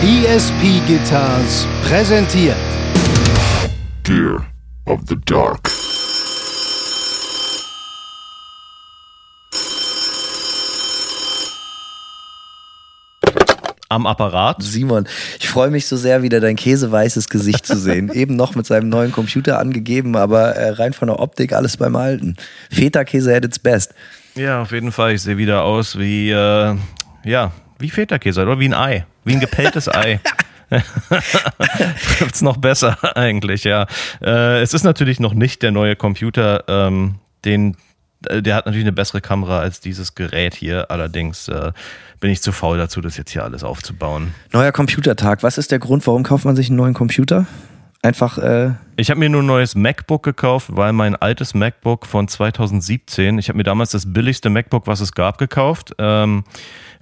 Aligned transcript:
ESP 0.00 0.80
Guitars 0.86 1.66
präsentiert 1.82 2.54
Gear 4.04 4.46
of 4.84 5.00
the 5.08 5.16
Dark. 5.24 5.68
am 13.88 14.06
Apparat. 14.06 14.62
Simon, 14.62 15.08
ich 15.40 15.48
freue 15.48 15.70
mich 15.70 15.88
so 15.88 15.96
sehr, 15.96 16.22
wieder 16.22 16.38
dein 16.38 16.54
käseweißes 16.54 17.28
Gesicht 17.28 17.66
zu 17.66 17.76
sehen. 17.76 18.08
Eben 18.12 18.36
noch 18.36 18.54
mit 18.54 18.66
seinem 18.66 18.90
neuen 18.90 19.10
Computer 19.10 19.58
angegeben, 19.58 20.14
aber 20.14 20.54
äh, 20.54 20.68
rein 20.74 20.92
von 20.92 21.08
der 21.08 21.18
Optik 21.18 21.52
alles 21.52 21.76
beim 21.76 21.96
Alten. 21.96 22.36
Feta-Käse 22.70 23.34
at 23.34 23.44
its 23.44 23.58
best. 23.58 23.94
Ja, 24.36 24.62
auf 24.62 24.70
jeden 24.70 24.92
Fall. 24.92 25.14
Ich 25.14 25.22
sehe 25.22 25.38
wieder 25.38 25.64
aus 25.64 25.98
wie, 25.98 26.30
äh, 26.30 26.76
ja, 27.24 27.50
wie 27.80 27.90
Feta-Käse 27.90 28.42
oder 28.42 28.60
wie 28.60 28.68
ein 28.68 28.74
Ei. 28.74 29.04
Wie 29.28 29.34
ein 29.34 29.40
gepelltes 29.40 29.94
Ei. 29.94 30.20
Trifft's 32.16 32.40
noch 32.40 32.56
besser 32.56 32.96
eigentlich, 33.14 33.64
ja. 33.64 33.86
Äh, 34.22 34.62
es 34.62 34.72
ist 34.72 34.84
natürlich 34.84 35.20
noch 35.20 35.34
nicht 35.34 35.62
der 35.62 35.70
neue 35.70 35.96
Computer, 35.96 36.64
ähm, 36.66 37.16
den 37.44 37.76
äh, 38.26 38.40
der 38.40 38.54
hat 38.54 38.64
natürlich 38.64 38.84
eine 38.84 38.92
bessere 38.92 39.20
Kamera 39.20 39.58
als 39.60 39.80
dieses 39.80 40.14
Gerät 40.14 40.54
hier. 40.54 40.90
Allerdings 40.90 41.48
äh, 41.48 41.72
bin 42.20 42.30
ich 42.30 42.40
zu 42.40 42.52
faul 42.52 42.78
dazu, 42.78 43.02
das 43.02 43.18
jetzt 43.18 43.30
hier 43.30 43.44
alles 43.44 43.64
aufzubauen. 43.64 44.34
Neuer 44.54 44.72
Computertag. 44.72 45.42
Was 45.42 45.58
ist 45.58 45.72
der 45.72 45.78
Grund, 45.78 46.06
warum 46.06 46.22
kauft 46.22 46.46
man 46.46 46.56
sich 46.56 46.70
einen 46.70 46.78
neuen 46.78 46.94
Computer? 46.94 47.46
Einfach. 48.00 48.38
Äh 48.38 48.70
ich 48.96 49.10
habe 49.10 49.20
mir 49.20 49.28
nur 49.28 49.42
ein 49.42 49.46
neues 49.46 49.74
MacBook 49.74 50.22
gekauft, 50.22 50.68
weil 50.70 50.94
mein 50.94 51.16
altes 51.16 51.52
MacBook 51.52 52.06
von 52.06 52.28
2017, 52.28 53.38
ich 53.38 53.48
habe 53.48 53.58
mir 53.58 53.64
damals 53.64 53.90
das 53.90 54.10
billigste 54.10 54.48
MacBook, 54.48 54.86
was 54.86 55.00
es 55.00 55.12
gab, 55.12 55.36
gekauft. 55.36 55.94
Ähm, 55.98 56.44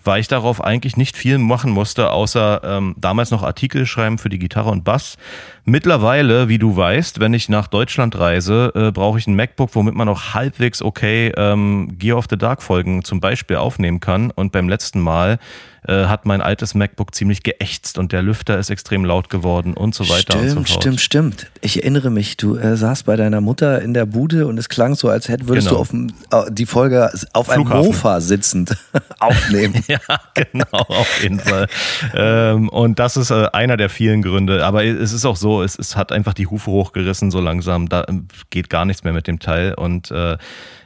weil 0.07 0.21
ich 0.21 0.29
darauf 0.29 0.63
eigentlich 0.63 0.97
nicht 0.97 1.17
viel 1.17 1.39
machen 1.39 1.71
musste, 1.71 2.11
außer 2.11 2.63
ähm, 2.65 2.95
damals 2.99 3.31
noch 3.31 3.43
Artikel 3.43 3.87
schreiben 3.87 4.19
für 4.19 4.29
die 4.29 4.39
Gitarre 4.39 4.71
und 4.71 4.85
Bass. 4.85 5.17
Mittlerweile, 5.65 6.49
wie 6.49 6.59
du 6.59 6.77
weißt, 6.77 7.19
wenn 7.19 7.35
ich 7.35 7.49
nach 7.49 7.67
Deutschland 7.67 8.19
reise, 8.19 8.73
äh, 8.75 8.93
brauche 8.93 9.19
ich 9.19 9.27
ein 9.27 9.35
MacBook, 9.35 9.75
womit 9.75 9.95
man 9.95 10.09
auch 10.09 10.35
halbwegs 10.35 10.81
okay 10.81 11.33
ähm, 11.37 11.97
Gear 11.99 12.19
of 12.19 12.27
the 12.31 12.39
Dark 12.39 12.63
Folgen 12.63 13.05
zum 13.05 13.21
Beispiel 13.21 13.57
aufnehmen 13.57 14.01
kann. 14.01 14.31
Und 14.31 14.53
beim 14.53 14.69
letzten 14.69 15.01
Mal 15.01 15.39
äh, 15.87 16.07
hat 16.07 16.27
mein 16.27 16.41
altes 16.41 16.75
MacBook 16.75 17.15
ziemlich 17.15 17.43
geächtzt 17.43 17.99
und 17.99 18.13
der 18.13 18.23
Lüfter 18.23 18.59
ist 18.59 18.71
extrem 18.71 19.05
laut 19.05 19.31
geworden 19.31 19.75
und 19.75 19.95
so 19.95 20.09
weiter 20.09 20.39
stimmt, 20.39 20.43
und 20.43 20.49
so 20.49 20.55
fort. 20.55 20.69
Stimmt, 20.69 21.01
stimmt, 21.01 21.41
stimmt. 21.41 21.51
Ich 21.61 21.83
erinnere 21.83 22.11
mich, 22.11 22.37
du 22.37 22.57
äh, 22.57 22.77
saßt 22.77 23.07
bei 23.07 23.17
deiner 23.17 23.41
Mutter 23.41 23.81
in 23.81 23.95
der 23.95 24.07
Bude 24.07 24.47
und 24.47 24.59
es 24.59 24.69
klang 24.69 24.95
so, 24.95 25.09
als 25.09 25.29
hätte, 25.29 25.49
würdest 25.49 25.69
genau. 25.69 25.85
du 25.85 26.09
auf, 26.33 26.47
äh, 26.49 26.51
die 26.53 26.67
Folge 26.67 27.11
auf 27.33 27.51
einem 27.51 27.69
Mofa 27.69 28.21
sitzend 28.21 28.77
aufnehmen. 29.21 29.83
ja, 29.89 29.99
genau, 30.35 30.67
auf 30.73 31.23
jeden 31.23 31.41
Fall. 31.41 31.69
ähm, 32.15 32.69
und 32.69 32.99
das 32.99 33.17
ist 33.17 33.31
äh, 33.31 33.47
einer 33.53 33.77
der 33.77 33.89
vielen 33.89 34.23
Gründe. 34.23 34.65
Aber 34.65 34.85
es 34.85 35.13
ist 35.13 35.25
auch 35.25 35.37
so, 35.37 35.63
es, 35.63 35.79
es 35.79 35.97
hat 35.97 36.13
einfach 36.13 36.35
die 36.35 36.47
Hufe 36.47 36.71
hochgerissen 36.71 37.31
so 37.31 37.41
langsam. 37.41 37.89
Da 37.89 38.05
ähm, 38.09 38.29
geht 38.51 38.71
gar 38.71 38.85
nichts 38.85 39.05
mehr 39.05 39.13
mit 39.13 39.27
dem 39.27 39.39
Teil 39.39 39.75
und 39.75 40.11
äh, 40.11 40.37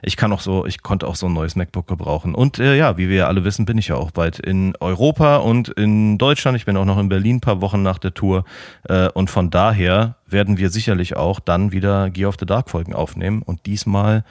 ich 0.02 0.16
kann 0.16 0.32
auch 0.32 0.40
so, 0.40 0.64
ich 0.66 0.82
konnte 0.82 1.06
auch 1.06 1.16
so 1.16 1.26
ein 1.26 1.32
neues 1.32 1.56
MacBook 1.56 1.86
gebrauchen. 1.86 2.34
Und 2.34 2.58
äh, 2.58 2.76
ja, 2.76 2.96
wie 2.96 3.08
wir 3.08 3.28
alle 3.28 3.44
wissen, 3.44 3.66
bin 3.66 3.78
ich 3.78 3.88
ja 3.88 3.96
auch 3.96 4.10
bald 4.10 4.38
in 4.38 4.74
Europa 4.80 4.89
und 5.44 5.68
in 5.68 6.18
Deutschland. 6.18 6.56
Ich 6.56 6.64
bin 6.64 6.76
auch 6.76 6.84
noch 6.84 6.98
in 6.98 7.08
Berlin 7.08 7.36
ein 7.36 7.40
paar 7.40 7.60
Wochen 7.60 7.82
nach 7.82 7.98
der 7.98 8.14
Tour. 8.14 8.44
Äh, 8.88 9.08
und 9.10 9.30
von 9.30 9.50
daher 9.50 10.16
werden 10.26 10.58
wir 10.58 10.70
sicherlich 10.70 11.16
auch 11.16 11.40
dann 11.40 11.72
wieder 11.72 12.10
Gear 12.10 12.28
of 12.28 12.36
the 12.38 12.46
Dark 12.46 12.70
Folgen 12.70 12.94
aufnehmen. 12.94 13.42
Und 13.42 13.66
diesmal 13.66 14.24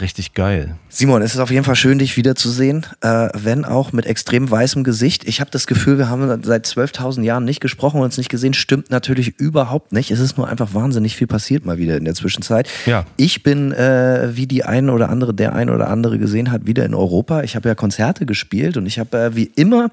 Richtig 0.00 0.34
geil. 0.34 0.74
Simon, 0.88 1.22
es 1.22 1.34
ist 1.34 1.40
auf 1.40 1.52
jeden 1.52 1.62
Fall 1.62 1.76
schön, 1.76 2.00
dich 2.00 2.16
wiederzusehen, 2.16 2.84
äh, 3.00 3.28
wenn 3.32 3.64
auch 3.64 3.92
mit 3.92 4.06
extrem 4.06 4.50
weißem 4.50 4.82
Gesicht. 4.82 5.22
Ich 5.24 5.40
habe 5.40 5.52
das 5.52 5.68
Gefühl, 5.68 5.98
wir 5.98 6.08
haben 6.08 6.42
seit 6.42 6.66
12.000 6.66 7.22
Jahren 7.22 7.44
nicht 7.44 7.60
gesprochen 7.60 7.98
und 7.98 8.04
uns 8.04 8.18
nicht 8.18 8.28
gesehen. 8.28 8.54
Stimmt 8.54 8.90
natürlich 8.90 9.38
überhaupt 9.38 9.92
nicht. 9.92 10.10
Es 10.10 10.18
ist 10.18 10.36
nur 10.36 10.48
einfach 10.48 10.74
wahnsinnig 10.74 11.14
viel 11.14 11.28
passiert 11.28 11.64
mal 11.64 11.78
wieder 11.78 11.96
in 11.96 12.04
der 12.04 12.14
Zwischenzeit. 12.14 12.68
Ja. 12.86 13.06
Ich 13.16 13.44
bin, 13.44 13.70
äh, 13.70 14.30
wie 14.34 14.48
die 14.48 14.64
ein 14.64 14.90
oder 14.90 15.10
andere, 15.10 15.32
der 15.32 15.54
ein 15.54 15.70
oder 15.70 15.88
andere 15.88 16.18
gesehen 16.18 16.50
hat, 16.50 16.66
wieder 16.66 16.84
in 16.84 16.94
Europa. 16.94 17.42
Ich 17.42 17.54
habe 17.54 17.68
ja 17.68 17.76
Konzerte 17.76 18.26
gespielt 18.26 18.76
und 18.76 18.86
ich 18.86 18.98
habe 18.98 19.16
äh, 19.16 19.36
wie 19.36 19.52
immer 19.54 19.90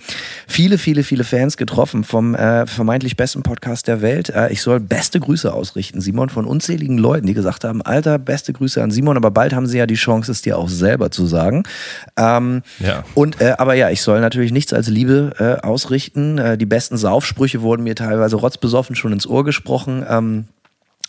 viele, 0.48 0.80
viele, 0.80 1.04
viele 1.04 1.24
Fans 1.24 1.58
getroffen 1.58 2.04
vom 2.04 2.34
äh, 2.34 2.66
vermeintlich 2.66 3.18
besten 3.18 3.44
Podcast 3.44 3.88
der 3.88 4.02
Welt. 4.02 4.30
Äh, 4.30 4.52
ich 4.52 4.64
soll 4.64 4.80
beste 4.80 5.20
Grüße 5.20 5.54
ausrichten, 5.54 6.02
Simon, 6.02 6.30
von 6.30 6.46
unzähligen 6.46 6.98
Leuten, 6.98 7.28
die 7.28 7.36
gesagt 7.36 7.66
haben, 7.66 7.84
Alter, 7.84 8.18
beste 8.18 8.52
Grüße 8.52 8.82
an 8.82 8.90
Simon, 8.90 9.16
aber 9.16 9.30
bald 9.30 9.54
haben 9.54 9.68
sie 9.68 9.78
ja 9.78 9.91
die 9.92 9.98
Chance, 9.98 10.32
es 10.32 10.42
dir 10.42 10.58
auch 10.58 10.70
selber 10.70 11.12
zu 11.12 11.26
sagen. 11.26 11.64
Ähm, 12.18 12.64
ja. 12.80 13.04
Und 13.14 13.42
äh, 13.42 13.56
aber 13.58 13.76
ja, 13.76 13.90
ich 13.90 14.02
soll 14.02 14.22
natürlich 14.22 14.52
nichts 14.52 14.74
als 14.74 14.88
Liebe 14.88 15.34
äh, 15.38 15.66
ausrichten. 15.66 16.38
Äh, 16.38 16.58
die 16.58 16.66
besten 16.66 16.98
Saufsprüche 16.98 17.62
wurden 17.62 17.84
mir 17.84 17.96
teilweise 17.96 18.38
rotzbesoffen 18.38 18.96
schon 18.96 19.14
ins 19.14 19.28
Ohr 19.28 19.44
gesprochen. 19.44 20.06
Ähm, 20.08 20.46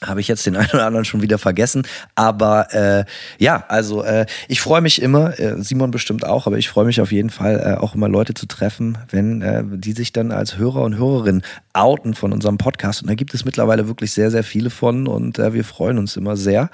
habe 0.06 0.20
ich 0.20 0.28
jetzt 0.28 0.46
den 0.46 0.56
einen 0.62 0.70
oder 0.72 0.86
anderen 0.86 1.04
schon 1.04 1.22
wieder 1.22 1.38
vergessen. 1.38 1.86
Aber 2.14 2.72
äh, 2.72 3.04
ja, 3.38 3.64
also 3.68 4.02
äh, 4.02 4.26
ich 4.48 4.60
freue 4.60 4.80
mich 4.80 5.02
immer, 5.02 5.38
äh, 5.38 5.62
Simon 5.62 5.90
bestimmt 5.90 6.24
auch, 6.24 6.46
aber 6.46 6.58
ich 6.58 6.68
freue 6.68 6.84
mich 6.84 7.00
auf 7.00 7.12
jeden 7.12 7.30
Fall 7.30 7.60
äh, 7.64 7.80
auch 7.80 7.94
immer 7.94 8.08
Leute 8.08 8.34
zu 8.34 8.46
treffen, 8.46 8.98
wenn 9.10 9.42
äh, 9.42 9.62
die 9.66 9.92
sich 9.92 10.12
dann 10.12 10.32
als 10.32 10.58
Hörer 10.58 10.82
und 10.82 10.96
Hörerin 10.96 11.42
outen 11.72 12.14
von 12.14 12.32
unserem 12.32 12.58
Podcast. 12.58 13.02
Und 13.02 13.08
da 13.08 13.14
gibt 13.14 13.34
es 13.34 13.44
mittlerweile 13.44 13.88
wirklich 13.88 14.12
sehr, 14.12 14.30
sehr 14.30 14.44
viele 14.44 14.70
von 14.70 15.06
und 15.06 15.38
äh, 15.38 15.54
wir 15.54 15.64
freuen 15.64 15.98
uns 15.98 16.16
immer 16.16 16.36
sehr. 16.36 16.70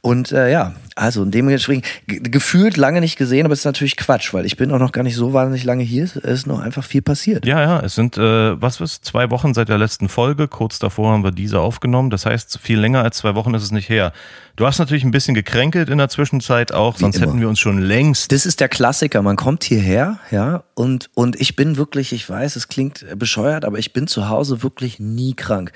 Und 0.00 0.30
ja, 0.30 0.74
also 0.94 1.22
in 1.22 1.30
dementsprechend 1.30 1.86
gefühlt 2.06 2.76
lange 2.76 3.00
nicht 3.00 3.16
gesehen, 3.16 3.44
aber 3.44 3.52
es 3.52 3.60
ist 3.60 3.64
natürlich 3.64 3.96
Quatsch, 3.96 4.32
weil 4.34 4.46
ich 4.46 4.56
bin 4.56 4.70
auch 4.72 4.78
noch 4.78 4.92
gar 4.92 5.02
nicht 5.02 5.16
so 5.16 5.32
wahnsinnig 5.32 5.64
lange 5.64 5.82
hier. 5.82 6.04
Es 6.04 6.16
ist 6.16 6.46
noch 6.46 6.60
einfach 6.60 6.84
viel 6.84 7.02
passiert. 7.02 7.46
Ja, 7.46 7.60
ja, 7.60 7.80
es 7.80 7.94
sind, 7.94 8.16
was 8.16 8.80
ist, 8.80 9.04
zwei 9.04 9.30
Wochen 9.30 9.54
seit 9.54 9.68
der 9.68 9.78
letzten 9.78 10.08
Folge. 10.08 10.48
Kurz 10.48 10.78
davor 10.78 11.12
haben 11.12 11.24
wir 11.24 11.30
diese 11.30 11.60
aufgenommen. 11.60 12.10
Das 12.10 12.26
heißt, 12.26 12.57
viel 12.60 12.78
länger 12.78 13.02
als 13.02 13.18
zwei 13.18 13.34
Wochen 13.34 13.54
ist 13.54 13.62
es 13.62 13.70
nicht 13.70 13.88
her. 13.88 14.12
Du 14.56 14.66
hast 14.66 14.78
natürlich 14.78 15.04
ein 15.04 15.10
bisschen 15.10 15.34
gekränkelt 15.34 15.88
in 15.88 15.98
der 15.98 16.08
Zwischenzeit 16.08 16.72
auch, 16.72 16.96
Wie 16.96 17.00
sonst 17.00 17.16
immer. 17.16 17.26
hätten 17.26 17.40
wir 17.40 17.48
uns 17.48 17.58
schon 17.60 17.78
längst. 17.78 18.32
Das 18.32 18.44
ist 18.44 18.60
der 18.60 18.68
Klassiker. 18.68 19.22
Man 19.22 19.36
kommt 19.36 19.64
hierher, 19.64 20.18
ja, 20.30 20.64
und, 20.74 21.10
und 21.14 21.40
ich 21.40 21.56
bin 21.56 21.76
wirklich, 21.76 22.12
ich 22.12 22.28
weiß, 22.28 22.56
es 22.56 22.68
klingt 22.68 23.04
bescheuert, 23.16 23.64
aber 23.64 23.78
ich 23.78 23.92
bin 23.92 24.06
zu 24.06 24.28
Hause 24.28 24.62
wirklich 24.62 24.98
nie 24.98 25.34
krank. 25.34 25.72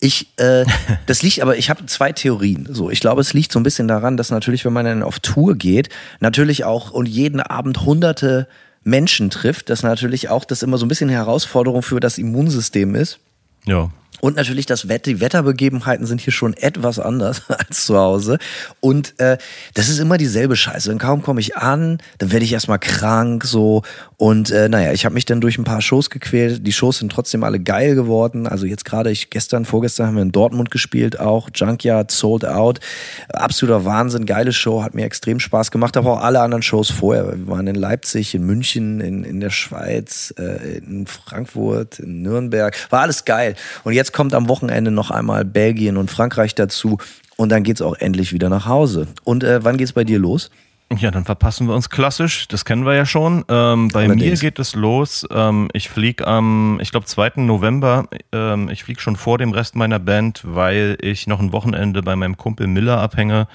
Ich, 0.00 0.28
äh, 0.38 0.64
das 1.06 1.22
liegt, 1.22 1.40
aber 1.40 1.56
ich 1.56 1.70
habe 1.70 1.86
zwei 1.86 2.12
Theorien. 2.12 2.66
So, 2.70 2.90
ich 2.90 3.00
glaube, 3.00 3.20
es 3.20 3.34
liegt 3.34 3.52
so 3.52 3.60
ein 3.60 3.62
bisschen 3.62 3.88
daran, 3.88 4.16
dass 4.16 4.30
natürlich, 4.30 4.64
wenn 4.64 4.72
man 4.72 4.84
dann 4.84 5.02
auf 5.02 5.20
Tour 5.20 5.54
geht, 5.54 5.88
natürlich 6.20 6.64
auch 6.64 6.90
und 6.90 7.06
jeden 7.06 7.40
Abend 7.40 7.84
hunderte 7.84 8.48
Menschen 8.82 9.30
trifft, 9.30 9.70
dass 9.70 9.82
natürlich 9.82 10.28
auch 10.28 10.44
das 10.44 10.62
immer 10.62 10.78
so 10.78 10.84
ein 10.84 10.88
bisschen 10.88 11.08
eine 11.08 11.18
Herausforderung 11.18 11.82
für 11.82 12.00
das 12.00 12.18
Immunsystem 12.18 12.94
ist. 12.94 13.18
Ja. 13.66 13.90
Und 14.20 14.36
natürlich 14.36 14.66
das 14.66 14.88
Wetter, 14.88 15.10
die 15.10 15.20
Wetterbegebenheiten 15.20 16.06
sind 16.06 16.20
hier 16.20 16.32
schon 16.32 16.54
etwas 16.54 16.98
anders 16.98 17.42
als 17.48 17.84
zu 17.84 17.98
Hause. 17.98 18.38
Und 18.80 19.18
äh, 19.20 19.38
das 19.74 19.88
ist 19.88 19.98
immer 19.98 20.16
dieselbe 20.16 20.56
Scheiße. 20.56 20.90
Und 20.90 20.98
kaum 20.98 21.22
komme 21.22 21.40
ich 21.40 21.56
an, 21.56 21.98
dann 22.18 22.32
werde 22.32 22.44
ich 22.44 22.52
erstmal 22.52 22.78
krank 22.78 23.44
so. 23.44 23.82
Und 24.16 24.50
äh, 24.50 24.68
naja, 24.68 24.92
ich 24.92 25.04
habe 25.04 25.14
mich 25.14 25.26
dann 25.26 25.40
durch 25.40 25.58
ein 25.58 25.64
paar 25.64 25.82
Shows 25.82 26.08
gequält. 26.08 26.66
Die 26.66 26.72
Shows 26.72 26.98
sind 26.98 27.12
trotzdem 27.12 27.44
alle 27.44 27.60
geil 27.60 27.94
geworden. 27.94 28.46
Also 28.46 28.64
jetzt 28.66 28.84
gerade, 28.84 29.10
ich 29.10 29.30
gestern, 29.30 29.64
vorgestern 29.64 30.06
haben 30.06 30.14
wir 30.16 30.22
in 30.22 30.32
Dortmund 30.32 30.70
gespielt, 30.70 31.20
auch 31.20 31.50
Junkyard, 31.54 32.10
Sold 32.10 32.46
Out. 32.46 32.80
Absoluter 33.28 33.84
Wahnsinn, 33.84 34.24
geile 34.24 34.52
Show, 34.52 34.82
hat 34.82 34.94
mir 34.94 35.04
extrem 35.04 35.40
Spaß 35.40 35.70
gemacht. 35.70 35.96
Aber 35.96 36.14
auch 36.14 36.22
alle 36.22 36.40
anderen 36.40 36.62
Shows 36.62 36.90
vorher. 36.90 37.36
Wir 37.36 37.46
waren 37.48 37.66
in 37.66 37.74
Leipzig, 37.74 38.34
in 38.34 38.44
München, 38.44 39.00
in, 39.00 39.24
in 39.24 39.40
der 39.40 39.50
Schweiz, 39.50 40.32
äh, 40.38 40.78
in 40.78 41.06
Frankfurt, 41.06 41.98
in 41.98 42.22
Nürnberg. 42.22 42.74
War 42.90 43.02
alles 43.02 43.24
geil. 43.24 43.56
Und 43.82 43.92
jetzt 43.92 44.03
kommt 44.12 44.34
am 44.34 44.48
Wochenende 44.48 44.90
noch 44.90 45.10
einmal 45.10 45.44
Belgien 45.44 45.96
und 45.96 46.10
Frankreich 46.10 46.54
dazu. 46.54 46.98
Und 47.36 47.50
dann 47.50 47.62
geht 47.62 47.76
es 47.76 47.82
auch 47.82 47.96
endlich 47.96 48.32
wieder 48.32 48.48
nach 48.48 48.66
Hause. 48.66 49.08
Und 49.24 49.44
äh, 49.44 49.64
wann 49.64 49.78
es 49.78 49.92
bei 49.92 50.04
dir 50.04 50.18
los? 50.18 50.50
Ja, 50.98 51.10
dann 51.10 51.24
verpassen 51.24 51.66
wir 51.66 51.74
uns 51.74 51.90
klassisch. 51.90 52.46
Das 52.46 52.64
kennen 52.64 52.84
wir 52.84 52.94
ja 52.94 53.06
schon. 53.06 53.44
Ähm, 53.48 53.88
bei 53.88 54.04
Allerdings. 54.04 54.22
mir 54.22 54.36
geht 54.36 54.58
es 54.58 54.74
los. 54.74 55.26
Ähm, 55.30 55.68
ich 55.72 55.88
fliege 55.88 56.26
am, 56.26 56.78
ich 56.80 56.90
glaube, 56.90 57.06
2. 57.06 57.32
November. 57.36 58.06
Ähm, 58.32 58.68
ich 58.68 58.84
fliege 58.84 59.00
schon 59.00 59.16
vor 59.16 59.38
dem 59.38 59.52
Rest 59.52 59.76
meiner 59.76 59.98
Band, 59.98 60.42
weil 60.44 60.96
ich 61.00 61.26
noch 61.26 61.40
ein 61.40 61.52
Wochenende 61.52 62.02
bei 62.02 62.14
meinem 62.16 62.36
Kumpel 62.36 62.66
Miller 62.66 62.98
abhänge 63.00 63.48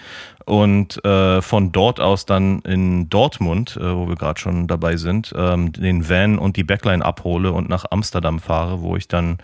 und 0.45 1.03
äh, 1.05 1.41
von 1.41 1.71
dort 1.71 1.99
aus 1.99 2.25
dann 2.25 2.59
in 2.61 3.09
Dortmund, 3.09 3.77
äh, 3.79 3.95
wo 3.95 4.09
wir 4.09 4.15
gerade 4.15 4.39
schon 4.39 4.67
dabei 4.67 4.97
sind, 4.97 5.31
ähm, 5.37 5.71
den 5.71 6.09
Van 6.09 6.39
und 6.39 6.57
die 6.57 6.63
Backline 6.63 7.05
abhole 7.05 7.51
und 7.51 7.69
nach 7.69 7.85
Amsterdam 7.91 8.39
fahre, 8.39 8.81
wo 8.81 8.95
ich 8.95 9.07
dann 9.07 9.37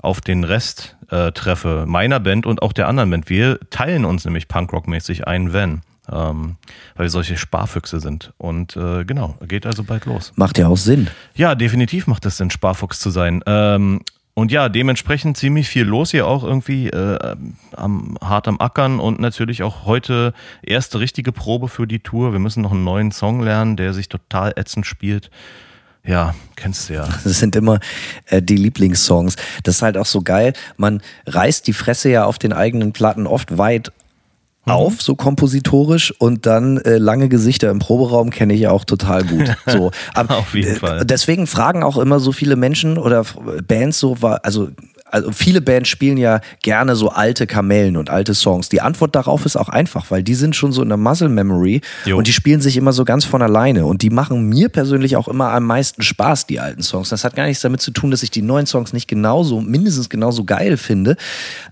auf 0.00 0.20
den 0.20 0.44
Rest 0.44 0.96
äh, 1.10 1.32
treffe, 1.32 1.84
meiner 1.86 2.20
Band 2.20 2.46
und 2.46 2.62
auch 2.62 2.72
der 2.72 2.88
anderen 2.88 3.10
Band. 3.10 3.28
Wir 3.28 3.58
teilen 3.70 4.04
uns 4.04 4.24
nämlich 4.24 4.48
Punkrock-mäßig 4.48 5.26
einen 5.26 5.52
Van. 5.52 5.82
Ähm, 6.08 6.54
weil 6.94 7.06
wir 7.06 7.10
solche 7.10 7.36
Sparfüchse 7.36 7.98
sind. 7.98 8.32
Und 8.38 8.76
äh, 8.76 9.04
genau, 9.04 9.34
geht 9.48 9.66
also 9.66 9.82
bald 9.82 10.04
los. 10.04 10.32
Macht 10.36 10.56
ja 10.56 10.68
auch 10.68 10.76
Sinn. 10.76 11.08
Ja, 11.34 11.56
definitiv 11.56 12.06
macht 12.06 12.24
es 12.26 12.36
Sinn, 12.36 12.50
Sparfuchs 12.50 13.00
zu 13.00 13.10
sein. 13.10 13.42
Ähm, 13.44 14.02
und 14.32 14.52
ja, 14.52 14.68
dementsprechend 14.68 15.36
ziemlich 15.36 15.66
viel 15.66 15.82
los 15.82 16.12
hier 16.12 16.28
auch 16.28 16.44
irgendwie 16.44 16.90
äh, 16.90 17.34
am, 17.74 18.16
hart 18.20 18.46
am 18.46 18.60
Ackern 18.60 19.00
und 19.00 19.18
natürlich 19.18 19.64
auch 19.64 19.84
heute 19.84 20.32
erste 20.62 21.00
richtige 21.00 21.32
Probe 21.32 21.66
für 21.66 21.88
die 21.88 22.00
Tour. 22.00 22.30
Wir 22.30 22.38
müssen 22.38 22.62
noch 22.62 22.70
einen 22.70 22.84
neuen 22.84 23.10
Song 23.10 23.40
lernen, 23.40 23.76
der 23.76 23.92
sich 23.92 24.08
total 24.08 24.52
ätzend 24.54 24.86
spielt 24.86 25.30
Ja, 26.06 26.34
kennst 26.54 26.88
du 26.88 26.94
ja. 26.94 27.08
Das 27.24 27.38
sind 27.38 27.56
immer 27.56 27.80
äh, 28.26 28.40
die 28.40 28.56
Lieblingssongs. 28.56 29.36
Das 29.62 29.76
ist 29.76 29.82
halt 29.82 29.96
auch 29.96 30.06
so 30.06 30.22
geil. 30.22 30.52
Man 30.76 31.02
reißt 31.26 31.66
die 31.66 31.72
Fresse 31.72 32.10
ja 32.10 32.24
auf 32.24 32.38
den 32.38 32.52
eigenen 32.52 32.92
Platten 32.92 33.26
oft 33.26 33.58
weit 33.58 33.92
mhm. 34.66 34.72
auf, 34.72 35.02
so 35.02 35.16
kompositorisch 35.16 36.12
und 36.18 36.46
dann 36.46 36.78
äh, 36.78 36.98
lange 36.98 37.28
Gesichter 37.28 37.70
im 37.70 37.78
Proberaum 37.78 38.30
kenne 38.30 38.54
ich 38.54 38.60
ja 38.60 38.70
auch 38.70 38.84
total 38.84 39.24
gut. 39.24 39.56
So, 39.66 39.90
aber, 40.14 40.38
Auf 40.38 40.54
jeden 40.54 40.76
äh, 40.76 40.78
Fall. 40.78 41.04
Deswegen 41.04 41.46
fragen 41.46 41.82
auch 41.82 41.98
immer 41.98 42.20
so 42.20 42.30
viele 42.30 42.56
Menschen 42.56 42.98
oder 42.98 43.24
Bands 43.66 43.98
so, 43.98 44.16
also 44.42 44.68
also 45.16 45.32
viele 45.32 45.62
Bands 45.62 45.88
spielen 45.88 46.18
ja 46.18 46.40
gerne 46.62 46.94
so 46.94 47.08
alte 47.08 47.46
Kamellen 47.46 47.96
und 47.96 48.10
alte 48.10 48.34
Songs. 48.34 48.68
Die 48.68 48.82
Antwort 48.82 49.16
darauf 49.16 49.46
ist 49.46 49.56
auch 49.56 49.70
einfach, 49.70 50.10
weil 50.10 50.22
die 50.22 50.34
sind 50.34 50.54
schon 50.54 50.72
so 50.72 50.82
in 50.82 50.88
der 50.88 50.98
Muscle 50.98 51.30
Memory 51.30 51.80
jo. 52.04 52.18
und 52.18 52.26
die 52.26 52.34
spielen 52.34 52.60
sich 52.60 52.76
immer 52.76 52.92
so 52.92 53.06
ganz 53.06 53.24
von 53.24 53.40
alleine 53.40 53.86
und 53.86 54.02
die 54.02 54.10
machen 54.10 54.46
mir 54.46 54.68
persönlich 54.68 55.16
auch 55.16 55.26
immer 55.26 55.52
am 55.52 55.64
meisten 55.64 56.02
Spaß, 56.02 56.46
die 56.46 56.60
alten 56.60 56.82
Songs. 56.82 57.08
Das 57.08 57.24
hat 57.24 57.34
gar 57.34 57.46
nichts 57.46 57.62
damit 57.62 57.80
zu 57.80 57.92
tun, 57.92 58.10
dass 58.10 58.22
ich 58.22 58.30
die 58.30 58.42
neuen 58.42 58.66
Songs 58.66 58.92
nicht 58.92 59.08
genauso, 59.08 59.62
mindestens 59.62 60.10
genauso 60.10 60.44
geil 60.44 60.76
finde, 60.76 61.16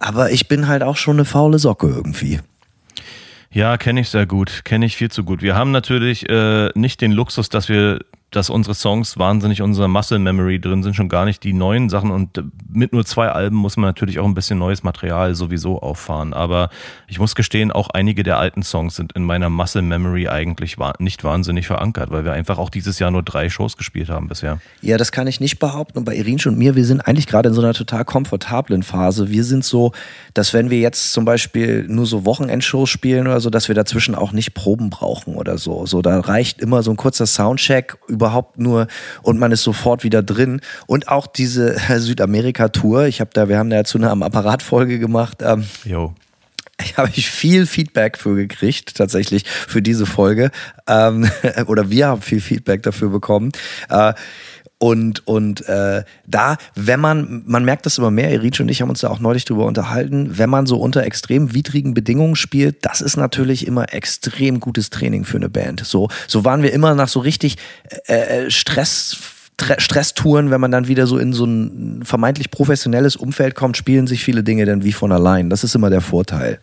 aber 0.01 0.31
ich 0.31 0.49
bin 0.49 0.67
halt 0.67 0.83
auch 0.83 0.97
schon 0.97 1.17
eine 1.17 1.27
faule 1.27 1.59
Socke 1.59 1.89
irgendwie. 1.89 2.41
Ja, 3.51 3.77
kenne 3.77 4.01
ich 4.01 4.09
sehr 4.09 4.25
gut, 4.25 4.63
kenne 4.65 4.87
ich 4.87 4.97
viel 4.97 5.11
zu 5.11 5.23
gut. 5.23 5.43
Wir 5.43 5.55
haben 5.55 5.71
natürlich 5.71 6.29
äh, 6.31 6.71
nicht 6.75 7.03
den 7.03 7.13
Luxus, 7.13 7.51
dass 7.51 7.69
wir 7.69 8.01
dass 8.37 8.51
unsere 8.51 8.75
Songs 8.75 9.19
wahnsinnig 9.19 9.63
unserer 9.63 9.89
Muscle 9.89 10.19
Memory 10.19 10.61
drin 10.61 10.83
sind, 10.83 10.95
schon 10.95 11.09
gar 11.09 11.25
nicht 11.25 11.43
die 11.45 11.53
neuen 11.53 11.89
Sachen. 11.89 12.11
Und 12.11 12.43
mit 12.69 12.93
nur 12.93 13.05
zwei 13.05 13.29
Alben 13.29 13.57
muss 13.57 13.77
man 13.77 13.87
natürlich 13.87 14.19
auch 14.19 14.25
ein 14.25 14.35
bisschen 14.35 14.59
neues 14.59 14.83
Material 14.83 15.35
sowieso 15.35 15.81
auffahren. 15.81 16.33
Aber 16.33 16.71
ich 17.07 17.19
muss 17.19 17.35
gestehen, 17.35 17.71
auch 17.71 17.91
einige 17.91 18.23
der 18.23 18.39
alten 18.39 18.63
Songs 18.63 18.97
sind 18.97 19.13
in 19.13 19.25
meiner 19.25 19.51
Muscle 19.51 19.83
Memory 19.83 20.29
eigentlich 20.29 20.77
nicht 20.99 21.25
wahnsinnig 21.25 21.67
verankert, 21.67 22.11
weil 22.11 22.25
wir 22.25 22.33
einfach 22.33 22.59
auch 22.59 22.71
dieses 22.71 22.99
Jahr 22.99 23.11
nur 23.11 23.23
drei 23.23 23.49
Shows 23.49 23.77
gespielt 23.77 24.09
haben 24.09 24.29
bisher. 24.29 24.61
Ja, 24.83 24.97
das 24.97 25.13
kann 25.13 25.27
ich 25.27 25.41
nicht 25.41 25.59
behaupten. 25.59 25.99
Und 25.99 26.05
bei 26.05 26.17
Irinsch 26.17 26.47
und 26.47 26.59
mir, 26.59 26.75
wir 26.75 26.85
sind 26.85 27.01
eigentlich 27.01 27.27
gerade 27.27 27.51
in 27.51 27.55
so 27.55 27.63
einer 27.63 27.75
total 27.75 28.05
komfortablen 28.05 28.83
Phase. 28.83 29.31
Wir 29.31 29.45
sind 29.45 29.65
so, 29.65 29.93
dass 30.35 30.53
wenn 30.53 30.71
wir 30.71 30.79
jetzt 30.79 31.13
zum 31.13 31.25
Beispiel 31.25 31.87
nur 31.89 32.07
so 32.07 32.25
Wochenendshows 32.25 32.91
spielen 32.91 33.27
oder 33.27 33.41
so, 33.41 33.51
dass 33.51 33.69
wir 33.69 33.75
dazwischen 33.75 34.15
auch 34.15 34.33
nicht 34.33 34.55
Proben 34.55 34.91
brauchen 34.91 35.37
oder 35.37 35.59
so. 35.59 35.87
So, 35.87 36.03
da 36.03 36.19
reicht 36.21 36.61
immer 36.61 36.83
so 36.83 36.91
ein 36.91 36.97
kurzer 36.97 37.27
Soundcheck 37.27 37.97
über 38.09 38.24
überhaupt 38.25 38.59
nur 38.59 38.87
und 39.23 39.39
man 39.39 39.53
ist 39.53 39.63
sofort 39.63 40.03
wieder 40.03 40.23
drin. 40.23 40.61
Und 40.87 41.09
auch 41.09 41.27
diese 41.27 41.77
Südamerika-Tour, 41.99 43.07
ich 43.07 43.21
habe 43.21 43.31
da, 43.35 43.49
wir 43.49 43.59
haben 43.59 43.71
da 43.71 43.85
zu 43.85 43.99
einer 43.99 44.11
Apparatfolge 44.11 44.99
gemacht. 44.99 45.39
Ähm, 45.43 45.67
jo. 45.85 46.15
Ich 46.81 46.97
habe 46.97 47.11
ich 47.15 47.31
viel 47.31 47.67
Feedback 47.67 48.19
für 48.19 48.35
gekriegt, 48.35 48.97
tatsächlich 48.97 49.45
für 49.47 49.81
diese 49.81 50.07
Folge. 50.07 50.51
Ähm, 50.89 51.31
oder 51.67 51.91
wir 51.91 52.09
haben 52.09 52.23
viel 52.23 52.41
Feedback 52.41 52.83
dafür 52.83 53.11
bekommen. 53.11 53.53
Äh, 53.91 54.15
und, 54.79 55.27
und 55.27 55.67
äh, 55.69 56.05
da, 56.27 56.57
wenn 56.75 57.01
man, 57.01 57.43
man 57.47 57.65
merkt 57.65 57.87
das 57.87 57.99
immer 57.99 58.11
mehr, 58.11 58.31
Erich 58.31 58.61
und 58.61 58.69
ich 58.69 58.83
haben 58.83 58.91
uns 58.91 59.01
da 59.01 59.09
auch 59.09 59.21
neulich 59.21 59.45
drüber 59.45 59.67
unterhalten, 59.67 60.37
wenn 60.37 60.51
man 60.51 60.67
so 60.67 60.79
unter 60.79 61.05
extrem 61.05 61.55
widrigen 61.55 61.95
Bedingungen 61.95 62.37
spielt, 62.37 62.85
das 62.85 63.01
ist 63.01 63.17
natürlich 63.17 63.67
immer 63.67 63.93
extrem 63.93 64.61
gutes 64.61 64.91
Training 64.91 65.25
für 65.25 65.37
eine 65.37 65.49
Band. 65.49 65.85
So, 65.85 66.09
so 66.27 66.45
waren 66.45 66.63
wir 66.63 66.73
immer 66.73 66.95
nach 66.95 67.09
so 67.09 67.21
richtig 67.21 67.57
äh, 68.07 68.47
äh 68.47 68.51
Stress. 68.51 69.17
Stresstouren, 69.79 70.51
wenn 70.51 70.61
man 70.61 70.73
dann 70.73 70.89
wieder 70.89 71.07
so 71.07 71.17
in 71.17 71.33
so 71.33 71.45
ein 71.45 72.05
vermeintlich 72.05 72.51
professionelles 72.51 73.15
Umfeld 73.15 73.55
kommt, 73.55 73.77
spielen 73.77 74.09
sich 74.09 74.25
viele 74.25 74.43
Dinge 74.43 74.67
dann 74.67 74.83
wie 74.83 74.91
von 74.91 75.13
allein. 75.13 75.49
Das 75.49 75.63
ist 75.63 75.77
immer 75.77 75.91
der 75.91 76.01
Vorteil. 76.01 76.59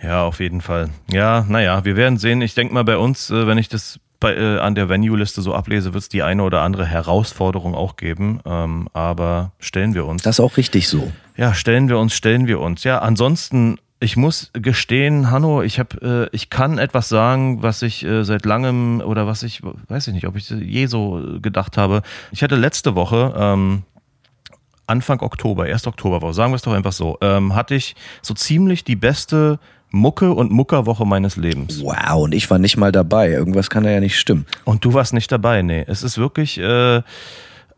Ja, 0.00 0.22
auf 0.22 0.38
jeden 0.38 0.60
Fall. 0.60 0.90
Ja, 1.10 1.44
naja, 1.48 1.84
wir 1.84 1.96
werden 1.96 2.16
sehen. 2.16 2.40
Ich 2.40 2.54
denke 2.54 2.72
mal 2.72 2.84
bei 2.84 2.96
uns, 2.96 3.30
äh, 3.30 3.48
wenn 3.48 3.58
ich 3.58 3.68
das 3.68 3.98
bei, 4.20 4.34
äh, 4.34 4.58
an 4.58 4.74
der 4.74 4.88
Venue-Liste 4.88 5.42
so 5.42 5.54
ablese, 5.54 5.94
wird 5.94 6.02
es 6.02 6.08
die 6.08 6.22
eine 6.22 6.42
oder 6.42 6.62
andere 6.62 6.84
Herausforderung 6.86 7.74
auch 7.74 7.96
geben. 7.96 8.40
Ähm, 8.44 8.88
aber 8.92 9.52
stellen 9.60 9.94
wir 9.94 10.06
uns. 10.06 10.22
Das 10.22 10.36
ist 10.36 10.40
auch 10.40 10.56
richtig 10.56 10.88
so. 10.88 11.12
Ja, 11.36 11.54
stellen 11.54 11.88
wir 11.88 11.98
uns, 11.98 12.14
stellen 12.14 12.46
wir 12.46 12.60
uns. 12.60 12.84
Ja, 12.84 12.98
ansonsten 12.98 13.78
ich 14.00 14.16
muss 14.16 14.50
gestehen, 14.52 15.30
Hanno, 15.30 15.62
ich 15.62 15.80
habe, 15.80 16.28
äh, 16.30 16.36
ich 16.36 16.50
kann 16.50 16.78
etwas 16.78 17.08
sagen, 17.08 17.62
was 17.62 17.82
ich 17.82 18.04
äh, 18.04 18.22
seit 18.24 18.44
langem 18.44 19.00
oder 19.00 19.26
was 19.26 19.42
ich, 19.42 19.60
weiß 19.62 20.06
ich 20.08 20.14
nicht, 20.14 20.26
ob 20.26 20.36
ich 20.36 20.48
je 20.50 20.86
so 20.86 21.20
gedacht 21.42 21.76
habe. 21.76 22.02
Ich 22.30 22.42
hatte 22.42 22.54
letzte 22.54 22.94
Woche, 22.94 23.34
ähm, 23.36 23.82
Anfang 24.86 25.20
Oktober, 25.20 25.64
1. 25.64 25.86
Oktober, 25.86 26.32
sagen 26.32 26.52
wir 26.52 26.56
es 26.56 26.62
doch 26.62 26.72
einfach 26.72 26.92
so, 26.92 27.18
ähm, 27.20 27.54
hatte 27.54 27.74
ich 27.74 27.96
so 28.22 28.34
ziemlich 28.34 28.84
die 28.84 28.96
beste 28.96 29.58
Mucke 29.90 30.32
und 30.32 30.50
Muckerwoche 30.50 31.06
meines 31.06 31.36
Lebens. 31.36 31.82
Wow, 31.82 32.24
und 32.24 32.34
ich 32.34 32.50
war 32.50 32.58
nicht 32.58 32.76
mal 32.76 32.92
dabei. 32.92 33.30
Irgendwas 33.30 33.70
kann 33.70 33.84
da 33.84 33.90
ja 33.90 34.00
nicht 34.00 34.18
stimmen. 34.18 34.46
Und 34.64 34.84
du 34.84 34.94
warst 34.94 35.14
nicht 35.14 35.32
dabei, 35.32 35.62
nee. 35.62 35.84
Es 35.86 36.02
ist 36.02 36.18
wirklich, 36.18 36.58
äh, 36.58 37.02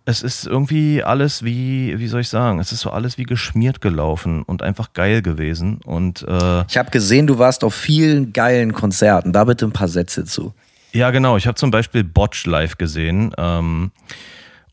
es 0.04 0.22
ist 0.22 0.46
irgendwie 0.46 1.02
alles 1.02 1.44
wie, 1.44 1.98
wie 1.98 2.08
soll 2.08 2.22
ich 2.22 2.28
sagen, 2.28 2.58
es 2.58 2.72
ist 2.72 2.80
so 2.80 2.90
alles 2.90 3.18
wie 3.18 3.24
geschmiert 3.24 3.80
gelaufen 3.80 4.42
und 4.42 4.62
einfach 4.62 4.92
geil 4.92 5.22
gewesen. 5.22 5.80
Und 5.84 6.22
äh, 6.22 6.64
ich 6.68 6.76
habe 6.76 6.90
gesehen, 6.90 7.26
du 7.26 7.38
warst 7.38 7.62
auf 7.64 7.74
vielen 7.74 8.32
geilen 8.32 8.72
Konzerten. 8.72 9.32
Da 9.32 9.44
bitte 9.44 9.66
ein 9.66 9.72
paar 9.72 9.88
Sätze 9.88 10.24
zu. 10.24 10.52
Ja, 10.92 11.10
genau. 11.10 11.36
Ich 11.36 11.46
habe 11.46 11.54
zum 11.54 11.70
Beispiel 11.70 12.02
Botch 12.02 12.46
live 12.46 12.76
gesehen. 12.76 13.32
Ähm, 13.38 13.92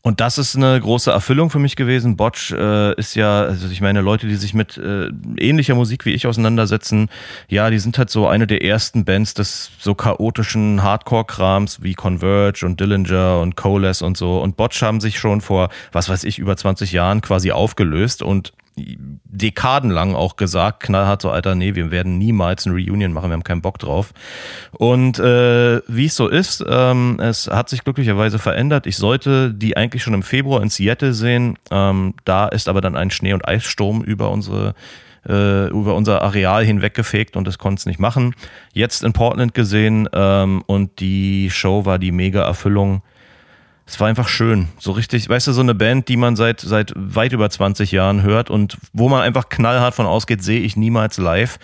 und 0.02 0.20
das 0.20 0.38
ist 0.38 0.56
eine 0.56 0.80
große 0.80 1.10
Erfüllung 1.10 1.50
für 1.50 1.58
mich 1.58 1.76
gewesen. 1.76 2.16
Botch 2.16 2.52
äh, 2.52 2.94
ist 2.94 3.14
ja, 3.14 3.42
also 3.42 3.68
ich 3.68 3.80
meine, 3.80 4.00
Leute, 4.00 4.28
die 4.28 4.36
sich 4.36 4.54
mit 4.54 4.78
äh, 4.78 5.08
ähnlicher 5.36 5.74
Musik 5.74 6.04
wie 6.04 6.12
ich 6.12 6.26
auseinandersetzen, 6.26 7.08
ja, 7.48 7.68
die 7.68 7.78
sind 7.78 7.98
halt 7.98 8.08
so 8.08 8.28
eine 8.28 8.46
der 8.46 8.62
ersten 8.62 9.04
Bands 9.04 9.34
des 9.34 9.70
so 9.78 9.94
chaotischen 9.94 10.82
Hardcore-Krams 10.82 11.82
wie 11.82 11.94
Converge 11.94 12.64
und 12.64 12.78
Dillinger 12.80 13.40
und 13.40 13.56
Coalesce 13.56 14.02
und 14.02 14.16
so. 14.16 14.40
Und 14.40 14.56
Botch 14.56 14.80
haben 14.82 15.00
sich 15.00 15.18
schon 15.18 15.40
vor, 15.40 15.68
was 15.92 16.08
weiß 16.08 16.24
ich, 16.24 16.38
über 16.38 16.56
20 16.56 16.92
Jahren 16.92 17.20
quasi 17.20 17.50
aufgelöst 17.50 18.22
und 18.22 18.52
dekadenlang 19.24 20.14
auch 20.14 20.36
gesagt, 20.36 20.80
knallhart 20.80 21.22
so, 21.22 21.30
Alter, 21.30 21.54
nee, 21.54 21.74
wir 21.74 21.90
werden 21.90 22.18
niemals 22.18 22.66
ein 22.66 22.72
Reunion 22.72 23.12
machen, 23.12 23.30
wir 23.30 23.34
haben 23.34 23.44
keinen 23.44 23.62
Bock 23.62 23.78
drauf. 23.78 24.12
Und 24.72 25.18
äh, 25.18 25.80
wie 25.88 26.06
es 26.06 26.16
so 26.16 26.28
ist, 26.28 26.64
ähm, 26.68 27.18
es 27.20 27.48
hat 27.48 27.68
sich 27.68 27.84
glücklicherweise 27.84 28.38
verändert. 28.38 28.86
Ich 28.86 28.96
sollte 28.96 29.52
die 29.52 29.76
eigentlich 29.76 30.02
schon 30.02 30.14
im 30.14 30.22
Februar 30.22 30.62
in 30.62 30.70
Seattle 30.70 31.12
sehen. 31.12 31.58
Ähm, 31.70 32.14
da 32.24 32.48
ist 32.48 32.68
aber 32.68 32.80
dann 32.80 32.96
ein 32.96 33.10
Schnee- 33.10 33.32
und 33.32 33.46
Eissturm 33.46 34.02
über 34.02 34.30
unsere 34.30 34.74
äh, 35.28 35.68
über 35.68 35.94
unser 35.94 36.22
Areal 36.22 36.64
hinweggefegt 36.64 37.36
und 37.36 37.46
das 37.46 37.58
konnte 37.58 37.80
es 37.80 37.86
nicht 37.86 38.00
machen. 38.00 38.34
Jetzt 38.72 39.02
in 39.02 39.12
Portland 39.12 39.54
gesehen 39.54 40.08
ähm, 40.12 40.62
und 40.66 41.00
die 41.00 41.50
Show 41.50 41.84
war 41.84 41.98
die 41.98 42.12
mega 42.12 42.42
Erfüllung 42.42 43.02
es 43.88 43.98
war 43.98 44.08
einfach 44.08 44.28
schön. 44.28 44.68
So 44.78 44.92
richtig, 44.92 45.28
weißt 45.28 45.46
du, 45.46 45.52
so 45.52 45.62
eine 45.62 45.74
Band, 45.74 46.08
die 46.08 46.18
man 46.18 46.36
seit, 46.36 46.60
seit 46.60 46.92
weit 46.94 47.32
über 47.32 47.48
20 47.48 47.90
Jahren 47.90 48.22
hört 48.22 48.50
und 48.50 48.76
wo 48.92 49.08
man 49.08 49.22
einfach 49.22 49.48
knallhart 49.48 49.94
von 49.94 50.06
ausgeht, 50.06 50.42
sehe 50.44 50.60
ich 50.60 50.76
niemals 50.76 51.16
live. 51.16 51.58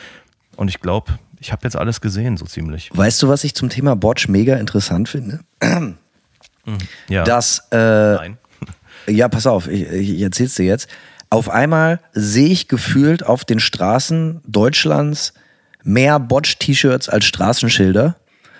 Und 0.57 0.69
ich 0.69 0.81
glaube, 0.81 1.19
ich 1.38 1.52
habe 1.52 1.61
jetzt 1.64 1.76
alles 1.76 2.00
gesehen, 2.00 2.38
so 2.38 2.47
ziemlich. 2.47 2.90
Weißt 2.95 3.23
du, 3.23 3.28
was 3.28 3.45
ich 3.45 3.54
zum 3.54 3.69
Thema 3.69 3.95
Botch 3.95 4.28
mega 4.28 4.57
interessant 4.57 5.11
finde? 5.11 5.40
Mhm. 5.61 6.78
Ja. 7.11 7.25
Dass, 7.25 7.69
äh, 7.71 7.76
Nein. 7.76 8.38
ja, 9.07 9.28
pass 9.28 9.47
auf, 9.47 9.69
ich, 9.69 9.83
ich 9.83 10.23
erzähl's 10.23 10.54
dir 10.54 10.64
jetzt. 10.64 10.88
Auf 11.28 11.50
einmal 11.50 12.00
sehe 12.12 12.49
ich 12.49 12.69
gefühlt 12.69 13.26
auf 13.26 13.45
den 13.45 13.61
Straßen 13.61 14.40
Deutschlands 14.47 15.35
mehr 15.83 16.19
Botch-T-Shirts 16.19 17.11
als 17.11 17.26
Straßenschilder. 17.26 18.16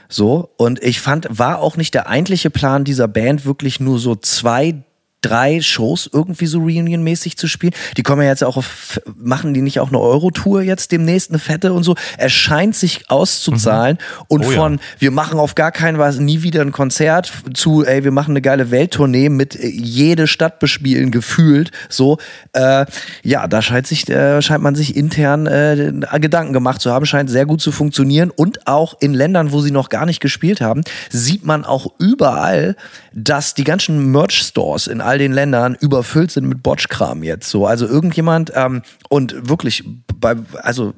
So, 0.09 0.51
und 0.57 0.83
ich 0.83 1.01
fand, 1.01 1.27
war 1.31 1.61
auch 1.61 1.77
nicht 1.77 1.95
der 1.95 2.09
eigentliche 2.09 2.51
Plan 2.51 2.85
dieser 2.85 3.09
Band, 3.09 3.45
wirklich 3.45 3.81
nur 3.81 3.99
so 3.99 4.15
zwei, 4.15 4.83
drei 5.25 5.61
Shows 5.61 6.09
irgendwie 6.13 6.47
so 6.47 6.59
Reunion-mäßig 6.59 7.37
zu 7.37 7.49
spielen. 7.49 7.73
Die 7.97 8.03
kommen 8.03 8.23
ja 8.23 8.29
jetzt 8.29 8.45
auch 8.45 8.57
auf, 8.57 9.01
machen 9.17 9.55
die 9.55 9.63
nicht 9.63 9.81
auch 9.81 9.89
eine 9.89 9.99
Euro-Tour 9.99 10.63
jetzt 10.63 10.93
demnächst, 10.93 11.31
eine 11.31 11.39
fette 11.39 11.73
und 11.73 11.83
so. 11.83 11.95
Es 12.19 12.33
scheint 12.33 12.77
sich 12.77 13.11
auszuzahlen 13.11 13.99
mhm. 13.99 14.25
und 14.29 14.47
oh, 14.47 14.51
von, 14.51 14.73
ja. 14.75 14.81
wir 14.99 15.11
machen 15.11 15.39
auf 15.39 15.55
gar 15.55 15.73
keinen 15.73 15.97
Fall 15.97 16.15
nie 16.17 16.43
wieder 16.43 16.61
ein 16.61 16.73
Konzert 16.73 17.33
zu, 17.55 17.85
ey, 17.85 18.05
wir 18.05 18.11
machen 18.11 18.33
eine 18.33 18.43
geile 18.43 18.71
Welttournee 18.71 19.29
mit 19.29 19.57
äh, 19.57 19.67
jede 19.67 20.27
Stadt 20.27 20.59
bespielen, 20.59 21.11
gefühlt, 21.11 21.71
so. 21.89 22.19
Äh, 22.53 22.87
ja, 23.23 23.47
da 23.47 23.63
scheint 23.63 23.87
sich, 23.87 24.09
äh, 24.09 24.43
scheint 24.43 24.63
man 24.63 24.75
sich 24.75 24.97
intern 24.97 25.47
äh, 25.47 25.93
Gedanken 26.21 26.53
gemacht 26.53 26.81
zu 26.81 26.93
haben, 26.93 27.07
scheint 27.07 27.31
sehr 27.31 27.47
gut 27.47 27.61
zu 27.61 27.73
funktionieren 27.73 28.31
und 28.31 28.67
auch 28.67 28.95
in 29.01 29.15
Ländern, 29.15 29.53
wo 29.53 29.61
sie 29.61 29.71
noch 29.71 29.89
gar 29.89 30.07
nicht 30.07 30.21
gespielt 30.21 30.61
haben, 30.61 30.83
sieht 31.11 31.45
man 31.45 31.65
auch 31.65 31.93
überall, 31.99 32.77
dass 33.15 33.55
die 33.55 33.65
ganzen 33.65 34.11
Merch-Stores 34.11 34.89
in 34.89 35.01
all 35.01 35.19
den 35.19 35.33
Ländern 35.33 35.77
überfüllt 35.79 36.33
sind 36.33 36.49
mit 36.49 36.63
Botschkram 36.63 37.23
jetzt. 37.23 37.49
So, 37.49 37.67
also 37.67 37.87
irgendjemand 37.87 38.53
ähm, 38.55 38.83
und 39.09 39.49
wirklich 39.49 39.85
bei, 40.19 40.35
also 40.55 40.95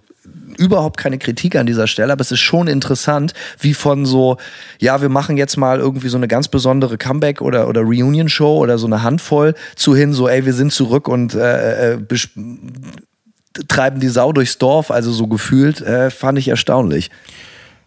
überhaupt 0.57 0.97
keine 0.97 1.19
Kritik 1.19 1.57
an 1.57 1.67
dieser 1.67 1.87
Stelle, 1.87 2.13
aber 2.13 2.23
es 2.23 2.33
ist 2.33 2.41
schon 2.41 2.69
interessant, 2.69 3.35
wie 3.61 3.75
von 3.75 4.07
so, 4.07 4.39
ja, 4.79 5.03
wir 5.03 5.11
machen 5.11 5.37
jetzt 5.37 5.59
mal 5.59 5.79
irgendwie 5.79 6.09
so 6.09 6.17
eine 6.17 6.29
ganz 6.29 6.49
besondere 6.49 6.97
Comeback- 6.97 7.43
oder, 7.43 7.69
oder 7.69 7.83
Reunion-Show 7.83 8.57
oder 8.57 8.79
so 8.79 8.87
eine 8.87 9.03
Handvoll 9.03 9.55
zu 9.75 9.95
hin, 9.95 10.15
so, 10.15 10.27
ey, 10.29 10.47
wir 10.47 10.55
sind 10.55 10.73
zurück 10.73 11.09
und 11.09 11.35
äh, 11.35 11.95
äh, 11.95 11.99
treiben 13.69 14.01
die 14.01 14.09
Sau 14.09 14.33
durchs 14.33 14.57
Dorf, 14.57 14.91
also 14.91 15.13
so 15.13 15.27
gefühlt, 15.27 15.83
äh, 15.83 16.11
fand 16.11 16.39
ich 16.39 16.49
erstaunlich. 16.49 17.11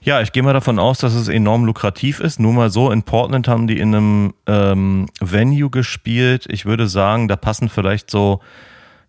Ja, 0.01 0.21
ich 0.21 0.31
gehe 0.31 0.43
mal 0.43 0.53
davon 0.53 0.79
aus, 0.79 0.99
dass 0.99 1.13
es 1.13 1.27
enorm 1.27 1.65
lukrativ 1.65 2.19
ist. 2.19 2.39
Nur 2.39 2.53
mal 2.53 2.69
so, 2.69 2.91
in 2.91 3.03
Portland 3.03 3.47
haben 3.47 3.67
die 3.67 3.79
in 3.79 3.93
einem 3.93 4.33
ähm, 4.47 5.07
Venue 5.19 5.69
gespielt. 5.69 6.45
Ich 6.49 6.65
würde 6.65 6.87
sagen, 6.87 7.27
da 7.27 7.35
passen 7.35 7.67
vielleicht 7.67 8.09
so, 8.09 8.39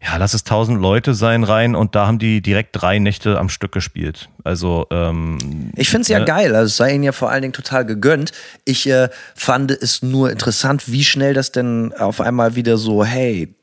ja, 0.02 0.16
lass 0.16 0.34
es 0.34 0.44
tausend 0.44 0.80
Leute 0.80 1.14
sein 1.14 1.44
rein 1.44 1.76
und 1.76 1.94
da 1.94 2.06
haben 2.06 2.18
die 2.18 2.40
direkt 2.40 2.70
drei 2.72 2.98
Nächte 2.98 3.38
am 3.38 3.48
Stück 3.48 3.70
gespielt. 3.70 4.30
Also 4.42 4.86
ähm, 4.90 5.70
ich 5.76 5.90
finde 5.90 6.02
es 6.02 6.08
ja 6.08 6.20
ne? 6.20 6.24
geil, 6.24 6.54
also 6.56 6.66
es 6.66 6.76
sei 6.76 6.94
ihnen 6.94 7.04
ja 7.04 7.12
vor 7.12 7.30
allen 7.30 7.42
Dingen 7.42 7.52
total 7.52 7.84
gegönnt. 7.84 8.32
Ich 8.64 8.88
äh, 8.88 9.10
fand 9.36 9.70
es 9.70 10.02
nur 10.02 10.30
interessant, 10.30 10.90
wie 10.90 11.04
schnell 11.04 11.34
das 11.34 11.52
denn 11.52 11.92
auf 11.92 12.20
einmal 12.20 12.56
wieder 12.56 12.78
so, 12.78 13.04
hey, 13.04 13.54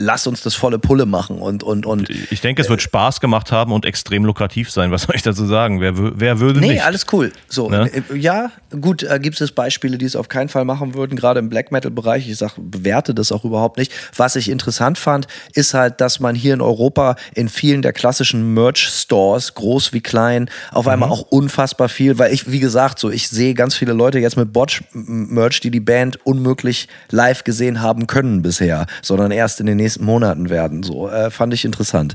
lass 0.00 0.26
uns 0.26 0.42
das 0.42 0.54
volle 0.54 0.78
Pulle 0.78 1.06
machen 1.06 1.38
und 1.38 1.62
und 1.62 1.86
und. 1.86 2.10
Ich 2.10 2.40
denke, 2.40 2.62
es 2.62 2.68
wird 2.68 2.82
Spaß 2.82 3.20
gemacht 3.20 3.52
haben 3.52 3.72
und 3.72 3.84
extrem 3.84 4.24
lukrativ 4.24 4.70
sein. 4.70 4.90
Was 4.90 5.02
soll 5.02 5.14
ich 5.14 5.22
dazu 5.22 5.46
sagen? 5.46 5.80
Wer, 5.80 5.92
wer 6.18 6.40
würde 6.40 6.60
nee, 6.60 6.68
nicht? 6.68 6.76
Nee, 6.76 6.82
alles 6.82 7.06
cool. 7.12 7.32
So, 7.48 7.68
ne? 7.68 7.90
Äh, 7.92 8.16
ja, 8.16 8.50
gut, 8.80 9.02
äh, 9.02 9.18
gibt 9.20 9.40
es 9.40 9.52
Beispiele, 9.52 9.98
die 9.98 10.06
es 10.06 10.16
auf 10.16 10.28
keinen 10.28 10.48
Fall 10.48 10.64
machen 10.64 10.94
würden, 10.94 11.16
gerade 11.16 11.38
im 11.38 11.48
Black 11.48 11.70
Metal 11.70 11.90
Bereich. 11.90 12.28
Ich 12.28 12.38
sag, 12.38 12.54
bewerte 12.56 13.14
das 13.14 13.30
auch 13.30 13.44
überhaupt 13.44 13.78
nicht. 13.78 13.92
Was 14.16 14.36
ich 14.36 14.48
interessant 14.48 14.98
fand, 14.98 15.26
ist 15.52 15.74
halt, 15.74 16.00
dass 16.00 16.18
man 16.18 16.34
hier 16.34 16.54
in 16.54 16.60
Europa 16.60 17.16
in 17.34 17.48
vielen 17.48 17.82
der 17.82 17.92
klassischen 17.92 18.54
Merch 18.54 18.88
Stores, 18.88 19.54
groß 19.54 19.92
wie 19.92 20.00
klein, 20.00 20.48
auf 20.72 20.88
einmal 20.88 21.08
mhm. 21.08 21.12
auch 21.12 21.22
unfassbar 21.22 21.88
viel, 21.88 22.18
weil 22.18 22.32
ich, 22.32 22.50
wie 22.50 22.60
gesagt, 22.60 22.98
so 22.98 23.10
ich 23.10 23.28
sehe 23.28 23.54
ganz 23.54 23.74
viele 23.74 23.92
Leute 23.92 24.18
jetzt 24.18 24.36
mit 24.36 24.52
Botch 24.52 24.82
Merch, 24.92 25.60
die 25.60 25.70
die 25.70 25.80
Band 25.80 26.24
unmöglich 26.24 26.88
live 27.10 27.44
gesehen 27.44 27.82
haben 27.82 28.06
können 28.06 28.42
bisher, 28.42 28.86
sondern 29.02 29.30
erst 29.30 29.60
in 29.60 29.66
den 29.66 29.76
nächsten 29.76 29.89
nächsten 29.90 30.04
Monaten 30.04 30.50
werden. 30.50 30.82
So 30.82 31.08
äh, 31.08 31.30
fand 31.30 31.52
ich 31.52 31.64
interessant. 31.64 32.14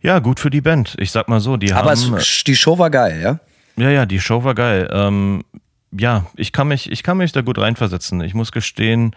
Ja, 0.00 0.18
gut 0.18 0.40
für 0.40 0.50
die 0.50 0.60
Band. 0.60 0.94
Ich 0.98 1.10
sag 1.12 1.28
mal 1.28 1.40
so, 1.40 1.56
die 1.56 1.72
Aber 1.72 1.90
haben. 1.90 2.14
Aber 2.14 2.22
die 2.46 2.56
Show 2.56 2.78
war 2.78 2.90
geil, 2.90 3.20
ja? 3.22 3.40
Ja, 3.76 3.90
ja, 3.90 4.06
die 4.06 4.20
Show 4.20 4.42
war 4.44 4.54
geil. 4.54 4.88
Ähm, 4.90 5.44
ja, 5.92 6.26
ich 6.36 6.52
kann 6.52 6.68
mich, 6.68 6.90
ich 6.90 7.02
kann 7.02 7.18
mich 7.18 7.32
da 7.32 7.42
gut 7.42 7.58
reinversetzen. 7.58 8.20
Ich 8.22 8.34
muss 8.34 8.52
gestehen, 8.52 9.14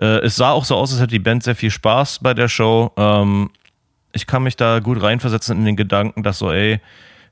äh, 0.00 0.18
es 0.24 0.36
sah 0.36 0.50
auch 0.50 0.64
so 0.64 0.74
aus, 0.74 0.92
als 0.92 1.00
hätte 1.00 1.12
die 1.12 1.18
Band 1.20 1.44
sehr 1.44 1.54
viel 1.54 1.70
Spaß 1.70 2.18
bei 2.20 2.34
der 2.34 2.48
Show. 2.48 2.92
Ähm, 2.96 3.50
ich 4.12 4.26
kann 4.26 4.42
mich 4.42 4.56
da 4.56 4.80
gut 4.80 5.00
reinversetzen 5.00 5.56
in 5.58 5.64
den 5.64 5.76
Gedanken, 5.76 6.22
dass 6.22 6.38
so, 6.38 6.50
ey, 6.50 6.80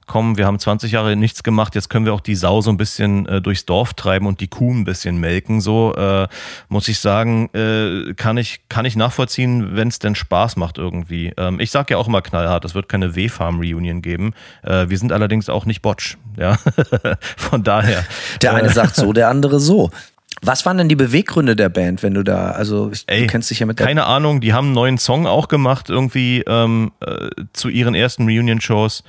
komm, 0.06 0.36
wir 0.36 0.46
haben 0.46 0.58
20 0.58 0.92
Jahre 0.92 1.16
nichts 1.16 1.42
gemacht, 1.42 1.74
jetzt 1.74 1.88
können 1.90 2.06
wir 2.06 2.14
auch 2.14 2.20
die 2.20 2.34
Sau 2.34 2.60
so 2.60 2.70
ein 2.70 2.76
bisschen 2.76 3.26
äh, 3.26 3.40
durchs 3.40 3.66
Dorf 3.66 3.94
treiben 3.94 4.26
und 4.26 4.40
die 4.40 4.48
Kuh 4.48 4.72
ein 4.72 4.84
bisschen 4.84 5.18
melken. 5.18 5.60
So 5.60 5.94
äh, 5.94 6.28
muss 6.68 6.88
ich 6.88 6.98
sagen, 6.98 7.50
äh, 7.54 8.14
kann 8.14 8.36
ich 8.36 8.60
kann 8.68 8.84
ich 8.84 8.96
nachvollziehen, 8.96 9.76
wenn 9.76 9.88
es 9.88 9.98
denn 9.98 10.14
Spaß 10.14 10.56
macht 10.56 10.78
irgendwie. 10.78 11.32
Ähm, 11.36 11.60
ich 11.60 11.70
sag 11.70 11.90
ja 11.90 11.98
auch 11.98 12.08
immer 12.08 12.22
knallhart, 12.22 12.64
es 12.64 12.74
wird 12.74 12.88
keine 12.88 13.14
W-Farm-Reunion 13.16 14.02
geben. 14.02 14.32
Äh, 14.62 14.88
wir 14.88 14.98
sind 14.98 15.12
allerdings 15.12 15.48
auch 15.48 15.66
nicht 15.66 15.82
Botsch, 15.82 16.16
ja. 16.36 16.56
Von 17.36 17.62
daher. 17.62 18.04
Der 18.42 18.54
eine 18.54 18.68
äh, 18.68 18.72
sagt 18.72 18.96
so, 18.96 19.12
der 19.12 19.28
andere 19.36 19.60
so. 19.60 19.90
Was 20.42 20.66
waren 20.66 20.76
denn 20.76 20.88
die 20.88 20.96
Beweggründe 20.96 21.56
der 21.56 21.70
Band, 21.70 22.02
wenn 22.02 22.14
du 22.14 22.22
da, 22.22 22.50
also 22.50 22.92
Ey, 23.06 23.22
du 23.22 23.26
kennst 23.26 23.50
dich 23.50 23.60
ja 23.60 23.66
mit 23.66 23.78
der 23.78 23.86
Keine 23.86 24.04
Ahnung, 24.04 24.40
die 24.40 24.52
haben 24.52 24.66
einen 24.66 24.74
neuen 24.74 24.98
Song 24.98 25.26
auch 25.26 25.48
gemacht, 25.48 25.88
irgendwie 25.88 26.44
ähm, 26.46 26.92
äh, 27.00 27.28
zu 27.52 27.68
ihren 27.68 27.94
ersten 27.94 28.24
Reunion-Shows. 28.24 29.02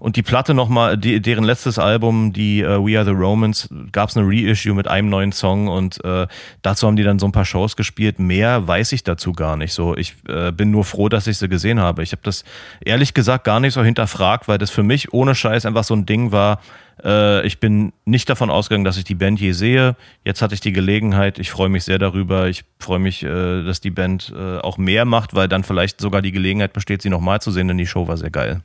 Und 0.00 0.16
die 0.16 0.22
Platte 0.22 0.54
nochmal, 0.54 0.96
die, 0.96 1.20
deren 1.20 1.44
letztes 1.44 1.78
Album, 1.78 2.32
die 2.32 2.64
uh, 2.64 2.84
We 2.84 2.98
Are 2.98 3.04
the 3.04 3.12
Romans, 3.12 3.68
gab 3.92 4.08
es 4.08 4.16
eine 4.16 4.26
Reissue 4.26 4.72
mit 4.72 4.88
einem 4.88 5.10
neuen 5.10 5.30
Song 5.30 5.68
und 5.68 6.02
äh, 6.02 6.26
dazu 6.62 6.86
haben 6.86 6.96
die 6.96 7.02
dann 7.02 7.18
so 7.18 7.26
ein 7.26 7.32
paar 7.32 7.44
Shows 7.44 7.76
gespielt. 7.76 8.18
Mehr 8.18 8.66
weiß 8.66 8.92
ich 8.92 9.04
dazu 9.04 9.34
gar 9.34 9.58
nicht. 9.58 9.74
So, 9.74 9.94
ich 9.94 10.14
äh, 10.26 10.52
bin 10.52 10.70
nur 10.70 10.84
froh, 10.84 11.10
dass 11.10 11.26
ich 11.26 11.36
sie 11.36 11.50
gesehen 11.50 11.80
habe. 11.80 12.02
Ich 12.02 12.12
habe 12.12 12.22
das 12.24 12.44
ehrlich 12.82 13.12
gesagt 13.12 13.44
gar 13.44 13.60
nicht 13.60 13.74
so 13.74 13.84
hinterfragt, 13.84 14.48
weil 14.48 14.56
das 14.56 14.70
für 14.70 14.82
mich 14.82 15.12
ohne 15.12 15.34
Scheiß 15.34 15.66
einfach 15.66 15.84
so 15.84 15.94
ein 15.94 16.06
Ding 16.06 16.32
war. 16.32 16.60
Äh, 17.04 17.46
ich 17.46 17.60
bin 17.60 17.92
nicht 18.06 18.30
davon 18.30 18.48
ausgegangen, 18.48 18.86
dass 18.86 18.96
ich 18.96 19.04
die 19.04 19.14
Band 19.14 19.38
je 19.38 19.52
sehe. 19.52 19.96
Jetzt 20.24 20.40
hatte 20.40 20.54
ich 20.54 20.62
die 20.62 20.72
Gelegenheit. 20.72 21.38
Ich 21.38 21.50
freue 21.50 21.68
mich 21.68 21.84
sehr 21.84 21.98
darüber. 21.98 22.48
Ich 22.48 22.64
freue 22.78 23.00
mich, 23.00 23.22
äh, 23.22 23.62
dass 23.64 23.82
die 23.82 23.90
Band 23.90 24.32
äh, 24.34 24.60
auch 24.60 24.78
mehr 24.78 25.04
macht, 25.04 25.34
weil 25.34 25.46
dann 25.46 25.62
vielleicht 25.62 26.00
sogar 26.00 26.22
die 26.22 26.32
Gelegenheit 26.32 26.72
besteht, 26.72 27.02
sie 27.02 27.10
nochmal 27.10 27.42
zu 27.42 27.50
sehen, 27.50 27.68
denn 27.68 27.76
die 27.76 27.86
Show 27.86 28.08
war 28.08 28.16
sehr 28.16 28.30
geil 28.30 28.62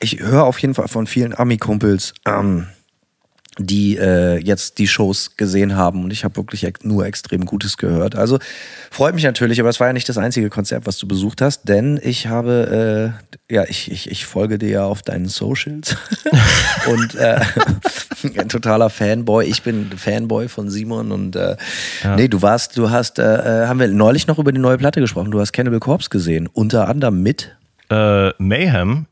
ich 0.00 0.20
höre 0.20 0.44
auf 0.44 0.58
jeden 0.58 0.74
Fall 0.74 0.88
von 0.88 1.06
vielen 1.06 1.36
Ami-Kumpels, 1.36 2.14
ähm, 2.26 2.66
die 3.58 3.96
äh, 3.96 4.36
jetzt 4.38 4.78
die 4.78 4.86
Shows 4.86 5.36
gesehen 5.36 5.76
haben 5.76 6.04
und 6.04 6.12
ich 6.12 6.24
habe 6.24 6.36
wirklich 6.36 6.66
nur 6.82 7.06
extrem 7.06 7.46
Gutes 7.46 7.78
gehört. 7.78 8.14
Also 8.14 8.38
freut 8.90 9.14
mich 9.14 9.24
natürlich, 9.24 9.60
aber 9.60 9.70
es 9.70 9.80
war 9.80 9.86
ja 9.86 9.92
nicht 9.94 10.08
das 10.08 10.18
einzige 10.18 10.50
Konzert, 10.50 10.84
was 10.84 10.98
du 10.98 11.08
besucht 11.08 11.40
hast, 11.40 11.66
denn 11.66 11.98
ich 12.02 12.26
habe, 12.26 13.14
äh, 13.48 13.54
ja, 13.54 13.64
ich, 13.64 13.90
ich, 13.90 14.10
ich 14.10 14.26
folge 14.26 14.58
dir 14.58 14.68
ja 14.68 14.84
auf 14.84 15.00
deinen 15.00 15.26
Socials 15.26 15.96
und 16.86 17.14
äh, 17.14 17.40
ein 18.38 18.48
totaler 18.50 18.90
Fanboy. 18.90 19.46
Ich 19.46 19.62
bin 19.62 19.90
Fanboy 19.96 20.48
von 20.48 20.68
Simon 20.68 21.10
und 21.10 21.36
äh, 21.36 21.56
ja. 22.04 22.16
nee, 22.16 22.28
du 22.28 22.42
warst, 22.42 22.76
du 22.76 22.90
hast, 22.90 23.18
äh, 23.18 23.22
äh, 23.62 23.66
haben 23.68 23.80
wir 23.80 23.88
neulich 23.88 24.26
noch 24.26 24.38
über 24.38 24.52
die 24.52 24.58
neue 24.58 24.76
Platte 24.76 25.00
gesprochen. 25.00 25.30
Du 25.30 25.40
hast 25.40 25.52
Cannibal 25.52 25.80
Corpse 25.80 26.10
gesehen, 26.10 26.46
unter 26.46 26.88
anderem 26.88 27.22
mit 27.22 27.56
äh, 27.88 28.30
Mayhem 28.38 29.06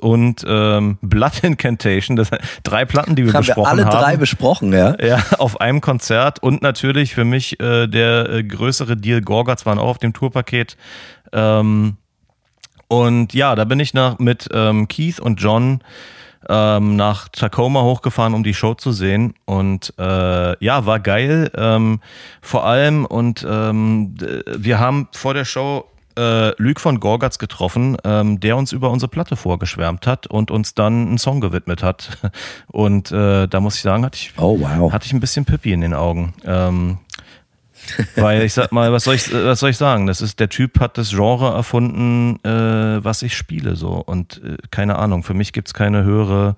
und 0.00 0.44
ähm, 0.46 0.98
Blood 1.02 1.42
Incantation. 1.42 2.16
Das 2.16 2.28
sind 2.28 2.40
drei 2.62 2.84
Platten, 2.84 3.16
die 3.16 3.24
wir 3.24 3.32
haben 3.32 3.40
besprochen 3.40 3.64
wir 3.64 3.68
alle 3.68 3.84
haben. 3.86 4.02
drei 4.02 4.16
besprochen, 4.16 4.72
ja. 4.72 4.96
Ja, 5.00 5.22
auf 5.38 5.60
einem 5.60 5.80
Konzert 5.80 6.42
und 6.42 6.62
natürlich 6.62 7.14
für 7.14 7.24
mich 7.24 7.60
äh, 7.60 7.86
der 7.86 8.28
äh, 8.28 8.44
größere 8.44 8.96
Deal 8.96 9.20
Gorgatz 9.20 9.66
waren 9.66 9.78
auch 9.78 9.88
auf 9.88 9.98
dem 9.98 10.12
Tourpaket. 10.12 10.76
Ähm, 11.32 11.96
und 12.88 13.34
ja, 13.34 13.54
da 13.54 13.64
bin 13.64 13.78
ich 13.78 13.94
nach, 13.94 14.18
mit 14.18 14.48
ähm, 14.52 14.88
Keith 14.88 15.20
und 15.20 15.40
John 15.40 15.80
ähm, 16.48 16.96
nach 16.96 17.28
Tacoma 17.28 17.82
hochgefahren, 17.82 18.34
um 18.34 18.42
die 18.42 18.54
Show 18.54 18.74
zu 18.74 18.92
sehen. 18.92 19.34
Und 19.44 19.94
äh, 19.98 20.64
ja, 20.64 20.86
war 20.86 20.98
geil. 20.98 21.50
Ähm, 21.54 22.00
vor 22.40 22.66
allem, 22.66 23.04
und 23.04 23.46
ähm, 23.48 24.14
wir 24.18 24.80
haben 24.80 25.08
vor 25.12 25.34
der 25.34 25.44
Show 25.44 25.84
äh, 26.20 26.52
Luc 26.58 26.80
von 26.80 27.00
Gorgatz 27.00 27.38
getroffen, 27.38 27.96
ähm, 28.04 28.40
der 28.40 28.56
uns 28.56 28.72
über 28.72 28.90
unsere 28.90 29.08
Platte 29.08 29.36
vorgeschwärmt 29.36 30.06
hat 30.06 30.26
und 30.26 30.50
uns 30.50 30.74
dann 30.74 31.08
einen 31.08 31.18
Song 31.18 31.40
gewidmet 31.40 31.82
hat. 31.82 32.18
Und 32.66 33.10
äh, 33.10 33.48
da 33.48 33.60
muss 33.60 33.76
ich 33.76 33.82
sagen, 33.82 34.04
hatte 34.04 34.16
ich, 34.16 34.32
oh, 34.36 34.60
wow. 34.60 34.92
hatte 34.92 35.06
ich 35.06 35.12
ein 35.12 35.20
bisschen 35.20 35.44
Pippi 35.44 35.72
in 35.72 35.80
den 35.80 35.94
Augen. 35.94 36.34
Ähm, 36.44 36.98
weil 38.16 38.42
ich 38.42 38.52
sag 38.52 38.72
mal, 38.72 38.92
was 38.92 39.04
soll 39.04 39.14
ich, 39.14 39.32
was 39.32 39.60
soll 39.60 39.70
ich 39.70 39.76
sagen? 39.76 40.06
Das 40.06 40.20
ist, 40.20 40.38
der 40.38 40.48
Typ 40.48 40.80
hat 40.80 40.98
das 40.98 41.10
Genre 41.10 41.54
erfunden, 41.54 42.38
äh, 42.44 43.02
was 43.02 43.22
ich 43.22 43.36
spiele, 43.36 43.76
so. 43.76 43.94
Und 44.04 44.42
äh, 44.44 44.56
keine 44.70 44.98
Ahnung, 44.98 45.22
für 45.22 45.34
mich 45.34 45.52
gibt's 45.52 45.72
keine 45.72 46.04
höhere, 46.04 46.56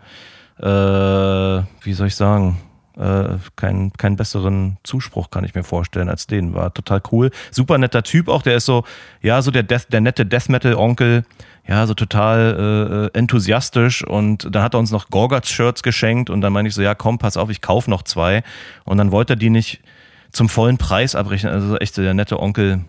äh, 0.59 1.65
wie 1.85 1.93
soll 1.93 2.09
ich 2.09 2.17
sagen, 2.17 2.59
äh, 2.97 3.37
keinen, 3.57 3.93
keinen 3.95 4.17
besseren 4.17 4.77
Zuspruch 4.83 5.31
kann 5.31 5.45
ich 5.45 5.55
mir 5.55 5.65
vorstellen 5.65 6.09
als 6.09 6.27
den. 6.27 6.55
War 6.55 6.73
total 6.75 7.01
cool. 7.11 7.31
Super 7.51 7.79
netter 7.79 8.03
Typ 8.03 8.29
auch. 8.29 8.43
Der 8.43 8.57
ist 8.57 8.67
so, 8.67 8.85
ja, 9.23 9.41
so 9.43 9.51
der, 9.51 9.63
Death, 9.63 9.87
der 9.91 10.01
nette 10.01 10.27
Death 10.27 10.49
Metal 10.49 10.75
Onkel. 10.75 11.25
Ja, 11.67 11.87
so 11.87 11.95
total 11.95 13.11
äh, 13.15 13.19
enthusiastisch. 13.19 14.05
Und 14.05 14.55
dann 14.55 14.63
hat 14.63 14.75
er 14.75 14.81
uns 14.81 14.91
noch 14.91 15.11
Gorgatz-Shirts 15.11 15.83
geschenkt. 15.83 16.29
Und 16.29 16.41
dann 16.41 16.53
meine 16.53 16.69
ich 16.69 16.75
so, 16.75 16.83
ja, 16.83 16.95
komm, 16.95 17.19
pass 17.19 17.37
auf, 17.37 17.51
ich 17.51 17.61
kauf 17.61 17.89
noch 17.89 18.03
zwei. 18.03 18.43
Und 18.85 18.99
dann 18.99 19.13
wollte 19.13 19.35
er 19.35 19.37
die 19.37 19.51
nicht 19.51 19.81
zum 20.33 20.49
vollen 20.49 20.79
Preis 20.79 21.15
abrechnen. 21.15 21.53
Also 21.53 21.77
echt 21.77 21.97
der 21.97 22.15
nette 22.15 22.41
Onkel, 22.41 22.81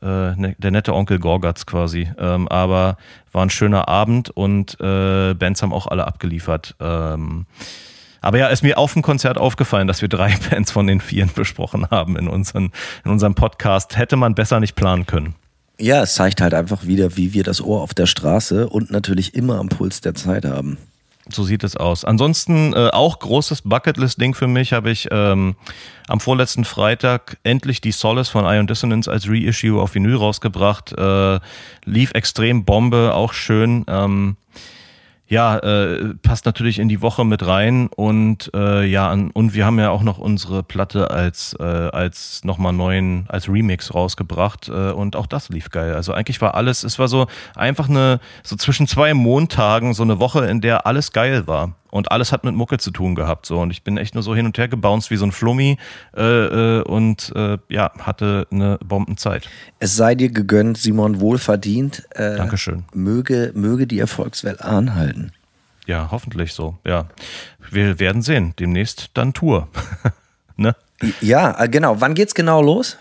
äh, 0.00 0.06
ne, 0.06 0.56
der 0.58 0.70
nette 0.70 0.94
Onkel 0.94 1.18
Gorgatz 1.18 1.66
quasi. 1.66 2.10
Ähm, 2.18 2.48
aber 2.48 2.96
war 3.32 3.44
ein 3.44 3.50
schöner 3.50 3.88
Abend 3.88 4.30
und 4.30 4.80
äh, 4.80 5.34
Bands 5.34 5.62
haben 5.62 5.72
auch 5.72 5.86
alle 5.86 6.06
abgeliefert. 6.06 6.74
Ähm, 6.80 7.46
aber 8.22 8.38
ja, 8.38 8.46
ist 8.46 8.62
mir 8.62 8.78
auf 8.78 8.94
dem 8.94 9.02
Konzert 9.02 9.36
aufgefallen, 9.36 9.86
dass 9.86 10.00
wir 10.00 10.08
drei 10.08 10.34
Bands 10.50 10.72
von 10.72 10.86
den 10.86 11.00
Vieren 11.00 11.30
besprochen 11.34 11.88
haben 11.90 12.16
in, 12.16 12.28
unseren, 12.28 12.72
in 13.04 13.10
unserem 13.10 13.34
Podcast. 13.34 13.96
Hätte 13.96 14.16
man 14.16 14.34
besser 14.34 14.60
nicht 14.60 14.74
planen 14.74 15.04
können. 15.04 15.34
Ja, 15.78 16.02
es 16.02 16.14
zeigt 16.14 16.40
halt 16.40 16.54
einfach 16.54 16.86
wieder, 16.86 17.16
wie 17.16 17.32
wir 17.32 17.42
das 17.42 17.60
Ohr 17.60 17.82
auf 17.82 17.92
der 17.92 18.06
Straße 18.06 18.68
und 18.68 18.90
natürlich 18.90 19.34
immer 19.34 19.58
am 19.58 19.68
Puls 19.68 20.00
der 20.00 20.14
Zeit 20.14 20.44
haben. 20.44 20.78
So 21.28 21.44
sieht 21.44 21.62
es 21.62 21.76
aus. 21.76 22.04
Ansonsten 22.04 22.72
äh, 22.72 22.90
auch 22.92 23.18
großes 23.18 23.62
Bucketlist-Ding 23.62 24.34
für 24.34 24.48
mich 24.48 24.72
habe 24.72 24.90
ich 24.90 25.08
ähm, 25.10 25.54
am 26.08 26.20
vorletzten 26.20 26.64
Freitag 26.64 27.38
endlich 27.44 27.80
die 27.80 27.92
Solace 27.92 28.28
von 28.28 28.44
Ion 28.44 28.66
Dissonance 28.66 29.10
als 29.10 29.28
Reissue 29.28 29.80
auf 29.80 29.94
Vinyl 29.94 30.16
rausgebracht. 30.16 30.92
Äh, 30.92 31.38
lief 31.84 32.12
extrem 32.14 32.64
Bombe, 32.64 33.14
auch 33.14 33.32
schön. 33.32 33.84
Ähm, 33.88 34.36
ja, 35.32 35.56
äh, 35.60 36.12
passt 36.20 36.44
natürlich 36.44 36.78
in 36.78 36.90
die 36.90 37.00
Woche 37.00 37.24
mit 37.24 37.46
rein 37.46 37.88
und 37.88 38.50
äh, 38.54 38.84
ja, 38.84 39.10
und 39.10 39.54
wir 39.54 39.64
haben 39.64 39.78
ja 39.78 39.88
auch 39.88 40.02
noch 40.02 40.18
unsere 40.18 40.62
Platte 40.62 41.10
als, 41.10 41.56
äh, 41.58 41.62
als 41.64 42.44
nochmal 42.44 42.74
neuen, 42.74 43.24
als 43.28 43.48
Remix 43.48 43.94
rausgebracht 43.94 44.68
äh, 44.68 44.90
und 44.90 45.16
auch 45.16 45.26
das 45.26 45.48
lief 45.48 45.70
geil. 45.70 45.94
Also 45.94 46.12
eigentlich 46.12 46.42
war 46.42 46.54
alles, 46.54 46.84
es 46.84 46.98
war 46.98 47.08
so 47.08 47.28
einfach 47.56 47.88
eine, 47.88 48.20
so 48.42 48.56
zwischen 48.56 48.86
zwei 48.86 49.14
Montagen, 49.14 49.94
so 49.94 50.02
eine 50.02 50.20
Woche, 50.20 50.44
in 50.44 50.60
der 50.60 50.86
alles 50.86 51.12
geil 51.12 51.46
war 51.46 51.76
und 51.92 52.10
alles 52.10 52.32
hat 52.32 52.42
mit 52.42 52.54
Mucke 52.54 52.78
zu 52.78 52.90
tun 52.90 53.14
gehabt 53.14 53.46
so 53.46 53.60
und 53.60 53.70
ich 53.70 53.84
bin 53.84 53.98
echt 53.98 54.14
nur 54.14 54.22
so 54.22 54.34
hin 54.34 54.46
und 54.46 54.56
her 54.58 54.66
gebounced 54.66 55.10
wie 55.10 55.16
so 55.16 55.26
ein 55.26 55.32
Flummi 55.32 55.76
äh, 56.16 56.22
äh, 56.22 56.82
und 56.82 57.32
äh, 57.36 57.58
ja 57.68 57.92
hatte 57.98 58.48
eine 58.50 58.78
Bombenzeit. 58.84 59.48
Es 59.78 59.94
sei 59.94 60.14
dir 60.14 60.30
gegönnt, 60.30 60.78
Simon, 60.78 61.20
wohlverdient. 61.20 62.04
Äh, 62.10 62.36
Dankeschön. 62.36 62.84
Möge 62.94 63.52
möge 63.54 63.86
die 63.86 64.00
Erfolgswelle 64.00 64.64
anhalten. 64.64 65.32
Ja, 65.86 66.08
hoffentlich 66.10 66.54
so. 66.54 66.78
Ja, 66.86 67.06
wir 67.70 67.98
werden 67.98 68.22
sehen. 68.22 68.54
Demnächst 68.58 69.10
dann 69.14 69.34
Tour. 69.34 69.68
ne? 70.56 70.74
Ja, 71.20 71.62
äh, 71.62 71.68
genau. 71.68 72.00
Wann 72.00 72.14
geht's 72.14 72.34
genau 72.34 72.62
los? 72.62 72.96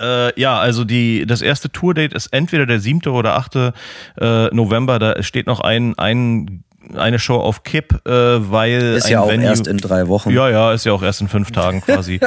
Äh, 0.00 0.38
ja, 0.38 0.58
also 0.58 0.84
die, 0.84 1.26
das 1.26 1.42
erste 1.42 1.70
Tourdate 1.70 2.14
ist 2.14 2.26
entweder 2.28 2.66
der 2.66 2.80
7. 2.80 3.10
oder 3.10 3.36
8. 3.36 3.56
Äh, 3.56 4.54
November. 4.54 4.98
Da 4.98 5.22
steht 5.22 5.46
noch 5.46 5.60
ein, 5.60 5.98
ein 5.98 6.64
eine 6.96 7.18
Show 7.18 7.36
auf 7.36 7.62
Kipp, 7.62 8.06
äh, 8.06 8.10
weil 8.10 8.94
ist 8.96 9.08
ja 9.08 9.20
auch 9.20 9.28
Venue, 9.28 9.46
erst 9.46 9.66
in 9.66 9.78
drei 9.78 10.08
Wochen. 10.08 10.30
Ja, 10.30 10.48
ja, 10.48 10.72
ist 10.72 10.84
ja 10.84 10.92
auch 10.92 11.02
erst 11.02 11.20
in 11.20 11.28
fünf 11.28 11.50
Tagen 11.50 11.80
quasi. 11.86 12.20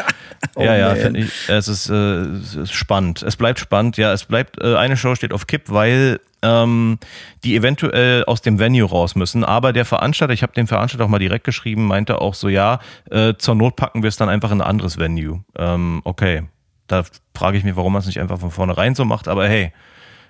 oh 0.56 0.64
ja, 0.64 0.76
ja, 0.76 0.96
finde 0.96 1.22
ich. 1.22 1.50
Es 1.50 1.68
ist, 1.68 1.90
äh, 1.90 1.94
es 1.94 2.56
ist 2.56 2.74
spannend. 2.74 3.24
Es 3.24 3.36
bleibt 3.36 3.60
spannend. 3.60 3.98
Ja, 3.98 4.14
es 4.14 4.26
bleibt. 4.26 4.62
Äh, 4.62 4.76
eine 4.76 4.98
Show 4.98 5.16
steht 5.16 5.34
auf 5.34 5.48
Kipp, 5.48 5.64
weil 5.68 6.20
ähm, 6.42 7.00
die 7.44 7.56
eventuell 7.56 8.24
aus 8.26 8.42
dem 8.42 8.60
Venue 8.60 8.88
raus 8.88 9.16
müssen. 9.16 9.44
Aber 9.44 9.74
der 9.74 9.86
Veranstalter, 9.86 10.34
ich 10.34 10.44
habe 10.44 10.54
dem 10.54 10.68
Veranstalter 10.68 11.06
auch 11.06 11.10
mal 11.10 11.20
direkt 11.20 11.44
geschrieben, 11.44 11.88
meinte 11.88 12.22
auch 12.22 12.34
so, 12.34 12.50
ja, 12.50 12.80
äh, 13.10 13.34
zur 13.38 13.56
Not 13.56 13.76
packen 13.76 14.04
wir 14.04 14.08
es 14.08 14.18
dann 14.18 14.30
einfach 14.30 14.52
in 14.52 14.62
ein 14.62 14.68
anderes 14.68 14.98
Venue. 14.98 15.44
Ähm, 15.58 16.02
okay, 16.04 16.44
da 16.88 17.04
frage 17.34 17.58
ich 17.58 17.64
mich, 17.64 17.76
warum 17.76 17.94
man 17.94 18.02
es 18.02 18.06
nicht 18.06 18.20
einfach 18.20 18.40
von 18.40 18.52
vornherein 18.52 18.96
so 18.96 19.06
macht, 19.06 19.28
aber 19.28 19.48
hey, 19.48 19.74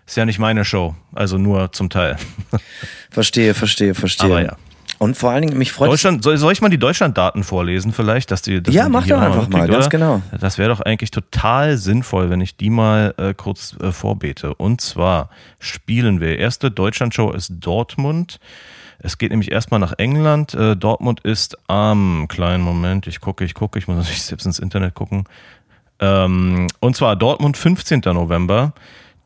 ist 0.05 0.17
ja 0.17 0.25
nicht 0.25 0.39
meine 0.39 0.65
Show, 0.65 0.95
also 1.13 1.37
nur 1.37 1.71
zum 1.71 1.89
Teil. 1.89 2.17
Verstehe, 3.09 3.53
verstehe, 3.53 3.95
verstehe. 3.95 4.25
Aber 4.29 4.41
ja. 4.41 4.57
Und 4.97 5.17
vor 5.17 5.31
allen 5.31 5.41
Dingen, 5.41 5.57
mich 5.57 5.71
freut 5.71 5.91
Deutschland, 5.91 6.23
soll, 6.23 6.37
soll 6.37 6.53
ich 6.53 6.61
mal 6.61 6.69
die 6.69 6.77
Deutschlanddaten 6.77 7.43
vorlesen 7.43 7.91
vielleicht? 7.91 8.31
Dass 8.31 8.41
die, 8.41 8.61
dass 8.61 8.73
ja, 8.73 8.87
mach 8.87 9.05
doch 9.05 9.19
einfach 9.19 9.49
mal, 9.49 9.67
ganz 9.67 9.89
genau. 9.89 10.21
Das 10.39 10.57
wäre 10.57 10.69
doch 10.69 10.79
eigentlich 10.79 11.11
total 11.11 11.77
sinnvoll, 11.77 12.29
wenn 12.29 12.39
ich 12.39 12.55
die 12.55 12.69
mal 12.69 13.13
äh, 13.17 13.33
kurz 13.33 13.75
äh, 13.81 13.91
vorbete. 13.91 14.55
Und 14.55 14.81
zwar 14.81 15.29
spielen 15.59 16.21
wir, 16.21 16.39
erste 16.39 16.71
Deutschlandshow 16.71 17.31
ist 17.31 17.53
Dortmund. 17.59 18.39
Es 18.99 19.17
geht 19.17 19.31
nämlich 19.31 19.51
erstmal 19.51 19.79
nach 19.79 19.93
England. 19.97 20.53
Äh, 20.53 20.77
Dortmund 20.77 21.19
ist 21.21 21.57
am, 21.67 22.27
kleinen 22.29 22.63
Moment, 22.63 23.07
ich 23.07 23.19
gucke, 23.19 23.43
ich 23.43 23.53
gucke, 23.53 23.77
ich 23.77 23.87
muss 23.87 23.97
natürlich 23.99 24.23
selbst 24.23 24.45
ins 24.45 24.59
Internet 24.59 24.93
gucken. 24.93 25.25
Ähm, 25.99 26.67
und 26.79 26.95
zwar 26.95 27.15
Dortmund 27.15 27.57
15. 27.57 28.01
November. 28.05 28.73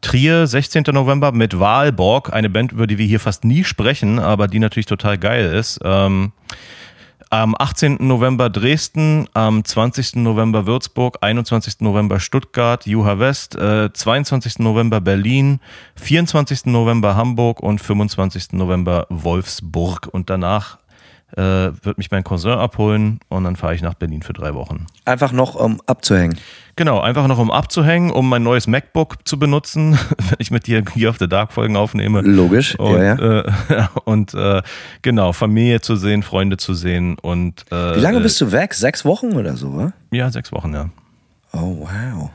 Trier 0.01 0.47
16. 0.47 0.83
November 0.91 1.31
mit 1.31 1.59
Wahlborg, 1.59 2.33
eine 2.33 2.49
Band, 2.49 2.71
über 2.71 2.87
die 2.87 2.97
wir 2.97 3.05
hier 3.05 3.19
fast 3.19 3.43
nie 3.43 3.63
sprechen, 3.63 4.19
aber 4.19 4.47
die 4.47 4.59
natürlich 4.59 4.85
total 4.85 5.17
geil 5.17 5.53
ist. 5.53 5.79
Ähm, 5.83 6.31
am 7.31 7.53
18. 7.57 7.97
November 7.99 8.49
Dresden, 8.49 9.27
am 9.33 9.63
20. 9.63 10.15
November 10.15 10.65
Würzburg, 10.65 11.19
21. 11.21 11.81
November 11.81 12.19
Stuttgart, 12.19 12.87
Juha 12.87 13.19
West, 13.19 13.55
äh, 13.55 13.93
22. 13.93 14.57
November 14.57 14.99
Berlin, 14.99 15.59
24. 15.95 16.65
November 16.65 17.15
Hamburg 17.15 17.59
und 17.59 17.79
25. 17.79 18.53
November 18.53 19.05
Wolfsburg. 19.09 20.07
Und 20.11 20.31
danach 20.31 20.78
äh, 21.35 21.71
wird 21.83 21.97
mich 21.97 22.11
mein 22.11 22.23
Cousin 22.23 22.53
abholen 22.53 23.19
und 23.29 23.43
dann 23.43 23.55
fahre 23.55 23.75
ich 23.75 23.81
nach 23.81 23.93
Berlin 23.93 24.21
für 24.23 24.33
drei 24.33 24.53
Wochen. 24.53 24.87
Einfach 25.05 25.31
noch 25.31 25.55
um 25.55 25.81
abzuhängen. 25.85 26.37
Genau, 26.75 27.01
einfach 27.01 27.27
noch 27.27 27.39
um 27.39 27.51
abzuhängen, 27.51 28.09
um 28.09 28.29
mein 28.29 28.41
neues 28.41 28.67
MacBook 28.67 29.27
zu 29.27 29.37
benutzen, 29.37 29.93
wenn 30.17 30.37
ich 30.39 30.49
mit 30.49 30.65
dir 30.65 30.81
Gear 30.81 31.09
of 31.09 31.17
the 31.19 31.27
Dark 31.27 31.51
Folgen 31.51 31.75
aufnehme. 31.75 32.21
Logisch, 32.21 32.77
und, 32.79 32.93
ja, 32.93 33.15
ja. 33.15 33.41
Äh, 33.41 33.51
und 34.05 34.33
äh, 34.33 34.61
genau, 35.01 35.33
Familie 35.33 35.81
zu 35.81 35.95
sehen, 35.95 36.23
Freunde 36.23 36.57
zu 36.57 36.73
sehen 36.73 37.17
und. 37.19 37.65
Äh, 37.71 37.95
Wie 37.95 37.99
lange 37.99 38.21
bist 38.21 38.39
du 38.41 38.51
weg? 38.51 38.73
Sechs 38.73 39.05
Wochen 39.05 39.33
oder 39.33 39.55
so, 39.55 39.75
wa? 39.75 39.93
Ja, 40.11 40.31
sechs 40.31 40.51
Wochen, 40.51 40.73
ja. 40.73 40.89
Oh, 41.53 41.87
wow. 41.87 42.29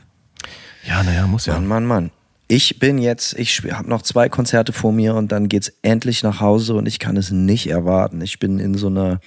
Ja, 0.87 1.01
naja, 1.03 1.25
muss 1.25 1.47
ja. 1.47 1.53
Mann, 1.53 1.67
Mann, 1.67 1.85
Mann 1.85 2.11
ich 2.47 2.79
bin 2.79 2.97
jetzt, 2.97 3.37
ich 3.39 3.61
habe 3.71 3.89
noch 3.89 4.01
zwei 4.01 4.29
Konzerte 4.29 4.71
vor 4.71 4.91
mir 4.91 5.15
und 5.15 5.31
dann 5.31 5.49
geht's 5.49 5.73
endlich 5.81 6.23
nach 6.23 6.41
Hause 6.41 6.75
und 6.75 6.87
ich 6.87 6.99
kann 6.99 7.17
es 7.17 7.31
nicht 7.31 7.67
erwarten. 7.67 8.21
Ich 8.21 8.39
bin 8.39 8.59
in 8.59 8.75
so 8.75 8.87
einer 8.87 9.19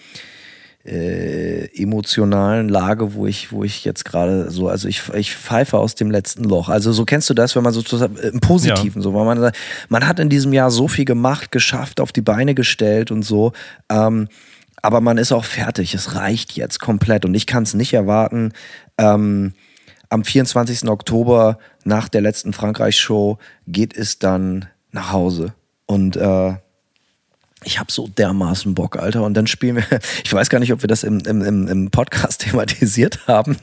äh, 0.84 1.66
emotionalen 1.74 2.68
Lage, 2.68 3.14
wo 3.14 3.26
ich, 3.26 3.52
wo 3.52 3.64
ich 3.64 3.84
jetzt 3.84 4.04
gerade 4.04 4.50
so, 4.50 4.68
also 4.68 4.88
ich, 4.88 5.02
ich 5.14 5.34
pfeife 5.34 5.78
aus 5.78 5.96
dem 5.96 6.10
letzten 6.10 6.44
Loch. 6.44 6.68
Also 6.68 6.92
so 6.92 7.04
kennst 7.04 7.28
du 7.28 7.34
das, 7.34 7.56
wenn 7.56 7.64
man 7.64 7.72
so 7.72 7.82
äh, 7.98 8.28
im 8.28 8.40
Positiven, 8.40 9.00
ja. 9.00 9.02
so, 9.02 9.14
weil 9.14 9.24
man 9.24 9.52
man 9.88 10.06
hat 10.06 10.20
in 10.20 10.28
diesem 10.28 10.52
Jahr 10.52 10.70
so 10.70 10.86
viel 10.86 11.04
gemacht, 11.04 11.50
geschafft, 11.50 12.00
auf 12.00 12.12
die 12.12 12.22
Beine 12.22 12.54
gestellt 12.54 13.10
und 13.10 13.22
so. 13.22 13.52
Ähm, 13.88 14.28
aber 14.80 15.00
man 15.00 15.18
ist 15.18 15.32
auch 15.32 15.44
fertig. 15.44 15.94
Es 15.94 16.14
reicht 16.14 16.52
jetzt 16.52 16.78
komplett 16.78 17.24
und 17.24 17.34
ich 17.34 17.46
kann 17.46 17.64
es 17.64 17.74
nicht 17.74 17.92
erwarten. 17.94 18.52
Ähm, 18.96 19.54
am 20.08 20.24
24. 20.24 20.88
Oktober 20.88 21.58
nach 21.84 22.08
der 22.08 22.20
letzten 22.20 22.52
Frankreich-Show 22.52 23.38
geht 23.66 23.96
es 23.96 24.18
dann 24.18 24.66
nach 24.90 25.12
Hause. 25.12 25.54
Und 25.86 26.16
äh, 26.16 26.54
ich 27.64 27.80
habe 27.80 27.90
so 27.90 28.06
dermaßen 28.06 28.74
Bock, 28.74 28.96
Alter. 28.96 29.24
Und 29.24 29.34
dann 29.34 29.48
spielen 29.48 29.76
wir, 29.76 29.84
ich 30.24 30.32
weiß 30.32 30.48
gar 30.48 30.60
nicht, 30.60 30.72
ob 30.72 30.82
wir 30.82 30.86
das 30.86 31.02
im, 31.02 31.18
im, 31.20 31.66
im 31.66 31.90
Podcast 31.90 32.40
thematisiert 32.44 33.26
haben. 33.26 33.56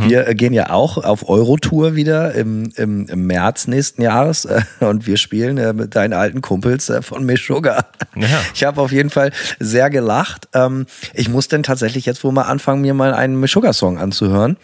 Mhm. 0.00 0.08
Wir 0.08 0.34
gehen 0.34 0.52
ja 0.52 0.70
auch 0.70 0.96
auf 0.98 1.28
Eurotour 1.28 1.96
wieder 1.96 2.34
im, 2.34 2.72
im, 2.76 3.06
im 3.08 3.26
März 3.26 3.68
nächsten 3.68 4.02
Jahres 4.02 4.46
äh, 4.46 4.62
und 4.84 5.06
wir 5.06 5.18
spielen 5.18 5.58
äh, 5.58 5.72
mit 5.72 5.94
deinen 5.94 6.14
alten 6.14 6.40
Kumpels 6.40 6.88
äh, 6.88 7.02
von 7.02 7.24
Meshuggah. 7.24 7.86
Ja. 8.14 8.40
Ich 8.54 8.64
habe 8.64 8.80
auf 8.80 8.90
jeden 8.90 9.10
Fall 9.10 9.32
sehr 9.60 9.90
gelacht. 9.90 10.48
Ähm, 10.54 10.86
ich 11.12 11.28
muss 11.28 11.48
dann 11.48 11.62
tatsächlich 11.62 12.06
jetzt 12.06 12.24
wohl 12.24 12.32
mal 12.32 12.42
anfangen, 12.42 12.80
mir 12.80 12.94
mal 12.94 13.12
einen 13.12 13.38
Meshuggah-Song 13.38 13.98
anzuhören. 13.98 14.56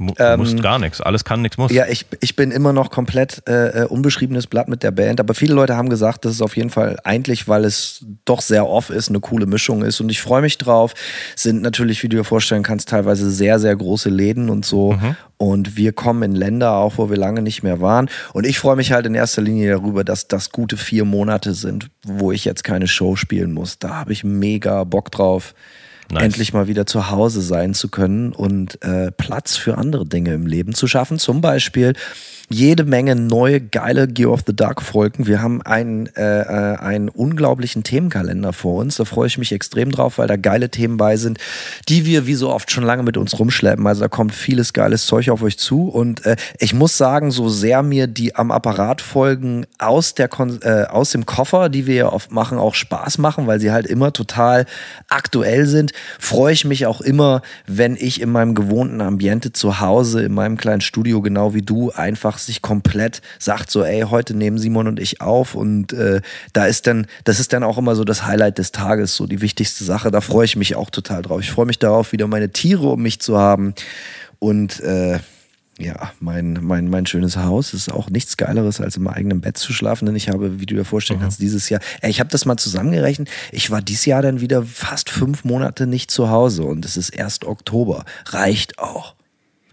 Du 0.00 0.14
ähm, 0.18 0.40
musst 0.40 0.62
gar 0.62 0.78
nichts, 0.78 1.02
alles 1.02 1.24
kann, 1.24 1.42
nichts 1.42 1.58
muss. 1.58 1.70
Ja, 1.70 1.86
ich, 1.86 2.06
ich 2.20 2.34
bin 2.34 2.50
immer 2.50 2.72
noch 2.72 2.90
komplett 2.90 3.42
äh, 3.46 3.82
äh, 3.82 3.84
unbeschriebenes 3.84 4.46
Blatt 4.46 4.66
mit 4.66 4.82
der 4.82 4.92
Band, 4.92 5.20
aber 5.20 5.34
viele 5.34 5.52
Leute 5.52 5.76
haben 5.76 5.90
gesagt, 5.90 6.24
dass 6.24 6.32
es 6.32 6.40
auf 6.40 6.56
jeden 6.56 6.70
Fall 6.70 6.96
eigentlich, 7.04 7.48
weil 7.48 7.66
es 7.66 8.06
doch 8.24 8.40
sehr 8.40 8.66
off 8.66 8.88
ist, 8.88 9.10
eine 9.10 9.20
coole 9.20 9.44
Mischung 9.44 9.82
ist 9.82 10.00
und 10.00 10.08
ich 10.08 10.22
freue 10.22 10.40
mich 10.40 10.56
drauf. 10.56 10.94
Sind 11.36 11.60
natürlich, 11.60 12.02
wie 12.02 12.08
du 12.08 12.16
dir 12.16 12.24
vorstellen 12.24 12.62
kannst, 12.62 12.88
teilweise 12.88 13.30
sehr, 13.30 13.58
sehr 13.58 13.76
große 13.76 14.08
Läden 14.08 14.48
und 14.48 14.64
so. 14.64 14.92
Mhm. 14.92 15.16
Und 15.36 15.76
wir 15.76 15.92
kommen 15.92 16.22
in 16.22 16.34
Länder 16.34 16.72
auch, 16.72 16.96
wo 16.96 17.10
wir 17.10 17.16
lange 17.16 17.42
nicht 17.42 17.62
mehr 17.62 17.80
waren. 17.80 18.08
Und 18.32 18.46
ich 18.46 18.58
freue 18.58 18.76
mich 18.76 18.92
halt 18.92 19.04
in 19.06 19.14
erster 19.14 19.42
Linie 19.42 19.70
darüber, 19.70 20.02
dass 20.04 20.28
das 20.28 20.50
gute 20.50 20.78
vier 20.78 21.04
Monate 21.04 21.52
sind, 21.54 21.90
wo 22.04 22.32
ich 22.32 22.44
jetzt 22.46 22.64
keine 22.64 22.88
Show 22.88 23.16
spielen 23.16 23.52
muss. 23.52 23.78
Da 23.78 23.96
habe 23.96 24.12
ich 24.12 24.24
mega 24.24 24.84
Bock 24.84 25.10
drauf. 25.10 25.54
Nice. 26.10 26.22
endlich 26.24 26.52
mal 26.52 26.66
wieder 26.66 26.86
zu 26.86 27.10
Hause 27.10 27.40
sein 27.40 27.74
zu 27.74 27.88
können 27.88 28.32
und 28.32 28.82
äh, 28.82 29.12
Platz 29.12 29.56
für 29.56 29.78
andere 29.78 30.06
Dinge 30.06 30.34
im 30.34 30.46
Leben 30.46 30.74
zu 30.74 30.86
schaffen. 30.86 31.18
Zum 31.18 31.40
Beispiel 31.40 31.94
jede 32.52 32.84
Menge 32.84 33.14
neue 33.14 33.60
geile 33.60 34.08
Gear 34.08 34.32
of 34.32 34.40
the 34.44 34.54
Dark 34.54 34.82
Folgen. 34.82 35.28
Wir 35.28 35.40
haben 35.40 35.62
einen, 35.62 36.06
äh, 36.16 36.40
äh, 36.40 36.78
einen 36.78 37.08
unglaublichen 37.08 37.84
Themenkalender 37.84 38.52
vor 38.52 38.80
uns. 38.80 38.96
Da 38.96 39.04
freue 39.04 39.28
ich 39.28 39.38
mich 39.38 39.52
extrem 39.52 39.92
drauf, 39.92 40.18
weil 40.18 40.26
da 40.26 40.34
geile 40.36 40.68
Themen 40.68 40.96
bei 40.96 41.16
sind, 41.16 41.38
die 41.88 42.06
wir 42.06 42.26
wie 42.26 42.34
so 42.34 42.50
oft 42.50 42.72
schon 42.72 42.82
lange 42.82 43.04
mit 43.04 43.16
uns 43.16 43.38
rumschleppen. 43.38 43.86
Also 43.86 44.00
da 44.00 44.08
kommt 44.08 44.34
vieles 44.34 44.72
geiles 44.72 45.06
Zeug 45.06 45.30
auf 45.30 45.42
euch 45.42 45.58
zu. 45.58 45.88
Und 45.88 46.26
äh, 46.26 46.34
ich 46.58 46.74
muss 46.74 46.98
sagen, 46.98 47.30
so 47.30 47.48
sehr 47.48 47.84
mir 47.84 48.08
die 48.08 48.34
am 48.34 48.50
Apparat 48.50 49.00
Folgen 49.00 49.64
aus, 49.78 50.14
der 50.14 50.26
Kon 50.26 50.60
äh, 50.62 50.86
aus 50.88 51.10
dem 51.10 51.26
Koffer, 51.26 51.68
die 51.68 51.86
wir 51.86 51.94
ja 51.94 52.12
oft 52.12 52.32
machen, 52.32 52.58
auch 52.58 52.74
Spaß 52.74 53.18
machen, 53.18 53.46
weil 53.46 53.60
sie 53.60 53.70
halt 53.70 53.86
immer 53.86 54.12
total 54.12 54.66
aktuell 55.08 55.66
sind, 55.66 55.92
freue 56.18 56.52
ich 56.52 56.64
mich 56.64 56.86
auch 56.86 57.00
immer, 57.00 57.42
wenn 57.68 57.94
ich 57.94 58.20
in 58.20 58.32
meinem 58.32 58.56
gewohnten 58.56 59.00
Ambiente 59.00 59.52
zu 59.52 59.78
Hause, 59.78 60.24
in 60.24 60.34
meinem 60.34 60.56
kleinen 60.56 60.80
Studio, 60.80 61.22
genau 61.22 61.54
wie 61.54 61.62
du, 61.62 61.92
einfach 61.92 62.39
sich 62.46 62.62
komplett 62.62 63.22
sagt 63.38 63.70
so, 63.70 63.84
ey, 63.84 64.02
heute 64.02 64.34
nehmen 64.34 64.58
Simon 64.58 64.88
und 64.88 65.00
ich 65.00 65.20
auf 65.20 65.54
und 65.54 65.92
äh, 65.92 66.20
da 66.52 66.66
ist 66.66 66.86
dann, 66.86 67.06
das 67.24 67.40
ist 67.40 67.52
dann 67.52 67.62
auch 67.62 67.78
immer 67.78 67.94
so 67.94 68.04
das 68.04 68.26
Highlight 68.26 68.58
des 68.58 68.72
Tages, 68.72 69.16
so 69.16 69.26
die 69.26 69.40
wichtigste 69.40 69.84
Sache. 69.84 70.10
Da 70.10 70.20
freue 70.20 70.44
ich 70.44 70.56
mich 70.56 70.74
auch 70.74 70.90
total 70.90 71.22
drauf. 71.22 71.40
Ich 71.40 71.50
freue 71.50 71.66
mich 71.66 71.78
darauf, 71.78 72.12
wieder 72.12 72.26
meine 72.26 72.50
Tiere 72.50 72.88
um 72.88 73.02
mich 73.02 73.20
zu 73.20 73.38
haben 73.38 73.74
und 74.38 74.80
äh, 74.80 75.18
ja, 75.80 76.12
mein, 76.20 76.58
mein, 76.60 76.88
mein 76.90 77.06
schönes 77.06 77.36
Haus 77.36 77.72
ist 77.72 77.90
auch 77.90 78.10
nichts 78.10 78.36
Geileres, 78.36 78.80
als 78.80 78.96
im 78.96 79.08
eigenen 79.08 79.40
Bett 79.40 79.56
zu 79.56 79.72
schlafen, 79.72 80.06
denn 80.06 80.14
ich 80.14 80.28
habe, 80.28 80.60
wie 80.60 80.66
du 80.66 80.74
dir 80.74 80.84
vorstellen 80.84 81.20
kannst, 81.20 81.40
dieses 81.40 81.68
Jahr, 81.70 81.80
ey, 82.02 82.10
ich 82.10 82.20
habe 82.20 82.30
das 82.30 82.44
mal 82.44 82.58
zusammengerechnet, 82.58 83.28
ich 83.50 83.70
war 83.70 83.80
dieses 83.80 84.04
Jahr 84.04 84.20
dann 84.20 84.40
wieder 84.40 84.62
fast 84.62 85.08
fünf 85.08 85.44
Monate 85.44 85.86
nicht 85.86 86.10
zu 86.10 86.28
Hause 86.28 86.64
und 86.64 86.84
es 86.84 86.96
ist 86.96 87.10
erst 87.10 87.44
Oktober. 87.44 88.04
Reicht 88.26 88.78
auch. 88.78 89.14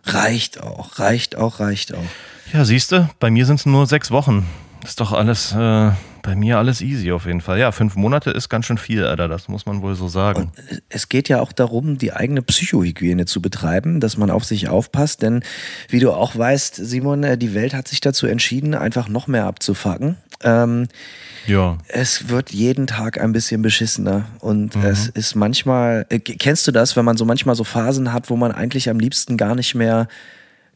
Reicht 0.06 0.62
auch, 0.62 1.00
reicht 1.00 1.36
auch, 1.36 1.60
reicht 1.60 1.94
auch. 1.94 2.06
Ja, 2.54 2.64
siehst 2.64 2.92
du, 2.92 3.10
bei 3.20 3.30
mir 3.30 3.46
sind 3.46 3.60
es 3.60 3.66
nur 3.66 3.86
sechs 3.88 4.10
Wochen. 4.12 4.46
Ist 4.84 5.02
doch 5.02 5.12
alles, 5.12 5.52
äh, 5.52 5.92
bei 6.22 6.36
mir 6.36 6.58
alles 6.58 6.82
easy 6.82 7.12
auf 7.12 7.26
jeden 7.26 7.42
Fall. 7.42 7.60
Ja, 7.60 7.74
fünf 7.74 7.96
Monate 7.96 8.32
ist 8.32 8.48
ganz 8.48 8.66
schön 8.66 8.78
viel, 8.78 9.04
Alter, 9.04 9.28
das 9.28 9.50
muss 9.50 9.66
man 9.66 9.82
wohl 9.82 9.96
so 9.96 10.08
sagen. 10.08 10.44
Und 10.44 10.82
es 10.88 11.10
geht 11.10 11.28
ja 11.28 11.42
auch 11.42 11.52
darum, 11.52 11.98
die 11.98 12.14
eigene 12.14 12.42
Psychohygiene 12.42 13.26
zu 13.26 13.42
betreiben, 13.42 14.00
dass 14.00 14.18
man 14.18 14.32
auf 14.32 14.46
sich 14.46 14.70
aufpasst, 14.70 15.24
denn 15.24 15.44
wie 15.90 16.00
du 16.00 16.12
auch 16.12 16.38
weißt, 16.38 16.76
Simon, 16.76 17.24
äh, 17.24 17.38
die 17.38 17.54
Welt 17.54 17.74
hat 17.74 17.90
sich 17.90 18.00
dazu 18.00 18.28
entschieden, 18.28 18.76
einfach 18.76 19.10
noch 19.10 19.28
mehr 19.28 19.46
abzufacken. 19.46 20.16
Ähm, 20.44 20.88
ja. 21.48 21.78
Es 21.88 22.30
wird 22.30 22.52
jeden 22.52 22.88
Tag 22.88 23.20
ein 23.20 23.34
bisschen 23.34 23.62
beschissener 23.62 24.26
und 24.40 24.76
mhm. 24.76 24.84
es 24.84 25.10
ist 25.10 25.36
manchmal, 25.36 26.06
äh, 26.10 26.20
kennst 26.20 26.68
du 26.68 26.72
das, 26.72 26.96
wenn 26.96 27.06
man 27.06 27.18
so 27.18 27.26
manchmal 27.26 27.56
so 27.56 27.64
Phasen 27.64 28.14
hat, 28.14 28.30
wo 28.30 28.38
man 28.38 28.52
eigentlich 28.52 28.90
am 28.90 29.00
liebsten 29.00 29.36
gar 29.36 29.56
nicht 29.56 29.76
mehr 29.76 30.08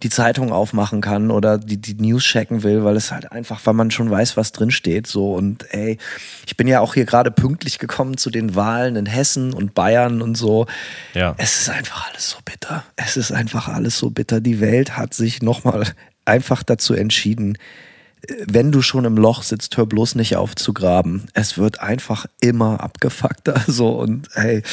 die 0.03 0.09
Zeitung 0.09 0.51
aufmachen 0.51 1.01
kann 1.01 1.31
oder 1.31 1.57
die, 1.57 1.77
die 1.77 1.93
News 1.93 2.23
checken 2.23 2.63
will, 2.63 2.83
weil 2.83 2.95
es 2.95 3.11
halt 3.11 3.31
einfach, 3.31 3.59
weil 3.65 3.73
man 3.73 3.91
schon 3.91 4.09
weiß, 4.09 4.37
was 4.37 4.51
drin 4.51 4.71
steht. 4.71 5.07
So 5.07 5.33
und 5.33 5.65
ey, 5.73 5.97
ich 6.45 6.57
bin 6.57 6.67
ja 6.67 6.79
auch 6.79 6.93
hier 6.93 7.05
gerade 7.05 7.31
pünktlich 7.31 7.79
gekommen 7.79 8.17
zu 8.17 8.29
den 8.29 8.55
Wahlen 8.55 8.95
in 8.95 9.05
Hessen 9.05 9.53
und 9.53 9.73
Bayern 9.73 10.21
und 10.21 10.35
so. 10.35 10.65
Ja. 11.13 11.35
Es 11.37 11.61
ist 11.61 11.69
einfach 11.69 12.09
alles 12.09 12.29
so 12.29 12.37
bitter. 12.43 12.83
Es 12.95 13.17
ist 13.17 13.31
einfach 13.31 13.67
alles 13.67 13.97
so 13.97 14.09
bitter. 14.09 14.41
Die 14.41 14.59
Welt 14.59 14.97
hat 14.97 15.13
sich 15.13 15.41
nochmal 15.41 15.85
einfach 16.25 16.63
dazu 16.63 16.93
entschieden, 16.93 17.57
wenn 18.45 18.71
du 18.71 18.81
schon 18.81 19.05
im 19.05 19.17
Loch 19.17 19.43
sitzt, 19.43 19.77
hör 19.77 19.85
bloß 19.85 20.15
nicht 20.15 20.35
auf 20.35 20.55
zu 20.55 20.73
graben. 20.73 21.25
Es 21.33 21.57
wird 21.57 21.79
einfach 21.79 22.25
immer 22.39 22.81
abgefuckter. 22.81 23.61
So 23.71 23.89
und 23.91 24.27
hey, 24.33 24.63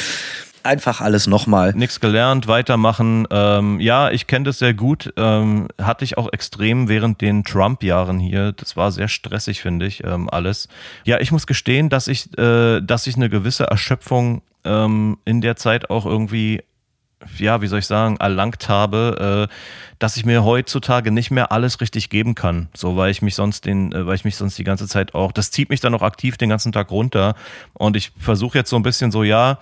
einfach 0.63 1.01
alles 1.01 1.27
nochmal. 1.27 1.73
Nichts 1.73 1.99
gelernt, 1.99 2.47
weitermachen. 2.47 3.27
Ähm, 3.31 3.79
ja, 3.79 4.11
ich 4.11 4.27
kenne 4.27 4.45
das 4.45 4.59
sehr 4.59 4.73
gut. 4.73 5.13
Ähm, 5.17 5.67
hatte 5.81 6.03
ich 6.03 6.17
auch 6.17 6.31
extrem 6.31 6.87
während 6.87 7.21
den 7.21 7.43
Trump-Jahren 7.43 8.19
hier. 8.19 8.51
Das 8.51 8.75
war 8.75 8.91
sehr 8.91 9.07
stressig, 9.07 9.61
finde 9.61 9.85
ich, 9.85 10.03
ähm, 10.03 10.29
alles. 10.29 10.67
Ja, 11.03 11.19
ich 11.19 11.31
muss 11.31 11.47
gestehen, 11.47 11.89
dass 11.89 12.07
ich, 12.07 12.37
äh, 12.37 12.81
dass 12.81 13.07
ich 13.07 13.15
eine 13.15 13.29
gewisse 13.29 13.65
Erschöpfung 13.65 14.41
ähm, 14.63 15.17
in 15.25 15.41
der 15.41 15.55
Zeit 15.55 15.89
auch 15.89 16.05
irgendwie 16.05 16.63
ja, 17.37 17.61
wie 17.61 17.67
soll 17.67 17.79
ich 17.79 17.87
sagen, 17.87 18.17
erlangt 18.17 18.69
habe, 18.69 19.47
äh, 19.49 19.53
dass 19.99 20.17
ich 20.17 20.25
mir 20.25 20.43
heutzutage 20.43 21.11
nicht 21.11 21.31
mehr 21.31 21.51
alles 21.51 21.81
richtig 21.81 22.09
geben 22.09 22.35
kann. 22.35 22.69
So, 22.73 22.95
weil 22.95 23.11
ich 23.11 23.21
mich 23.21 23.35
sonst 23.35 23.65
den, 23.65 23.91
äh, 23.91 24.05
weil 24.05 24.15
ich 24.15 24.25
mich 24.25 24.35
sonst 24.35 24.57
die 24.57 24.63
ganze 24.63 24.87
Zeit 24.87 25.13
auch, 25.15 25.31
das 25.31 25.51
zieht 25.51 25.69
mich 25.69 25.81
dann 25.81 25.93
auch 25.93 26.01
aktiv 26.01 26.37
den 26.37 26.49
ganzen 26.49 26.71
Tag 26.71 26.91
runter. 26.91 27.35
Und 27.73 27.97
ich 27.97 28.11
versuche 28.17 28.57
jetzt 28.57 28.69
so 28.69 28.75
ein 28.75 28.83
bisschen 28.83 29.11
so, 29.11 29.23
ja, 29.23 29.59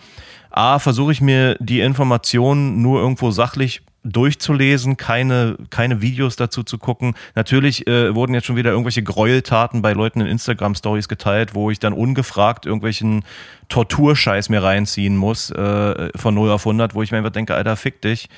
A, 0.50 0.80
versuche 0.80 1.12
ich 1.12 1.22
mir 1.22 1.56
die 1.60 1.82
Informationen 1.82 2.82
nur 2.82 3.00
irgendwo 3.00 3.32
sachlich 3.32 3.82
durchzulesen, 4.04 4.98
keine, 4.98 5.58
keine 5.70 6.02
Videos 6.02 6.36
dazu 6.36 6.64
zu 6.64 6.78
gucken. 6.78 7.16
Natürlich 7.36 7.88
äh, 7.88 8.16
wurden 8.16 8.34
jetzt 8.34 8.46
schon 8.46 8.56
wieder 8.56 8.72
irgendwelche 8.72 9.04
Gräueltaten 9.04 9.82
bei 9.82 9.94
Leuten 9.94 10.22
in 10.22 10.28
Instagram-Stories 10.28 11.08
geteilt, 11.08 11.54
wo 11.54 11.72
ich 11.72 11.80
dann 11.80 11.94
ungefragt 11.94 12.66
irgendwelchen 12.66 13.24
Torturscheiß 13.70 14.50
mir 14.50 14.64
reinziehen 14.64 15.18
muss, 15.18 15.52
äh, 15.52 16.10
von 16.16 16.36
0 16.36 16.52
auf 16.52 16.66
100, 16.66 16.96
wo 16.96 17.04
ich 17.04 17.12
mir 17.12 17.18
einfach 17.18 17.32
denke, 17.32 17.56
Alter, 17.56 17.76
fick 17.76 18.02
dich. 18.02 18.30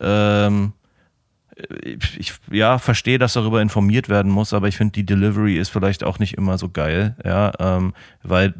Ähm, 0.00 0.72
ich 2.16 2.34
ja 2.50 2.78
verstehe, 2.78 3.18
dass 3.18 3.34
darüber 3.34 3.60
informiert 3.60 4.08
werden 4.08 4.30
muss, 4.30 4.52
aber 4.52 4.68
ich 4.68 4.76
finde 4.76 4.92
die 4.92 5.04
Delivery 5.04 5.56
ist 5.56 5.68
vielleicht 5.68 6.04
auch 6.04 6.18
nicht 6.18 6.34
immer 6.34 6.58
so 6.58 6.68
geil, 6.68 7.16
ja, 7.24 7.52
ähm, 7.58 7.92
weil 8.22 8.54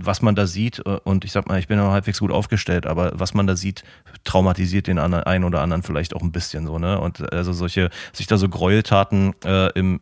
was 0.00 0.22
man 0.22 0.34
da 0.34 0.46
sieht, 0.46 0.80
äh, 0.80 0.98
und 1.04 1.24
ich 1.24 1.32
sag 1.32 1.48
mal, 1.48 1.58
ich 1.58 1.68
bin 1.68 1.78
ja 1.78 1.90
halbwegs 1.90 2.20
gut 2.20 2.30
aufgestellt, 2.30 2.86
aber 2.86 3.12
was 3.14 3.34
man 3.34 3.46
da 3.46 3.56
sieht, 3.56 3.84
traumatisiert 4.24 4.86
den 4.86 4.98
einen 4.98 5.44
oder 5.44 5.60
anderen 5.60 5.82
vielleicht 5.82 6.14
auch 6.14 6.22
ein 6.22 6.32
bisschen 6.32 6.66
so, 6.66 6.78
ne? 6.78 7.00
Und 7.00 7.32
also 7.32 7.52
solche, 7.52 7.90
sich 8.12 8.26
da 8.26 8.38
so 8.38 8.48
Gräueltaten 8.48 9.34
äh, 9.44 9.70
im 9.72 10.00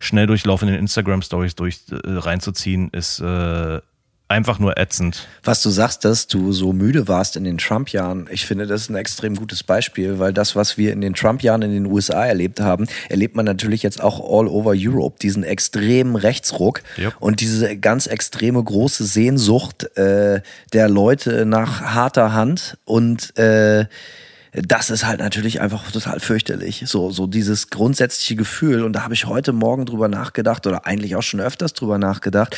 schnell 0.00 0.26
durchlaufenden 0.26 0.76
Instagram-Stories 0.76 1.54
durch 1.54 1.80
äh, 1.90 1.96
reinzuziehen, 2.04 2.90
ist 2.90 3.20
äh, 3.20 3.80
einfach 4.28 4.58
nur 4.58 4.76
ätzend. 4.76 5.28
Was 5.44 5.62
du 5.62 5.70
sagst, 5.70 6.04
dass 6.04 6.26
du 6.26 6.52
so 6.52 6.72
müde 6.72 7.06
warst 7.06 7.36
in 7.36 7.44
den 7.44 7.58
Trump-Jahren, 7.58 8.28
ich 8.30 8.44
finde, 8.44 8.66
das 8.66 8.82
ist 8.82 8.90
ein 8.90 8.96
extrem 8.96 9.36
gutes 9.36 9.62
Beispiel, 9.62 10.18
weil 10.18 10.32
das, 10.32 10.56
was 10.56 10.76
wir 10.76 10.92
in 10.92 11.00
den 11.00 11.14
Trump-Jahren 11.14 11.62
in 11.62 11.72
den 11.72 11.86
USA 11.86 12.26
erlebt 12.26 12.58
haben, 12.58 12.88
erlebt 13.08 13.36
man 13.36 13.44
natürlich 13.44 13.82
jetzt 13.84 14.02
auch 14.02 14.18
all 14.18 14.48
over 14.48 14.72
Europe, 14.74 15.18
diesen 15.22 15.44
extremen 15.44 16.16
Rechtsruck 16.16 16.82
yep. 16.98 17.14
und 17.20 17.40
diese 17.40 17.76
ganz 17.76 18.06
extreme 18.08 18.62
große 18.62 19.04
Sehnsucht 19.04 19.96
äh, 19.96 20.40
der 20.72 20.88
Leute 20.88 21.46
nach 21.46 21.82
harter 21.82 22.32
Hand 22.32 22.78
und 22.84 23.36
äh, 23.38 23.86
das 24.62 24.90
ist 24.90 25.04
halt 25.04 25.20
natürlich 25.20 25.60
einfach 25.60 25.90
total 25.90 26.18
fürchterlich. 26.20 26.84
So, 26.86 27.10
so 27.10 27.26
dieses 27.26 27.68
grundsätzliche 27.68 28.36
Gefühl. 28.36 28.82
Und 28.82 28.94
da 28.94 29.02
habe 29.02 29.14
ich 29.14 29.26
heute 29.26 29.52
Morgen 29.52 29.84
drüber 29.84 30.08
nachgedacht 30.08 30.66
oder 30.66 30.86
eigentlich 30.86 31.14
auch 31.16 31.22
schon 31.22 31.40
öfters 31.40 31.74
drüber 31.74 31.98
nachgedacht, 31.98 32.56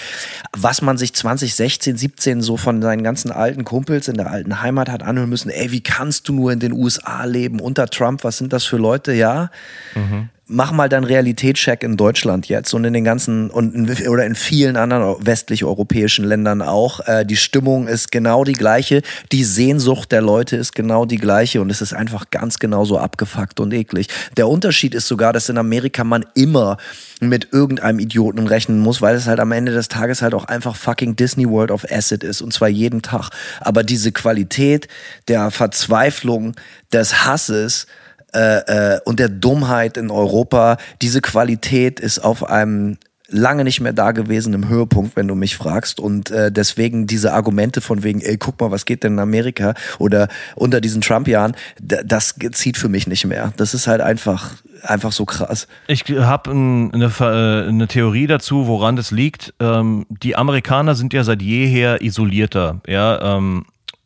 was 0.57 0.81
man 0.81 0.97
sich 0.97 1.15
2016, 1.15 1.97
17 1.97 2.43
so 2.43 2.57
von 2.57 2.81
seinen 2.83 3.03
ganzen 3.03 3.33
alten 3.33 3.65
Kumpels 3.65 4.09
in 4.09 4.17
der 4.17 4.31
alten 4.31 4.63
Heimat 4.63 4.89
hat 4.89 5.03
anhören 5.03 5.29
müssen. 5.29 5.51
Ey, 5.51 5.73
wie 5.73 5.83
kannst 5.83 6.29
du 6.29 6.33
nur 6.33 6.53
in 6.53 6.61
den 6.61 6.73
USA 6.73 7.25
leben 7.25 7.61
unter 7.61 7.87
Trump? 7.89 8.23
Was 8.23 8.39
sind 8.39 8.53
das 8.53 8.65
für 8.65 8.77
Leute? 8.77 9.13
Ja. 9.13 9.51
Mhm 9.95 10.31
mach 10.49 10.73
mal 10.73 10.89
deinen 10.89 11.05
Realitätscheck 11.05 11.83
in 11.83 11.97
Deutschland 11.97 12.49
jetzt 12.49 12.73
und 12.73 12.85
in 12.85 12.95
den 12.95 13.05
ganzen 13.05 13.51
und 13.51 13.75
in, 13.75 14.09
oder 14.09 14.25
in 14.25 14.35
vielen 14.35 14.77
anderen 14.77 15.25
westlich-europäischen 15.25 16.25
Ländern 16.25 16.63
auch. 16.63 17.01
Äh, 17.07 17.25
die 17.25 17.37
Stimmung 17.37 17.87
ist 17.87 18.11
genau 18.11 18.45
die 18.45 18.55
gleiche, 18.55 19.03
die 19.31 19.45
Sehnsucht 19.45 20.11
der 20.11 20.23
Leute 20.23 20.57
ist 20.57 20.75
genau 20.75 21.05
die 21.05 21.19
gleiche 21.19 21.61
und 21.61 21.71
es 21.71 21.83
ist 21.83 21.93
einfach 21.93 22.31
ganz 22.31 22.59
genauso 22.59 22.99
abgefuckt 22.99 23.61
und 23.61 23.73
eklig. 23.75 24.09
Der 24.37 24.49
Unterschied 24.49 24.95
ist 24.95 25.07
sogar, 25.07 25.33
dass 25.33 25.51
in 25.51 25.59
Amerika 25.59 26.03
man 26.03 26.25
immer 26.35 26.79
mit 27.21 27.49
irgendeinem 27.53 27.99
Idioten 27.99 28.47
rechnen 28.47 28.79
muss, 28.79 29.03
weil 29.03 29.17
es 29.17 29.27
halt 29.27 29.41
am 29.41 29.53
Ende 29.53 29.73
des 29.73 29.89
Tages 29.89 30.23
halt 30.23 30.35
auch 30.35 30.47
einfach 30.47 30.77
fucking 30.77 31.17
Disney 31.17 31.49
World 31.49 31.71
of 31.71 31.85
Acid 31.91 32.25
ist 32.25 32.41
und 32.41 32.53
zwar 32.53 32.69
jeden 32.69 33.03
Tag. 33.03 33.31
Aber 33.61 33.83
diese 33.83 34.13
Qualität 34.13 34.89
der 35.27 35.51
Verzweiflung, 35.51 36.55
des 36.93 37.27
Hasses, 37.27 37.87
äh, 38.35 38.95
äh, 38.95 39.01
und 39.05 39.19
der 39.19 39.29
Dummheit 39.29 39.97
in 39.97 40.11
Europa. 40.11 40.77
Diese 41.03 41.21
Qualität 41.21 42.01
ist 42.01 42.19
auf 42.19 42.49
einem 42.49 42.99
lange 43.31 43.63
nicht 43.65 43.81
mehr 43.81 43.93
da 43.93 44.13
gewesen 44.13 44.55
im 44.55 44.69
Höhepunkt, 44.69 45.15
wenn 45.15 45.29
du 45.29 45.35
mich 45.35 45.57
fragst. 45.57 46.01
Und 46.01 46.31
äh, 46.31 46.51
deswegen 46.51 47.07
diese 47.07 47.33
Argumente 47.33 47.81
von 47.81 48.03
wegen, 48.03 48.21
ey, 48.21 48.39
guck 48.39 48.61
mal, 48.61 48.71
was 48.71 48.87
geht 48.87 49.05
denn 49.05 49.15
in 49.15 49.19
Amerika 49.19 49.75
oder 49.99 50.29
unter 50.57 50.81
diesen 50.81 51.03
Trump-Jahren, 51.03 51.55
das 51.81 52.35
zieht 52.53 52.79
für 52.79 52.89
mich 52.89 53.07
nicht 53.07 53.27
mehr. 53.27 53.53
Das 53.57 53.75
ist 53.75 53.87
halt 53.87 54.01
einfach 54.01 54.57
einfach 54.83 55.13
so 55.13 55.25
krass. 55.25 55.67
Ich 55.89 56.05
habe 56.05 56.51
ein, 56.53 56.95
eine, 56.95 57.07
äh, 57.21 57.69
eine, 57.69 57.89
Theorie 57.89 58.27
dazu, 58.27 58.67
woran 58.67 58.97
das 58.97 59.11
liegt. 59.11 59.53
Ähm, 59.61 60.07
die 60.09 60.37
Amerikaner 60.37 60.95
sind 60.95 61.13
ja 61.13 61.25
seit 61.25 61.43
jeher 61.43 62.01
isolierter. 62.01 62.81
Ja, 62.87 63.37
ähm, 63.37 63.65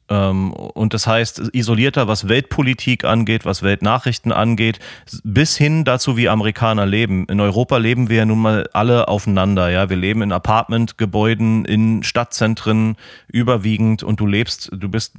und 0.09 0.93
das 0.93 1.07
heißt, 1.07 1.51
isolierter, 1.53 2.09
was 2.09 2.29
Weltpolitik 2.29 3.05
angeht, 3.05 3.45
was 3.45 3.63
Weltnachrichten 3.63 4.33
angeht, 4.33 4.79
bis 5.25 5.57
hin 5.57 5.85
dazu, 5.85 6.17
wie 6.17 6.29
Amerikaner 6.29 6.85
leben. 6.87 7.27
In 7.29 7.41
Europa 7.41 7.79
leben 7.79 8.11
wir 8.11 8.19
ja 8.19 8.25
nun 8.27 8.41
mal 8.41 8.69
alle 8.73 9.09
aufeinander. 9.09 9.71
Ja, 9.71 9.89
wir 9.89 9.97
leben 9.97 10.23
in 10.23 10.33
Apartmentgebäuden, 10.33 11.65
in 11.65 12.03
Stadtzentren 12.03 12.97
überwiegend 13.29 14.03
und 14.03 14.21
du 14.21 14.27
lebst, 14.27 14.71
du 14.73 14.89
bist 14.89 15.15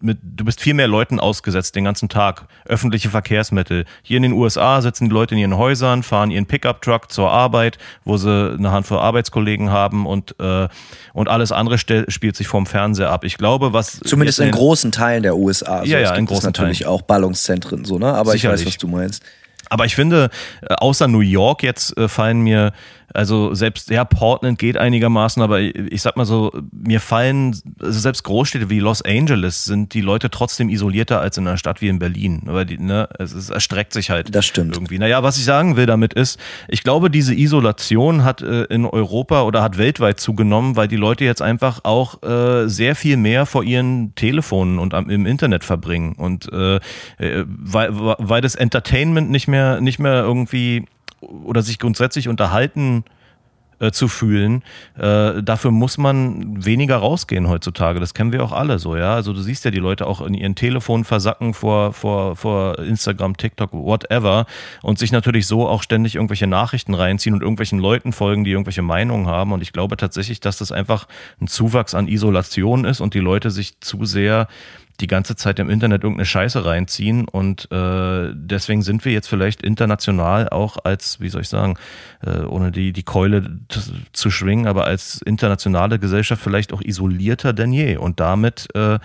mit, 0.00 0.18
du 0.22 0.44
bist 0.44 0.60
viel 0.60 0.74
mehr 0.74 0.88
Leuten 0.88 1.18
ausgesetzt 1.18 1.74
den 1.74 1.84
ganzen 1.84 2.08
Tag. 2.08 2.46
Öffentliche 2.66 3.10
Verkehrsmittel. 3.10 3.84
Hier 4.02 4.18
in 4.18 4.22
den 4.22 4.32
USA 4.32 4.80
sitzen 4.80 5.08
die 5.08 5.14
Leute 5.14 5.34
in 5.34 5.40
ihren 5.40 5.56
Häusern, 5.56 6.02
fahren 6.02 6.30
ihren 6.30 6.46
Pickup-Truck 6.46 7.10
zur 7.10 7.30
Arbeit, 7.30 7.78
wo 8.04 8.16
sie 8.16 8.54
eine 8.56 8.70
Handvoll 8.70 8.98
Arbeitskollegen 8.98 9.70
haben 9.70 10.06
und, 10.06 10.38
äh, 10.38 10.68
und 11.14 11.28
alles 11.28 11.52
andere 11.52 11.78
spielt 11.78 12.36
sich 12.36 12.46
vorm 12.46 12.66
Fernseher 12.66 13.10
ab. 13.10 13.24
Ich 13.24 13.38
glaube, 13.38 13.72
was 13.72 13.98
Zumindest 14.00 14.25
ist 14.26 14.38
in 14.38 14.50
großen 14.50 14.92
Teilen 14.92 15.22
der 15.22 15.36
USA. 15.36 15.80
So. 15.80 15.86
Ja, 15.86 15.98
ja, 16.00 16.14
in 16.14 16.26
großen 16.26 16.46
natürlich 16.46 16.80
Teilen. 16.80 16.90
auch 16.90 17.02
Ballungszentren, 17.02 17.84
so, 17.84 17.98
ne? 17.98 18.06
Aber 18.06 18.32
Sicherlich. 18.32 18.60
ich 18.60 18.66
weiß, 18.66 18.74
was 18.74 18.78
du 18.78 18.88
meinst. 18.88 19.22
Aber 19.68 19.84
ich 19.84 19.94
finde, 19.94 20.30
äh, 20.62 20.74
außer 20.74 21.08
New 21.08 21.20
York 21.20 21.62
jetzt 21.62 21.96
äh, 21.96 22.08
fallen 22.08 22.40
mir 22.40 22.72
also 23.16 23.54
selbst, 23.54 23.90
ja, 23.90 24.04
Portland 24.04 24.58
geht 24.58 24.76
einigermaßen, 24.76 25.42
aber 25.42 25.60
ich 25.60 26.02
sag 26.02 26.16
mal 26.16 26.26
so, 26.26 26.52
mir 26.70 27.00
fallen, 27.00 27.56
also 27.80 27.98
selbst 27.98 28.22
Großstädte 28.24 28.70
wie 28.70 28.78
Los 28.78 29.02
Angeles 29.02 29.64
sind 29.64 29.94
die 29.94 30.00
Leute 30.00 30.30
trotzdem 30.30 30.68
isolierter 30.68 31.20
als 31.20 31.38
in 31.38 31.46
einer 31.46 31.56
Stadt 31.56 31.80
wie 31.80 31.88
in 31.88 31.98
Berlin. 31.98 32.42
Aber 32.46 32.64
die, 32.64 32.78
ne, 32.78 33.08
es, 33.18 33.32
es 33.32 33.50
erstreckt 33.50 33.92
sich 33.92 34.10
halt 34.10 34.34
das 34.34 34.44
stimmt. 34.44 34.76
irgendwie. 34.76 34.98
Naja, 34.98 35.22
was 35.22 35.38
ich 35.38 35.44
sagen 35.44 35.76
will 35.76 35.86
damit 35.86 36.14
ist, 36.14 36.38
ich 36.68 36.82
glaube, 36.82 37.10
diese 37.10 37.34
Isolation 37.34 38.24
hat 38.24 38.42
äh, 38.42 38.64
in 38.64 38.84
Europa 38.84 39.42
oder 39.42 39.62
hat 39.62 39.78
weltweit 39.78 40.20
zugenommen, 40.20 40.76
weil 40.76 40.88
die 40.88 40.96
Leute 40.96 41.24
jetzt 41.24 41.42
einfach 41.42 41.80
auch 41.84 42.22
äh, 42.22 42.68
sehr 42.68 42.94
viel 42.94 43.16
mehr 43.16 43.46
vor 43.46 43.64
ihren 43.64 44.14
Telefonen 44.14 44.78
und 44.78 44.94
am, 44.94 45.08
im 45.10 45.26
Internet 45.26 45.64
verbringen. 45.64 46.12
Und 46.12 46.52
äh, 46.52 46.76
äh 47.18 47.44
weil, 47.46 47.90
weil 47.92 48.40
das 48.40 48.54
Entertainment 48.54 49.30
nicht 49.30 49.48
mehr, 49.48 49.80
nicht 49.80 49.98
mehr 49.98 50.22
irgendwie 50.22 50.84
oder 51.26 51.62
sich 51.62 51.78
grundsätzlich 51.78 52.28
unterhalten 52.28 53.04
äh, 53.78 53.90
zu 53.90 54.08
fühlen, 54.08 54.62
äh, 54.96 55.42
dafür 55.42 55.70
muss 55.70 55.98
man 55.98 56.64
weniger 56.64 56.96
rausgehen 56.96 57.46
heutzutage. 57.46 58.00
Das 58.00 58.14
kennen 58.14 58.32
wir 58.32 58.42
auch 58.42 58.52
alle 58.52 58.78
so, 58.78 58.96
ja. 58.96 59.14
Also 59.14 59.34
du 59.34 59.42
siehst 59.42 59.66
ja 59.66 59.70
die 59.70 59.80
Leute 59.80 60.06
auch 60.06 60.22
in 60.22 60.32
ihren 60.32 60.54
Telefonen 60.54 61.04
versacken 61.04 61.52
vor, 61.52 61.92
vor, 61.92 62.36
vor 62.36 62.78
Instagram, 62.78 63.36
TikTok, 63.36 63.74
whatever 63.74 64.46
und 64.82 64.98
sich 64.98 65.12
natürlich 65.12 65.46
so 65.46 65.68
auch 65.68 65.82
ständig 65.82 66.14
irgendwelche 66.14 66.46
Nachrichten 66.46 66.94
reinziehen 66.94 67.34
und 67.34 67.42
irgendwelchen 67.42 67.78
Leuten 67.78 68.12
folgen, 68.12 68.44
die 68.44 68.52
irgendwelche 68.52 68.80
Meinungen 68.80 69.26
haben. 69.26 69.52
Und 69.52 69.60
ich 69.60 69.74
glaube 69.74 69.98
tatsächlich, 69.98 70.40
dass 70.40 70.56
das 70.56 70.72
einfach 70.72 71.06
ein 71.38 71.46
Zuwachs 71.46 71.94
an 71.94 72.08
Isolation 72.08 72.86
ist 72.86 73.02
und 73.02 73.12
die 73.12 73.20
Leute 73.20 73.50
sich 73.50 73.78
zu 73.80 74.06
sehr 74.06 74.48
die 75.00 75.06
ganze 75.06 75.36
Zeit 75.36 75.58
im 75.58 75.70
Internet 75.70 76.02
irgendeine 76.02 76.26
Scheiße 76.26 76.64
reinziehen 76.64 77.28
und 77.28 77.70
äh, 77.70 78.30
deswegen 78.34 78.82
sind 78.82 79.04
wir 79.04 79.12
jetzt 79.12 79.28
vielleicht 79.28 79.62
international 79.62 80.48
auch 80.48 80.76
als, 80.84 81.20
wie 81.20 81.28
soll 81.28 81.42
ich 81.42 81.48
sagen, 81.48 81.76
äh, 82.24 82.40
ohne 82.40 82.72
die, 82.72 82.92
die 82.92 83.02
Keule 83.02 83.58
zu 84.12 84.30
schwingen, 84.30 84.66
aber 84.66 84.84
als 84.84 85.20
internationale 85.22 85.98
Gesellschaft 85.98 86.42
vielleicht 86.42 86.72
auch 86.72 86.82
isolierter 86.82 87.52
denn 87.52 87.72
je 87.72 87.96
und 87.96 88.20
damit 88.20 88.68
äh, 88.74 88.98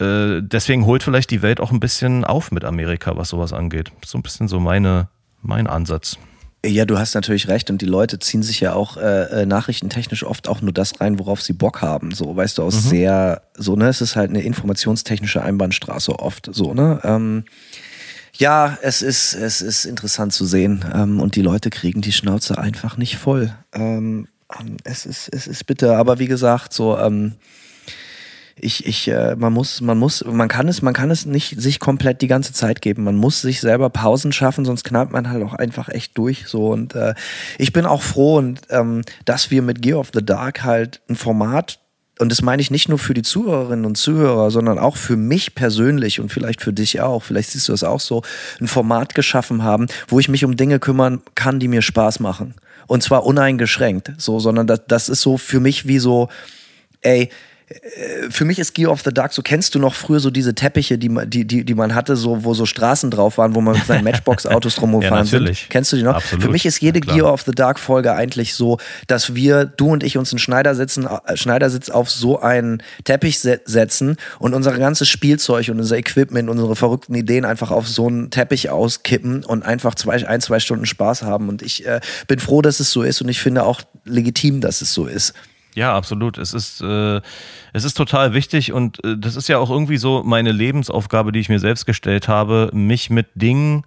äh, 0.00 0.40
deswegen 0.42 0.86
holt 0.86 1.02
vielleicht 1.02 1.30
die 1.30 1.42
Welt 1.42 1.60
auch 1.60 1.72
ein 1.72 1.80
bisschen 1.80 2.24
auf 2.24 2.50
mit 2.50 2.64
Amerika, 2.64 3.16
was 3.16 3.28
sowas 3.28 3.52
angeht. 3.52 3.92
So 4.04 4.18
ein 4.18 4.22
bisschen 4.22 4.48
so 4.48 4.58
meine, 4.58 5.08
mein 5.42 5.66
Ansatz. 5.66 6.18
Ja, 6.64 6.84
du 6.84 6.98
hast 6.98 7.14
natürlich 7.14 7.48
recht 7.48 7.70
und 7.70 7.80
die 7.80 7.86
Leute 7.86 8.18
ziehen 8.18 8.42
sich 8.42 8.60
ja 8.60 8.74
auch 8.74 8.98
äh, 8.98 9.42
äh, 9.42 9.46
nachrichtentechnisch 9.46 10.24
oft 10.24 10.46
auch 10.46 10.60
nur 10.60 10.72
das 10.72 11.00
rein, 11.00 11.18
worauf 11.18 11.40
sie 11.40 11.54
Bock 11.54 11.80
haben. 11.80 12.12
So, 12.12 12.36
weißt 12.36 12.58
du, 12.58 12.62
aus 12.62 12.84
mhm. 12.84 12.88
sehr, 12.88 13.42
so, 13.54 13.76
ne, 13.76 13.88
es 13.88 14.02
ist 14.02 14.14
halt 14.14 14.28
eine 14.28 14.42
informationstechnische 14.42 15.42
Einbahnstraße 15.42 16.18
oft, 16.18 16.50
so, 16.52 16.74
ne? 16.74 17.00
Ähm, 17.02 17.44
ja, 18.34 18.78
es 18.82 19.00
ist, 19.00 19.34
es 19.34 19.62
ist 19.62 19.86
interessant 19.86 20.32
zu 20.32 20.44
sehen 20.44 20.84
ähm, 20.94 21.20
und 21.20 21.34
die 21.34 21.42
Leute 21.42 21.70
kriegen 21.70 22.02
die 22.02 22.12
Schnauze 22.12 22.58
einfach 22.58 22.96
nicht 22.96 23.16
voll. 23.16 23.54
Ähm, 23.72 24.28
ähm 24.58 24.76
es 24.84 25.06
ist, 25.06 25.28
es 25.32 25.46
ist 25.46 25.66
bitter, 25.66 25.96
aber 25.96 26.18
wie 26.18 26.28
gesagt, 26.28 26.74
so, 26.74 26.98
ähm, 26.98 27.34
ich, 28.62 28.86
ich, 28.86 29.08
äh, 29.08 29.34
man 29.36 29.52
muss, 29.52 29.80
man 29.80 29.98
muss, 29.98 30.24
man 30.24 30.48
kann 30.48 30.68
es, 30.68 30.82
man 30.82 30.94
kann 30.94 31.10
es 31.10 31.26
nicht 31.26 31.60
sich 31.60 31.80
komplett 31.80 32.20
die 32.20 32.26
ganze 32.26 32.52
Zeit 32.52 32.82
geben. 32.82 33.04
Man 33.04 33.16
muss 33.16 33.40
sich 33.40 33.60
selber 33.60 33.90
Pausen 33.90 34.32
schaffen, 34.32 34.64
sonst 34.64 34.84
knallt 34.84 35.10
man 35.10 35.30
halt 35.30 35.42
auch 35.42 35.54
einfach 35.54 35.88
echt 35.88 36.16
durch. 36.18 36.46
So 36.46 36.68
und 36.68 36.94
äh, 36.94 37.14
ich 37.58 37.72
bin 37.72 37.86
auch 37.86 38.02
froh 38.02 38.36
und 38.38 38.60
ähm, 38.70 39.02
dass 39.24 39.50
wir 39.50 39.62
mit 39.62 39.82
Gear 39.82 39.98
of 39.98 40.10
the 40.12 40.24
Dark 40.24 40.62
halt 40.62 41.00
ein 41.08 41.16
Format 41.16 41.78
und 42.18 42.30
das 42.30 42.42
meine 42.42 42.60
ich 42.60 42.70
nicht 42.70 42.90
nur 42.90 42.98
für 42.98 43.14
die 43.14 43.22
Zuhörerinnen 43.22 43.86
und 43.86 43.96
Zuhörer, 43.96 44.50
sondern 44.50 44.78
auch 44.78 44.98
für 44.98 45.16
mich 45.16 45.54
persönlich 45.54 46.20
und 46.20 46.30
vielleicht 46.30 46.60
für 46.60 46.74
dich 46.74 47.00
auch, 47.00 47.22
vielleicht 47.22 47.48
siehst 47.48 47.68
du 47.68 47.72
es 47.72 47.82
auch 47.82 48.00
so, 48.00 48.22
ein 48.60 48.68
Format 48.68 49.14
geschaffen 49.14 49.62
haben, 49.62 49.86
wo 50.06 50.20
ich 50.20 50.28
mich 50.28 50.44
um 50.44 50.54
Dinge 50.54 50.78
kümmern 50.80 51.22
kann, 51.34 51.60
die 51.60 51.68
mir 51.68 51.80
Spaß 51.80 52.20
machen. 52.20 52.54
Und 52.86 53.02
zwar 53.02 53.24
uneingeschränkt, 53.24 54.12
so, 54.18 54.38
sondern 54.38 54.66
das, 54.66 54.82
das 54.86 55.08
ist 55.08 55.22
so 55.22 55.38
für 55.38 55.60
mich 55.60 55.88
wie 55.88 55.98
so, 55.98 56.28
ey, 57.00 57.30
für 58.30 58.44
mich 58.44 58.58
ist 58.58 58.74
Gear 58.74 58.90
of 58.90 59.02
the 59.02 59.12
Dark, 59.12 59.32
so 59.32 59.42
kennst 59.42 59.76
du 59.76 59.78
noch 59.78 59.94
früher 59.94 60.18
so 60.18 60.30
diese 60.30 60.56
Teppiche, 60.56 60.98
die, 60.98 61.08
die, 61.26 61.44
die, 61.46 61.64
die 61.64 61.74
man 61.74 61.94
hatte, 61.94 62.16
so, 62.16 62.42
wo 62.42 62.52
so 62.52 62.66
Straßen 62.66 63.12
drauf 63.12 63.38
waren, 63.38 63.54
wo 63.54 63.60
man 63.60 63.74
mit 63.74 63.86
seinen 63.86 64.02
Matchbox-Autos 64.04 64.74
drumgefahren 64.74 65.24
ja, 65.26 65.38
sind. 65.38 65.68
Kennst 65.68 65.92
du 65.92 65.96
die 65.96 66.02
noch? 66.02 66.16
Absolut. 66.16 66.44
Für 66.44 66.50
mich 66.50 66.66
ist 66.66 66.80
jede 66.80 66.98
ja, 66.98 67.14
Gear 67.14 67.32
of 67.32 67.42
the 67.42 67.52
Dark-Folge 67.52 68.12
eigentlich 68.12 68.54
so, 68.54 68.78
dass 69.06 69.36
wir, 69.36 69.66
du 69.66 69.92
und 69.92 70.02
ich, 70.02 70.18
uns 70.18 70.32
einen 70.32 70.40
Schneidersitz, 70.40 70.96
äh, 70.96 71.36
Schneidersitz 71.36 71.90
auf 71.90 72.10
so 72.10 72.40
einen 72.40 72.82
Teppich 73.04 73.38
se 73.38 73.60
setzen 73.64 74.16
und 74.40 74.52
unser 74.52 74.76
ganzes 74.76 75.08
Spielzeug 75.08 75.68
und 75.68 75.78
unser 75.78 75.96
Equipment, 75.96 76.48
unsere 76.50 76.74
verrückten 76.74 77.14
Ideen 77.14 77.44
einfach 77.44 77.70
auf 77.70 77.86
so 77.86 78.08
einen 78.08 78.30
Teppich 78.30 78.70
auskippen 78.70 79.44
und 79.44 79.64
einfach 79.64 79.94
zwei, 79.94 80.26
ein, 80.26 80.40
zwei 80.40 80.58
Stunden 80.58 80.86
Spaß 80.86 81.22
haben. 81.22 81.48
Und 81.48 81.62
ich 81.62 81.86
äh, 81.86 82.00
bin 82.26 82.40
froh, 82.40 82.62
dass 82.62 82.80
es 82.80 82.90
so 82.90 83.04
ist 83.04 83.22
und 83.22 83.28
ich 83.28 83.40
finde 83.40 83.62
auch 83.62 83.82
legitim, 84.04 84.60
dass 84.60 84.82
es 84.82 84.92
so 84.92 85.06
ist. 85.06 85.34
Ja, 85.74 85.96
absolut. 85.96 86.38
Es 86.38 86.52
ist, 86.52 86.80
äh, 86.80 87.20
es 87.72 87.84
ist 87.84 87.94
total 87.96 88.34
wichtig 88.34 88.72
und 88.72 89.02
äh, 89.04 89.16
das 89.16 89.36
ist 89.36 89.48
ja 89.48 89.58
auch 89.58 89.70
irgendwie 89.70 89.98
so 89.98 90.22
meine 90.24 90.52
Lebensaufgabe, 90.52 91.32
die 91.32 91.40
ich 91.40 91.48
mir 91.48 91.60
selbst 91.60 91.86
gestellt 91.86 92.28
habe, 92.28 92.70
mich 92.72 93.10
mit 93.10 93.28
Dingen 93.34 93.84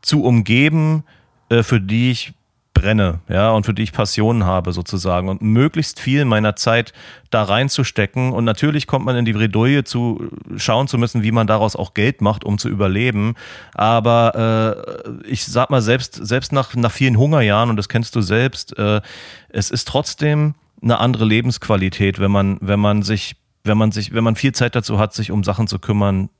zu 0.00 0.24
umgeben, 0.24 1.04
äh, 1.50 1.62
für 1.62 1.80
die 1.80 2.10
ich 2.10 2.32
brenne, 2.78 3.20
ja, 3.28 3.50
und 3.50 3.66
für 3.66 3.74
die 3.74 3.82
ich 3.82 3.92
Passionen 3.92 4.44
habe 4.44 4.72
sozusagen 4.72 5.28
und 5.28 5.42
möglichst 5.42 5.98
viel 5.98 6.24
meiner 6.24 6.54
Zeit 6.54 6.92
da 7.30 7.42
reinzustecken. 7.42 8.32
Und 8.32 8.44
natürlich 8.44 8.86
kommt 8.86 9.04
man 9.04 9.16
in 9.16 9.24
die 9.24 9.32
Bredouille 9.32 9.82
zu 9.82 10.30
schauen 10.56 10.86
zu 10.86 10.96
müssen, 10.96 11.22
wie 11.22 11.32
man 11.32 11.46
daraus 11.46 11.74
auch 11.74 11.92
Geld 11.92 12.20
macht, 12.20 12.44
um 12.44 12.56
zu 12.56 12.68
überleben. 12.68 13.34
Aber 13.74 14.76
äh, 15.24 15.28
ich 15.28 15.44
sag 15.44 15.70
mal, 15.70 15.82
selbst, 15.82 16.14
selbst 16.14 16.52
nach, 16.52 16.74
nach 16.76 16.92
vielen 16.92 17.18
Hungerjahren, 17.18 17.70
und 17.70 17.76
das 17.76 17.88
kennst 17.88 18.14
du 18.14 18.20
selbst, 18.20 18.78
äh, 18.78 19.00
es 19.48 19.70
ist 19.70 19.88
trotzdem 19.88 20.54
eine 20.82 20.98
andere 20.98 21.24
Lebensqualität, 21.24 22.18
wenn 22.18 22.30
man, 22.30 22.58
wenn 22.60 22.80
man 22.80 23.02
sich, 23.02 23.36
wenn 23.64 23.78
man 23.78 23.92
sich, 23.92 24.12
wenn 24.12 24.24
man 24.24 24.36
viel 24.36 24.52
Zeit 24.52 24.74
dazu 24.74 24.98
hat, 24.98 25.14
sich 25.14 25.30
um 25.30 25.44
Sachen 25.44 25.66
zu 25.66 25.78
kümmern, 25.78 26.30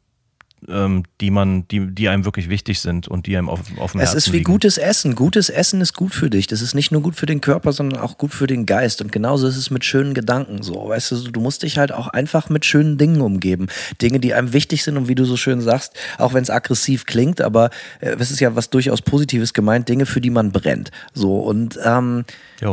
ähm, 0.67 1.05
die 1.21 1.31
man, 1.31 1.69
die, 1.69 1.87
die 1.87 2.09
einem 2.09 2.25
wirklich 2.25 2.49
wichtig 2.49 2.81
sind 2.81 3.07
und 3.07 3.27
die 3.27 3.37
einem 3.37 3.49
auf, 3.49 3.61
auf 3.77 3.93
dem 3.93 4.01
Es 4.01 4.09
Herzen 4.09 4.17
ist 4.17 4.33
wie 4.33 4.39
liegen. 4.39 4.53
gutes 4.53 4.79
Essen. 4.79 5.15
Gutes 5.15 5.51
Essen 5.51 5.81
ist 5.81 5.95
gut 5.95 6.15
für 6.15 6.31
dich. 6.31 6.47
Das 6.47 6.63
ist 6.63 6.75
nicht 6.75 6.91
nur 6.91 7.03
gut 7.03 7.15
für 7.15 7.27
den 7.27 7.41
Körper, 7.41 7.73
sondern 7.73 8.01
auch 8.01 8.19
gut 8.19 8.33
für 8.33 8.47
den 8.47 8.67
Geist. 8.67 9.01
Und 9.01 9.13
genauso 9.13 9.47
ist 9.47 9.57
es 9.57 9.71
mit 9.71 9.85
schönen 9.85 10.15
Gedanken 10.15 10.63
so. 10.63 10.89
Weißt 10.89 11.13
du, 11.13 11.31
du 11.31 11.41
musst 11.41 11.63
dich 11.63 11.79
halt 11.79 11.93
auch 11.93 12.09
einfach 12.09 12.49
mit 12.49 12.65
schönen 12.65 12.99
Dingen 12.99 13.21
umgeben. 13.21 13.69
Dinge, 14.03 14.19
die 14.21 14.35
einem 14.35 14.53
wichtig 14.53 14.83
sind 14.83 14.97
und 14.97 15.09
wie 15.09 15.15
du 15.15 15.25
so 15.25 15.37
schön 15.37 15.61
sagst, 15.61 15.93
auch 16.19 16.35
wenn 16.35 16.43
es 16.43 16.51
aggressiv 16.51 17.07
klingt, 17.07 17.41
aber 17.41 17.71
äh, 18.01 18.17
es 18.19 18.31
ist 18.31 18.41
ja 18.41 18.57
was 18.57 18.71
durchaus 18.71 19.03
Positives 19.03 19.55
gemeint, 19.55 19.89
Dinge, 19.89 20.07
für 20.07 20.21
die 20.21 20.31
man 20.31 20.51
brennt. 20.51 20.91
So. 21.15 21.39
Und 21.39 21.79
ähm, 21.85 22.25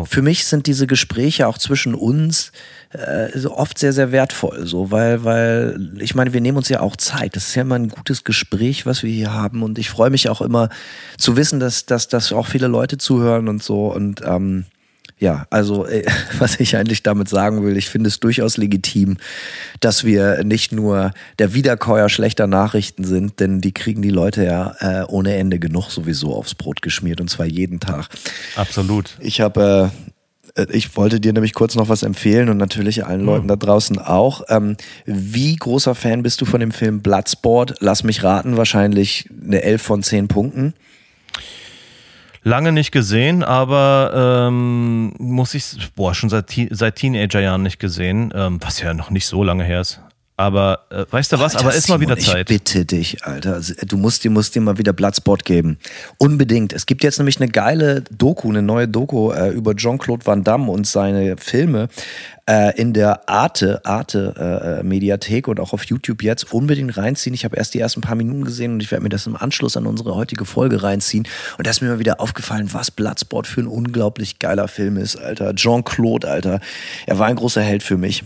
für 0.05 0.21
mich 0.21 0.45
sind 0.45 0.65
diese 0.65 0.87
Gespräche 0.87 1.47
auch 1.47 1.57
zwischen 1.57 1.93
uns 1.93 2.51
äh, 2.95 3.45
oft 3.47 3.77
sehr, 3.77 3.93
sehr 3.93 4.11
wertvoll, 4.11 4.65
so, 4.65 4.91
weil, 4.91 5.23
weil, 5.23 5.93
ich 5.99 6.15
meine, 6.15 6.33
wir 6.33 6.41
nehmen 6.41 6.57
uns 6.57 6.69
ja 6.69 6.79
auch 6.79 6.95
Zeit. 6.95 7.35
Das 7.35 7.47
ist 7.47 7.55
ja 7.55 7.61
immer 7.61 7.75
ein 7.75 7.89
gutes 7.89 8.23
Gespräch, 8.23 8.85
was 8.85 9.03
wir 9.03 9.11
hier 9.11 9.33
haben. 9.33 9.63
Und 9.63 9.77
ich 9.77 9.89
freue 9.89 10.09
mich 10.09 10.29
auch 10.29 10.41
immer 10.41 10.69
zu 11.17 11.37
wissen, 11.37 11.59
dass, 11.59 11.85
dass, 11.85 12.07
dass 12.07 12.31
auch 12.33 12.47
viele 12.47 12.67
Leute 12.67 12.97
zuhören 12.97 13.47
und 13.47 13.63
so. 13.63 13.87
Und 13.87 14.21
ähm, 14.25 14.65
ja, 15.17 15.45
also 15.49 15.85
äh, 15.85 16.05
was 16.39 16.59
ich 16.59 16.75
eigentlich 16.75 17.03
damit 17.03 17.29
sagen 17.29 17.63
will, 17.63 17.77
ich 17.77 17.89
finde 17.89 18.09
es 18.09 18.19
durchaus 18.19 18.57
legitim, 18.57 19.17
dass 19.79 20.03
wir 20.03 20.43
nicht 20.43 20.71
nur 20.71 21.11
der 21.39 21.53
Wiederkäuer 21.53 22.09
schlechter 22.09 22.47
Nachrichten 22.47 23.03
sind, 23.03 23.39
denn 23.39 23.61
die 23.61 23.71
kriegen 23.71 24.01
die 24.01 24.09
Leute 24.09 24.45
ja 24.45 24.75
äh, 24.79 25.05
ohne 25.07 25.35
Ende 25.35 25.59
genug 25.59 25.89
sowieso 25.89 26.35
aufs 26.35 26.55
Brot 26.55 26.81
geschmiert 26.81 27.21
und 27.21 27.29
zwar 27.29 27.45
jeden 27.45 27.79
Tag. 27.79 28.07
Absolut. 28.55 29.15
Ich 29.19 29.41
habe 29.41 29.91
äh, 29.93 30.11
ich 30.69 30.95
wollte 30.95 31.19
dir 31.19 31.33
nämlich 31.33 31.53
kurz 31.53 31.75
noch 31.75 31.89
was 31.89 32.03
empfehlen 32.03 32.49
und 32.49 32.57
natürlich 32.57 33.05
allen 33.05 33.21
mhm. 33.21 33.27
Leuten 33.27 33.47
da 33.47 33.55
draußen 33.55 33.99
auch. 33.99 34.43
Ähm, 34.49 34.77
wie 35.05 35.55
großer 35.55 35.95
Fan 35.95 36.23
bist 36.23 36.41
du 36.41 36.45
von 36.45 36.59
dem 36.59 36.71
Film 36.71 37.01
Bloodsport? 37.01 37.75
Lass 37.79 38.03
mich 38.03 38.23
raten, 38.23 38.57
wahrscheinlich 38.57 39.29
eine 39.43 39.61
11 39.61 39.81
von 39.81 40.03
10 40.03 40.27
Punkten. 40.27 40.73
Lange 42.43 42.71
nicht 42.71 42.91
gesehen, 42.91 43.43
aber 43.43 44.47
ähm, 44.47 45.13
muss 45.17 45.55
ich, 45.55 45.91
boah, 45.95 46.13
schon 46.13 46.29
seit, 46.29 46.53
seit 46.69 46.95
Teenagerjahren 46.95 47.63
nicht 47.63 47.79
gesehen, 47.79 48.31
ähm, 48.35 48.59
was 48.61 48.79
ja 48.81 48.93
noch 48.93 49.09
nicht 49.09 49.25
so 49.25 49.43
lange 49.43 49.63
her 49.63 49.81
ist. 49.81 49.99
Aber 50.37 50.85
äh, 50.89 51.05
weißt 51.09 51.31
du 51.31 51.39
was, 51.39 51.55
Alter, 51.55 51.67
aber 51.67 51.75
ist 51.75 51.87
mal 51.87 52.01
wieder 52.01 52.17
Zeit. 52.17 52.49
Ich 52.51 52.57
bitte 52.57 52.85
dich, 52.85 53.23
Alter. 53.23 53.53
Also, 53.53 53.73
du 53.85 53.95
musst 53.95 54.23
dir, 54.23 54.29
musst 54.29 54.53
dir 54.53 54.61
mal 54.61 54.77
wieder 54.77 54.91
Bloodsport 54.91 55.45
geben. 55.45 55.77
Unbedingt. 56.17 56.73
Es 56.73 56.85
gibt 56.85 57.03
jetzt 57.03 57.19
nämlich 57.19 57.39
eine 57.39 57.49
geile 57.49 58.01
Doku, 58.11 58.49
eine 58.49 58.61
neue 58.61 58.87
Doku 58.87 59.31
äh, 59.31 59.49
über 59.51 59.75
Jean-Claude 59.75 60.25
Van 60.25 60.43
Damme 60.43 60.69
und 60.71 60.85
seine 60.87 61.37
Filme 61.37 61.87
äh, 62.49 62.77
in 62.79 62.91
der 62.91 63.29
Arte, 63.29 63.85
Arte 63.85 64.79
äh, 64.81 64.83
Mediathek 64.83 65.47
und 65.47 65.61
auch 65.61 65.71
auf 65.71 65.85
YouTube 65.85 66.21
jetzt 66.21 66.51
unbedingt 66.51 66.97
reinziehen. 66.97 67.33
Ich 67.33 67.45
habe 67.45 67.55
erst 67.55 67.73
die 67.73 67.79
ersten 67.79 68.01
paar 68.01 68.15
Minuten 68.15 68.43
gesehen 68.43 68.73
und 68.73 68.83
ich 68.83 68.91
werde 68.91 69.03
mir 69.03 69.09
das 69.09 69.27
im 69.27 69.37
Anschluss 69.37 69.77
an 69.77 69.87
unsere 69.87 70.15
heutige 70.15 70.43
Folge 70.43 70.83
reinziehen. 70.83 71.25
Und 71.57 71.65
da 71.65 71.71
ist 71.71 71.81
mir 71.81 71.87
mal 71.87 71.99
wieder 71.99 72.19
aufgefallen, 72.19 72.69
was 72.73 72.91
Bloodsport 72.91 73.47
für 73.47 73.61
ein 73.61 73.67
unglaublich 73.67 74.39
geiler 74.39 74.67
Film 74.67 74.97
ist, 74.97 75.15
Alter. 75.15 75.55
Jean-Claude, 75.55 76.29
Alter. 76.29 76.59
Er 77.05 77.19
war 77.19 77.27
ein 77.27 77.37
großer 77.37 77.61
Held 77.61 77.81
für 77.81 77.97
mich. 77.97 78.23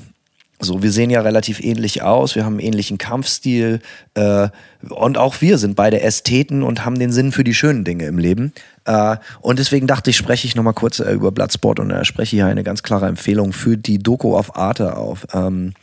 So, 0.61 0.83
wir 0.83 0.91
sehen 0.91 1.09
ja 1.09 1.21
relativ 1.21 1.61
ähnlich 1.61 2.01
aus, 2.01 2.35
wir 2.35 2.43
haben 2.43 2.55
einen 2.55 2.67
ähnlichen 2.67 2.97
Kampfstil 2.97 3.79
äh, 4.15 4.49
und 4.89 5.17
auch 5.17 5.39
wir 5.39 5.57
sind 5.57 5.77
beide 5.77 6.01
Ästheten 6.01 6.63
und 6.63 6.83
haben 6.83 6.99
den 6.99 7.13
Sinn 7.13 7.31
für 7.31 7.45
die 7.45 7.53
schönen 7.53 7.85
Dinge 7.85 8.05
im 8.07 8.17
Leben. 8.17 8.51
Äh, 8.83 9.15
und 9.39 9.57
deswegen 9.57 9.87
dachte 9.87 10.09
ich, 10.09 10.17
spreche 10.17 10.47
ich 10.47 10.57
nochmal 10.57 10.73
kurz 10.73 10.99
äh, 10.99 11.13
über 11.13 11.31
Bloodsport 11.31 11.79
und 11.79 11.91
äh, 11.91 12.03
spreche 12.03 12.35
hier 12.35 12.45
eine 12.47 12.63
ganz 12.63 12.83
klare 12.83 13.07
Empfehlung 13.07 13.53
für 13.53 13.77
die 13.77 13.99
Doku 13.99 14.35
auf 14.35 14.57
Arte 14.57 14.97
auf. 14.97 15.27
Ähm, 15.33 15.75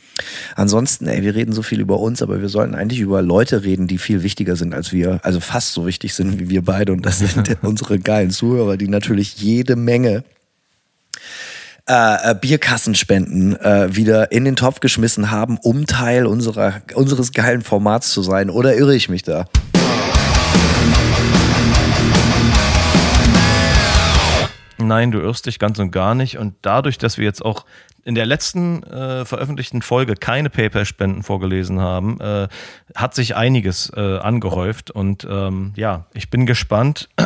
ansonsten, 0.55 1.07
ey, 1.07 1.23
wir 1.23 1.33
reden 1.33 1.53
so 1.53 1.63
viel 1.63 1.79
über 1.79 1.99
uns, 1.99 2.21
aber 2.21 2.39
wir 2.39 2.49
sollten 2.49 2.75
eigentlich 2.75 2.99
über 2.99 3.23
Leute 3.23 3.63
reden, 3.63 3.87
die 3.87 3.97
viel 3.97 4.21
wichtiger 4.21 4.55
sind 4.55 4.75
als 4.75 4.93
wir, 4.93 5.21
also 5.23 5.39
fast 5.39 5.73
so 5.73 5.87
wichtig 5.87 6.13
sind 6.13 6.39
wie 6.39 6.49
wir 6.49 6.63
beide 6.63 6.93
und 6.93 7.03
das 7.03 7.17
sind 7.17 7.57
unsere 7.63 7.97
geilen 7.97 8.29
Zuhörer, 8.29 8.77
die 8.77 8.89
natürlich 8.89 9.37
jede 9.37 9.75
Menge 9.75 10.23
äh, 11.89 12.31
äh, 12.31 12.35
Bierkassenspenden 12.35 13.55
äh, 13.61 13.95
wieder 13.95 14.31
in 14.31 14.45
den 14.45 14.55
Topf 14.55 14.81
geschmissen 14.81 15.31
haben, 15.31 15.57
um 15.61 15.85
Teil 15.85 16.25
unserer, 16.25 16.81
unseres 16.93 17.31
geilen 17.31 17.61
Formats 17.61 18.11
zu 18.11 18.21
sein. 18.21 18.49
Oder 18.49 18.75
irre 18.75 18.95
ich 18.95 19.07
mich 19.07 19.23
da? 19.23 19.45
Nein, 24.77 25.11
du 25.11 25.19
irrst 25.19 25.45
dich 25.45 25.59
ganz 25.59 25.79
und 25.79 25.91
gar 25.91 26.15
nicht. 26.15 26.37
Und 26.37 26.55
dadurch, 26.61 26.97
dass 26.97 27.17
wir 27.17 27.25
jetzt 27.25 27.43
auch 27.43 27.65
in 28.07 28.15
der 28.15 28.25
letzten 28.25 28.83
äh, 28.83 29.25
veröffentlichten 29.25 29.81
Folge 29.81 30.15
keine 30.15 30.49
PayPal-Spenden 30.49 31.23
vorgelesen 31.23 31.81
haben, 31.81 32.21
äh, 32.21 32.47
hat 32.95 33.13
sich 33.13 33.35
einiges 33.35 33.91
äh, 33.97 34.19
angehäuft. 34.19 34.91
Und 34.91 35.27
ähm, 35.29 35.73
ja, 35.75 36.05
ich 36.13 36.29
bin 36.29 36.45
gespannt. 36.45 37.09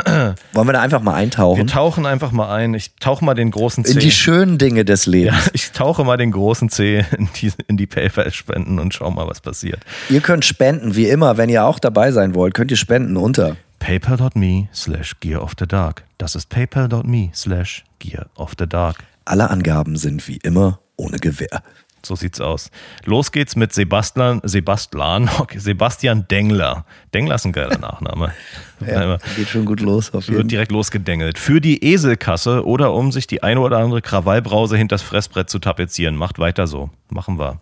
Wollen 0.52 0.66
wir 0.66 0.72
da 0.72 0.80
einfach 0.80 1.00
mal 1.00 1.14
eintauchen? 1.14 1.58
Wir 1.58 1.66
tauchen 1.68 2.04
einfach 2.04 2.32
mal 2.32 2.52
ein. 2.52 2.74
Ich 2.74 2.96
tauche 2.96 3.24
mal 3.24 3.34
den 3.34 3.52
großen 3.52 3.84
C. 3.84 3.92
In 3.92 4.00
die 4.00 4.10
schönen 4.10 4.58
Dinge 4.58 4.84
des 4.84 5.06
Lebens. 5.06 5.46
Ja, 5.46 5.52
ich 5.52 5.70
tauche 5.70 6.02
mal 6.02 6.16
den 6.16 6.32
großen 6.32 6.68
C 6.68 7.04
in 7.16 7.28
die, 7.40 7.52
in 7.68 7.76
die 7.76 7.86
PayPal-Spenden 7.86 8.80
und 8.80 8.92
schau 8.92 9.08
mal, 9.12 9.28
was 9.28 9.40
passiert. 9.40 9.78
Ihr 10.10 10.20
könnt 10.20 10.44
spenden, 10.44 10.96
wie 10.96 11.08
immer. 11.08 11.36
Wenn 11.36 11.48
ihr 11.48 11.64
auch 11.64 11.78
dabei 11.78 12.10
sein 12.10 12.34
wollt, 12.34 12.54
könnt 12.54 12.72
ihr 12.72 12.76
spenden 12.76 13.16
unter 13.16 13.56
paypal.me 13.82 14.68
slash 14.72 15.18
gear 15.18 15.42
of 15.42 15.54
the 15.58 15.66
dark. 15.66 16.04
Das 16.18 16.36
ist 16.36 16.48
paypal.me 16.48 17.30
slash 17.34 17.84
gear 17.98 18.26
of 18.36 18.54
the 18.56 18.66
dark. 18.66 18.98
Alle 19.24 19.50
Angaben 19.50 19.96
sind 19.96 20.26
wie 20.28 20.36
immer 20.36 20.78
ohne 20.96 21.18
Gewähr. 21.18 21.62
So 22.04 22.16
sieht's 22.16 22.40
aus. 22.40 22.70
Los 23.04 23.32
geht's 23.32 23.54
mit 23.56 23.72
Sebastian, 23.72 24.40
Sebastian, 24.44 25.28
okay, 25.38 25.58
Sebastian 25.58 26.26
Dengler. 26.28 26.84
Dengler 27.12 27.34
ist 27.36 27.44
ein 27.44 27.52
geiler 27.52 27.78
Nachname. 27.78 28.32
ja, 28.86 29.18
geht 29.36 29.48
schon 29.48 29.64
gut 29.64 29.80
los. 29.80 30.12
Auf 30.12 30.26
jeden. 30.26 30.38
Wird 30.38 30.50
direkt 30.52 30.72
losgedengelt. 30.72 31.38
Für 31.38 31.60
die 31.60 31.84
Eselkasse 31.84 32.64
oder 32.64 32.92
um 32.92 33.10
sich 33.10 33.26
die 33.26 33.42
eine 33.42 33.60
oder 33.60 33.78
andere 33.78 34.00
Krawallbrause 34.00 34.76
hinters 34.76 35.02
Fressbrett 35.02 35.50
zu 35.50 35.58
tapezieren. 35.58 36.16
Macht 36.16 36.38
weiter 36.38 36.68
so. 36.68 36.90
Machen 37.08 37.38
wir. 37.38 37.60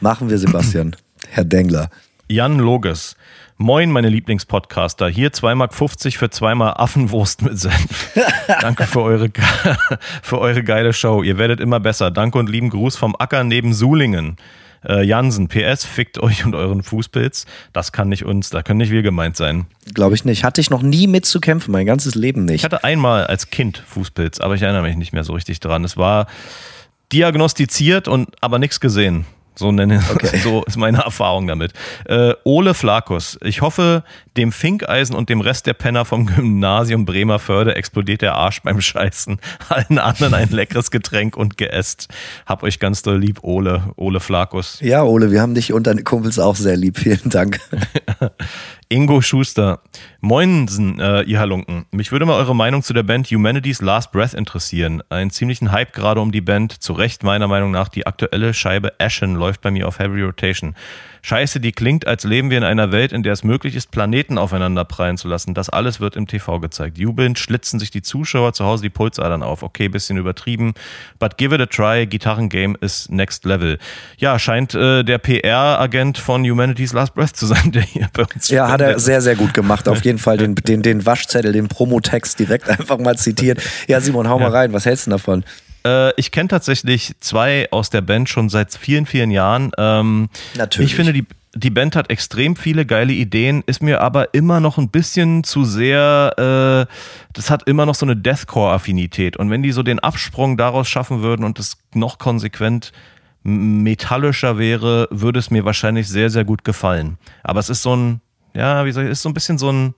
Machen 0.00 0.28
wir, 0.28 0.38
Sebastian. 0.38 0.96
Herr 1.28 1.44
Dengler. 1.44 1.90
Jan 2.28 2.58
Loges. 2.58 3.16
Moin, 3.58 3.90
meine 3.90 4.10
Lieblingspodcaster. 4.10 5.08
Hier 5.08 5.32
2,50 5.32 5.54
Mark 5.54 5.72
für 5.72 6.28
zweimal 6.28 6.74
Affenwurst 6.76 7.40
mit 7.40 7.58
Senf. 7.58 8.14
Danke 8.60 8.84
für 8.84 9.00
eure, 9.00 9.30
für 10.22 10.38
eure 10.38 10.62
geile 10.62 10.92
Show. 10.92 11.22
Ihr 11.22 11.38
werdet 11.38 11.60
immer 11.60 11.80
besser. 11.80 12.10
Danke 12.10 12.38
und 12.38 12.50
lieben 12.50 12.68
Gruß 12.68 12.96
vom 12.96 13.16
Acker 13.18 13.44
neben 13.44 13.72
Sulingen. 13.72 14.36
Äh, 14.86 15.04
Jansen, 15.04 15.48
PS, 15.48 15.86
fickt 15.86 16.18
euch 16.18 16.44
und 16.44 16.54
euren 16.54 16.82
Fußpilz. 16.82 17.46
Das 17.72 17.92
kann 17.92 18.10
nicht 18.10 18.26
uns, 18.26 18.50
da 18.50 18.62
können 18.62 18.76
nicht 18.76 18.92
wir 18.92 19.02
gemeint 19.02 19.36
sein. 19.38 19.64
Glaube 19.94 20.14
ich 20.14 20.26
nicht. 20.26 20.44
Hatte 20.44 20.60
ich 20.60 20.68
noch 20.68 20.82
nie 20.82 21.06
mitzukämpfen, 21.06 21.72
mein 21.72 21.86
ganzes 21.86 22.14
Leben 22.14 22.44
nicht. 22.44 22.56
Ich 22.56 22.64
hatte 22.64 22.84
einmal 22.84 23.26
als 23.26 23.48
Kind 23.48 23.82
Fußpilz, 23.86 24.38
aber 24.38 24.54
ich 24.54 24.62
erinnere 24.62 24.82
mich 24.82 24.96
nicht 24.96 25.14
mehr 25.14 25.24
so 25.24 25.32
richtig 25.32 25.60
dran. 25.60 25.82
Es 25.82 25.96
war 25.96 26.26
diagnostiziert 27.10 28.06
und 28.06 28.28
aber 28.42 28.58
nichts 28.58 28.80
gesehen. 28.80 29.24
So 29.58 29.72
nenne 29.72 30.02
okay. 30.12 30.38
so 30.42 30.64
ist 30.64 30.76
meine 30.76 30.98
Erfahrung 30.98 31.46
damit. 31.46 31.72
Äh, 32.04 32.34
Ole 32.44 32.74
Flakus. 32.74 33.38
Ich 33.42 33.62
hoffe, 33.62 34.04
dem 34.36 34.52
Finkeisen 34.52 35.16
und 35.16 35.28
dem 35.28 35.40
Rest 35.40 35.66
der 35.66 35.74
Penner 35.74 36.04
vom 36.04 36.26
Gymnasium 36.26 37.04
Bremerförde 37.04 37.74
explodiert 37.74 38.22
der 38.22 38.34
Arsch 38.34 38.62
beim 38.62 38.80
Scheißen. 38.80 39.38
Allen 39.68 39.98
anderen 39.98 40.34
ein 40.34 40.50
leckeres 40.50 40.90
Getränk 40.90 41.36
und 41.36 41.56
geäst. 41.56 42.08
Hab 42.44 42.62
euch 42.62 42.78
ganz 42.78 43.02
doll 43.02 43.18
lieb, 43.18 43.42
Ole, 43.42 43.92
Ole 43.96 44.20
Flakus. 44.20 44.78
Ja, 44.80 45.02
Ole, 45.02 45.30
wir 45.30 45.40
haben 45.40 45.54
dich 45.54 45.72
und 45.72 45.86
deine 45.86 46.02
Kumpels 46.02 46.38
auch 46.38 46.56
sehr 46.56 46.76
lieb. 46.76 46.98
Vielen 47.06 47.30
Dank. 47.30 47.60
Ingo 48.88 49.20
Schuster. 49.20 49.80
Moinsen, 50.20 51.00
äh, 51.00 51.22
ihr 51.22 51.40
Halunken. 51.40 51.86
Mich 51.90 52.12
würde 52.12 52.24
mal 52.24 52.34
eure 52.34 52.54
Meinung 52.54 52.82
zu 52.82 52.92
der 52.92 53.02
Band 53.02 53.26
Humanity's 53.28 53.80
Last 53.80 54.12
Breath 54.12 54.34
interessieren. 54.34 55.02
Einen 55.08 55.30
ziemlichen 55.30 55.72
Hype 55.72 55.92
gerade 55.92 56.20
um 56.20 56.30
die 56.30 56.40
Band. 56.40 56.72
Zu 56.72 56.92
Recht 56.92 57.24
meiner 57.24 57.48
Meinung 57.48 57.72
nach. 57.72 57.88
Die 57.88 58.06
aktuelle 58.06 58.54
Scheibe 58.54 58.92
Ashen 59.00 59.34
läuft 59.34 59.60
bei 59.62 59.72
mir 59.72 59.88
auf 59.88 59.98
Heavy 59.98 60.22
Rotation. 60.22 60.74
Scheiße, 61.26 61.58
die 61.58 61.72
klingt, 61.72 62.06
als 62.06 62.22
leben 62.22 62.50
wir 62.50 62.58
in 62.58 62.62
einer 62.62 62.92
Welt, 62.92 63.10
in 63.10 63.24
der 63.24 63.32
es 63.32 63.42
möglich 63.42 63.74
ist, 63.74 63.90
Planeten 63.90 64.38
aufeinander 64.38 64.84
prallen 64.84 65.16
zu 65.16 65.26
lassen. 65.26 65.54
Das 65.54 65.68
alles 65.68 65.98
wird 65.98 66.14
im 66.14 66.28
TV 66.28 66.60
gezeigt. 66.60 66.98
Jubelnd 66.98 67.36
schlitzen 67.36 67.80
sich 67.80 67.90
die 67.90 68.00
Zuschauer 68.00 68.52
zu 68.52 68.64
Hause 68.64 68.84
die 68.84 68.90
Pulsadern 68.90 69.42
auf. 69.42 69.64
Okay, 69.64 69.88
bisschen 69.88 70.18
übertrieben, 70.18 70.74
but 71.18 71.36
give 71.36 71.52
it 71.52 71.60
a 71.60 71.66
try. 71.66 72.06
Gitarrengame 72.06 72.76
ist 72.80 73.10
next 73.10 73.44
level. 73.44 73.80
Ja, 74.18 74.38
scheint 74.38 74.76
äh, 74.76 75.02
der 75.02 75.18
PR-Agent 75.18 76.16
von 76.16 76.48
Humanity's 76.48 76.92
Last 76.92 77.14
Breath 77.14 77.34
zu 77.34 77.46
sein, 77.46 77.72
der 77.72 77.82
hier 77.82 78.08
bei 78.12 78.22
uns 78.32 78.48
Ja, 78.48 78.70
hat 78.70 78.80
er 78.80 79.00
sehr, 79.00 79.20
sehr 79.20 79.34
gut 79.34 79.52
gemacht. 79.52 79.88
Auf 79.88 80.04
jeden 80.04 80.20
Fall 80.20 80.36
den, 80.36 80.54
den, 80.54 80.82
den 80.82 81.06
Waschzettel, 81.06 81.52
den 81.52 81.66
Promotext 81.66 82.38
direkt 82.38 82.68
einfach 82.68 82.98
mal 82.98 83.18
zitiert. 83.18 83.60
Ja, 83.88 84.00
Simon, 84.00 84.28
hau 84.28 84.38
ja. 84.38 84.48
mal 84.48 84.56
rein. 84.56 84.72
Was 84.72 84.86
hältst 84.86 85.08
du 85.08 85.10
davon? 85.10 85.42
Äh, 85.86 86.12
ich 86.16 86.30
kenne 86.30 86.48
tatsächlich 86.48 87.14
zwei 87.20 87.68
aus 87.70 87.90
der 87.90 88.00
Band 88.00 88.28
schon 88.28 88.48
seit 88.48 88.74
vielen, 88.74 89.06
vielen 89.06 89.30
Jahren. 89.30 89.70
Ähm, 89.78 90.28
Natürlich. 90.56 90.90
Ich 90.90 90.96
finde, 90.96 91.12
die, 91.12 91.26
die 91.54 91.70
Band 91.70 91.94
hat 91.94 92.10
extrem 92.10 92.56
viele 92.56 92.84
geile 92.84 93.12
Ideen, 93.12 93.62
ist 93.66 93.82
mir 93.82 94.00
aber 94.00 94.34
immer 94.34 94.60
noch 94.60 94.78
ein 94.78 94.88
bisschen 94.88 95.44
zu 95.44 95.64
sehr, 95.64 96.88
äh, 96.88 96.92
das 97.32 97.50
hat 97.50 97.68
immer 97.68 97.86
noch 97.86 97.94
so 97.94 98.04
eine 98.04 98.16
Deathcore-Affinität. 98.16 99.36
Und 99.36 99.50
wenn 99.50 99.62
die 99.62 99.72
so 99.72 99.82
den 99.82 100.00
Absprung 100.00 100.56
daraus 100.56 100.88
schaffen 100.88 101.22
würden 101.22 101.44
und 101.44 101.58
es 101.58 101.76
noch 101.94 102.18
konsequent 102.18 102.92
metallischer 103.44 104.58
wäre, 104.58 105.06
würde 105.12 105.38
es 105.38 105.50
mir 105.50 105.64
wahrscheinlich 105.64 106.08
sehr, 106.08 106.30
sehr 106.30 106.44
gut 106.44 106.64
gefallen. 106.64 107.16
Aber 107.44 107.60
es 107.60 107.70
ist 107.70 107.82
so 107.82 107.94
ein, 107.94 108.20
ja, 108.54 108.84
wie 108.84 108.90
soll 108.90 109.04
ich, 109.04 109.10
ist 109.10 109.22
so 109.22 109.28
ein 109.28 109.34
bisschen 109.34 109.56
so 109.56 109.70
ein, 109.70 109.94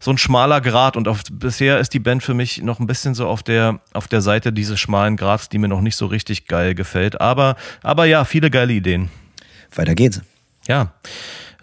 so 0.00 0.10
ein 0.10 0.18
schmaler 0.18 0.60
Grat 0.60 0.96
und 0.96 1.06
auf, 1.06 1.22
bisher 1.30 1.78
ist 1.78 1.92
die 1.92 1.98
Band 1.98 2.22
für 2.22 2.34
mich 2.34 2.62
noch 2.62 2.80
ein 2.80 2.86
bisschen 2.86 3.14
so 3.14 3.28
auf 3.28 3.42
der, 3.42 3.80
auf 3.92 4.08
der 4.08 4.22
Seite 4.22 4.52
dieses 4.52 4.80
schmalen 4.80 5.16
Grats, 5.16 5.50
die 5.50 5.58
mir 5.58 5.68
noch 5.68 5.82
nicht 5.82 5.96
so 5.96 6.06
richtig 6.06 6.46
geil 6.46 6.74
gefällt. 6.74 7.20
Aber, 7.20 7.56
aber 7.82 8.06
ja, 8.06 8.24
viele 8.24 8.50
geile 8.50 8.72
Ideen. 8.72 9.10
Weiter 9.74 9.94
geht's. 9.94 10.22
Ja. 10.66 10.94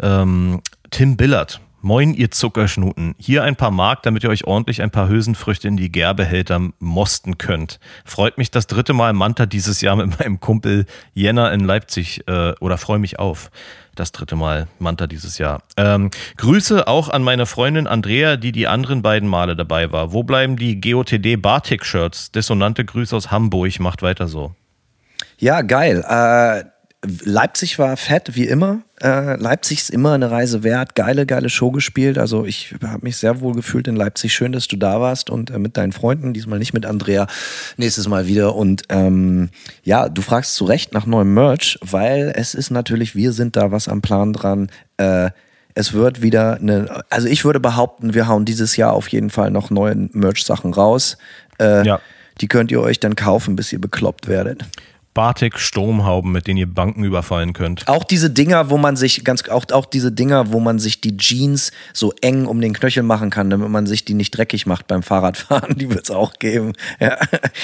Ähm, 0.02 0.62
Tim 0.91 1.17
Billard. 1.17 1.60
Moin, 1.81 2.15
ihr 2.15 2.31
Zuckerschnuten. 2.31 3.13
Hier 3.19 3.43
ein 3.43 3.55
paar 3.55 3.69
Mark, 3.69 4.01
damit 4.01 4.23
ihr 4.23 4.31
euch 4.31 4.45
ordentlich 4.45 4.81
ein 4.81 4.89
paar 4.89 5.07
Hülsenfrüchte 5.09 5.67
in 5.67 5.77
die 5.77 5.91
Gärbehälter 5.91 6.59
mosten 6.79 7.37
könnt. 7.37 7.79
Freut 8.03 8.39
mich 8.39 8.49
das 8.49 8.65
dritte 8.65 8.93
Mal 8.93 9.13
Manta 9.13 9.45
dieses 9.45 9.81
Jahr 9.81 9.95
mit 9.95 10.19
meinem 10.19 10.39
Kumpel 10.39 10.87
Jenner 11.13 11.51
in 11.51 11.59
Leipzig 11.59 12.27
äh, 12.27 12.53
oder 12.59 12.79
freue 12.79 12.97
mich 12.97 13.19
auf 13.19 13.51
das 13.93 14.11
dritte 14.11 14.35
Mal 14.35 14.67
Manta 14.79 15.05
dieses 15.05 15.37
Jahr. 15.37 15.61
Ähm, 15.77 16.09
Grüße 16.37 16.87
auch 16.87 17.09
an 17.09 17.21
meine 17.21 17.45
Freundin 17.45 17.85
Andrea, 17.85 18.37
die 18.37 18.51
die 18.51 18.67
anderen 18.67 19.03
beiden 19.03 19.29
Male 19.29 19.55
dabei 19.55 19.91
war. 19.91 20.13
Wo 20.13 20.23
bleiben 20.23 20.57
die 20.57 20.81
GOTD 20.81 21.35
Batik-Shirts? 21.39 22.31
Dissonante 22.31 22.85
Grüße 22.85 23.15
aus 23.15 23.29
Hamburg. 23.29 23.79
Macht 23.79 24.01
weiter 24.01 24.27
so. 24.27 24.55
Ja, 25.37 25.61
geil. 25.61 26.03
Äh 26.07 26.76
Leipzig 27.24 27.80
war 27.80 27.96
fett, 27.98 28.36
wie 28.36 28.46
immer. 28.46 28.82
Äh, 29.02 29.36
Leipzig 29.36 29.80
ist 29.80 29.89
immer 29.89 30.13
eine 30.13 30.32
Reise 30.32 30.63
wert. 30.63 30.96
Geile, 30.96 31.26
geile 31.26 31.50
Show 31.50 31.72
gespielt. 31.72 32.17
Also 32.17 32.46
ich 32.46 32.76
habe 32.84 33.04
mich 33.04 33.17
sehr 33.17 33.41
wohl 33.41 33.54
gefühlt 33.54 33.88
in 33.88 33.96
Leipzig. 33.96 34.34
Schön, 34.34 34.52
dass 34.52 34.67
du 34.67 34.76
da 34.76 35.00
warst 35.00 35.30
und 35.30 35.52
äh, 35.52 35.60
mit 35.60 35.78
deinen 35.78 35.91
Freunden. 35.91 36.34
Diesmal 36.34 36.60
nicht 36.60 36.74
mit 36.74 36.86
Andrea. 36.86 37.28
Nächstes 37.78 38.08
Mal 38.08 38.28
wieder. 38.28 38.56
Und 38.56 38.84
ähm, 38.89 39.50
ja, 39.84 40.10
du 40.10 40.22
fragst 40.22 40.56
zu 40.56 40.65
Recht 40.65 40.93
nach 40.93 41.06
neuem 41.06 41.34
Merch, 41.34 41.80
weil 41.82 42.34
es 42.36 42.54
ist 42.54 42.72
natürlich, 42.72 43.15
wir 43.15 43.32
sind 43.32 43.56
da 43.56 43.72
was 43.72 43.88
am 43.88 44.02
Plan 44.02 44.34
dran. 44.34 44.70
Äh, 44.98 45.30
es 45.76 45.93
wird 45.93 46.24
wieder 46.24 46.56
eine, 46.56 47.04
also 47.12 47.28
ich 47.28 47.46
würde 47.46 47.60
behaupten, 47.60 48.15
wir 48.15 48.28
hauen 48.28 48.46
dieses 48.46 48.78
Jahr 48.78 48.93
auf 48.93 49.08
jeden 49.10 49.30
Fall 49.30 49.52
noch 49.52 49.70
neue 49.70 49.96
Merch-Sachen 49.96 50.74
raus. 50.74 51.17
Äh, 51.60 51.86
ja. 51.86 52.00
Die 52.41 52.48
könnt 52.48 52.72
ihr 52.72 52.82
euch 52.82 53.00
dann 53.00 53.15
kaufen, 53.15 53.56
bis 53.56 53.72
ihr 53.72 53.80
bekloppt 53.80 54.28
werdet. 54.28 54.65
Batik 55.17 55.58
Sturmhauben, 55.58 56.32
mit 56.32 56.45
denen 56.45 56.58
ihr 56.58 56.71
Banken 56.71 57.03
überfallen 57.03 57.53
könnt. 57.53 57.88
Auch 57.88 58.03
diese 58.03 58.30
Dinger, 58.30 58.69
wo 58.69 58.77
man 58.77 58.95
sich 58.95 59.23
ganz 59.23 59.49
auch, 59.49 59.65
auch 59.71 59.88
diese 59.88 60.12
Dinger, 60.12 60.51
wo 60.51 60.60
man 60.60 60.77
sich 60.77 61.01
die 61.01 61.17
Jeans 61.17 61.71
so 61.91 62.13
eng 62.21 62.45
um 62.45 62.62
den 62.62 62.73
Knöchel 62.73 63.01
machen 63.01 63.32
kann, 63.32 63.49
damit 63.49 63.67
man 63.69 63.88
sich 63.88 64.06
die 64.06 64.13
nicht 64.13 64.38
dreckig 64.38 64.67
macht 64.67 64.86
beim 64.86 65.01
Fahrradfahren, 65.01 65.75
die 65.80 65.89
wird 65.89 66.03
es 66.03 66.12
auch 66.12 66.34
geben. 66.34 66.73
Ja. 66.99 67.17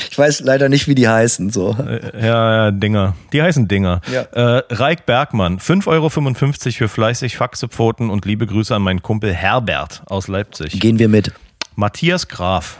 Ich 0.10 0.18
weiß 0.18 0.39
leider 0.39 0.68
nicht, 0.68 0.88
wie 0.88 0.96
die 0.96 1.08
heißen. 1.08 1.52
So. 1.52 1.78
Äh, 1.78 2.26
ja, 2.26 2.56
ja, 2.56 2.72
Dinger. 2.72 3.16
Die 3.34 3.44
heißen 3.44 3.68
Dinger. 3.68 4.02
Ja. 4.12 4.22
Äh, 4.32 4.63
Reik 4.72 5.06
Bergmann, 5.06 5.60
5,55 5.60 5.88
Euro 5.89 6.10
für 6.10 6.88
fleißig 6.88 7.38
Faxepfoten 7.38 8.10
und 8.10 8.26
liebe 8.26 8.48
Grüße 8.48 8.74
an 8.74 8.82
meinen 8.82 9.04
Kumpel 9.04 9.32
Herbert 9.32 10.02
aus 10.08 10.28
Leipzig. 10.28 10.80
Gehen 10.80 10.98
wir 10.98 11.08
mit. 11.08 11.32
Matthias 11.76 12.28
Graf. 12.28 12.80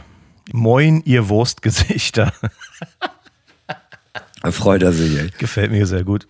Moin, 0.51 1.03
ihr 1.05 1.29
Wurstgesichter. 1.29 2.33
Freut 4.51 4.84
er 4.84 4.91
sich. 4.91 5.38
Gefällt 5.38 5.71
mir 5.71 5.86
sehr 5.86 6.03
gut. 6.03 6.27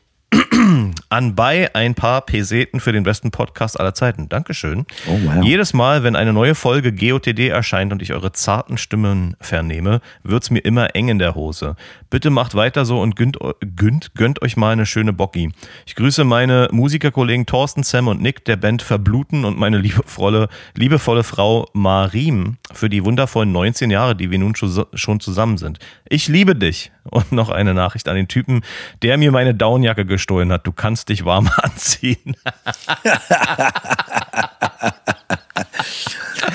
Anbei 1.10 1.74
ein 1.74 1.96
paar 1.96 2.22
Peseten 2.22 2.80
für 2.80 2.92
den 2.92 3.04
besten 3.04 3.32
Podcast 3.32 3.80
aller 3.80 3.94
Zeiten. 3.94 4.30
Dankeschön. 4.30 4.86
Oh, 5.08 5.18
wow. 5.24 5.44
Jedes 5.44 5.74
Mal, 5.74 6.04
wenn 6.04 6.16
eine 6.16 6.34
neue 6.34 6.56
Folge 6.56 6.94
GOTD 6.94 7.50
erscheint 7.50 7.92
und 7.92 8.02
ich 8.02 8.14
eure 8.14 8.32
zarten 8.32 8.78
Stimmen 8.78 9.36
vernehme, 9.40 10.02
wird's 10.24 10.50
mir 10.50 10.60
immer 10.60 10.96
eng 10.96 11.10
in 11.10 11.20
der 11.20 11.36
Hose. 11.36 11.76
Bitte 12.10 12.30
macht 12.30 12.56
weiter 12.56 12.86
so 12.86 13.02
und 13.02 13.16
gönnt, 13.16 13.38
gönnt, 13.76 14.16
gönnt 14.16 14.42
euch 14.42 14.58
mal 14.58 14.72
eine 14.72 14.86
schöne 14.86 15.14
Bocki. 15.14 15.52
Ich 15.86 15.96
grüße 15.96 16.24
meine 16.24 16.68
Musikerkollegen 16.72 17.46
Thorsten, 17.46 17.84
Sam 17.84 18.08
und 18.08 18.22
Nick 18.22 18.46
der 18.46 18.58
Band 18.58 18.82
Verbluten 18.82 19.46
und 19.46 19.58
meine 19.58 19.78
liebevolle, 19.78 20.50
liebevolle 20.76 21.24
Frau 21.24 21.70
Marim 21.74 22.58
für 22.72 22.90
die 22.90 23.04
wundervollen 23.04 23.52
19 23.52 23.92
Jahre, 23.92 24.16
die 24.16 24.32
wir 24.32 24.40
nun 24.40 24.56
schon 24.56 25.20
zusammen 25.20 25.58
sind. 25.58 25.80
Ich 26.08 26.28
liebe 26.28 26.56
dich. 26.56 26.92
Und 27.10 27.34
noch 27.34 27.50
eine 27.50 27.74
Nachricht 27.74 28.08
an 28.08 28.16
den 28.16 28.30
Typen, 28.30 28.62
der 29.02 29.18
mir 29.18 29.32
meine 29.32 29.54
Downjacke 29.54 30.06
gestohlen 30.06 30.43
hat. 30.52 30.66
Du 30.68 30.72
kannst 30.72 31.10
dich 31.10 31.26
warm 31.26 31.50
anziehen. 31.62 32.36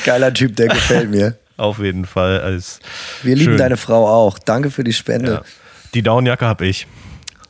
Geiler 0.05 0.33
Typ, 0.33 0.57
der 0.57 0.69
gefällt 0.69 1.11
mir. 1.11 1.37
Auf 1.57 1.79
jeden 1.81 2.07
Fall. 2.07 2.41
Als 2.41 2.79
Wir 3.23 3.35
lieben 3.35 3.53
schön. 3.53 3.59
deine 3.59 3.77
Frau 3.77 4.07
auch. 4.09 4.39
Danke 4.39 4.71
für 4.71 4.85
die 4.85 4.93
Spende. 4.93 5.33
Ja. 5.33 5.43
Die 5.95 6.03
Downjacke 6.03 6.47
habe 6.47 6.67
ich. 6.67 6.87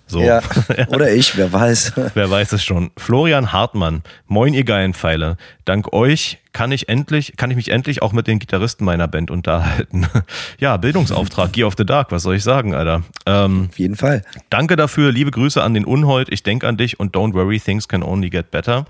So. 0.08 0.20
Ja, 0.20 0.40
oder 0.88 1.12
ich, 1.12 1.36
wer 1.36 1.52
weiß. 1.52 1.92
wer 2.14 2.30
weiß 2.30 2.52
es 2.52 2.64
schon. 2.64 2.90
Florian 2.96 3.52
Hartmann, 3.52 4.02
moin 4.26 4.54
ihr 4.54 4.64
geilen 4.64 4.94
Pfeile. 4.94 5.36
Dank 5.64 5.92
euch 5.92 6.38
kann 6.52 6.72
ich 6.72 6.88
endlich, 6.88 7.34
kann 7.36 7.50
ich 7.50 7.56
mich 7.56 7.70
endlich 7.70 8.02
auch 8.02 8.12
mit 8.12 8.26
den 8.26 8.38
Gitarristen 8.38 8.84
meiner 8.84 9.06
Band 9.06 9.30
unterhalten. 9.30 10.08
ja, 10.58 10.76
Bildungsauftrag, 10.76 11.52
Gear 11.52 11.68
of 11.68 11.74
the 11.76 11.86
Dark, 11.86 12.10
was 12.10 12.22
soll 12.24 12.36
ich 12.36 12.42
sagen, 12.42 12.74
Alter? 12.74 13.02
Ähm, 13.26 13.68
Auf 13.70 13.78
jeden 13.78 13.94
Fall. 13.94 14.22
Danke 14.50 14.74
dafür, 14.76 15.12
liebe 15.12 15.30
Grüße 15.30 15.62
an 15.62 15.74
den 15.74 15.84
Unhold, 15.84 16.32
ich 16.32 16.42
denke 16.42 16.66
an 16.66 16.76
dich 16.76 16.98
und 16.98 17.14
don't 17.14 17.34
worry, 17.34 17.60
things 17.60 17.86
can 17.86 18.02
only 18.02 18.30
get 18.30 18.50
better. 18.50 18.86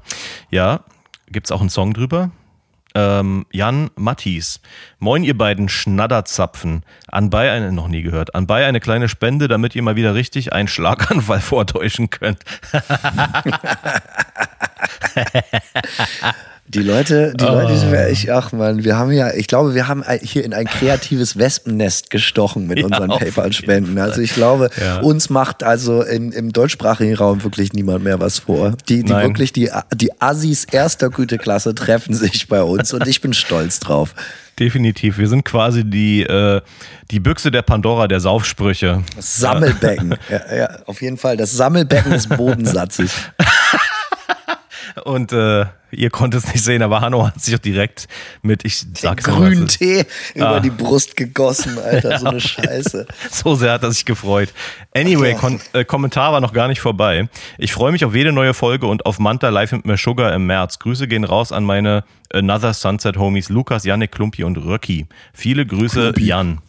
Ja, 0.50 0.80
gibt's 1.30 1.52
auch 1.52 1.60
einen 1.60 1.68
Song 1.68 1.92
drüber? 1.92 2.30
Ähm, 2.98 3.46
Jan 3.52 3.90
Mattis. 3.94 4.60
Moin, 4.98 5.22
ihr 5.22 5.38
beiden 5.38 5.68
Schnadderzapfen. 5.68 6.82
Anbei 7.06 7.52
eine, 7.52 7.70
noch 7.70 7.86
nie 7.86 8.02
gehört, 8.02 8.34
anbei 8.34 8.66
eine 8.66 8.80
kleine 8.80 9.08
Spende, 9.08 9.46
damit 9.46 9.76
ihr 9.76 9.82
mal 9.82 9.94
wieder 9.94 10.16
richtig 10.16 10.52
einen 10.52 10.66
Schlaganfall 10.66 11.40
vortäuschen 11.40 12.10
könnt. 12.10 12.42
Die 16.70 16.80
Leute, 16.80 17.32
die 17.34 17.46
oh. 17.46 17.48
Leute, 17.48 18.08
ich, 18.12 18.30
ach 18.30 18.52
man, 18.52 18.84
wir 18.84 18.98
haben 18.98 19.10
ja, 19.10 19.32
ich 19.32 19.46
glaube, 19.46 19.74
wir 19.74 19.88
haben 19.88 20.04
hier 20.20 20.44
in 20.44 20.52
ein 20.52 20.66
kreatives 20.66 21.38
Wespennest 21.38 22.10
gestochen 22.10 22.66
mit 22.66 22.78
ja, 22.78 22.84
unseren 22.84 23.08
PayPal-Spenden. 23.08 23.98
Also 23.98 24.20
ich 24.20 24.34
glaube, 24.34 24.68
ja. 24.78 25.00
uns 25.00 25.30
macht 25.30 25.62
also 25.62 26.02
in, 26.02 26.30
im 26.30 26.52
deutschsprachigen 26.52 27.14
Raum 27.14 27.42
wirklich 27.42 27.72
niemand 27.72 28.04
mehr 28.04 28.20
was 28.20 28.40
vor. 28.40 28.74
Die, 28.90 29.02
die 29.02 29.14
wirklich, 29.14 29.54
die, 29.54 29.70
die 29.94 30.20
Assis 30.20 30.64
erster 30.64 31.08
Güteklasse 31.08 31.74
treffen 31.74 32.12
sich 32.12 32.48
bei 32.48 32.62
uns 32.62 32.92
und 32.92 33.06
ich 33.06 33.22
bin 33.22 33.32
stolz 33.32 33.80
drauf. 33.80 34.14
Definitiv. 34.58 35.16
Wir 35.16 35.28
sind 35.28 35.46
quasi 35.46 35.84
die, 35.84 36.22
äh, 36.22 36.60
die 37.10 37.20
Büchse 37.20 37.50
der 37.50 37.62
Pandora 37.62 38.08
der 38.08 38.20
Saufsprüche. 38.20 39.04
Das 39.16 39.36
Sammelbecken. 39.36 40.16
ja, 40.28 40.54
ja, 40.54 40.78
auf 40.84 41.00
jeden 41.00 41.16
Fall. 41.16 41.38
Das 41.38 41.52
Sammelbecken 41.52 42.12
des 42.12 42.26
Bodensatzes. 42.28 43.10
Und 45.04 45.32
äh, 45.32 45.66
ihr 45.90 46.10
konntet 46.10 46.44
es 46.44 46.52
nicht 46.52 46.64
sehen, 46.64 46.82
aber 46.82 47.00
Hanno 47.00 47.26
hat 47.26 47.40
sich 47.40 47.54
auch 47.54 47.60
direkt 47.60 48.08
mit, 48.42 48.64
ich 48.64 48.78
sag's 48.94 49.24
Den 49.24 49.34
grünen 49.34 49.60
mal, 49.60 49.66
Tee 49.66 50.04
über 50.34 50.56
ah. 50.56 50.60
die 50.60 50.70
Brust 50.70 51.16
gegossen, 51.16 51.78
Alter, 51.78 52.10
ja, 52.10 52.18
so 52.18 52.26
eine 52.26 52.40
Scheiße. 52.40 53.06
so 53.30 53.54
sehr 53.54 53.72
hat 53.72 53.82
er 53.82 53.90
sich 53.90 54.04
gefreut. 54.04 54.52
Anyway, 54.94 55.34
Kon 55.34 55.60
äh, 55.72 55.84
Kommentar 55.84 56.32
war 56.32 56.40
noch 56.40 56.52
gar 56.52 56.68
nicht 56.68 56.80
vorbei. 56.80 57.28
Ich 57.56 57.72
freue 57.72 57.92
mich 57.92 58.04
auf 58.04 58.14
jede 58.14 58.32
neue 58.32 58.54
Folge 58.54 58.86
und 58.86 59.06
auf 59.06 59.18
Manta 59.18 59.48
Live 59.48 59.72
mit 59.72 59.86
mir 59.86 59.96
Sugar 59.96 60.32
im 60.34 60.46
März. 60.46 60.78
Grüße 60.78 61.08
gehen 61.08 61.24
raus 61.24 61.52
an 61.52 61.64
meine 61.64 62.04
Another 62.32 62.74
Sunset 62.74 63.16
Homies 63.16 63.48
Lukas, 63.48 63.84
Janik, 63.84 64.12
Klumpi 64.12 64.44
und 64.44 64.56
Röcki. 64.58 65.06
Viele 65.32 65.64
Grüße, 65.64 66.12
Klumpi. 66.12 66.26
Jan. 66.26 66.60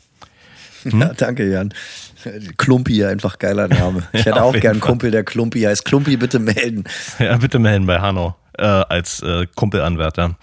Hm? 0.83 1.01
Ja, 1.01 1.13
danke, 1.13 1.49
Jan. 1.49 1.73
Klumpi, 2.57 3.05
einfach 3.05 3.39
geiler 3.39 3.67
Name. 3.67 4.03
Ich 4.13 4.19
hätte 4.25 4.37
ja, 4.37 4.43
auch 4.43 4.53
gern 4.53 4.73
einen 4.73 4.81
Kumpel, 4.81 5.11
der 5.11 5.23
Klumpi 5.23 5.61
heißt. 5.61 5.85
Klumpi, 5.85 6.17
bitte 6.17 6.39
melden. 6.39 6.83
Ja, 7.19 7.37
bitte 7.37 7.59
melden 7.59 7.85
bei 7.85 7.99
Hanno 7.99 8.35
äh, 8.59 8.63
als 8.63 9.21
äh, 9.21 9.47
Kumpelanwärter. 9.55 10.35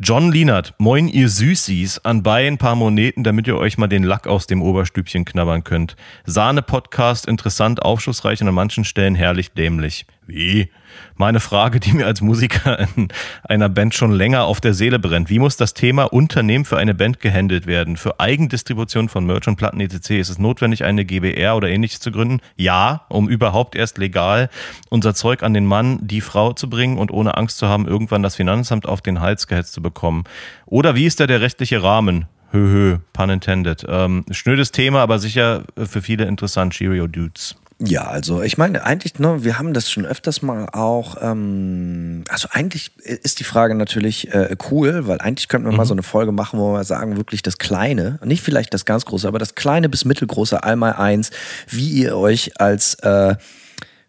John 0.00 0.32
Lienert, 0.32 0.74
moin 0.78 1.06
ihr 1.06 1.28
Süßis, 1.28 2.00
anbei 2.04 2.48
ein 2.48 2.58
paar 2.58 2.74
Moneten, 2.74 3.22
damit 3.22 3.46
ihr 3.46 3.56
euch 3.56 3.78
mal 3.78 3.86
den 3.86 4.02
Lack 4.02 4.26
aus 4.26 4.48
dem 4.48 4.60
Oberstübchen 4.60 5.24
knabbern 5.24 5.62
könnt. 5.62 5.94
Sahne-Podcast, 6.26 7.26
interessant, 7.26 7.80
aufschlussreich 7.80 8.42
und 8.42 8.48
an 8.48 8.54
manchen 8.54 8.84
Stellen 8.84 9.14
herrlich 9.14 9.52
dämlich. 9.52 10.04
Wie? 10.26 10.70
Meine 11.16 11.40
Frage, 11.40 11.80
die 11.80 11.92
mir 11.92 12.06
als 12.06 12.20
Musiker 12.20 12.86
in 12.96 13.08
einer 13.42 13.68
Band 13.68 13.94
schon 13.94 14.12
länger 14.12 14.44
auf 14.44 14.60
der 14.60 14.74
Seele 14.74 14.98
brennt. 14.98 15.28
Wie 15.28 15.38
muss 15.38 15.56
das 15.56 15.74
Thema 15.74 16.04
Unternehmen 16.04 16.64
für 16.64 16.76
eine 16.76 16.94
Band 16.94 17.20
gehandelt 17.20 17.66
werden? 17.66 17.96
Für 17.96 18.20
Eigendistribution 18.20 19.08
von 19.08 19.26
Merch 19.26 19.46
und 19.46 19.56
Platten 19.56 19.80
etc. 19.80 20.10
ist 20.10 20.28
es 20.28 20.38
notwendig, 20.38 20.84
eine 20.84 21.04
GBR 21.04 21.56
oder 21.56 21.68
ähnliches 21.68 22.00
zu 22.00 22.10
gründen? 22.10 22.40
Ja, 22.56 23.06
um 23.08 23.28
überhaupt 23.28 23.76
erst 23.76 23.98
legal 23.98 24.50
unser 24.88 25.14
Zeug 25.14 25.42
an 25.42 25.54
den 25.54 25.66
Mann, 25.66 25.98
die 26.00 26.20
Frau 26.20 26.52
zu 26.52 26.70
bringen 26.70 26.98
und 26.98 27.10
ohne 27.10 27.36
Angst 27.36 27.58
zu 27.58 27.68
haben, 27.68 27.86
irgendwann 27.86 28.22
das 28.22 28.36
Finanzamt 28.36 28.86
auf 28.86 29.02
den 29.02 29.20
Hals 29.20 29.46
gehetzt 29.46 29.74
zu 29.74 29.82
bekommen. 29.84 30.24
Oder 30.66 30.96
wie 30.96 31.06
ist 31.06 31.20
da 31.20 31.28
der 31.28 31.40
rechtliche 31.40 31.80
Rahmen? 31.84 32.26
Höhö, 32.50 32.98
pun 33.12 33.30
intended. 33.30 33.84
Ähm, 33.88 34.24
schnödes 34.30 34.72
Thema, 34.72 35.00
aber 35.00 35.20
sicher 35.20 35.64
für 35.76 36.02
viele 36.02 36.24
interessant. 36.24 36.72
Cheerio 36.72 37.06
Dudes. 37.06 37.56
Ja, 37.80 38.02
also 38.02 38.40
ich 38.40 38.56
meine, 38.56 38.84
eigentlich, 38.84 39.18
ne, 39.18 39.42
wir 39.42 39.58
haben 39.58 39.74
das 39.74 39.90
schon 39.90 40.06
öfters 40.06 40.42
mal 40.42 40.68
auch, 40.72 41.16
ähm, 41.20 42.22
also 42.28 42.48
eigentlich 42.52 42.92
ist 43.04 43.40
die 43.40 43.44
Frage 43.44 43.74
natürlich 43.74 44.32
äh, 44.32 44.56
cool, 44.70 45.08
weil 45.08 45.18
eigentlich 45.18 45.48
könnten 45.48 45.66
wir 45.66 45.72
mhm. 45.72 45.78
mal 45.78 45.84
so 45.84 45.94
eine 45.94 46.04
Folge 46.04 46.30
machen, 46.30 46.60
wo 46.60 46.72
wir 46.72 46.84
sagen, 46.84 47.16
wirklich 47.16 47.42
das 47.42 47.58
Kleine, 47.58 48.20
nicht 48.24 48.42
vielleicht 48.42 48.72
das 48.72 48.84
ganz 48.84 49.04
Große, 49.04 49.26
aber 49.26 49.40
das 49.40 49.56
Kleine 49.56 49.88
bis 49.88 50.04
Mittelgroße 50.04 50.62
einmal 50.62 50.92
eins, 50.92 51.30
wie 51.68 51.90
ihr 51.90 52.16
euch 52.16 52.60
als 52.60 52.94
äh, 53.02 53.34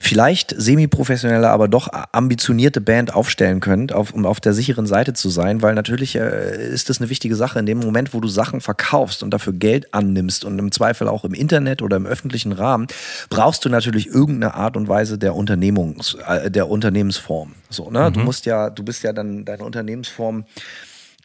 vielleicht 0.06 0.54
semi-professionelle, 0.56 1.50
aber 1.50 1.68
doch 1.68 1.90
ambitionierte 2.12 2.80
Band 2.80 3.14
aufstellen 3.14 3.60
könnt, 3.60 3.92
auf, 3.92 4.14
um 4.14 4.26
auf 4.26 4.40
der 4.40 4.54
sicheren 4.54 4.86
Seite 4.86 5.14
zu 5.14 5.30
sein, 5.30 5.62
weil 5.62 5.74
natürlich 5.74 6.16
äh, 6.16 6.72
ist 6.72 6.90
das 6.90 7.02
eine 7.02 7.10
wichtige 7.10 7.36
Sache. 7.36 7.58
In 7.58 7.66
dem 7.66 7.80
Moment, 7.80 8.14
wo 8.14 8.20
du 8.20 8.28
Sachen 8.28 8.62
verkaufst 8.62 9.24
und 9.24 9.32
dafür 9.32 9.54
Geld 9.54 9.94
annimmst 9.94 10.46
und 10.46 10.60
im 10.60 10.72
Zweifel 10.72 11.08
auch 11.08 11.26
im 11.26 11.34
Internet 11.34 11.82
oder 11.82 11.98
im 11.98 12.06
öffentlichen 12.06 12.52
Rahmen, 12.52 12.88
brauchst 13.30 13.66
du 13.66 13.70
natürlich 13.70 14.08
irgendeine 14.08 14.54
Art 14.54 14.78
und 14.78 14.88
Weise 14.88 15.18
der 15.18 15.36
Unternehmungs, 15.36 16.16
äh, 16.28 16.52
der 16.52 16.70
Unternehmensform. 16.70 17.54
So, 17.70 17.90
ne? 17.90 18.10
Mhm. 18.10 18.14
Du 18.14 18.20
musst 18.20 18.46
ja, 18.46 18.70
du 18.70 18.84
bist 18.84 19.04
ja 19.04 19.12
dann 19.12 19.44
deine 19.44 19.64
Unternehmensform 19.64 20.46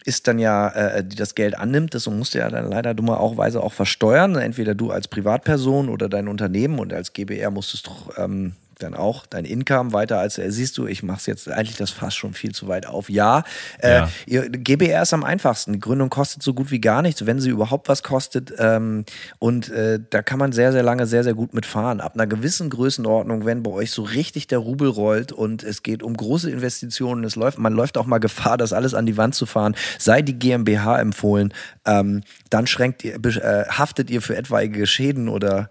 ist 0.07 0.27
dann 0.27 0.39
ja, 0.39 0.69
äh, 0.69 1.05
die 1.05 1.17
das 1.17 1.35
Geld 1.35 1.59
annimmt, 1.59 1.95
das 1.95 2.07
musst 2.07 2.33
du 2.33 2.39
ja 2.39 2.49
dann 2.49 2.71
leider 2.71 2.95
dummerweise 2.95 3.63
auch 3.63 3.75
versteuern. 3.75 4.37
Entweder 4.37 4.75
du 4.75 4.91
als 4.91 5.09
Privatperson 5.09 5.91
oder 5.91 6.09
dein 6.09 6.27
Unternehmen 6.27 6.79
und 6.79 6.95
als 6.95 7.13
GBR 7.13 7.51
musst 7.51 7.75
du 7.75 7.77
es 7.77 7.83
doch 7.83 8.17
ähm, 8.17 8.55
dann 8.83 8.95
auch 8.95 9.27
dein 9.27 9.45
Income 9.45 9.93
weiter 9.93 10.19
als 10.19 10.39
äh, 10.39 10.51
siehst 10.51 10.77
du, 10.79 10.87
ich 10.87 11.03
mache 11.03 11.19
es 11.19 11.27
jetzt 11.27 11.49
eigentlich 11.49 11.77
das 11.77 11.91
fast 11.91 12.17
schon 12.17 12.35
viel 12.35 12.53
zu 12.53 12.69
weit 12.69 12.87
auf. 12.87 13.09
Ja, 13.09 13.45
äh, 13.79 14.03
ja. 14.27 14.43
GBR 14.49 15.03
ist 15.03 15.13
am 15.13 15.25
einfachsten. 15.25 15.73
Die 15.73 15.81
Gründung 15.81 16.11
kostet 16.11 16.43
so 16.43 16.55
gut 16.55 16.71
wie 16.71 16.81
gar 16.81 17.03
nichts, 17.03 17.27
wenn 17.27 17.41
sie 17.41 17.51
überhaupt 17.51 17.89
was 17.89 18.03
kostet. 18.03 18.53
Ähm, 18.59 19.05
und 19.39 19.71
äh, 19.71 19.99
da 20.11 20.23
kann 20.23 20.39
man 20.39 20.53
sehr, 20.53 20.73
sehr 20.73 20.83
lange, 20.83 21.07
sehr, 21.07 21.25
sehr 21.25 21.35
gut 21.35 21.55
mitfahren. 21.55 22.01
Ab 22.01 22.15
einer 22.15 22.27
gewissen 22.27 22.71
Größenordnung, 22.71 23.45
wenn 23.45 23.63
bei 23.63 23.71
euch 23.71 23.91
so 23.91 24.03
richtig 24.03 24.47
der 24.47 24.59
Rubel 24.59 24.89
rollt 24.89 25.33
und 25.33 25.63
es 25.63 25.83
geht 25.83 26.03
um 26.03 26.17
große 26.17 26.51
Investitionen, 26.51 27.25
es 27.25 27.37
läuft, 27.37 27.59
man 27.59 27.73
läuft 27.73 27.99
auch 27.99 28.07
mal 28.07 28.19
Gefahr, 28.19 28.57
das 28.57 28.73
alles 28.73 28.95
an 28.95 29.07
die 29.07 29.17
Wand 29.17 29.35
zu 29.35 29.47
fahren, 29.47 29.77
sei 29.99 30.23
die 30.23 30.39
GmbH 30.39 30.99
empfohlen. 31.01 31.53
Ähm, 31.87 32.23
dann 32.51 32.67
schränkt 32.67 33.05
ihr, 33.05 33.15
äh, 33.15 33.67
haftet 33.69 34.11
ihr 34.11 34.23
für 34.23 34.37
etwaige 34.37 34.87
Schäden 34.87 35.29
oder 35.29 35.71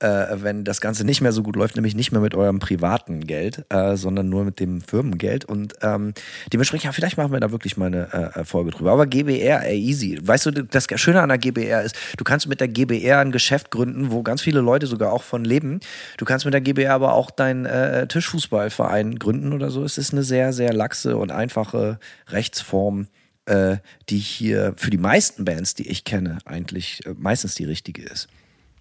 äh, 0.00 0.36
wenn 0.42 0.64
das 0.64 0.80
Ganze 0.80 1.04
nicht 1.04 1.20
mehr 1.20 1.32
so 1.32 1.42
gut 1.42 1.56
läuft, 1.56 1.76
nämlich 1.76 1.94
nicht 1.94 2.12
mehr 2.12 2.20
mit 2.20 2.34
eurem 2.34 2.58
privaten 2.58 3.26
Geld, 3.26 3.64
äh, 3.70 3.96
sondern 3.96 4.28
nur 4.28 4.44
mit 4.44 4.60
dem 4.60 4.80
Firmengeld. 4.82 5.44
Und 5.44 5.74
ähm, 5.82 6.12
dementsprechend, 6.52 6.84
ja, 6.84 6.92
vielleicht 6.92 7.16
machen 7.16 7.32
wir 7.32 7.40
da 7.40 7.50
wirklich 7.50 7.76
mal 7.76 7.86
eine 7.86 8.12
äh, 8.12 8.44
Folge 8.44 8.70
drüber. 8.70 8.92
Aber 8.92 9.06
GBR, 9.06 9.64
ey, 9.64 9.78
easy. 9.78 10.18
Weißt 10.20 10.46
du, 10.46 10.50
das 10.50 10.86
Schöne 10.96 11.22
an 11.22 11.30
der 11.30 11.38
GBR 11.38 11.82
ist, 11.82 11.96
du 12.16 12.24
kannst 12.24 12.46
mit 12.46 12.60
der 12.60 12.68
GBR 12.68 13.20
ein 13.20 13.32
Geschäft 13.32 13.70
gründen, 13.70 14.10
wo 14.10 14.22
ganz 14.22 14.42
viele 14.42 14.60
Leute 14.60 14.86
sogar 14.86 15.12
auch 15.12 15.22
von 15.22 15.44
leben. 15.44 15.80
Du 16.18 16.24
kannst 16.24 16.44
mit 16.44 16.52
der 16.52 16.60
GBR 16.60 16.92
aber 16.92 17.14
auch 17.14 17.30
deinen 17.30 17.64
äh, 17.64 18.06
Tischfußballverein 18.06 19.18
gründen 19.18 19.52
oder 19.52 19.70
so. 19.70 19.82
Es 19.82 19.96
ist 19.96 20.12
eine 20.12 20.22
sehr, 20.22 20.52
sehr 20.52 20.72
laxe 20.72 21.16
und 21.16 21.30
einfache 21.30 21.98
Rechtsform 22.28 23.08
äh, 23.46 23.76
die 24.08 24.18
hier 24.18 24.74
für 24.76 24.90
die 24.90 24.98
meisten 24.98 25.44
Bands, 25.44 25.74
die 25.74 25.88
ich 25.88 26.04
kenne, 26.04 26.38
eigentlich 26.44 27.06
äh, 27.06 27.14
meistens 27.16 27.54
die 27.54 27.64
richtige 27.64 28.02
ist. 28.02 28.28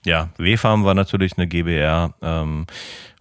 Ja, 0.05 0.29
W-Farm 0.37 0.85
war 0.85 0.93
natürlich 0.93 1.37
eine 1.37 1.47
GBR. 1.47 2.13
Ähm, 2.21 2.65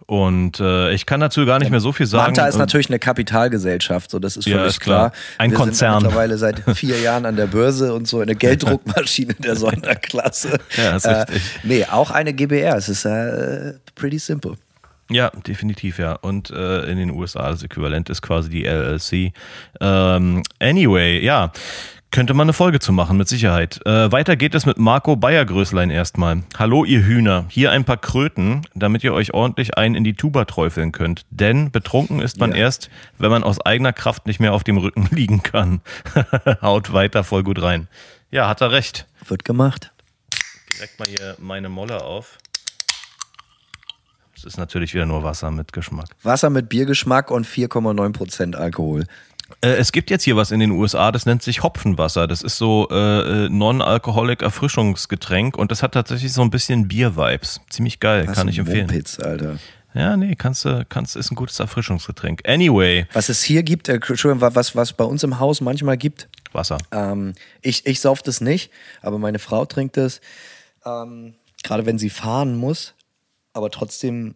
und 0.07 0.59
äh, 0.59 0.93
ich 0.93 1.07
kann 1.07 1.19
dazu 1.19 1.45
gar 1.47 1.57
nicht 1.57 1.71
mehr 1.71 1.79
so 1.79 1.91
viel 1.91 2.05
sagen. 2.05 2.25
Manta 2.25 2.45
ist 2.45 2.57
natürlich 2.57 2.89
eine 2.89 2.99
Kapitalgesellschaft, 2.99 4.11
so 4.11 4.19
das 4.19 4.37
ist 4.37 4.43
völlig 4.43 4.59
ja, 4.59 4.65
ist 4.65 4.79
klar. 4.79 5.09
klar. 5.09 5.21
Ein 5.39 5.51
Wir 5.51 5.57
Konzern. 5.57 5.93
Sind 5.93 6.03
mittlerweile 6.03 6.37
seit 6.37 6.59
vier 6.75 6.99
Jahren 6.99 7.25
an 7.25 7.35
der 7.35 7.47
Börse 7.47 7.93
und 7.93 8.07
so 8.07 8.19
eine 8.19 8.35
Gelddruckmaschine 8.35 9.33
der 9.33 9.55
Sonderklasse. 9.55 10.59
Ja, 10.77 10.95
ist 10.95 11.07
richtig. 11.07 11.35
Äh, 11.35 11.39
nee, 11.63 11.85
auch 11.85 12.11
eine 12.11 12.33
GBR. 12.33 12.75
Es 12.75 12.87
ist 12.87 13.05
äh, 13.05 13.73
pretty 13.95 14.19
simple. 14.19 14.55
Ja, 15.09 15.29
definitiv, 15.29 15.99
ja. 15.99 16.13
Und 16.13 16.49
äh, 16.49 16.83
in 16.89 16.97
den 16.97 17.11
USA 17.11 17.49
das 17.49 17.63
Äquivalent 17.63 18.09
ist 18.09 18.21
quasi 18.21 18.49
die 18.49 18.65
LLC. 18.65 19.33
Ähm, 19.79 20.43
anyway, 20.59 21.23
ja. 21.23 21.51
Könnte 22.11 22.33
man 22.33 22.45
eine 22.45 22.53
Folge 22.53 22.79
zu 22.79 22.93
machen, 22.93 23.17
mit 23.17 23.27
Sicherheit. 23.27 23.85
Äh, 23.85 24.11
weiter 24.11 24.37
geht 24.37 24.55
es 24.55 24.65
mit 24.65 24.77
Marco 24.77 25.17
Bayergrößlein 25.17 25.89
erstmal. 25.89 26.43
Hallo, 26.57 26.85
ihr 26.85 27.03
Hühner. 27.03 27.45
Hier 27.49 27.71
ein 27.71 27.83
paar 27.83 27.97
Kröten, 27.97 28.61
damit 28.73 29.03
ihr 29.03 29.13
euch 29.13 29.33
ordentlich 29.33 29.77
ein 29.77 29.95
in 29.95 30.05
die 30.05 30.13
Tuba 30.13 30.45
träufeln 30.45 30.93
könnt. 30.93 31.25
Denn 31.29 31.71
betrunken 31.71 32.21
ist 32.21 32.39
man 32.39 32.51
ja. 32.51 32.57
erst, 32.57 32.89
wenn 33.17 33.31
man 33.31 33.43
aus 33.43 33.59
eigener 33.59 33.91
Kraft 33.91 34.27
nicht 34.27 34.39
mehr 34.39 34.53
auf 34.53 34.63
dem 34.63 34.77
Rücken 34.77 35.09
liegen 35.11 35.43
kann. 35.43 35.81
Haut 36.61 36.93
weiter 36.93 37.25
voll 37.25 37.43
gut 37.43 37.61
rein. 37.61 37.89
Ja, 38.31 38.47
hat 38.47 38.61
er 38.61 38.71
recht. 38.71 39.07
Wird 39.27 39.43
gemacht. 39.43 39.91
Direkt 40.73 40.99
mal 40.99 41.07
hier 41.07 41.35
meine 41.39 41.67
Molle 41.67 42.01
auf. 42.01 42.37
Es 44.37 44.43
ist 44.43 44.57
natürlich 44.57 44.93
wieder 44.93 45.05
nur 45.05 45.23
Wasser 45.23 45.49
mit 45.51 45.73
Geschmack. 45.73 46.09
Wasser 46.23 46.49
mit 46.49 46.69
Biergeschmack 46.69 47.31
und 47.31 47.47
4,9% 47.47 48.55
Alkohol. 48.55 49.05
Äh, 49.61 49.69
es 49.69 49.91
gibt 49.91 50.09
jetzt 50.09 50.23
hier 50.23 50.35
was 50.35 50.51
in 50.51 50.59
den 50.59 50.71
USA, 50.71 51.11
das 51.11 51.25
nennt 51.25 51.43
sich 51.43 51.63
Hopfenwasser. 51.63 52.27
Das 52.27 52.41
ist 52.41 52.57
so 52.57 52.87
äh, 52.91 53.45
äh 53.45 53.49
non-alcoholic 53.49 54.41
Erfrischungsgetränk 54.41 55.57
und 55.57 55.71
das 55.71 55.83
hat 55.83 55.93
tatsächlich 55.93 56.33
so 56.33 56.41
ein 56.41 56.49
bisschen 56.49 56.87
Bier-Vibes. 56.87 57.61
Ziemlich 57.69 57.99
geil, 57.99 58.27
was 58.27 58.35
kann 58.35 58.47
ich 58.47 58.57
empfehlen. 58.57 58.87
Mumpitz, 58.87 59.19
Alter. 59.19 59.57
Ja, 59.93 60.17
nee, 60.17 60.35
kannst 60.35 60.65
du, 60.65 60.85
kannst, 60.89 61.15
ist 61.15 61.31
ein 61.31 61.35
gutes 61.35 61.59
Erfrischungsgetränk. 61.59 62.47
Anyway. 62.47 63.07
Was 63.13 63.29
es 63.29 63.41
hier 63.43 63.63
gibt, 63.63 63.87
äh, 63.87 63.93
Entschuldigung, 63.93 64.41
was, 64.41 64.75
was 64.75 64.91
bei 64.91 65.05
uns 65.05 65.23
im 65.23 65.39
Haus 65.39 65.61
manchmal 65.61 65.95
gibt. 65.95 66.27
Wasser. 66.51 66.77
Ähm, 66.91 67.33
ich, 67.61 67.85
ich 67.85 68.01
sauf 68.01 68.21
das 68.21 68.41
nicht, 68.41 68.71
aber 69.01 69.19
meine 69.19 69.39
Frau 69.39 69.65
trinkt 69.65 69.95
das. 69.95 70.19
Ähm, 70.85 71.35
Gerade 71.63 71.85
wenn 71.85 71.97
sie 71.97 72.09
fahren 72.09 72.57
muss, 72.57 72.93
aber 73.53 73.71
trotzdem 73.71 74.35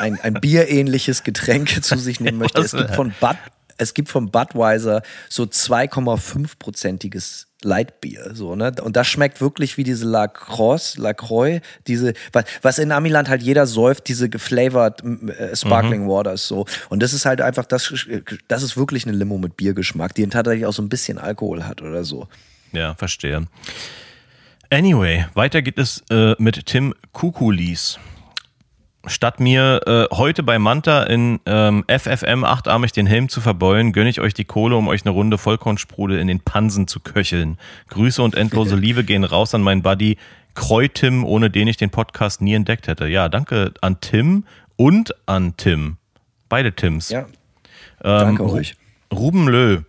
ein, 0.00 0.20
ein 0.20 0.34
bierähnliches 0.34 1.22
Getränk 1.22 1.68
zu 1.84 1.96
sich 1.96 2.18
nehmen 2.20 2.38
möchte. 2.38 2.60
Es 2.60 2.72
gibt 2.72 2.94
von 2.94 3.14
Bud 3.20 3.36
es 3.80 3.94
gibt 3.94 4.10
vom 4.10 4.30
Budweiser 4.30 5.02
so 5.28 5.44
2,5-prozentiges 5.44 7.46
Lightbier, 7.62 8.34
so, 8.34 8.56
ne? 8.56 8.72
Und 8.82 8.96
das 8.96 9.06
schmeckt 9.06 9.40
wirklich 9.40 9.76
wie 9.76 9.84
diese 9.84 10.06
La 10.06 10.28
Croix, 10.28 10.96
La 10.96 11.12
Croix, 11.12 11.60
diese, 11.86 12.14
was 12.62 12.78
in 12.78 12.90
Amiland 12.90 13.28
halt 13.28 13.42
jeder 13.42 13.66
säuft, 13.66 14.08
diese 14.08 14.30
geflavored 14.30 15.02
äh, 15.04 15.54
Sparkling 15.54 16.04
mhm. 16.04 16.08
Waters, 16.08 16.46
so. 16.46 16.64
Und 16.88 17.02
das 17.02 17.12
ist 17.12 17.26
halt 17.26 17.42
einfach, 17.42 17.66
das, 17.66 17.92
das 18.48 18.62
ist 18.62 18.76
wirklich 18.76 19.06
eine 19.06 19.16
Limo 19.16 19.36
mit 19.36 19.56
Biergeschmack, 19.56 20.14
die 20.14 20.26
tatsächlich 20.28 20.66
auch 20.66 20.72
so 20.72 20.82
ein 20.82 20.88
bisschen 20.88 21.18
Alkohol 21.18 21.64
hat 21.64 21.82
oder 21.82 22.04
so. 22.04 22.28
Ja, 22.72 22.94
verstehe. 22.94 23.46
Anyway, 24.70 25.26
weiter 25.34 25.62
geht 25.62 25.78
es 25.78 26.04
äh, 26.10 26.34
mit 26.38 26.66
Tim 26.66 26.94
Kukulis 27.12 27.98
statt 29.06 29.40
mir 29.40 29.80
äh, 29.86 30.14
heute 30.14 30.42
bei 30.42 30.58
Manta 30.58 31.04
in 31.04 31.40
ähm, 31.46 31.84
FFM 31.88 32.44
achtarmig 32.44 32.92
den 32.92 33.06
Helm 33.06 33.28
zu 33.28 33.40
verbeulen, 33.40 33.92
gönne 33.92 34.10
ich 34.10 34.20
euch 34.20 34.34
die 34.34 34.44
Kohle, 34.44 34.76
um 34.76 34.88
euch 34.88 35.04
eine 35.04 35.10
Runde 35.10 35.38
Vollkornsprudel 35.38 36.18
in 36.18 36.26
den 36.26 36.40
Pansen 36.40 36.86
zu 36.86 37.00
köcheln. 37.00 37.58
Grüße 37.88 38.22
und 38.22 38.34
endlose 38.34 38.76
Liebe 38.80 39.04
gehen 39.04 39.24
raus 39.24 39.54
an 39.54 39.62
meinen 39.62 39.82
Buddy 39.82 40.16
Kreutim, 40.54 41.24
ohne 41.24 41.50
den 41.50 41.68
ich 41.68 41.76
den 41.76 41.90
Podcast 41.90 42.42
nie 42.42 42.54
entdeckt 42.54 42.88
hätte. 42.88 43.06
Ja, 43.06 43.28
danke 43.28 43.72
an 43.80 44.00
Tim 44.00 44.44
und 44.76 45.14
an 45.26 45.54
Tim. 45.56 45.96
Beide 46.48 46.72
Tims. 46.72 47.08
Ja. 47.10 47.20
Ähm, 47.20 48.36
danke 48.36 48.50
euch. 48.50 48.74
Ruben 49.12 49.48
Löh. 49.48 49.82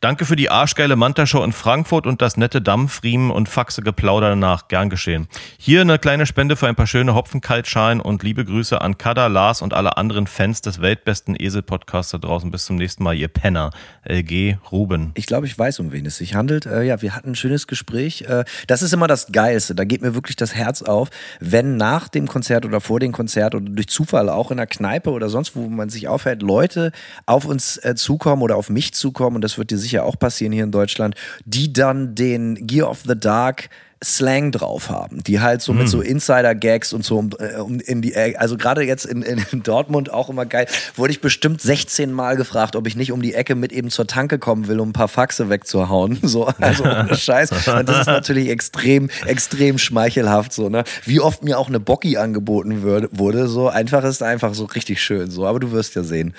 Danke 0.00 0.26
für 0.26 0.36
die 0.36 0.48
arschgeile 0.48 0.94
Manta-Show 0.94 1.42
in 1.42 1.50
Frankfurt 1.50 2.06
und 2.06 2.22
das 2.22 2.36
nette 2.36 2.62
Dampfriemen 2.62 3.32
und 3.32 3.48
Faxe 3.48 3.82
Geplauder 3.82 4.28
danach. 4.28 4.68
Gern 4.68 4.90
geschehen. 4.90 5.26
Hier 5.58 5.80
eine 5.80 5.98
kleine 5.98 6.24
Spende 6.24 6.54
für 6.54 6.68
ein 6.68 6.76
paar 6.76 6.86
schöne 6.86 7.16
Hopfenkaltschalen 7.16 8.00
und 8.00 8.22
liebe 8.22 8.44
Grüße 8.44 8.80
an 8.80 8.96
Kada, 8.96 9.26
Lars 9.26 9.60
und 9.60 9.74
alle 9.74 9.96
anderen 9.96 10.28
Fans 10.28 10.60
des 10.60 10.80
weltbesten 10.80 11.34
Esel-Podcasts 11.36 12.12
da 12.12 12.18
draußen. 12.18 12.48
Bis 12.52 12.66
zum 12.66 12.76
nächsten 12.76 13.02
Mal, 13.02 13.16
ihr 13.16 13.26
Penner. 13.26 13.70
LG 14.04 14.58
Ruben. 14.70 15.10
Ich 15.16 15.26
glaube, 15.26 15.46
ich 15.48 15.58
weiß, 15.58 15.80
um 15.80 15.90
wen 15.90 16.06
es 16.06 16.18
sich 16.18 16.36
handelt. 16.36 16.64
Äh, 16.64 16.84
ja, 16.84 17.02
wir 17.02 17.16
hatten 17.16 17.30
ein 17.30 17.34
schönes 17.34 17.66
Gespräch. 17.66 18.22
Äh, 18.22 18.44
das 18.68 18.82
ist 18.82 18.94
immer 18.94 19.08
das 19.08 19.32
Geilste. 19.32 19.74
Da 19.74 19.82
geht 19.82 20.00
mir 20.02 20.14
wirklich 20.14 20.36
das 20.36 20.54
Herz 20.54 20.82
auf, 20.82 21.08
wenn 21.40 21.76
nach 21.76 22.06
dem 22.06 22.28
Konzert 22.28 22.64
oder 22.64 22.80
vor 22.80 23.00
dem 23.00 23.10
Konzert 23.10 23.56
oder 23.56 23.68
durch 23.68 23.88
Zufall 23.88 24.28
auch 24.28 24.52
in 24.52 24.58
der 24.58 24.68
Kneipe 24.68 25.10
oder 25.10 25.28
sonst, 25.28 25.56
wo 25.56 25.68
man 25.68 25.88
sich 25.88 26.06
aufhält, 26.06 26.42
Leute 26.42 26.92
auf 27.26 27.46
uns 27.46 27.78
äh, 27.78 27.96
zukommen 27.96 28.42
oder 28.42 28.54
auf 28.54 28.70
mich 28.70 28.94
zukommen 28.94 29.34
und 29.34 29.42
das 29.42 29.58
wird 29.58 29.72
dir 29.72 29.78
sicher 29.78 29.87
auch 29.96 30.18
passieren 30.18 30.52
hier 30.52 30.64
in 30.64 30.72
Deutschland, 30.72 31.14
die 31.44 31.72
dann 31.72 32.14
den 32.14 32.66
Gear 32.66 32.90
of 32.90 33.00
the 33.06 33.18
Dark 33.18 33.68
Slang 34.02 34.52
drauf 34.52 34.90
haben, 34.90 35.24
die 35.24 35.40
halt 35.40 35.60
so 35.60 35.72
mm. 35.72 35.78
mit 35.78 35.88
so 35.88 36.00
Insider-Gags 36.00 36.92
und 36.92 37.04
so 37.04 37.18
um, 37.18 37.30
äh, 37.40 37.56
um, 37.56 37.80
in 37.80 38.00
die, 38.00 38.14
also 38.36 38.56
gerade 38.56 38.82
jetzt 38.82 39.04
in, 39.04 39.22
in, 39.22 39.44
Dortmund 39.64 40.12
auch 40.12 40.28
immer 40.28 40.46
geil, 40.46 40.66
wurde 40.94 41.12
ich 41.12 41.20
bestimmt 41.20 41.60
16 41.60 42.12
Mal 42.12 42.36
gefragt, 42.36 42.76
ob 42.76 42.86
ich 42.86 42.94
nicht 42.94 43.10
um 43.10 43.22
die 43.22 43.34
Ecke 43.34 43.56
mit 43.56 43.72
eben 43.72 43.90
zur 43.90 44.06
Tanke 44.06 44.38
kommen 44.38 44.68
will, 44.68 44.78
um 44.78 44.90
ein 44.90 44.92
paar 44.92 45.08
Faxe 45.08 45.48
wegzuhauen. 45.48 46.18
So, 46.28 46.46
also 46.60 46.84
ohne 46.84 47.16
Scheiß. 47.16 47.50
Und 47.68 47.88
das 47.88 48.00
ist 48.00 48.06
natürlich 48.06 48.50
extrem, 48.50 49.08
extrem 49.24 49.78
schmeichelhaft. 49.78 50.52
So, 50.52 50.68
ne? 50.68 50.84
Wie 51.04 51.20
oft 51.20 51.42
mir 51.42 51.58
auch 51.58 51.68
eine 51.68 51.80
Bocki 51.80 52.18
angeboten 52.18 52.82
würde, 52.82 53.08
wurde, 53.12 53.48
so 53.48 53.68
einfach 53.68 54.04
ist 54.04 54.22
einfach 54.22 54.52
so 54.52 54.66
richtig 54.66 55.00
schön. 55.02 55.30
So, 55.30 55.46
aber 55.46 55.58
du 55.58 55.72
wirst 55.72 55.94
ja 55.94 56.02
sehen. 56.02 56.34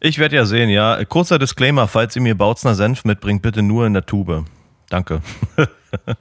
Ich 0.00 0.18
werde 0.18 0.36
ja 0.36 0.46
sehen, 0.46 0.70
ja. 0.70 1.04
Kurzer 1.04 1.38
Disclaimer, 1.38 1.86
falls 1.86 2.16
ihr 2.16 2.22
mir 2.22 2.34
Bautzner 2.34 2.74
Senf 2.74 3.04
mitbringt, 3.04 3.42
bitte 3.42 3.62
nur 3.62 3.86
in 3.86 3.92
der 3.92 4.06
Tube. 4.06 4.44
Danke. 4.88 5.20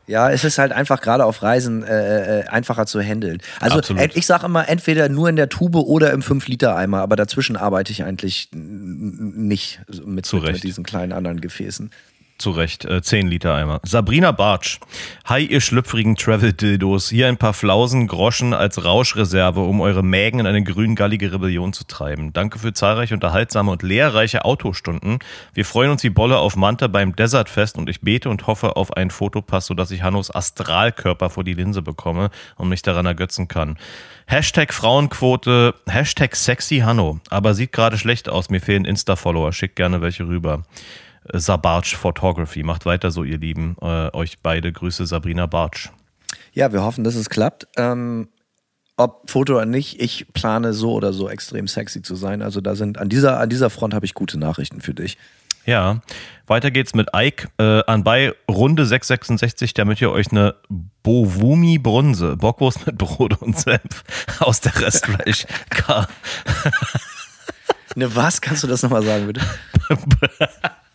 ja, 0.08 0.30
es 0.30 0.44
ist 0.44 0.58
halt 0.58 0.72
einfach 0.74 1.02
gerade 1.02 1.26
auf 1.26 1.42
Reisen 1.42 1.84
äh, 1.84 2.42
äh 2.42 2.48
einfacher 2.48 2.86
zu 2.86 3.02
handeln. 3.02 3.40
Also 3.60 3.80
Absolut. 3.80 4.16
ich 4.16 4.26
sage 4.26 4.46
immer, 4.46 4.68
entweder 4.70 5.10
nur 5.10 5.30
in 5.30 5.38
der 5.38 5.50
Tube 5.50 5.76
oder 5.76 6.12
im 6.12 6.22
5-Liter-Eimer, 6.22 7.00
aber 7.00 7.16
dazwischen 7.16 7.56
arbeite 7.56 7.92
ich 7.92 8.04
eigentlich 8.04 8.50
nicht 8.52 9.80
mit, 9.88 10.32
mit, 10.32 10.44
mit 10.44 10.64
diesen 10.64 10.84
kleinen 10.84 11.14
anderen 11.14 11.42
Gefäßen. 11.42 11.90
Zu 12.40 12.52
Recht, 12.52 12.86
äh, 12.86 13.02
10 13.02 13.28
Liter 13.28 13.54
Eimer. 13.54 13.82
Sabrina 13.84 14.32
Bartsch. 14.32 14.80
Hi, 15.26 15.44
ihr 15.44 15.60
schlüpfrigen 15.60 16.16
Travel-Dildos. 16.16 17.10
Hier 17.10 17.28
ein 17.28 17.36
paar 17.36 17.54
Flausen, 17.54 18.08
Groschen 18.08 18.54
als 18.54 18.86
Rauschreserve, 18.86 19.60
um 19.60 19.82
eure 19.82 20.04
Mägen 20.04 20.40
in 20.40 20.48
eine 20.48 20.64
grüngallige 20.64 21.34
Rebellion 21.34 21.74
zu 21.74 21.84
treiben. 21.84 22.32
Danke 22.32 22.58
für 22.58 22.72
zahlreiche 22.72 23.14
unterhaltsame 23.14 23.70
und 23.72 23.84
lehrreiche 23.84 24.46
Autostunden. 24.46 25.20
Wir 25.54 25.66
freuen 25.66 25.92
uns 25.92 26.02
wie 26.04 26.10
Bolle 26.10 26.38
auf 26.38 26.56
Manta 26.56 26.88
beim 26.88 27.14
Desertfest 27.14 27.78
und 27.78 27.90
ich 27.90 28.00
bete 28.00 28.30
und 28.30 28.48
hoffe 28.48 28.78
auf 28.78 28.96
einen 28.96 29.12
Fotopass, 29.12 29.66
sodass 29.66 29.92
ich 29.92 30.02
Hannos 30.02 30.34
Astralkörper 30.34 31.30
vor 31.30 31.44
die 31.44 31.56
Linse 31.56 31.82
bekomme 31.82 32.30
und 32.56 32.70
mich 32.70 32.84
daran 32.84 33.06
ergötzen 33.06 33.50
kann. 33.50 33.78
Hashtag 34.28 34.74
Frauenquote, 34.74 35.76
Hashtag 35.90 36.38
sexy 36.38 36.78
Hanno. 36.78 37.20
Aber 37.30 37.54
sieht 37.54 37.74
gerade 37.74 37.98
schlecht 37.98 38.30
aus, 38.30 38.50
mir 38.50 38.62
fehlen 38.62 38.86
Insta-Follower. 38.86 39.52
Schickt 39.52 39.76
gerne 39.76 40.00
welche 40.00 40.26
rüber. 40.26 40.64
Sabarch 41.34 41.96
Photography. 41.96 42.64
Macht 42.64 42.86
weiter 42.86 43.12
so, 43.12 43.24
ihr 43.24 43.38
Lieben. 43.38 43.76
Äh, 43.82 44.14
euch 44.14 44.40
beide 44.42 44.72
Grüße, 44.72 45.06
Sabrina 45.06 45.46
Bartsch. 45.46 45.90
Ja, 46.54 46.72
wir 46.74 46.84
hoffen, 46.84 47.04
dass 47.04 47.16
es 47.16 47.30
klappt. 47.30 47.68
Ähm, 47.78 48.30
ob 48.98 49.30
Foto 49.30 49.56
oder 49.56 49.66
nicht, 49.66 50.02
ich 50.02 50.28
plane 50.34 50.74
so 50.74 50.94
oder 50.94 51.14
so 51.14 51.30
extrem 51.30 51.68
sexy 51.68 52.02
zu 52.02 52.16
sein. 52.16 52.42
Also 52.42 52.60
da 52.60 52.76
sind 52.76 52.98
an 52.98 53.08
dieser, 53.08 53.40
an 53.40 53.50
dieser 53.50 53.70
Front 53.70 53.94
habe 53.94 54.06
ich 54.06 54.14
gute 54.14 54.38
Nachrichten 54.38 54.82
für 54.82 54.94
dich. 54.94 55.18
Ja, 55.66 56.02
weiter 56.48 56.72
geht's 56.72 56.96
mit 56.96 57.10
Ike 57.16 57.48
äh, 57.60 57.84
anbei 57.86 58.34
Runde 58.50 58.86
666, 58.86 59.74
damit 59.74 60.02
ihr 60.02 60.12
euch 60.12 60.32
eine 60.32 60.56
Bovumi 61.04 61.78
Brunse, 61.78 62.38
Bockwurst 62.38 62.88
mit 62.88 62.98
Brot 62.98 63.42
und 63.42 63.58
Senf 63.58 64.04
aus 64.40 64.62
der 64.62 64.80
Restfleisch. 64.80 65.46
eine 67.96 68.16
was? 68.16 68.42
Kannst 68.42 68.64
du 68.64 68.68
das 68.68 68.82
nochmal 68.84 69.04
sagen, 69.04 69.28
bitte? 69.28 69.42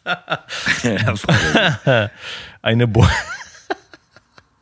Eine 2.62 2.86
Bo 2.86 3.07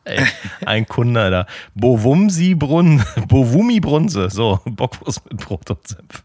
Ey, 0.05 0.25
ein 0.65 0.85
Kunde 0.85 1.31
da. 1.31 1.45
Bovumsi 1.75 2.55
Brunn, 2.55 3.03
Bovumi 3.27 3.79
Brunse. 3.79 4.29
So, 4.29 4.59
Bockwurst 4.65 5.21
mit 5.31 5.39
Brot 5.39 5.69
und 5.69 5.87
Senf. 5.87 6.23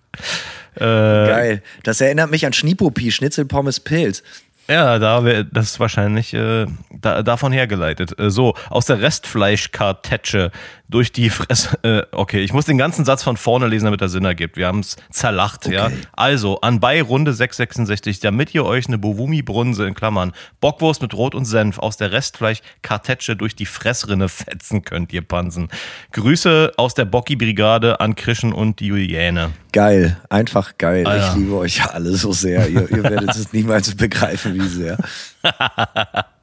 Äh, 0.75 0.81
Geil. 0.81 1.63
Das 1.85 2.01
erinnert 2.01 2.31
mich 2.31 2.45
an 2.45 2.53
Schnipopi, 2.53 3.13
Schnitzel, 3.13 3.45
Pommes, 3.45 3.79
Pilz. 3.79 4.25
Ja, 4.69 4.99
da 4.99 5.25
wär, 5.25 5.45
das 5.45 5.67
ist 5.67 5.81
wahrscheinlich 5.81 6.35
äh, 6.35 6.67
da, 6.91 7.23
davon 7.23 7.53
hergeleitet. 7.53 8.19
Äh, 8.19 8.31
so, 8.31 8.55
aus 8.69 8.87
der 8.87 9.01
Restfleischkartetsche 9.01 10.51
durch 10.89 11.13
die 11.13 11.31
Fresse. 11.31 11.79
Äh, 11.89 12.03
okay, 12.11 12.41
ich 12.41 12.53
muss 12.53 12.65
den 12.65 12.77
ganzen 12.77 13.05
Satz 13.05 13.23
von 13.23 13.37
vorne 13.37 13.69
lesen, 13.69 13.85
damit 13.85 14.01
er 14.01 14.09
Sinn 14.09 14.25
ergibt. 14.25 14.57
Wir 14.57 14.67
haben 14.67 14.81
es 14.81 14.97
zerlacht, 15.11 15.67
okay. 15.67 15.75
ja. 15.75 15.91
Also, 16.13 16.61
anbei 16.61 17.01
Runde 17.01 17.33
666, 17.33 18.19
damit 18.21 18.53
ihr 18.53 18.65
euch 18.65 18.89
eine 18.89 18.99
Bovumi-Brunse 18.99 19.87
in 19.87 19.95
Klammern 19.95 20.33
Bockwurst 20.61 21.01
mit 21.01 21.15
Rot 21.15 21.37
und 21.37 21.45
Senf 21.45 21.79
aus 21.79 21.99
der 21.99 22.11
Restfleischkartetsche 22.11 23.37
durch 23.37 23.55
die 23.55 23.67
Fressrinne 23.67 24.29
fetzen 24.29 24.83
könnt, 24.83 25.13
ihr 25.13 25.23
Pansen. 25.23 25.69
Grüße 26.13 26.73
aus 26.77 26.95
der 26.95 27.05
Bocki-Brigade 27.05 28.01
an 28.01 28.17
Krischen 28.17 28.53
und 28.53 28.81
die 28.81 28.87
Juliane. 28.87 29.53
Geil, 29.73 30.17
einfach 30.31 30.79
geil. 30.79 31.07
Alter. 31.07 31.29
Ich 31.29 31.37
liebe 31.37 31.57
euch 31.57 31.85
alle 31.85 32.17
so 32.17 32.33
sehr. 32.33 32.69
Ihr, 32.69 32.91
ihr 32.91 33.05
werdet 33.05 33.31
es 33.37 33.53
niemals 33.53 33.95
begreifen, 33.95 34.55
wie 34.55 34.69
sehr. 34.69 34.99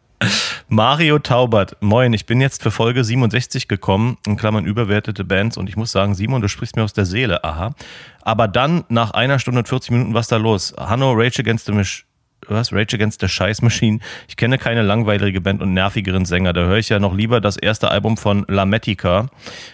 Mario 0.67 1.19
Taubert, 1.19 1.77
moin, 1.81 2.13
ich 2.13 2.25
bin 2.25 2.41
jetzt 2.41 2.63
für 2.63 2.71
Folge 2.71 3.03
67 3.03 3.67
gekommen, 3.67 4.17
in 4.25 4.37
Klammern 4.37 4.65
überwertete 4.65 5.23
Bands 5.23 5.57
und 5.57 5.69
ich 5.69 5.75
muss 5.75 5.91
sagen, 5.91 6.15
Simon, 6.15 6.41
du 6.41 6.47
sprichst 6.47 6.75
mir 6.75 6.83
aus 6.83 6.93
der 6.93 7.05
Seele, 7.05 7.43
aha. 7.43 7.75
Aber 8.21 8.47
dann, 8.47 8.83
nach 8.89 9.11
einer 9.11 9.39
Stunde 9.39 9.59
und 9.59 9.67
40 9.67 9.91
Minuten, 9.91 10.13
was 10.13 10.27
da 10.27 10.37
los? 10.37 10.73
Hanno, 10.77 11.11
Rage 11.13 11.39
Against 11.39 11.65
the 11.65 11.71
Machine 11.71 12.05
was? 12.49 12.71
Rage 12.71 12.95
Against 12.95 13.21
the 13.21 13.27
Scheiß 13.27 13.61
Machine. 13.61 13.99
Ich 14.27 14.35
kenne 14.35 14.57
keine 14.57 14.81
langweilige 14.81 15.41
Band 15.41 15.61
und 15.61 15.73
nervigeren 15.73 16.25
Sänger. 16.25 16.53
Da 16.53 16.61
höre 16.61 16.77
ich 16.77 16.89
ja 16.89 16.99
noch 16.99 17.15
lieber 17.15 17.41
das 17.41 17.57
erste 17.57 17.89
Album 17.89 18.17
von 18.17 18.45
Lametica. 18.47 19.27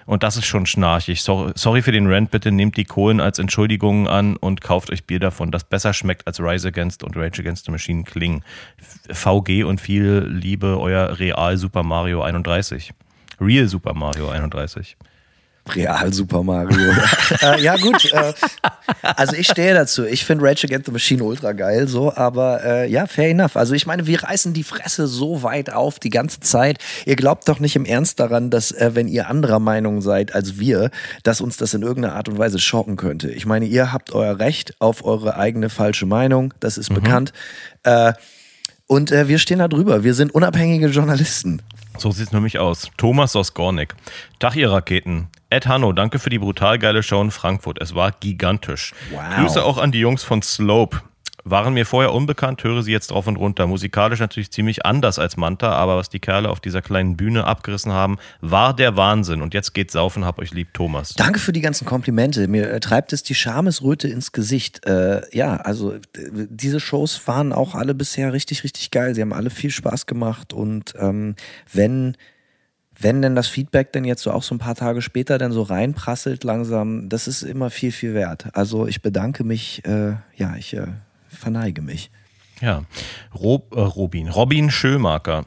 Und 0.05 0.24
das 0.24 0.38
ist 0.38 0.45
schon 0.45 0.65
schnarchig. 0.65 1.22
sorry 1.22 1.82
für 1.82 1.91
den 1.91 2.07
Rant, 2.07 2.32
bitte 2.32 2.51
nehmt 2.51 2.78
die 2.78 2.86
Kohlen 2.86 3.19
als 3.19 3.39
Entschuldigungen 3.39 4.07
an 4.07 4.36
und 4.36 4.61
kauft 4.61 4.91
euch 4.91 5.05
Bier 5.05 5.19
davon, 5.19 5.51
das 5.51 5.63
besser 5.63 5.93
schmeckt 5.93 6.28
als 6.28 6.39
Rise 6.39 6.67
Against 6.67 7.03
und 7.03 7.15
Rage 7.15 7.41
Against 7.41 7.65
the 7.65 7.72
Machine 7.72 8.03
klingen. 8.03 8.43
VG 9.09 9.63
und 9.63 9.82
viel 9.82 10.26
Liebe, 10.30 10.80
euer 10.80 11.19
Real 11.19 11.57
Super 11.57 11.84
Mario 11.84 12.22
31. 12.22 12.93
Real 13.39 13.67
Super 13.67 13.93
Mario 13.93 14.30
31. 14.30 14.97
Real 15.70 16.14
Super 16.14 16.43
Mario. 16.43 16.91
äh, 17.41 17.62
ja, 17.62 17.78
gut. 17.78 18.12
Äh, 18.12 18.34
also 19.01 19.36
ich 19.36 19.47
stehe 19.47 19.74
dazu. 19.74 20.05
Ich 20.05 20.26
finde 20.26 20.45
Rage 20.45 20.66
Against 20.68 20.88
the 20.88 20.91
Machine 20.91 21.24
ultra 21.24 21.53
geil, 21.53 21.88
so, 21.88 22.14
aber 22.14 22.64
äh, 22.64 22.89
ja, 22.89 23.05
fair 23.07 23.30
enough. 23.30 23.55
Also 23.55 23.74
ich 23.74 23.86
meine, 23.86 24.07
wir 24.07 24.24
reißen 24.24 24.53
die 24.53 24.64
Fresse 24.64 25.07
so 25.07 25.43
weit 25.43 25.72
auf 25.72 25.99
die 25.99 26.09
ganze 26.09 26.39
Zeit. 26.39 26.80
Ihr 27.05 27.16
glaubt 27.16 27.47
doch 27.47 27.59
nicht 27.59 27.76
im 27.76 27.86
Ernst 27.86 28.20
daran, 28.20 28.49
dass, 28.49 28.72
äh, 28.72 28.91
wenn 28.93 29.07
ihr 29.07 29.30
anderer 29.30 29.59
Meinung 29.59 30.01
seid 30.01 30.34
als 30.36 30.59
wir, 30.59 30.91
dass 31.24 31.41
uns 31.41 31.57
das 31.57 31.74
in 31.74 31.84
irgendeiner 31.84 32.16
Art 32.16 32.28
und 32.28 32.38
Weise 32.38 32.59
schocken 32.59 32.97
könnte. 32.97 33.30
Ich 33.32 33.45
meine, 33.45 33.66
ihr 33.66 33.93
habt 33.93 34.14
euer 34.14 34.39
Recht 34.39 34.76
auf 34.80 35.05
eure 35.05 35.38
eigene 35.38 35.70
falsche 35.70 36.05
Meinung, 36.05 36.53
das 36.59 36.78
ist 36.78 36.89
mhm. 36.89 36.95
bekannt. 36.95 37.34
Äh, 37.84 38.14
und 38.88 39.12
äh, 39.12 39.30
wir 39.30 39.39
stehen 39.39 39.59
da 39.59 39.70
drüber. 39.70 40.03
Wir 40.03 40.14
sind 40.14 40.36
unabhängige 40.36 40.88
Journalisten. 40.88 41.62
So 41.97 42.12
sieht 42.12 42.28
es 42.28 42.34
nämlich 42.34 42.59
aus. 42.59 42.89
Thomas 42.97 43.36
aus 43.38 43.53
Gornik. 43.53 43.95
Tag, 44.39 44.57
ihr 44.57 44.70
Raketen. 44.70 45.30
Ed 45.52 45.68
Hanno, 45.68 45.91
danke 45.91 46.18
für 46.18 46.30
die 46.30 46.39
brutal 46.39 46.80
geile 46.80 47.04
Show 47.04 47.22
in 47.22 47.30
Frankfurt. 47.30 47.82
Es 47.82 47.93
war 47.93 48.14
gigantisch. 48.14 48.93
Wow. 49.12 49.22
Grüße 49.36 49.64
auch 49.66 49.78
an 49.78 49.91
die 49.91 49.99
Jungs 49.99 50.24
von 50.24 50.41
Slope. 50.41 51.02
Waren 51.43 51.74
mir 51.74 51.86
vorher 51.86 52.14
unbekannt, 52.14 52.64
höre 52.64 52.84
sie 52.84 52.93
jetzt 52.93 53.12
drauf 53.12 53.28
und 53.28 53.36
runter. 53.36 53.68
Musikalisch 53.68 54.22
natürlich 54.22 54.49
ziemlich 54.52 54.86
anders 54.86 55.20
als 55.20 55.36
Manta, 55.36 55.74
aber 55.74 55.97
was 55.97 56.08
die 56.08 56.20
Kerle 56.20 56.49
auf 56.49 56.62
dieser 56.62 56.82
kleinen 56.82 57.18
Bühne 57.18 57.45
abgerissen 57.45 57.91
haben, 57.91 58.18
war 58.39 58.74
der 58.74 58.95
Wahnsinn. 58.95 59.41
Und 59.41 59.54
jetzt 59.54 59.74
geht's 59.74 59.91
saufen, 59.91 60.24
hab 60.24 60.39
euch 60.39 60.54
lieb, 60.54 60.74
Thomas. 60.74 61.16
Danke 61.16 61.39
für 61.39 61.52
die 61.52 61.62
ganzen 61.62 61.84
Komplimente. 61.84 62.47
Mir 62.47 62.72
äh, 62.72 62.80
treibt 62.80 63.12
es 63.12 63.22
die 63.22 63.36
Schamesröte 63.36 64.08
ins 64.08 64.32
Gesicht. 64.32 64.86
Äh, 64.86 65.22
ja, 65.36 65.58
also 65.58 65.95
äh, 65.95 65.99
diese 66.14 66.80
Shows 66.80 67.28
waren 67.28 67.52
auch 67.52 67.76
alle 67.76 67.93
bisher 67.93 68.32
richtig, 68.32 68.64
richtig 68.64 68.89
geil. 68.89 69.16
Sie 69.16 69.22
haben 69.22 69.34
alle 69.34 69.49
viel 69.49 69.72
Spaß 69.72 70.06
gemacht 70.06 70.54
und 70.54 70.93
ähm, 70.97 71.36
wenn 71.74 72.16
wenn 73.04 73.22
denn 73.22 73.36
das 73.36 73.47
Feedback 73.47 73.91
dann 73.93 74.06
jetzt 74.06 74.22
so 74.24 74.32
auch 74.32 74.43
so 74.43 74.56
ein 74.56 74.60
paar 74.60 74.76
Tage 74.76 75.02
später 75.02 75.38
dann 75.38 75.52
so 75.52 75.62
reinprasselt 75.64 76.43
langsam, 76.43 77.10
das 77.10 77.28
ist 77.28 77.43
immer 77.43 77.70
viel, 77.70 77.91
viel 77.91 78.14
wert. 78.14 78.47
Also 78.54 78.88
ich 78.88 79.02
bedanke 79.02 79.43
mich, 79.43 79.84
äh, 79.86 80.14
ja, 80.36 80.56
ich 80.58 80.74
äh, 80.74 80.88
verneige 81.30 81.82
mich. 81.82 82.12
Ja, 82.60 82.84
Rob, 83.34 83.76
äh, 83.76 83.80
Robin, 83.80 84.30
Robin 84.30 84.70
Schömarker. 84.70 85.45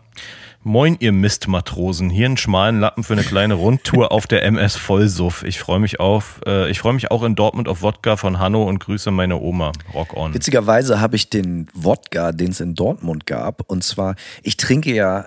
Moin, 0.67 0.97
ihr 0.99 1.13
Mistmatrosen. 1.13 2.09
Hier 2.09 2.25
einen 2.25 2.39
schmalen 2.39 2.81
Lappen 2.81 3.05
für 3.05 3.13
eine 3.13 3.23
kleine 3.23 3.53
Rundtour 3.53 4.11
auf 4.11 4.27
der 4.27 4.45
MS 4.45 4.77
Vollsuff. 4.77 5.45
Ich 5.45 5.59
freue 5.59 5.79
mich 5.79 6.01
auf, 6.01 6.41
äh, 6.47 6.71
ich 6.71 6.79
freue 6.79 6.95
mich 6.95 7.11
auch 7.11 7.23
in 7.23 7.35
Dortmund 7.35 7.69
auf 7.69 7.83
Wodka 7.83 8.17
von 8.17 8.39
Hanno 8.39 8.63
und 8.63 8.79
grüße 8.81 9.11
meine 9.11 9.39
Oma. 9.39 9.73
Rock 9.93 10.17
on. 10.17 10.33
Witzigerweise 10.33 11.03
habe 11.03 11.17
ich 11.17 11.29
den 11.29 11.69
Wodka, 11.75 12.33
den 12.33 12.51
es 12.53 12.61
in 12.61 12.75
Dortmund 12.75 13.27
gab, 13.27 13.71
und 13.71 13.85
zwar, 13.85 14.17
ich 14.43 14.57
trinke 14.57 14.95
ja 14.95 15.21
äh, 15.21 15.27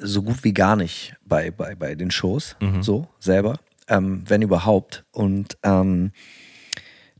so 0.00 0.22
gut 0.22 0.44
wie 0.44 0.54
gar 0.54 0.76
nicht 0.76 1.14
bei, 1.24 1.50
bei, 1.50 1.74
bei 1.74 1.94
den 1.94 2.10
Shows, 2.10 2.56
mhm. 2.60 2.82
so 2.82 3.08
selber, 3.18 3.58
ähm, 3.88 4.22
wenn 4.26 4.42
überhaupt. 4.42 5.04
Und 5.12 5.58
ähm, 5.62 6.12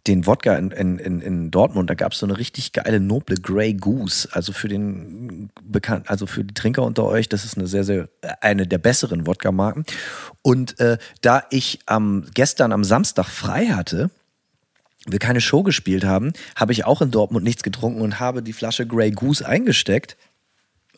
den 0.07 0.27
Wodka 0.27 0.57
in, 0.57 0.71
in, 0.71 1.21
in 1.21 1.51
Dortmund, 1.51 1.91
da 1.91 1.95
gab 1.95 2.13
es 2.13 2.19
so 2.19 2.27
eine 2.27 2.39
richtig 2.39 2.73
geile 2.73 3.01
noble 3.01 3.37
Grey 3.37 3.75
Goose. 3.75 4.29
Also 4.33 4.53
für 4.53 4.69
den 4.69 5.51
bekannt, 5.63 6.09
also 6.09 6.27
für 6.27 6.43
die 6.43 6.55
Trinker 6.55 6.85
unter 6.85 7.05
euch, 7.05 7.29
das 7.29 7.45
ist 7.45 7.59
eine 7.59 7.67
sehr, 7.67 7.85
sehr, 7.85 8.09
eine 8.41 8.67
der 8.67 8.79
besseren 8.79 9.27
Wodka-Marken. 9.27 9.85
Und 10.43 10.81
äh, 10.81 10.97
da 11.21 11.45
ich 11.51 11.81
ähm, 11.89 12.27
gestern 12.35 12.73
am 12.73 12.83
Samstag 12.83 13.27
frei 13.27 13.67
hatte, 13.67 14.11
wir 15.07 15.19
keine 15.19 15.41
Show 15.41 15.63
gespielt 15.63 16.05
haben, 16.05 16.33
habe 16.57 16.73
ich 16.73 16.85
auch 16.85 17.03
in 17.03 17.11
Dortmund 17.11 17.45
nichts 17.45 17.63
getrunken 17.63 18.01
und 18.01 18.21
habe 18.21 18.43
die 18.43 18.53
Flasche 18.53 18.87
Grey 18.87 19.11
Goose 19.11 19.47
eingesteckt 19.47 20.17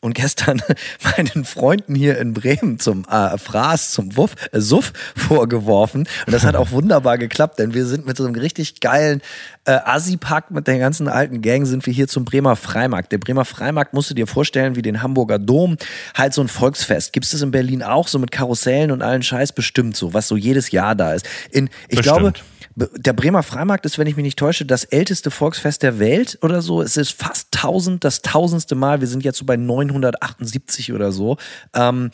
und 0.02 0.14
gestern 0.14 0.60
meinen 1.16 1.44
Freunden 1.44 1.94
hier 1.94 2.18
in 2.18 2.34
Bremen 2.34 2.78
zum 2.78 3.06
äh, 3.08 3.38
Fraß, 3.38 3.92
zum 3.92 4.16
Wuff, 4.16 4.34
äh, 4.50 4.60
Suff 4.60 4.92
vorgeworfen. 5.16 6.08
Und 6.26 6.32
das 6.32 6.44
hat 6.44 6.56
auch 6.56 6.72
wunderbar 6.72 7.16
geklappt, 7.16 7.58
denn 7.58 7.72
wir 7.72 7.86
sind 7.86 8.04
mit 8.04 8.16
so 8.16 8.24
einem 8.24 8.34
richtig 8.34 8.80
geilen 8.80 9.22
äh, 9.64 9.78
Assi-Pack 9.84 10.50
mit 10.50 10.66
der 10.66 10.78
ganzen 10.78 11.06
alten 11.06 11.40
Gang 11.40 11.66
sind 11.66 11.86
wir 11.86 11.92
hier 11.92 12.08
zum 12.08 12.24
Bremer 12.24 12.56
Freimarkt. 12.56 13.12
Der 13.12 13.18
Bremer 13.18 13.44
Freimarkt 13.44 13.94
musst 13.94 14.10
du 14.10 14.14
dir 14.14 14.26
vorstellen 14.26 14.74
wie 14.74 14.82
den 14.82 15.02
Hamburger 15.02 15.38
Dom, 15.38 15.76
halt 16.14 16.34
so 16.34 16.40
ein 16.40 16.48
Volksfest. 16.48 17.12
Gibt 17.12 17.26
es 17.26 17.40
in 17.40 17.52
Berlin 17.52 17.84
auch 17.84 18.08
so 18.08 18.18
mit 18.18 18.32
Karussellen 18.32 18.90
und 18.90 19.02
allen 19.02 19.22
Scheiß 19.22 19.52
bestimmt 19.52 19.96
so, 19.96 20.14
was 20.14 20.26
so 20.26 20.36
jedes 20.36 20.72
Jahr 20.72 20.96
da 20.96 21.14
ist. 21.14 21.28
In, 21.52 21.70
ich 21.88 21.98
bestimmt. 21.98 22.04
glaube, 22.04 22.32
der 22.76 23.12
Bremer 23.12 23.42
Freimarkt 23.42 23.86
ist, 23.86 23.98
wenn 23.98 24.06
ich 24.06 24.16
mich 24.16 24.24
nicht 24.24 24.38
täusche, 24.38 24.64
das 24.64 24.84
älteste 24.84 25.30
Volksfest 25.30 25.82
der 25.82 25.98
Welt 25.98 26.38
oder 26.42 26.62
so. 26.62 26.82
Es 26.82 26.96
ist 26.96 27.12
fast 27.12 27.54
1000, 27.54 28.02
das 28.02 28.22
tausendste 28.22 28.74
Mal. 28.74 29.00
Wir 29.00 29.08
sind 29.08 29.24
jetzt 29.24 29.38
so 29.38 29.44
bei 29.44 29.56
978 29.56 30.92
oder 30.92 31.12
so. 31.12 31.36
Ähm, 31.74 32.10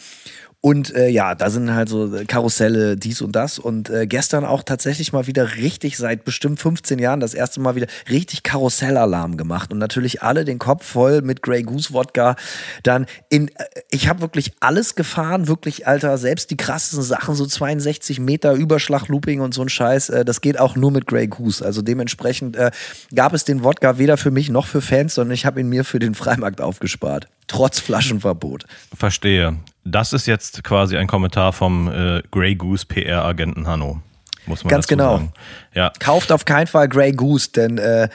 und 0.61 0.93
äh, 0.97 1.09
ja, 1.09 1.37
da 1.37 1.51
sind 1.51 1.73
halt 1.73 1.89
so 1.89 2.13
Karusselle, 2.27 2.97
dies 2.97 3.23
und 3.23 3.37
das. 3.37 3.61
Und 3.61 3.91
äh, 3.91 4.09
gestern 4.09 4.45
auch 4.45 4.65
tatsächlich 4.65 5.13
mal 5.13 5.29
wieder 5.29 5.55
richtig, 5.55 5.97
seit 5.97 6.25
bestimmt 6.25 6.59
15 6.59 6.99
Jahren, 6.99 7.21
das 7.21 7.33
erste 7.33 7.61
Mal 7.61 7.77
wieder 7.77 7.87
richtig 8.11 8.43
Karussellalarm 8.43 9.37
gemacht. 9.37 9.73
Und 9.73 9.79
natürlich 9.79 10.25
alle 10.25 10.45
den 10.45 10.59
Kopf 10.59 10.85
voll 10.85 11.23
mit 11.23 11.43
Grey 11.43 11.63
Goose 11.63 11.93
Wodka. 11.93 12.35
Dann 12.83 13.07
in, 13.29 13.49
äh, 13.49 13.65
ich 13.93 14.09
habe 14.09 14.21
wirklich 14.21 14.53
alles 14.59 14.97
gefahren, 14.97 15.47
wirklich, 15.47 15.87
Alter, 15.87 16.19
selbst 16.19 16.51
die 16.51 16.57
krassesten 16.57 17.03
Sachen, 17.05 17.37
so 17.37 17.47
62 17.47 18.19
Meter 18.19 18.55
Überschlag, 18.55 19.07
Looping 19.07 19.41
und 19.41 19.55
so 19.55 19.63
ein 19.63 19.69
Scheiß, 19.69 20.09
äh, 20.09 20.25
das 20.25 20.41
geht 20.41 20.59
auch 20.59 20.75
nur 20.75 20.91
mit 20.91 21.07
Grey 21.07 21.29
Goose. 21.29 21.65
Also 21.65 21.83
dementsprechend 21.83 22.57
äh, 22.57 22.73
gab 23.15 23.33
es 23.33 23.45
den 23.45 23.63
Wodka 23.63 23.99
weder 23.99 24.17
für 24.17 24.33
mich 24.33 24.49
noch 24.49 24.67
für 24.67 24.81
Fans, 24.81 25.15
sondern 25.15 25.35
ich 25.35 25.47
habe 25.47 25.61
ihn 25.61 25.69
mir 25.69 25.85
für 25.85 26.01
den 26.01 26.17
Freimarkt 26.17 26.61
aufgespart. 26.61 27.29
Trotz 27.47 27.79
Flaschenverbot. 27.79 28.65
Verstehe. 28.95 29.57
Das 29.91 30.13
ist 30.13 30.27
jetzt 30.27 30.63
quasi 30.65 30.97
ein 30.97 31.07
Kommentar 31.07 31.53
vom 31.53 31.89
äh, 31.89 32.23
Grey 32.31 32.55
Goose 32.55 32.87
PR-Agenten 32.87 33.67
Hanno. 33.67 34.01
Muss 34.47 34.65
man 34.65 34.71
Ganz 34.71 34.87
genau. 34.87 35.17
Sagen. 35.17 35.33
Ja. 35.75 35.93
Kauft 35.99 36.33
auf 36.33 36.45
keinen 36.45 36.67
Fall 36.67 36.89
Grey 36.89 37.13
Goose, 37.13 37.51
denn 37.51 37.79
äh, 37.79 38.09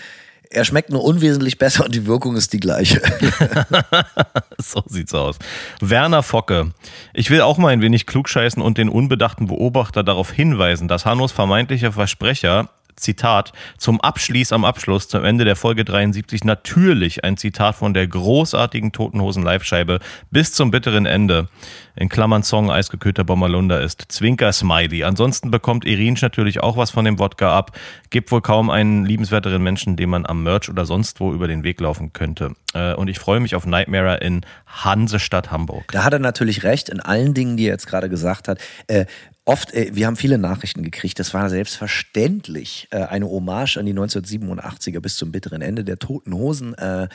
er 0.53 0.65
schmeckt 0.65 0.91
nur 0.91 1.03
unwesentlich 1.03 1.57
besser 1.57 1.86
und 1.86 1.95
die 1.95 2.05
Wirkung 2.05 2.36
ist 2.36 2.53
die 2.53 2.59
gleiche. 2.59 3.01
so 4.59 4.84
sieht's 4.86 5.13
aus. 5.13 5.38
Werner 5.82 6.24
Focke. 6.24 6.71
Ich 7.13 7.30
will 7.30 7.41
auch 7.41 7.57
mal 7.57 7.69
ein 7.69 7.82
wenig 7.82 8.05
klugscheißen 8.05 8.61
und 8.61 8.78
den 8.78 8.89
unbedachten 8.89 9.47
Beobachter 9.47 10.03
darauf 10.03 10.32
hinweisen, 10.32 10.88
dass 10.88 11.05
Hannos 11.05 11.32
vermeintlicher 11.32 11.91
Versprecher 11.91 12.69
Zitat, 12.95 13.53
zum 13.77 14.01
Abschließ 14.01 14.51
am 14.51 14.65
Abschluss, 14.65 15.07
zum 15.07 15.23
Ende 15.23 15.45
der 15.45 15.55
Folge 15.55 15.85
73, 15.85 16.43
natürlich 16.43 17.23
ein 17.23 17.37
Zitat 17.37 17.75
von 17.75 17.93
der 17.93 18.07
großartigen 18.07 18.91
Totenhosen 18.91 19.43
Live-Scheibe 19.43 19.99
bis 20.31 20.53
zum 20.53 20.71
bitteren 20.71 21.05
Ende. 21.05 21.49
In 21.95 22.09
Klammern 22.09 22.41
Song 22.41 22.71
Eisgekühlter 22.71 23.23
Bommerlunder 23.23 23.79
ist. 23.81 24.05
Zwinker 24.07 24.51
Smiley. 24.51 25.03
Ansonsten 25.03 25.51
bekommt 25.51 25.85
Irinsch 25.85 26.23
natürlich 26.23 26.61
auch 26.61 26.75
was 26.75 26.89
von 26.89 27.05
dem 27.05 27.19
Wodka 27.19 27.55
ab. 27.55 27.77
Gibt 28.09 28.31
wohl 28.31 28.41
kaum 28.41 28.71
einen 28.71 29.05
liebenswerteren 29.05 29.61
Menschen, 29.61 29.95
dem 29.95 30.09
man 30.09 30.25
am 30.25 30.41
Merch 30.41 30.69
oder 30.69 30.85
sonst 30.85 31.19
wo 31.19 31.33
über 31.33 31.47
den 31.47 31.63
Weg 31.63 31.79
laufen 31.79 32.11
könnte. 32.11 32.55
Äh, 32.73 32.95
und 32.95 33.09
ich 33.09 33.19
freue 33.19 33.39
mich 33.39 33.55
auf 33.55 33.67
Nightmare 33.67 34.17
in 34.17 34.41
Hansestadt 34.65 35.51
Hamburg. 35.51 35.91
Da 35.91 36.03
hat 36.03 36.13
er 36.13 36.19
natürlich 36.19 36.63
recht 36.63 36.89
in 36.89 36.99
allen 36.99 37.35
Dingen, 37.35 37.57
die 37.57 37.65
er 37.65 37.73
jetzt 37.73 37.85
gerade 37.85 38.09
gesagt 38.09 38.47
hat. 38.47 38.59
Oft, 39.45 39.73
äh, 39.73 39.91
wir 39.93 40.07
haben 40.07 40.15
viele 40.15 40.37
Nachrichten 40.37 40.83
gekriegt, 40.83 41.19
das 41.19 41.33
war 41.33 41.49
selbstverständlich 41.49 42.87
äh, 42.91 43.03
eine 43.03 43.27
Hommage 43.27 43.77
an 43.77 43.85
die 43.85 43.93
1987er 43.93 45.01
bis 45.01 45.17
zum 45.17 45.31
bitteren 45.31 45.61
Ende 45.61 45.83
der 45.83 45.99
Toten 45.99 46.33
Hosen. 46.33 46.73
Äh, 46.75 47.09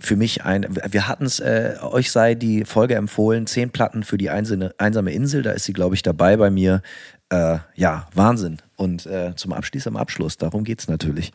für 0.00 0.16
mich 0.16 0.44
ein, 0.44 0.66
wir 0.68 1.06
hatten 1.06 1.24
es, 1.24 1.38
äh, 1.38 1.76
euch 1.80 2.10
sei 2.10 2.34
die 2.34 2.64
Folge 2.64 2.96
empfohlen, 2.96 3.46
zehn 3.46 3.70
Platten 3.70 4.02
für 4.02 4.18
die 4.18 4.30
einzelne, 4.30 4.74
einsame 4.78 5.12
Insel, 5.12 5.42
da 5.42 5.52
ist 5.52 5.64
sie, 5.64 5.72
glaube 5.72 5.94
ich, 5.94 6.02
dabei 6.02 6.36
bei 6.36 6.50
mir. 6.50 6.82
Äh, 7.28 7.58
ja, 7.76 8.08
Wahnsinn. 8.14 8.58
Und 8.76 9.06
äh, 9.06 9.34
zum 9.36 9.52
Abschluss 9.52 9.86
am 9.86 9.96
Abschluss, 9.96 10.36
darum 10.36 10.64
geht 10.64 10.80
es 10.80 10.88
natürlich. 10.88 11.32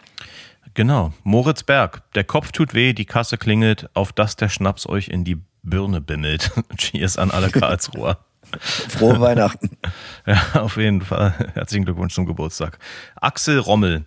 Genau, 0.74 1.14
Moritz 1.24 1.64
Berg, 1.64 2.04
der 2.14 2.26
Kopf 2.26 2.52
tut 2.52 2.74
weh, 2.74 2.92
die 2.92 3.06
Kasse 3.06 3.38
klingelt, 3.38 3.90
auf 3.94 4.12
dass 4.12 4.36
der 4.36 4.50
Schnaps 4.50 4.88
euch 4.88 5.08
in 5.08 5.24
die 5.24 5.38
Birne 5.64 6.02
bimmelt. 6.02 6.52
Cheers 6.78 7.18
an 7.18 7.32
alle 7.32 7.50
Karlsruher. 7.50 8.20
Frohe 8.60 9.20
Weihnachten. 9.20 9.70
Ja, 10.26 10.62
auf 10.62 10.78
jeden 10.78 11.02
Fall. 11.02 11.34
Herzlichen 11.54 11.86
Glückwunsch 11.86 12.14
zum 12.14 12.26
Geburtstag. 12.26 12.80
Axel 13.16 13.60
Rommel. 13.60 14.06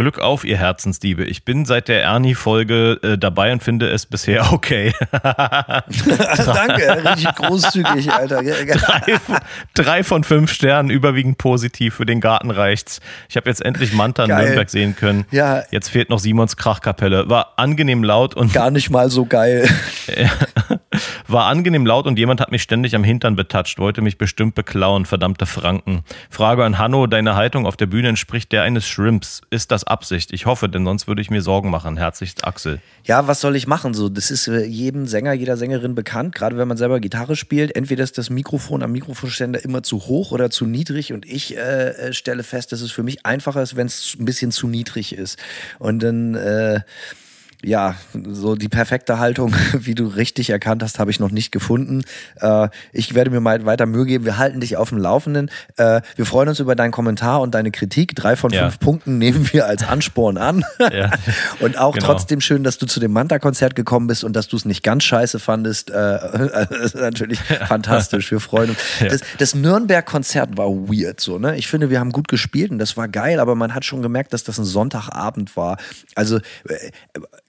Glück 0.00 0.18
auf, 0.18 0.46
ihr 0.46 0.56
Herzensdiebe. 0.56 1.24
Ich 1.24 1.44
bin 1.44 1.66
seit 1.66 1.88
der 1.88 2.02
Ernie-Folge 2.02 3.00
äh, 3.02 3.18
dabei 3.18 3.52
und 3.52 3.62
finde 3.62 3.90
es 3.90 4.06
bisher 4.06 4.50
okay. 4.54 4.94
Danke, 5.12 7.04
richtig 7.04 7.34
großzügig, 7.34 8.10
Alter. 8.10 8.42
drei, 8.42 9.20
drei, 9.74 10.02
von 10.02 10.24
fünf 10.24 10.52
Sternen, 10.52 10.88
überwiegend 10.88 11.36
positiv. 11.36 11.96
Für 11.96 12.06
den 12.06 12.22
Garten 12.22 12.50
reicht's. 12.50 13.00
Ich 13.28 13.36
habe 13.36 13.50
jetzt 13.50 13.62
endlich 13.62 13.92
Manta 13.92 14.24
in 14.24 14.30
Nürnberg 14.30 14.70
sehen 14.70 14.96
können. 14.96 15.26
Ja. 15.32 15.64
Jetzt 15.70 15.90
fehlt 15.90 16.08
noch 16.08 16.18
Simons 16.18 16.56
Krachkapelle. 16.56 17.28
War 17.28 17.52
angenehm 17.56 18.02
laut 18.02 18.34
und. 18.34 18.54
Gar 18.54 18.70
nicht 18.70 18.88
mal 18.88 19.10
so 19.10 19.26
geil. 19.26 19.68
War 21.26 21.46
angenehm 21.46 21.86
laut 21.86 22.06
und 22.06 22.18
jemand 22.18 22.40
hat 22.40 22.50
mich 22.50 22.62
ständig 22.62 22.96
am 22.96 23.04
Hintern 23.04 23.36
betatscht, 23.36 23.78
wollte 23.78 24.02
mich 24.02 24.18
bestimmt 24.18 24.54
beklauen, 24.54 25.06
verdammte 25.06 25.46
Franken. 25.46 26.02
Frage 26.28 26.64
an 26.64 26.78
Hanno, 26.78 27.06
deine 27.06 27.36
Haltung 27.36 27.66
auf 27.66 27.76
der 27.76 27.86
Bühne 27.86 28.08
entspricht 28.08 28.50
der 28.50 28.62
eines 28.62 28.88
Shrimps. 28.88 29.42
Ist 29.50 29.70
das 29.70 29.84
Absicht? 29.90 30.32
Ich 30.32 30.46
hoffe, 30.46 30.68
denn 30.68 30.84
sonst 30.84 31.08
würde 31.08 31.20
ich 31.20 31.30
mir 31.30 31.42
Sorgen 31.42 31.70
machen. 31.70 31.96
Herzlichst 31.96 32.44
Axel. 32.44 32.80
Ja, 33.04 33.26
was 33.26 33.40
soll 33.40 33.56
ich 33.56 33.66
machen? 33.66 33.92
So, 33.94 34.08
das 34.08 34.30
ist 34.30 34.48
äh, 34.48 34.64
jedem 34.64 35.06
Sänger, 35.06 35.32
jeder 35.32 35.56
Sängerin 35.56 35.94
bekannt, 35.94 36.34
gerade 36.34 36.56
wenn 36.56 36.68
man 36.68 36.76
selber 36.76 37.00
Gitarre 37.00 37.36
spielt. 37.36 37.74
Entweder 37.76 38.04
ist 38.04 38.16
das 38.16 38.30
Mikrofon 38.30 38.82
am 38.82 38.92
Mikrofonständer 38.92 39.64
immer 39.64 39.82
zu 39.82 40.06
hoch 40.06 40.32
oder 40.32 40.50
zu 40.50 40.66
niedrig 40.66 41.12
und 41.12 41.26
ich 41.26 41.56
äh, 41.56 41.90
äh 41.90 42.12
stelle 42.12 42.42
fest, 42.42 42.72
dass 42.72 42.80
es 42.80 42.92
für 42.92 43.02
mich 43.02 43.26
einfacher 43.26 43.62
ist, 43.62 43.76
wenn 43.76 43.86
es 43.86 44.16
ein 44.18 44.24
bisschen 44.24 44.52
zu 44.52 44.68
niedrig 44.68 45.12
ist. 45.12 45.38
Und 45.78 46.02
dann 46.02 46.34
äh, 46.34 46.80
ja, 47.62 47.94
so 48.28 48.54
die 48.54 48.68
perfekte 48.68 49.18
Haltung, 49.18 49.54
wie 49.72 49.94
du 49.94 50.06
richtig 50.06 50.50
erkannt 50.50 50.82
hast, 50.82 50.98
habe 50.98 51.10
ich 51.10 51.20
noch 51.20 51.30
nicht 51.30 51.52
gefunden. 51.52 52.02
Äh, 52.36 52.68
ich 52.92 53.14
werde 53.14 53.30
mir 53.30 53.40
mal 53.40 53.64
weiter 53.66 53.86
Mühe 53.86 54.06
geben. 54.06 54.24
Wir 54.24 54.38
halten 54.38 54.60
dich 54.60 54.76
auf 54.76 54.90
dem 54.90 54.98
Laufenden. 54.98 55.50
Äh, 55.76 56.00
wir 56.16 56.26
freuen 56.26 56.48
uns 56.48 56.60
über 56.60 56.74
deinen 56.74 56.90
Kommentar 56.90 57.40
und 57.40 57.54
deine 57.54 57.70
Kritik. 57.70 58.14
Drei 58.14 58.36
von 58.36 58.52
ja. 58.52 58.62
fünf 58.62 58.80
Punkten 58.80 59.18
nehmen 59.18 59.52
wir 59.52 59.66
als 59.66 59.86
Ansporn 59.86 60.36
an. 60.36 60.64
Ja. 60.90 61.10
und 61.60 61.78
auch 61.78 61.94
genau. 61.94 62.06
trotzdem 62.06 62.40
schön, 62.40 62.64
dass 62.64 62.78
du 62.78 62.86
zu 62.86 62.98
dem 62.98 63.12
Manta-Konzert 63.12 63.76
gekommen 63.76 64.08
bist 64.08 64.24
und 64.24 64.34
dass 64.34 64.48
du 64.48 64.56
es 64.56 64.64
nicht 64.64 64.82
ganz 64.82 65.04
scheiße 65.04 65.38
fandest. 65.38 65.90
Äh, 65.90 65.92
das 65.94 66.70
ist 66.70 66.94
natürlich 66.96 67.38
ja. 67.48 67.66
fantastisch. 67.66 68.30
Wir 68.32 68.40
freuen 68.40 68.70
uns. 68.70 68.78
Das, 68.98 69.20
das 69.38 69.54
Nürnberg-Konzert 69.54 70.56
war 70.56 70.66
weird, 70.68 71.20
so, 71.20 71.38
ne? 71.38 71.56
Ich 71.56 71.68
finde, 71.68 71.90
wir 71.90 72.00
haben 72.00 72.10
gut 72.10 72.26
gespielt 72.28 72.72
und 72.72 72.78
das 72.78 72.96
war 72.96 73.08
geil, 73.08 73.38
aber 73.38 73.54
man 73.54 73.74
hat 73.74 73.84
schon 73.84 74.02
gemerkt, 74.02 74.32
dass 74.32 74.42
das 74.42 74.58
ein 74.58 74.64
Sonntagabend 74.64 75.56
war. 75.56 75.76
Also, 76.16 76.40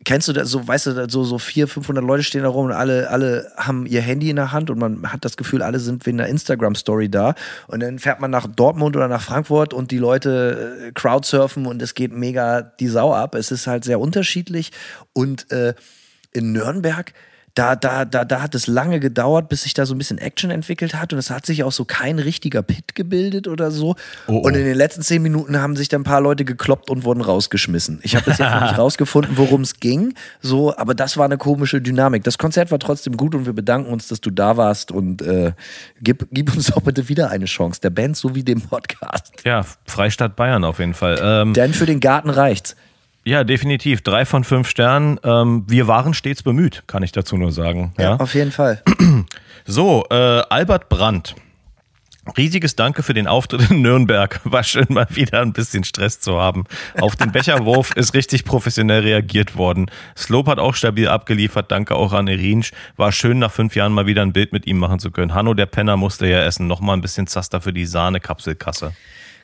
kennst 0.04 0.28
du 0.28 0.34
das 0.34 0.50
so, 0.50 0.68
weißt 0.68 0.88
du, 0.88 1.10
so, 1.10 1.24
so 1.24 1.38
vier, 1.38 1.68
500 1.68 2.04
Leute 2.04 2.24
stehen 2.24 2.44
da 2.44 2.50
rum 2.50 2.66
und 2.66 2.72
alle, 2.72 3.10
alle 3.10 3.52
haben 3.58 3.86
ihr 3.86 4.02
Handy 4.02 4.30
in 4.30 4.36
der 4.36 4.52
Hand 4.52 4.70
und 4.70 4.80
man 4.80 5.12
hat 5.12 5.26
das 5.26 5.38
Gefühl, 5.38 5.62
alle 5.62 5.80
sind 5.80 6.06
wegen 6.06 6.20
einer 6.20 6.30
Instagram-Story 6.30 7.10
da. 7.10 7.36
Und 7.68 7.82
dann 7.82 8.00
fährt 8.00 8.20
man 8.20 8.32
nach 8.32 8.48
Dortmund 8.48 8.96
oder 8.96 9.08
nach 9.08 9.22
Frankfurt 9.22 9.74
und 9.74 9.92
die 9.92 9.98
Leute 9.98 10.88
äh, 10.88 10.92
crowdsurfen 10.92 11.66
und 11.66 11.82
es 11.82 11.94
geht 11.94 12.12
mega 12.12 12.62
die 12.62 12.88
Sau 12.88 13.14
ab. 13.14 13.36
Es 13.36 13.52
ist 13.52 13.68
halt 13.68 13.84
sehr 13.84 14.00
unterschiedlich 14.00 14.72
und 15.14 15.52
äh, 15.52 15.74
in 16.32 16.52
Nürnberg 16.52 17.14
da, 17.54 17.76
da, 17.76 18.06
da, 18.06 18.24
da 18.24 18.42
hat 18.42 18.56
es 18.56 18.68
lange 18.68 19.00
gedauert, 19.00 19.50
bis 19.50 19.64
sich 19.64 19.74
da 19.74 19.86
so 19.86 19.94
ein 19.94 19.98
bisschen 19.98 20.18
Action 20.18 20.52
entwickelt 20.52 20.96
hat 20.96 21.14
und 21.14 21.20
es 21.20 21.30
hat 21.30 21.46
sich 21.46 21.64
auch 21.64 21.72
so 21.72 21.86
kein 21.86 22.20
richtiger 22.20 22.62
Pit 22.62 22.96
gebildet 22.96 23.48
oder 23.48 23.72
so. 23.72 23.96
Oh, 24.28 24.34
oh. 24.34 24.38
Und 24.40 24.56
in 24.56 24.64
den 24.64 24.76
letzten 24.76 25.02
zehn 25.02 25.22
Minuten 25.22 25.60
haben 25.60 25.76
sich 25.76 25.90
dann 25.90 26.02
ein 26.02 26.06
paar 26.06 26.22
Leute 26.22 26.46
gekloppt 26.46 26.90
und 26.90 27.04
wurden 27.04 27.22
rausgeschmissen. 27.22 28.00
Ich 28.04 28.16
habe 28.16 28.30
jetzt 28.30 28.40
noch 28.40 28.62
nicht 28.62 28.78
rausgefunden, 28.78 29.38
worum 29.38 29.62
es 29.62 29.80
ging, 29.80 30.14
so, 30.42 30.76
aber 30.78 30.94
das 30.94 31.18
war 31.18 31.26
eine 31.26 31.38
komische 31.38 31.82
Dynamik. 31.82 32.24
Das 32.24 32.38
Konzert 32.38 32.72
war 32.72 32.80
trotzdem 32.80 33.18
gut 33.18 33.36
und 33.36 33.46
wir 33.46 33.54
bedanken 33.54 33.92
uns, 33.92 34.08
dass 34.08 34.22
du 34.22 34.30
da 34.30 34.58
warst 34.58 34.92
und 34.92 35.22
äh, 35.22 35.54
gib, 36.02 36.28
gib 36.32 36.56
uns 36.56 36.68
doch 36.68 36.82
bitte 36.82 37.10
wieder 37.10 37.30
eine 37.30 37.46
Chance, 37.46 37.82
der 37.82 37.90
Band 37.90 38.16
sowie 38.18 38.44
dem 38.44 38.62
Podcast. 38.62 39.34
Ja, 39.44 39.66
Freistadt 39.86 40.36
Bayern 40.36 40.64
auf 40.64 40.80
jeden 40.80 40.94
Fall. 40.94 41.20
Ähm, 41.22 41.54
Denn 41.54 41.74
für 41.74 41.86
den 41.86 42.00
Garten 42.00 42.30
reicht's. 42.30 42.76
Ja, 43.24 43.44
definitiv. 43.44 44.02
Drei 44.02 44.26
von 44.26 44.44
fünf 44.44 44.68
Sternen. 44.68 45.20
Ähm, 45.24 45.66
wir 45.68 45.88
waren 45.88 46.14
stets 46.14 46.44
bemüht, 46.44 46.84
kann 46.88 47.04
ich 47.04 47.12
dazu 47.12 47.38
nur 47.38 47.52
sagen. 47.52 47.94
Ja, 47.98 48.04
ja 48.04 48.16
auf 48.18 48.34
jeden 48.34 48.52
Fall. 48.52 48.82
So, 49.64 50.06
äh, 50.10 50.16
Albert 50.50 50.90
Brandt. 50.90 51.36
Riesiges 52.38 52.76
Danke 52.76 53.04
für 53.04 53.14
den 53.14 53.28
Auftritt 53.28 53.70
in 53.72 53.82
Nürnberg. 53.82 54.40
War 54.44 54.64
schön, 54.64 54.86
mal 54.90 55.08
wieder 55.12 55.42
ein 55.42 55.54
bisschen 55.54 55.84
Stress 55.84 56.20
zu 56.20 56.40
haben. 56.40 56.66
Auf 57.00 57.16
den 57.16 57.32
Becherwurf 57.32 57.92
ist 57.96 58.14
richtig 58.14 58.44
professionell 58.44 59.02
reagiert 59.02 59.56
worden. 59.56 59.90
Slope 60.16 60.50
hat 60.50 60.60
auch 60.60 60.76
stabil 60.76 61.08
abgeliefert. 61.08 61.72
Danke 61.72 61.96
auch 61.96 62.14
an 62.14 62.28
Erinsch. 62.28 62.72
War 62.96 63.12
schön, 63.12 63.40
nach 63.40 63.52
fünf 63.52 63.76
Jahren 63.76 63.94
mal 63.94 64.06
wieder 64.06 64.22
ein 64.22 64.34
Bild 64.34 64.52
mit 64.52 64.68
ihm 64.68 64.78
machen 64.78 65.00
zu 65.00 65.12
können. 65.12 65.34
Hanno, 65.34 65.54
der 65.54 65.66
Penner, 65.66 65.98
musste 65.98 66.28
ja 66.28 66.44
essen. 66.44 66.68
Nochmal 66.68 66.98
ein 66.98 67.02
bisschen 67.02 67.28
Zaster 67.28 67.62
für 67.62 67.74
die 67.74 67.86
Sahne-Kapselkasse. 67.86 68.94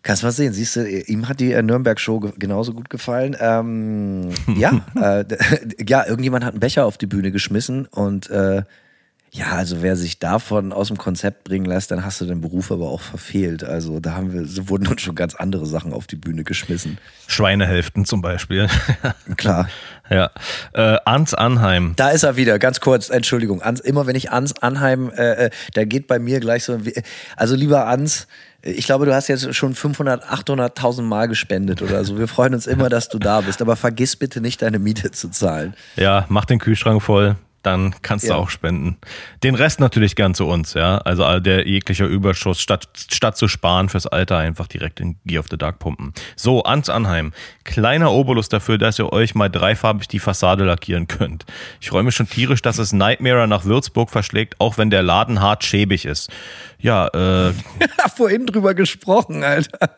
Kannst 0.08 0.24
mal 0.24 0.32
sehen, 0.32 0.54
siehst 0.54 0.78
du, 0.78 0.88
ihm 0.88 1.28
hat 1.28 1.42
die 1.42 1.52
äh, 1.52 1.62
Nürnberg-Show 1.62 2.32
genauso 2.38 2.74
gut 2.74 2.90
gefallen. 2.90 3.36
Ähm, 3.42 4.30
ja, 4.56 4.80
äh, 4.96 5.26
ja, 5.86 6.08
irgendjemand 6.08 6.46
hat 6.46 6.54
einen 6.54 6.62
Becher 6.62 6.86
auf 6.86 6.98
die 6.98 7.08
Bühne 7.08 7.30
geschmissen 7.30 7.88
und 7.88 8.30
äh, 8.30 8.64
ja, 9.32 9.48
also 9.52 9.82
wer 9.82 9.96
sich 9.96 10.20
davon 10.20 10.72
aus 10.72 10.88
dem 10.88 10.98
Konzept 10.98 11.44
bringen 11.44 11.66
lässt, 11.66 11.92
dann 11.92 12.04
hast 12.06 12.22
du 12.22 12.26
den 12.26 12.42
Beruf 12.42 12.72
aber 12.72 12.90
auch 12.90 13.02
verfehlt. 13.02 13.64
Also 13.64 14.00
da 14.00 14.14
haben 14.14 14.34
wir, 14.34 14.46
so 14.46 14.70
wurden 14.70 14.88
uns 14.88 15.02
schon 15.02 15.16
ganz 15.16 15.36
andere 15.36 15.66
Sachen 15.66 15.94
auf 15.94 16.08
die 16.08 16.16
Bühne 16.16 16.44
geschmissen. 16.44 16.98
Schweinehälften 17.28 18.06
zum 18.06 18.22
Beispiel. 18.22 18.68
Klar. 19.38 19.70
ja. 20.10 20.32
Äh, 20.74 20.98
Ans 21.06 21.34
Anheim. 21.34 21.94
Da 21.98 22.10
ist 22.10 22.24
er 22.24 22.38
wieder, 22.38 22.58
ganz 22.58 22.80
kurz, 22.80 23.10
Entschuldigung. 23.10 23.62
Ans, 23.62 23.82
immer 23.82 24.08
wenn 24.08 24.16
ich 24.16 24.32
Ans 24.32 24.58
Anheim, 24.60 25.12
äh, 25.16 25.46
äh 25.46 25.50
da 25.74 25.84
geht 25.84 26.08
bei 26.08 26.20
mir 26.20 26.40
gleich 26.40 26.64
so, 26.64 26.80
also 27.36 27.56
lieber 27.56 27.86
Ans, 27.88 28.28
ich 28.62 28.86
glaube, 28.86 29.06
du 29.06 29.14
hast 29.14 29.28
jetzt 29.28 29.54
schon 29.56 29.76
500, 29.76 30.26
800.000 30.26 31.02
Mal 31.04 31.28
gespendet 31.28 31.82
oder 31.82 32.04
so. 32.06 32.18
Wir 32.18 32.28
freuen 32.28 32.54
uns 32.54 32.66
immer, 32.66 32.90
dass 32.90 33.08
du 33.10 33.20
da 33.20 33.42
bist. 33.42 33.62
Aber 33.62 33.76
vergiss 33.76 34.16
bitte 34.16 34.42
nicht, 34.42 34.62
deine 34.62 34.80
Miete 34.80 35.12
zu 35.12 35.30
zahlen. 35.30 35.74
Ja, 35.96 36.26
mach 36.30 36.46
den 36.46 36.60
Kühlschrank 36.60 37.02
voll 37.02 37.36
dann 37.68 37.94
kannst 38.02 38.26
ja. 38.26 38.36
du 38.36 38.40
auch 38.40 38.50
spenden. 38.50 38.98
Den 39.44 39.54
Rest 39.54 39.82
natürlich 39.82 40.16
gern 40.16 40.34
zu 40.34 40.48
uns, 40.48 40.74
ja. 40.74 41.00
Also 41.00 41.40
der 41.40 41.68
jeglicher 41.68 42.06
Überschuss, 42.06 42.62
statt, 42.62 42.88
statt 43.12 43.36
zu 43.36 43.50
sparen 43.50 43.90
fürs 43.90 44.08
Alter, 44.08 44.38
einfach 44.38 44.68
direkt 44.68 45.02
in 45.02 45.18
Gear 45.26 45.42
of 45.42 45.48
the 45.50 45.58
Dark 45.58 45.80
pumpen. 45.80 46.14
So, 46.38 46.64
ans 46.64 46.90
Anheim. 46.90 47.34
Kleiner 47.66 48.12
Obolus 48.12 48.48
dafür, 48.48 48.78
dass 48.78 48.98
ihr 49.00 49.12
euch 49.12 49.36
mal 49.36 49.50
dreifarbig 49.50 50.08
die 50.08 50.20
Fassade 50.20 50.64
lackieren 50.64 51.08
könnt. 51.08 51.46
Ich 51.82 51.90
freue 51.90 52.04
mich 52.04 52.16
schon 52.16 52.30
tierisch, 52.30 52.62
dass 52.62 52.78
es 52.78 52.94
Nightmare 52.94 53.48
nach 53.48 53.66
Würzburg 53.66 54.10
verschlägt, 54.10 54.56
auch 54.60 54.78
wenn 54.78 54.90
der 54.90 55.04
Laden 55.04 55.42
hart 55.42 55.66
schäbig 55.66 56.06
ist. 56.06 56.32
Ja, 56.80 57.08
äh. 57.08 57.54
Vorhin 58.16 58.46
drüber 58.46 58.74
gesprochen, 58.74 59.44
Alter. 59.44 59.90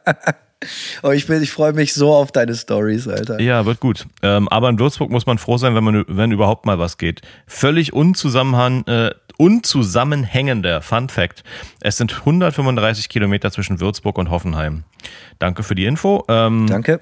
Oh, 1.04 1.12
ich, 1.12 1.30
ich 1.30 1.52
freue 1.52 1.74
mich 1.74 1.94
so 1.94 2.14
auf 2.14 2.32
deine 2.32 2.54
Stories, 2.54 3.08
Alter. 3.08 3.40
Ja, 3.40 3.66
wird 3.66 3.80
gut. 3.80 4.06
Ähm, 4.22 4.50
aber 4.50 4.70
in 4.70 4.78
Würzburg 4.78 5.10
muss 5.10 5.26
man 5.26 5.38
froh 5.38 5.58
sein, 5.58 5.74
wenn 5.74 5.84
man, 5.84 6.06
wenn 6.08 6.32
überhaupt 6.32 6.66
mal 6.66 6.80
was 6.80 6.98
geht. 6.98 7.22
Völlig 7.48 7.94
unzusammenhang, 7.94 8.86
äh, 8.88 9.12
unzusammenhängender 9.38 10.82
Fun 10.82 11.08
Fact. 11.08 11.44
Es 11.80 11.96
sind 11.96 12.20
135 12.20 13.08
Kilometer 13.08 13.52
zwischen 13.52 13.80
Würzburg 13.80 14.18
und 14.18 14.30
Hoffenheim. 14.30 14.84
Danke 15.40 15.64
für 15.64 15.76
die 15.76 15.86
Info. 15.86 16.26
Ähm, 16.28 16.68
Danke. 16.68 17.00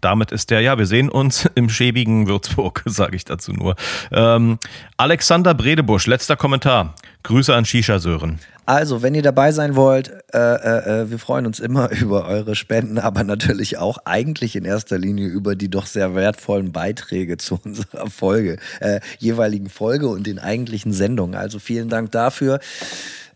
Damit 0.00 0.32
ist 0.32 0.50
der, 0.50 0.60
ja, 0.60 0.78
wir 0.78 0.86
sehen 0.86 1.10
uns 1.10 1.48
im 1.54 1.68
schäbigen 1.68 2.26
Würzburg, 2.26 2.82
sage 2.86 3.16
ich 3.16 3.26
dazu 3.26 3.52
nur. 3.52 3.76
Ähm, 4.10 4.58
Alexander 4.96 5.52
Bredebusch, 5.52 6.06
letzter 6.06 6.36
Kommentar. 6.36 6.94
Grüße 7.24 7.54
an 7.54 7.66
Shisha 7.66 7.98
Sören. 7.98 8.38
Also, 8.66 9.00
wenn 9.00 9.14
ihr 9.14 9.22
dabei 9.22 9.52
sein 9.52 9.76
wollt, 9.76 10.08
äh, 10.34 10.38
äh, 10.38 11.02
äh, 11.02 11.10
wir 11.10 11.20
freuen 11.20 11.46
uns 11.46 11.60
immer 11.60 11.90
über 12.00 12.26
eure 12.26 12.56
Spenden, 12.56 12.98
aber 12.98 13.22
natürlich 13.22 13.78
auch 13.78 13.98
eigentlich 14.04 14.56
in 14.56 14.64
erster 14.64 14.98
Linie 14.98 15.28
über 15.28 15.54
die 15.54 15.70
doch 15.70 15.86
sehr 15.86 16.16
wertvollen 16.16 16.72
Beiträge 16.72 17.36
zu 17.36 17.60
unserer 17.64 18.10
Folge, 18.10 18.58
äh, 18.80 19.00
jeweiligen 19.18 19.68
Folge 19.68 20.08
und 20.08 20.26
den 20.26 20.40
eigentlichen 20.40 20.92
Sendungen. 20.92 21.36
Also 21.36 21.60
vielen 21.60 21.88
Dank 21.88 22.10
dafür. 22.10 22.58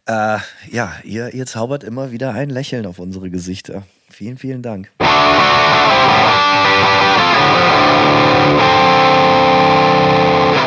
Äh, 0.07 0.39
ja, 0.71 0.93
ihr, 1.05 1.33
ihr 1.33 1.47
zaubert 1.47 1.85
immer 1.85 2.11
wieder 2.11 2.33
ein 2.33 2.51
Lächeln 2.51 2.85
auf 2.85 2.99
unsere 2.99 3.31
Gesichter. 3.31 3.85
Vielen, 4.11 4.37
vielen 4.37 4.63
Dank. 4.63 4.91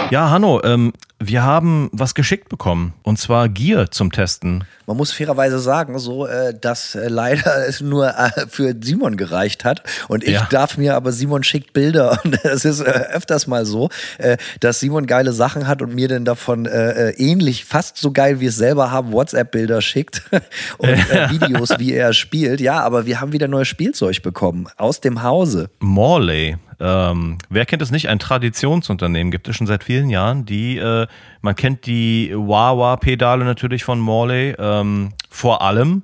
Ja, 0.09 0.29
Hanno, 0.29 0.61
ähm, 0.63 0.93
wir 1.19 1.43
haben 1.43 1.89
was 1.93 2.15
geschickt 2.15 2.49
bekommen 2.49 2.93
und 3.03 3.17
zwar 3.17 3.47
Gier 3.49 3.89
zum 3.91 4.11
Testen. 4.11 4.65
Man 4.85 4.97
muss 4.97 5.11
fairerweise 5.11 5.59
sagen, 5.59 5.97
so, 5.97 6.27
äh, 6.27 6.53
dass 6.59 6.95
äh, 6.95 7.07
leider 7.07 7.67
es 7.67 7.81
nur 7.81 8.09
äh, 8.09 8.29
für 8.49 8.75
Simon 8.79 9.17
gereicht 9.17 9.63
hat 9.63 9.83
und 10.07 10.23
ich 10.23 10.33
ja. 10.33 10.47
darf 10.51 10.77
mir 10.77 10.95
aber 10.95 11.11
Simon 11.11 11.43
schickt 11.43 11.73
Bilder 11.73 12.19
und 12.23 12.43
es 12.43 12.65
ist 12.65 12.81
äh, 12.81 13.07
öfters 13.13 13.47
mal 13.47 13.65
so, 13.65 13.89
äh, 14.17 14.37
dass 14.59 14.81
Simon 14.81 15.07
geile 15.07 15.33
Sachen 15.33 15.67
hat 15.67 15.81
und 15.81 15.95
mir 15.95 16.07
dann 16.07 16.25
davon 16.25 16.65
äh, 16.65 17.11
ähnlich, 17.11 17.65
fast 17.65 17.97
so 17.97 18.11
geil 18.11 18.39
wie 18.39 18.47
es 18.47 18.57
selber 18.57 18.91
haben, 18.91 19.11
WhatsApp-Bilder 19.13 19.81
schickt 19.81 20.23
und 20.77 20.89
Videos, 20.89 21.79
wie 21.79 21.93
er 21.93 22.13
spielt. 22.13 22.59
Ja, 22.59 22.81
aber 22.81 23.05
wir 23.05 23.21
haben 23.21 23.31
wieder 23.31 23.47
neues 23.47 23.67
Spielzeug 23.67 24.21
bekommen 24.21 24.67
aus 24.77 24.99
dem 24.99 25.23
Hause. 25.23 25.69
Morley 25.79 26.57
ähm, 26.83 27.37
wer 27.49 27.65
kennt 27.65 27.81
es 27.81 27.91
nicht? 27.91 28.09
Ein 28.09 28.19
Traditionsunternehmen 28.19 29.31
gibt 29.31 29.47
es 29.47 29.55
schon 29.55 29.67
seit 29.67 29.85
vielen 29.85 30.09
Jahren. 30.09 30.45
Die, 30.45 30.77
äh, 30.77 31.07
man 31.41 31.55
kennt 31.55 31.85
die 31.85 32.33
Wah-Wah-Pedale 32.35 33.45
natürlich 33.45 33.85
von 33.85 34.01
Morley 34.01 34.53
ähm, 34.59 35.13
vor 35.29 35.61
allem. 35.61 36.01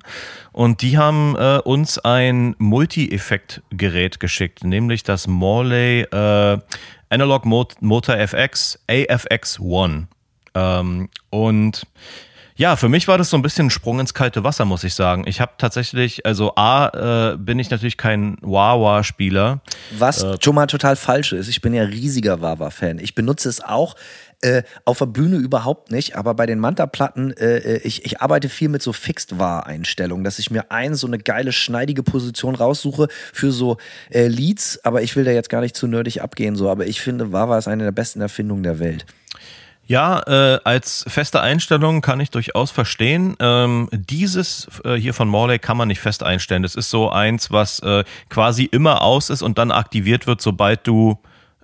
Und 0.52 0.80
die 0.80 0.96
haben 0.96 1.36
äh, 1.36 1.58
uns 1.58 1.98
ein 1.98 2.56
Multi-Effekt-Gerät 2.58 4.20
geschickt, 4.20 4.64
nämlich 4.64 5.02
das 5.02 5.26
Morley 5.26 6.02
äh, 6.02 6.58
Analog 7.10 7.44
Motor 7.44 8.16
FX 8.16 8.82
AFX 8.88 9.60
One. 9.60 10.08
Ähm, 10.54 11.10
und 11.28 11.86
ja, 12.60 12.76
für 12.76 12.90
mich 12.90 13.08
war 13.08 13.16
das 13.16 13.30
so 13.30 13.38
ein 13.38 13.42
bisschen 13.42 13.68
ein 13.68 13.70
Sprung 13.70 14.00
ins 14.00 14.12
kalte 14.12 14.44
Wasser, 14.44 14.66
muss 14.66 14.84
ich 14.84 14.92
sagen. 14.92 15.24
Ich 15.26 15.40
habe 15.40 15.52
tatsächlich, 15.56 16.26
also 16.26 16.52
A, 16.56 17.32
äh, 17.32 17.36
bin 17.38 17.58
ich 17.58 17.70
natürlich 17.70 17.96
kein 17.96 18.36
Wawa-Spieler. 18.42 19.62
Was 19.96 20.22
äh, 20.22 20.36
schon 20.42 20.56
mal 20.56 20.66
total 20.66 20.96
falsch 20.96 21.32
ist. 21.32 21.48
Ich 21.48 21.62
bin 21.62 21.72
ja 21.72 21.84
riesiger 21.84 22.42
Wawa-Fan. 22.42 22.98
Ich 22.98 23.14
benutze 23.14 23.48
es 23.48 23.64
auch 23.64 23.96
äh, 24.42 24.62
auf 24.84 24.98
der 24.98 25.06
Bühne 25.06 25.36
überhaupt 25.36 25.90
nicht, 25.90 26.16
aber 26.16 26.34
bei 26.34 26.44
den 26.44 26.58
Manta-Platten, 26.58 27.32
äh, 27.38 27.56
äh 27.56 27.76
ich, 27.78 28.04
ich 28.04 28.20
arbeite 28.20 28.50
viel 28.50 28.68
mit 28.68 28.82
so 28.82 28.92
Fixed-War-Einstellungen, 28.92 30.22
dass 30.22 30.38
ich 30.38 30.50
mir 30.50 30.70
ein 30.70 30.94
so 30.94 31.06
eine 31.06 31.16
geile, 31.16 31.52
schneidige 31.52 32.02
Position 32.02 32.54
raussuche 32.54 33.08
für 33.32 33.52
so 33.52 33.78
äh, 34.10 34.26
Leads, 34.26 34.84
aber 34.84 35.00
ich 35.00 35.16
will 35.16 35.24
da 35.24 35.30
jetzt 35.30 35.48
gar 35.48 35.62
nicht 35.62 35.76
zu 35.76 35.86
nerdig 35.86 36.20
abgehen, 36.20 36.56
so, 36.56 36.68
aber 36.68 36.86
ich 36.86 37.00
finde, 37.00 37.32
Wawa 37.32 37.56
ist 37.56 37.68
eine 37.68 37.84
der 37.84 37.92
besten 37.92 38.20
Erfindungen 38.20 38.64
der 38.64 38.78
Welt. 38.78 39.06
Ja, 39.86 40.22
äh, 40.26 40.60
als 40.62 41.04
feste 41.08 41.40
Einstellung 41.40 42.00
kann 42.00 42.20
ich 42.20 42.30
durchaus 42.30 42.70
verstehen. 42.70 43.36
Ähm, 43.40 43.88
dieses 43.90 44.68
äh, 44.84 44.94
hier 44.94 45.14
von 45.14 45.28
Morley 45.28 45.58
kann 45.58 45.76
man 45.76 45.88
nicht 45.88 46.00
fest 46.00 46.22
einstellen. 46.22 46.62
Das 46.62 46.76
ist 46.76 46.90
so 46.90 47.10
eins, 47.10 47.50
was 47.50 47.80
äh, 47.80 48.04
quasi 48.28 48.64
immer 48.64 49.02
aus 49.02 49.30
ist 49.30 49.42
und 49.42 49.58
dann 49.58 49.72
aktiviert 49.72 50.28
wird, 50.28 50.40
sobald 50.40 50.86
du 50.86 51.18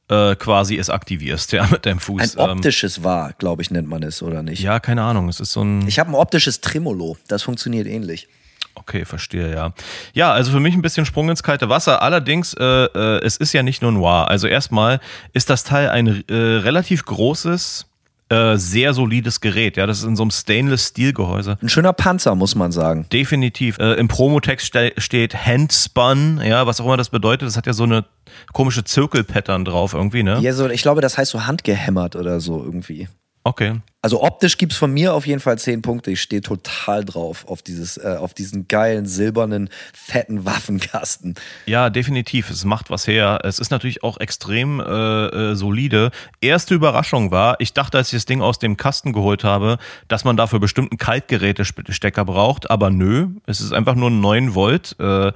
äh, 0.09 0.35
quasi 0.37 0.77
es 0.77 0.91
aktivierst, 0.91 1.53
ja, 1.53 1.67
mit 1.71 1.87
deinem 1.87 2.01
Fuß. 2.01 2.37
Ein 2.37 2.45
ähm. 2.45 2.57
optisches 2.57 3.05
war, 3.05 3.33
glaube 3.35 3.63
ich, 3.63 3.71
nennt 3.71 3.89
man 3.89 4.03
es, 4.03 4.23
oder 4.23 4.43
nicht? 4.43 4.61
Ja, 4.61 4.81
keine 4.81 5.03
Ahnung. 5.03 5.29
Es 5.29 5.41
ist 5.41 5.53
so 5.53 5.63
ein. 5.63 5.87
Ich 5.87 5.99
habe 5.99 6.11
ein 6.11 6.15
optisches 6.15 6.61
Tremolo. 6.61 7.17
Das 7.29 7.43
funktioniert 7.43 7.87
ähnlich. 7.87 8.29
Okay, 8.75 9.07
verstehe, 9.07 9.55
ja. 9.55 9.73
Ja, 10.13 10.33
also 10.33 10.53
für 10.53 10.61
mich 10.61 10.75
ein 10.75 10.83
bisschen 10.83 11.07
Sprung 11.07 11.31
ins 11.31 11.43
kalte 11.43 11.71
Wasser. 11.71 12.03
Allerdings, 12.03 12.53
äh, 12.55 12.65
äh, 12.65 13.25
es 13.25 13.39
ist 13.39 13.55
ja 13.55 13.63
nicht 13.63 13.81
nur 13.81 13.91
noir. 13.91 14.29
Also 14.29 14.49
erstmal 14.49 15.01
ist 15.33 15.49
das 15.49 15.65
Teil 15.65 15.89
ein 15.89 16.25
äh, 16.29 16.35
relativ 16.35 17.05
großes 17.07 17.87
äh, 18.29 18.57
sehr 18.57 18.93
solides 18.93 19.41
Gerät. 19.41 19.77
Ja, 19.77 19.87
das 19.87 19.99
ist 19.99 20.05
in 20.05 20.17
so 20.17 20.25
einem 20.25 20.31
Stainless-Steel-Gehäuse. 20.31 21.59
Ein 21.63 21.69
schöner 21.69 21.93
Panzer, 21.93 22.35
muss 22.35 22.55
man 22.55 22.73
sagen. 22.73 23.07
Definitiv. 23.13 23.79
Äh, 23.79 23.95
Im 23.95 24.09
Promotext 24.09 24.67
ste 24.67 24.93
steht 24.99 25.47
Handspun, 25.47 26.41
ja, 26.45 26.67
was 26.67 26.81
auch 26.81 26.87
immer 26.87 26.97
das 26.97 27.11
bedeutet. 27.11 27.47
Das 27.47 27.57
hat 27.57 27.67
ja 27.67 27.73
so 27.73 27.85
eine 27.85 28.05
komische 28.53 28.85
Zirkelpattern 28.85 29.65
drauf 29.65 29.95
irgendwie, 29.95 30.23
ne? 30.23 30.39
Ja, 30.41 30.53
so, 30.53 30.69
ich 30.69 30.83
glaube, 30.83 31.01
das 31.01 31.19
heißt 31.19 31.31
so 31.31 31.47
handgehämmert 31.47 32.17
oder 32.17 32.41
so 32.41 32.63
irgendwie. 32.63 33.09
Okay. 33.47 33.81
Also 34.03 34.25
optisch 34.25 34.59
gibt 34.59 34.73
es 34.73 34.79
von 34.79 34.93
mir 34.93 35.15
auf 35.15 35.25
jeden 35.25 35.39
Fall 35.39 35.57
zehn 35.57 35.81
Punkte. 35.81 36.11
Ich 36.11 36.21
stehe 36.21 36.43
total 36.43 37.05
drauf 37.05 37.47
auf 37.47 37.63
dieses, 37.63 37.97
äh, 37.97 38.17
auf 38.19 38.35
diesen 38.35 38.67
geilen, 38.67 39.07
silbernen, 39.07 39.71
fetten 39.95 40.45
Waffenkasten. 40.45 41.37
Ja, 41.67 41.89
definitiv. 41.89 42.51
Es 42.51 42.65
macht 42.65 42.91
was 42.91 43.07
her. 43.07 43.39
Es 43.45 43.61
ist 43.61 43.71
natürlich 43.71 44.03
auch 44.03 44.19
extrem 44.19 44.81
äh, 44.81 44.83
äh, 44.83 45.55
solide. 45.55 46.11
Erste 46.41 46.75
Überraschung 46.75 47.31
war, 47.31 47.55
ich 47.61 47.73
dachte, 47.73 47.99
als 47.99 48.09
ich 48.09 48.17
das 48.17 48.27
Ding 48.27 48.43
aus 48.43 48.59
dem 48.59 48.77
Kasten 48.77 49.13
geholt 49.13 49.45
habe, 49.45 49.79
dass 50.09 50.25
man 50.25 50.37
dafür 50.37 50.59
bestimmten 50.59 50.99
Kaltgerätestecker 50.99 52.25
braucht, 52.25 52.69
aber 52.69 52.91
nö, 52.91 53.29
es 53.47 53.61
ist 53.61 53.73
einfach 53.73 53.95
nur 53.95 54.11
ein 54.11 54.21
9 54.21 54.57
Volt. 54.57 54.97
Äh, 54.99 55.31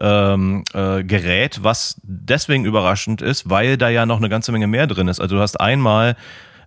ähm, 0.00 0.64
äh, 0.74 1.04
Gerät, 1.04 1.62
was 1.62 2.00
deswegen 2.02 2.64
überraschend 2.64 3.22
ist, 3.22 3.48
weil 3.50 3.76
da 3.76 3.88
ja 3.88 4.04
noch 4.04 4.16
eine 4.16 4.30
ganze 4.30 4.50
Menge 4.50 4.66
mehr 4.66 4.88
drin 4.88 5.06
ist. 5.06 5.20
Also 5.20 5.36
du 5.36 5.42
hast 5.42 5.60
einmal 5.60 6.16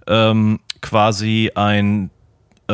ähm, 0.08 0.60
quasi 0.86 1.52
ein 1.56 2.12
äh, 2.68 2.74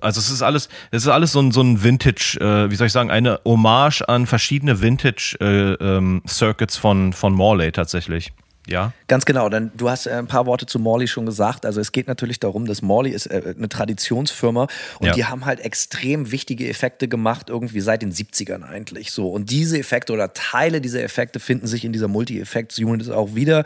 also 0.00 0.20
es 0.20 0.30
ist 0.30 0.42
alles, 0.42 0.68
es 0.90 1.02
ist 1.02 1.08
alles 1.08 1.32
so 1.32 1.40
ein, 1.40 1.52
so 1.52 1.62
ein 1.62 1.82
Vintage, 1.82 2.38
äh, 2.40 2.70
wie 2.70 2.76
soll 2.76 2.86
ich 2.86 2.92
sagen, 2.92 3.10
eine 3.10 3.40
Hommage 3.44 4.02
an 4.02 4.26
verschiedene 4.26 4.80
Vintage 4.80 5.36
äh, 5.40 5.72
ähm, 5.82 6.22
Circuits 6.26 6.76
von, 6.76 7.12
von 7.12 7.32
Morley 7.34 7.72
tatsächlich. 7.72 8.32
Ja. 8.70 8.92
Ganz 9.08 9.24
genau. 9.24 9.48
Dann, 9.48 9.72
du 9.76 9.90
hast 9.90 10.06
äh, 10.06 10.12
ein 10.12 10.26
paar 10.26 10.46
Worte 10.46 10.66
zu 10.66 10.78
Morley 10.78 11.08
schon 11.08 11.26
gesagt. 11.26 11.66
Also 11.66 11.80
es 11.80 11.92
geht 11.92 12.06
natürlich 12.06 12.38
darum, 12.38 12.66
dass 12.66 12.82
Morley 12.82 13.10
ist 13.10 13.26
äh, 13.26 13.54
eine 13.56 13.68
Traditionsfirma 13.68 14.68
und 15.00 15.06
ja. 15.06 15.12
die 15.12 15.24
haben 15.24 15.44
halt 15.44 15.60
extrem 15.60 16.30
wichtige 16.30 16.68
Effekte 16.68 17.08
gemacht, 17.08 17.50
irgendwie 17.50 17.80
seit 17.80 18.02
den 18.02 18.12
70ern 18.12 18.62
eigentlich 18.62 19.10
so. 19.10 19.28
Und 19.28 19.50
diese 19.50 19.78
Effekte 19.78 20.12
oder 20.12 20.32
Teile 20.32 20.80
dieser 20.80 21.02
Effekte 21.02 21.40
finden 21.40 21.66
sich 21.66 21.84
in 21.84 21.92
dieser 21.92 22.08
Multi-Effects-Unit 22.08 23.10
auch 23.10 23.34
wieder. 23.34 23.64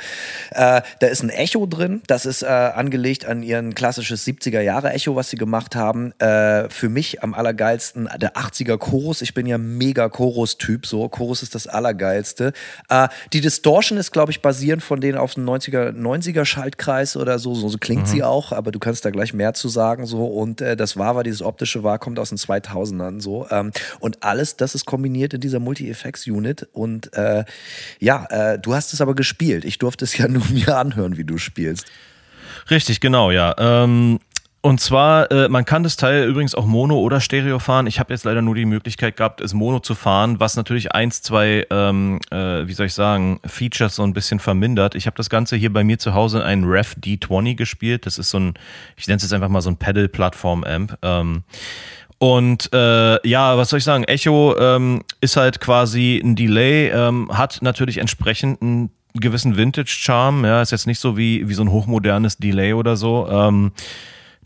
Äh, 0.50 0.80
da 1.00 1.06
ist 1.06 1.22
ein 1.22 1.30
Echo 1.30 1.66
drin. 1.66 2.02
Das 2.06 2.24
ist 2.26 2.42
äh, 2.42 2.46
angelegt 2.46 3.26
an 3.26 3.42
ihren 3.42 3.74
klassisches 3.74 4.26
70er-Jahre-Echo, 4.26 5.14
was 5.16 5.30
sie 5.30 5.36
gemacht 5.36 5.76
haben. 5.76 6.12
Äh, 6.18 6.70
für 6.70 6.88
mich 6.88 7.22
am 7.22 7.34
allergeilsten 7.34 8.08
der 8.16 8.36
80er 8.36 8.78
Chorus. 8.78 9.20
Ich 9.22 9.34
bin 9.34 9.46
ja 9.46 9.58
mega 9.58 10.08
Chorus-Typ. 10.08 10.86
So, 10.86 11.08
Chorus 11.08 11.42
ist 11.42 11.54
das 11.54 11.66
Allergeilste. 11.66 12.52
Äh, 12.88 13.08
die 13.32 13.40
Distortion 13.40 13.98
ist, 13.98 14.10
glaube 14.10 14.32
ich, 14.32 14.40
basierend 14.40 14.82
von 14.82 14.93
denen 15.00 15.18
auf 15.18 15.34
den 15.34 15.44
90er, 15.44 15.90
90er 15.90 16.44
Schaltkreis 16.44 17.16
oder 17.16 17.38
so. 17.38 17.54
So, 17.54 17.68
so 17.68 17.78
klingt 17.78 18.02
mhm. 18.02 18.06
sie 18.06 18.22
auch, 18.22 18.52
aber 18.52 18.72
du 18.72 18.78
kannst 18.78 19.04
da 19.04 19.10
gleich 19.10 19.34
mehr 19.34 19.54
zu 19.54 19.68
sagen. 19.68 20.06
So. 20.06 20.24
Und 20.24 20.60
äh, 20.60 20.76
das 20.76 20.96
war, 20.96 21.16
war 21.16 21.24
dieses 21.24 21.42
optische 21.42 21.82
war, 21.82 21.98
kommt 21.98 22.18
aus 22.18 22.30
den 22.30 22.38
2000ern. 22.38 23.20
So. 23.20 23.46
Ähm, 23.50 23.72
und 24.00 24.22
alles, 24.22 24.56
das 24.56 24.74
ist 24.74 24.84
kombiniert 24.84 25.34
in 25.34 25.40
dieser 25.40 25.60
Multi-Effects-Unit. 25.60 26.68
Und 26.72 27.12
äh, 27.14 27.44
ja, 28.00 28.26
äh, 28.30 28.58
du 28.58 28.74
hast 28.74 28.92
es 28.92 29.00
aber 29.00 29.14
gespielt. 29.14 29.64
Ich 29.64 29.78
durfte 29.78 30.04
es 30.04 30.16
ja 30.16 30.28
nur 30.28 30.44
mir 30.46 30.76
anhören, 30.76 31.16
wie 31.16 31.24
du 31.24 31.38
spielst. 31.38 31.86
Richtig, 32.70 33.00
genau, 33.00 33.30
ja. 33.30 33.54
Ähm, 33.58 34.20
und 34.64 34.80
zwar, 34.80 35.30
äh, 35.30 35.50
man 35.50 35.66
kann 35.66 35.82
das 35.82 35.98
Teil 35.98 36.24
übrigens 36.24 36.54
auch 36.54 36.64
Mono 36.64 36.98
oder 36.98 37.20
Stereo 37.20 37.58
fahren. 37.58 37.86
Ich 37.86 38.00
habe 38.00 38.14
jetzt 38.14 38.24
leider 38.24 38.40
nur 38.40 38.54
die 38.54 38.64
Möglichkeit 38.64 39.18
gehabt, 39.18 39.42
es 39.42 39.52
Mono 39.52 39.80
zu 39.80 39.94
fahren, 39.94 40.40
was 40.40 40.56
natürlich 40.56 40.92
eins, 40.92 41.20
zwei, 41.20 41.66
ähm, 41.68 42.18
äh, 42.30 42.66
wie 42.66 42.72
soll 42.72 42.86
ich 42.86 42.94
sagen, 42.94 43.40
Features 43.44 43.96
so 43.96 44.04
ein 44.04 44.14
bisschen 44.14 44.38
vermindert. 44.38 44.94
Ich 44.94 45.04
habe 45.04 45.18
das 45.18 45.28
Ganze 45.28 45.56
hier 45.56 45.70
bei 45.70 45.84
mir 45.84 45.98
zu 45.98 46.14
Hause 46.14 46.38
in 46.38 46.44
einem 46.44 46.64
Rev 46.64 46.96
D20 46.98 47.56
gespielt. 47.56 48.06
Das 48.06 48.16
ist 48.16 48.30
so 48.30 48.38
ein, 48.38 48.54
ich 48.96 49.06
nenne 49.06 49.18
es 49.18 49.22
jetzt 49.24 49.34
einfach 49.34 49.50
mal 49.50 49.60
so 49.60 49.68
ein 49.68 49.76
Pedal-Plattform-Amp. 49.76 50.96
Ähm, 51.02 51.42
und 52.16 52.72
äh, 52.72 53.28
ja, 53.28 53.58
was 53.58 53.68
soll 53.68 53.80
ich 53.80 53.84
sagen? 53.84 54.04
Echo 54.04 54.56
ähm, 54.58 55.02
ist 55.20 55.36
halt 55.36 55.60
quasi 55.60 56.22
ein 56.24 56.36
Delay, 56.36 56.88
ähm, 56.88 57.28
hat 57.30 57.58
natürlich 57.60 57.98
entsprechend 57.98 58.62
einen 58.62 58.88
gewissen 59.12 59.58
Vintage-Charme. 59.58 60.46
Ja, 60.46 60.62
ist 60.62 60.70
jetzt 60.70 60.86
nicht 60.86 61.00
so 61.00 61.18
wie, 61.18 61.50
wie 61.50 61.54
so 61.54 61.62
ein 61.62 61.70
hochmodernes 61.70 62.38
Delay 62.38 62.72
oder 62.72 62.96
so. 62.96 63.28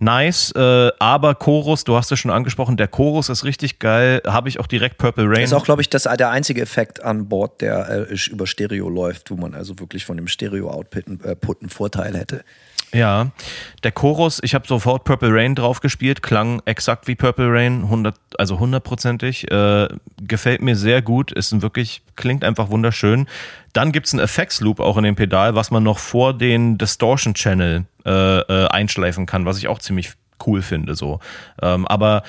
Nice, 0.00 0.52
äh, 0.52 0.90
aber 0.98 1.34
Chorus, 1.34 1.84
du 1.84 1.96
hast 1.96 2.12
es 2.12 2.18
schon 2.18 2.30
angesprochen, 2.30 2.76
der 2.76 2.88
Chorus 2.88 3.28
ist 3.28 3.44
richtig 3.44 3.78
geil, 3.78 4.22
habe 4.26 4.48
ich 4.48 4.60
auch 4.60 4.66
direkt 4.66 4.98
Purple 4.98 5.28
Rain. 5.28 5.42
Ist 5.42 5.52
auch, 5.52 5.64
glaube 5.64 5.82
ich, 5.82 5.90
das, 5.90 6.04
der 6.04 6.30
einzige 6.30 6.60
Effekt 6.62 7.02
an 7.02 7.28
Bord, 7.28 7.60
der 7.60 8.08
äh, 8.10 8.16
über 8.30 8.46
Stereo 8.46 8.88
läuft, 8.88 9.30
wo 9.30 9.36
man 9.36 9.54
also 9.54 9.78
wirklich 9.78 10.04
von 10.04 10.16
dem 10.16 10.28
Stereo-Output 10.28 11.06
äh, 11.24 11.36
einen 11.60 11.70
Vorteil 11.70 12.16
hätte. 12.16 12.44
Ja, 12.92 13.30
der 13.84 13.92
Chorus, 13.92 14.40
ich 14.42 14.54
habe 14.54 14.66
sofort 14.66 15.04
Purple 15.04 15.32
Rain 15.32 15.54
drauf 15.54 15.80
gespielt, 15.80 16.22
klang 16.22 16.62
exakt 16.64 17.06
wie 17.06 17.14
Purple 17.14 17.52
Rain, 17.52 17.82
100, 17.82 18.14
also 18.38 18.58
hundertprozentig, 18.58 19.50
äh, 19.50 19.88
gefällt 20.22 20.62
mir 20.62 20.74
sehr 20.74 21.02
gut, 21.02 21.30
ist 21.30 21.52
ein 21.52 21.60
wirklich, 21.60 22.02
klingt 22.16 22.44
einfach 22.44 22.70
wunderschön. 22.70 23.28
Dann 23.74 23.92
gibt's 23.92 24.14
einen 24.14 24.22
Effects 24.22 24.60
Loop 24.60 24.80
auch 24.80 24.96
in 24.96 25.04
dem 25.04 25.16
Pedal, 25.16 25.54
was 25.54 25.70
man 25.70 25.82
noch 25.82 25.98
vor 25.98 26.32
den 26.32 26.78
Distortion 26.78 27.34
Channel 27.34 27.84
äh, 28.06 28.38
äh, 28.40 28.68
einschleifen 28.68 29.26
kann, 29.26 29.44
was 29.44 29.58
ich 29.58 29.68
auch 29.68 29.80
ziemlich 29.80 30.12
cool 30.46 30.62
finde. 30.62 30.94
So, 30.94 31.20
ähm, 31.60 31.86
aber 31.86 32.22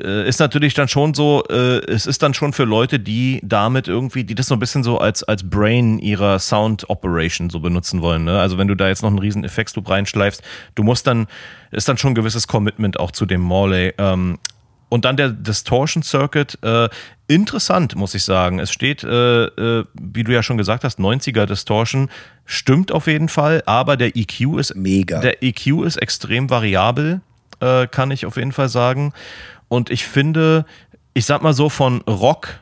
äh, 0.00 0.28
ist 0.28 0.40
natürlich 0.40 0.74
dann 0.74 0.88
schon 0.88 1.14
so, 1.14 1.44
äh, 1.48 1.78
es 1.90 2.06
ist 2.06 2.22
dann 2.22 2.34
schon 2.34 2.52
für 2.52 2.64
Leute, 2.64 2.98
die 2.98 3.40
damit 3.42 3.88
irgendwie, 3.88 4.24
die 4.24 4.34
das 4.34 4.46
so 4.46 4.54
ein 4.54 4.58
bisschen 4.58 4.82
so 4.82 4.98
als, 4.98 5.22
als 5.22 5.48
Brain 5.48 5.98
ihrer 5.98 6.38
Sound 6.38 6.88
Operation 6.90 7.50
so 7.50 7.60
benutzen 7.60 8.02
wollen. 8.02 8.24
Ne? 8.24 8.38
Also 8.38 8.58
wenn 8.58 8.68
du 8.68 8.74
da 8.74 8.88
jetzt 8.88 9.02
noch 9.02 9.10
einen 9.10 9.18
riesen 9.18 9.44
Effektsloop 9.44 9.88
reinschleifst, 9.88 10.42
du 10.74 10.82
musst 10.82 11.06
dann, 11.06 11.26
ist 11.70 11.88
dann 11.88 11.98
schon 11.98 12.12
ein 12.12 12.14
gewisses 12.14 12.48
Commitment 12.48 12.98
auch 12.98 13.10
zu 13.10 13.26
dem 13.26 13.40
Morley. 13.40 13.94
Ähm, 13.98 14.38
und 14.92 15.06
dann 15.06 15.16
der 15.16 15.30
Distortion 15.30 16.02
Circuit, 16.02 16.58
äh, 16.62 16.90
interessant, 17.26 17.96
muss 17.96 18.14
ich 18.14 18.24
sagen. 18.24 18.58
Es 18.58 18.70
steht, 18.70 19.02
äh, 19.02 19.44
äh, 19.46 19.86
wie 19.94 20.22
du 20.22 20.32
ja 20.34 20.42
schon 20.42 20.58
gesagt 20.58 20.84
hast, 20.84 20.98
90er 20.98 21.46
Distortion, 21.46 22.10
stimmt 22.44 22.92
auf 22.92 23.06
jeden 23.06 23.30
Fall, 23.30 23.62
aber 23.64 23.96
der 23.96 24.14
EQ 24.18 24.58
ist 24.58 24.74
mega. 24.76 25.20
Der 25.20 25.42
EQ 25.42 25.84
ist 25.86 25.96
extrem 25.96 26.50
variabel, 26.50 27.22
äh, 27.60 27.86
kann 27.86 28.10
ich 28.10 28.26
auf 28.26 28.36
jeden 28.36 28.52
Fall 28.52 28.68
sagen. 28.68 29.14
Und 29.72 29.88
ich 29.88 30.04
finde, 30.04 30.66
ich 31.14 31.24
sag 31.24 31.40
mal 31.40 31.54
so, 31.54 31.70
von 31.70 32.02
Rock 32.02 32.60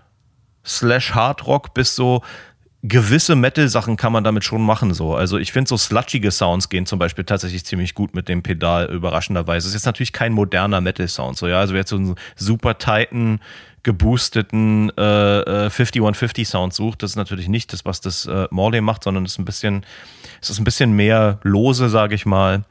slash 0.65 1.13
Hard 1.13 1.45
Rock 1.45 1.75
bis 1.75 1.97
so 1.97 2.23
gewisse 2.85 3.35
Metal-Sachen 3.35 3.97
kann 3.97 4.13
man 4.13 4.23
damit 4.23 4.45
schon 4.45 4.63
machen. 4.63 4.95
So. 4.95 5.17
Also 5.17 5.37
ich 5.37 5.51
finde 5.51 5.69
so 5.69 5.77
slutschige 5.77 6.31
Sounds 6.31 6.69
gehen 6.69 6.87
zum 6.87 7.01
Beispiel 7.01 7.25
tatsächlich 7.25 7.65
ziemlich 7.65 7.97
gut 7.97 8.15
mit 8.15 8.29
dem 8.29 8.45
Pedal, 8.45 8.87
überraschenderweise. 8.87 9.65
Es 9.67 9.71
ist 9.71 9.81
jetzt 9.81 9.87
natürlich 9.87 10.13
kein 10.13 10.33
moderner 10.33 10.81
Metal-Sound. 10.81 11.37
So, 11.37 11.49
ja? 11.49 11.59
Also 11.59 11.73
wer 11.73 11.81
jetzt 11.81 11.91
so 11.91 11.97
einen 11.97 12.15
super 12.37 12.79
tighten, 12.79 13.41
geboosteten 13.83 14.93
äh, 14.97 15.67
äh, 15.67 15.71
5150 15.71 16.47
Sound 16.47 16.75
sucht, 16.75 17.03
das 17.03 17.11
ist 17.11 17.17
natürlich 17.17 17.49
nicht 17.49 17.73
das, 17.73 17.85
was 17.85 18.01
das 18.01 18.27
äh, 18.27 18.47
Morley 18.53 18.83
macht, 18.83 19.03
sondern 19.03 19.25
es 19.25 19.33
ist 19.33 19.39
ein 19.41 19.45
bisschen, 19.45 19.85
es 20.41 20.49
ist 20.51 20.61
ein 20.61 20.65
bisschen 20.65 20.93
mehr 20.93 21.41
lose, 21.43 21.89
sage 21.89 22.15
ich 22.15 22.25
mal. 22.25 22.63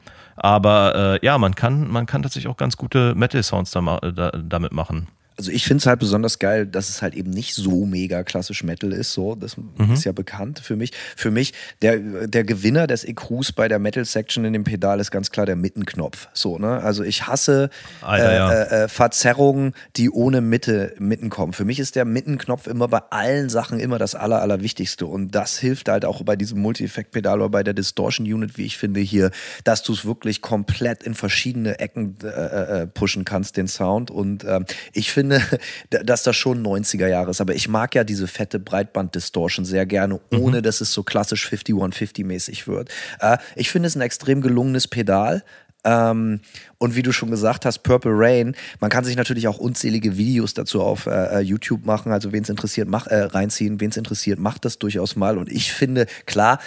Aber 0.42 1.18
äh, 1.22 1.24
ja, 1.24 1.36
man 1.36 1.54
kann, 1.54 1.88
man 1.88 2.06
kann 2.06 2.22
tatsächlich 2.22 2.50
auch 2.50 2.56
ganz 2.56 2.76
gute 2.78 3.14
Metal-Sounds 3.14 3.70
da, 3.70 3.98
da, 3.98 4.30
damit 4.30 4.72
machen. 4.72 5.08
Also 5.40 5.52
ich 5.52 5.64
finde 5.64 5.80
es 5.80 5.86
halt 5.86 6.00
besonders 6.00 6.38
geil, 6.38 6.66
dass 6.66 6.90
es 6.90 7.00
halt 7.00 7.14
eben 7.14 7.30
nicht 7.30 7.54
so 7.54 7.86
mega 7.86 8.24
klassisch 8.24 8.62
Metal 8.62 8.92
ist. 8.92 9.14
So, 9.14 9.34
das 9.34 9.56
mhm. 9.56 9.94
ist 9.94 10.04
ja 10.04 10.12
bekannt 10.12 10.60
für 10.62 10.76
mich. 10.76 10.92
Für 11.16 11.30
mich 11.30 11.54
der 11.80 12.26
der 12.26 12.44
Gewinner 12.44 12.86
des 12.86 13.04
EQs 13.04 13.52
bei 13.52 13.66
der 13.66 13.78
Metal 13.78 14.04
Section 14.04 14.44
in 14.44 14.52
dem 14.52 14.64
Pedal 14.64 15.00
ist 15.00 15.10
ganz 15.10 15.30
klar 15.30 15.46
der 15.46 15.56
Mittenknopf. 15.56 16.28
So 16.34 16.58
ne, 16.58 16.82
also 16.82 17.02
ich 17.04 17.26
hasse 17.26 17.70
Alter, 18.02 18.30
äh, 18.30 18.34
ja. 18.34 18.52
äh, 18.52 18.84
äh, 18.84 18.88
Verzerrungen, 18.88 19.72
die 19.96 20.10
ohne 20.10 20.42
Mitte 20.42 20.94
mitten 20.98 21.30
kommen. 21.30 21.54
Für 21.54 21.64
mich 21.64 21.80
ist 21.80 21.96
der 21.96 22.04
Mittenknopf 22.04 22.66
immer 22.66 22.88
bei 22.88 23.00
allen 23.08 23.48
Sachen 23.48 23.80
immer 23.80 23.96
das 23.96 24.14
aller 24.14 24.42
allerwichtigste 24.42 25.06
und 25.06 25.34
das 25.34 25.58
hilft 25.58 25.88
halt 25.88 26.04
auch 26.04 26.22
bei 26.22 26.36
diesem 26.36 26.60
Multi-Effekt-Pedal 26.60 27.40
oder 27.40 27.48
bei 27.48 27.62
der 27.62 27.72
Distortion 27.72 28.26
Unit, 28.26 28.58
wie 28.58 28.66
ich 28.66 28.76
finde 28.76 29.00
hier, 29.00 29.30
dass 29.64 29.82
du 29.82 29.94
es 29.94 30.04
wirklich 30.04 30.42
komplett 30.42 31.02
in 31.02 31.14
verschiedene 31.14 31.78
Ecken 31.78 32.16
äh, 32.22 32.26
äh, 32.26 32.82
äh 32.82 32.86
pushen 32.86 33.24
kannst 33.24 33.56
den 33.56 33.68
Sound 33.68 34.10
und 34.10 34.44
ähm, 34.44 34.66
ich 34.92 35.12
finde 35.12 35.29
finde, 35.30 35.60
dass 36.04 36.22
das 36.22 36.36
schon 36.36 36.64
90er 36.64 37.06
Jahre 37.06 37.30
ist. 37.30 37.40
Aber 37.40 37.54
ich 37.54 37.68
mag 37.68 37.94
ja 37.94 38.04
diese 38.04 38.26
fette 38.26 38.58
Breitband-Distortion 38.58 39.64
sehr 39.64 39.86
gerne, 39.86 40.20
ohne 40.32 40.58
mhm. 40.58 40.62
dass 40.62 40.80
es 40.80 40.92
so 40.92 41.02
klassisch 41.02 41.46
5150-mäßig 41.48 42.66
wird. 42.66 42.90
Äh, 43.20 43.38
ich 43.56 43.70
finde 43.70 43.88
es 43.88 43.96
ein 43.96 44.02
extrem 44.02 44.40
gelungenes 44.40 44.88
Pedal. 44.88 45.42
Ähm, 45.82 46.40
und 46.76 46.94
wie 46.94 47.02
du 47.02 47.10
schon 47.10 47.30
gesagt 47.30 47.64
hast, 47.64 47.78
Purple 47.78 48.12
Rain, 48.14 48.54
man 48.80 48.90
kann 48.90 49.04
sich 49.04 49.16
natürlich 49.16 49.48
auch 49.48 49.56
unzählige 49.56 50.18
Videos 50.18 50.52
dazu 50.52 50.82
auf 50.82 51.06
äh, 51.06 51.38
äh 51.38 51.40
YouTube 51.40 51.86
machen. 51.86 52.12
Also 52.12 52.32
wen 52.32 52.42
es 52.42 52.50
interessiert, 52.50 52.86
mach, 52.86 53.06
äh, 53.06 53.22
reinziehen. 53.22 53.80
Wen 53.80 53.88
es 53.88 53.96
interessiert, 53.96 54.38
macht 54.38 54.66
das 54.66 54.78
durchaus 54.78 55.16
mal. 55.16 55.38
Und 55.38 55.50
ich 55.50 55.72
finde, 55.72 56.06
klar, 56.26 56.58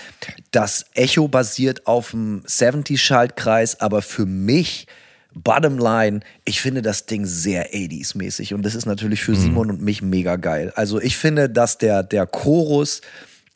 das 0.49 0.87
Echo 0.95 1.27
basiert 1.27 1.85
auf 1.85 2.11
dem 2.11 2.41
70-Schaltkreis, 2.43 3.79
aber 3.81 4.01
für 4.01 4.25
mich 4.25 4.87
Bottom 5.35 5.77
line, 5.77 6.21
ich 6.45 6.61
finde 6.61 6.81
das 6.81 7.05
Ding 7.05 7.25
sehr 7.25 7.73
80s-mäßig 7.73 8.53
und 8.53 8.63
das 8.63 8.75
ist 8.75 8.85
natürlich 8.85 9.23
für 9.23 9.31
mhm. 9.31 9.37
Simon 9.37 9.69
und 9.71 9.81
mich 9.81 10.01
mega 10.01 10.35
geil. 10.35 10.71
Also 10.75 11.01
ich 11.01 11.17
finde, 11.17 11.49
dass 11.49 11.77
der, 11.77 12.03
der 12.03 12.25
Chorus 12.25 13.01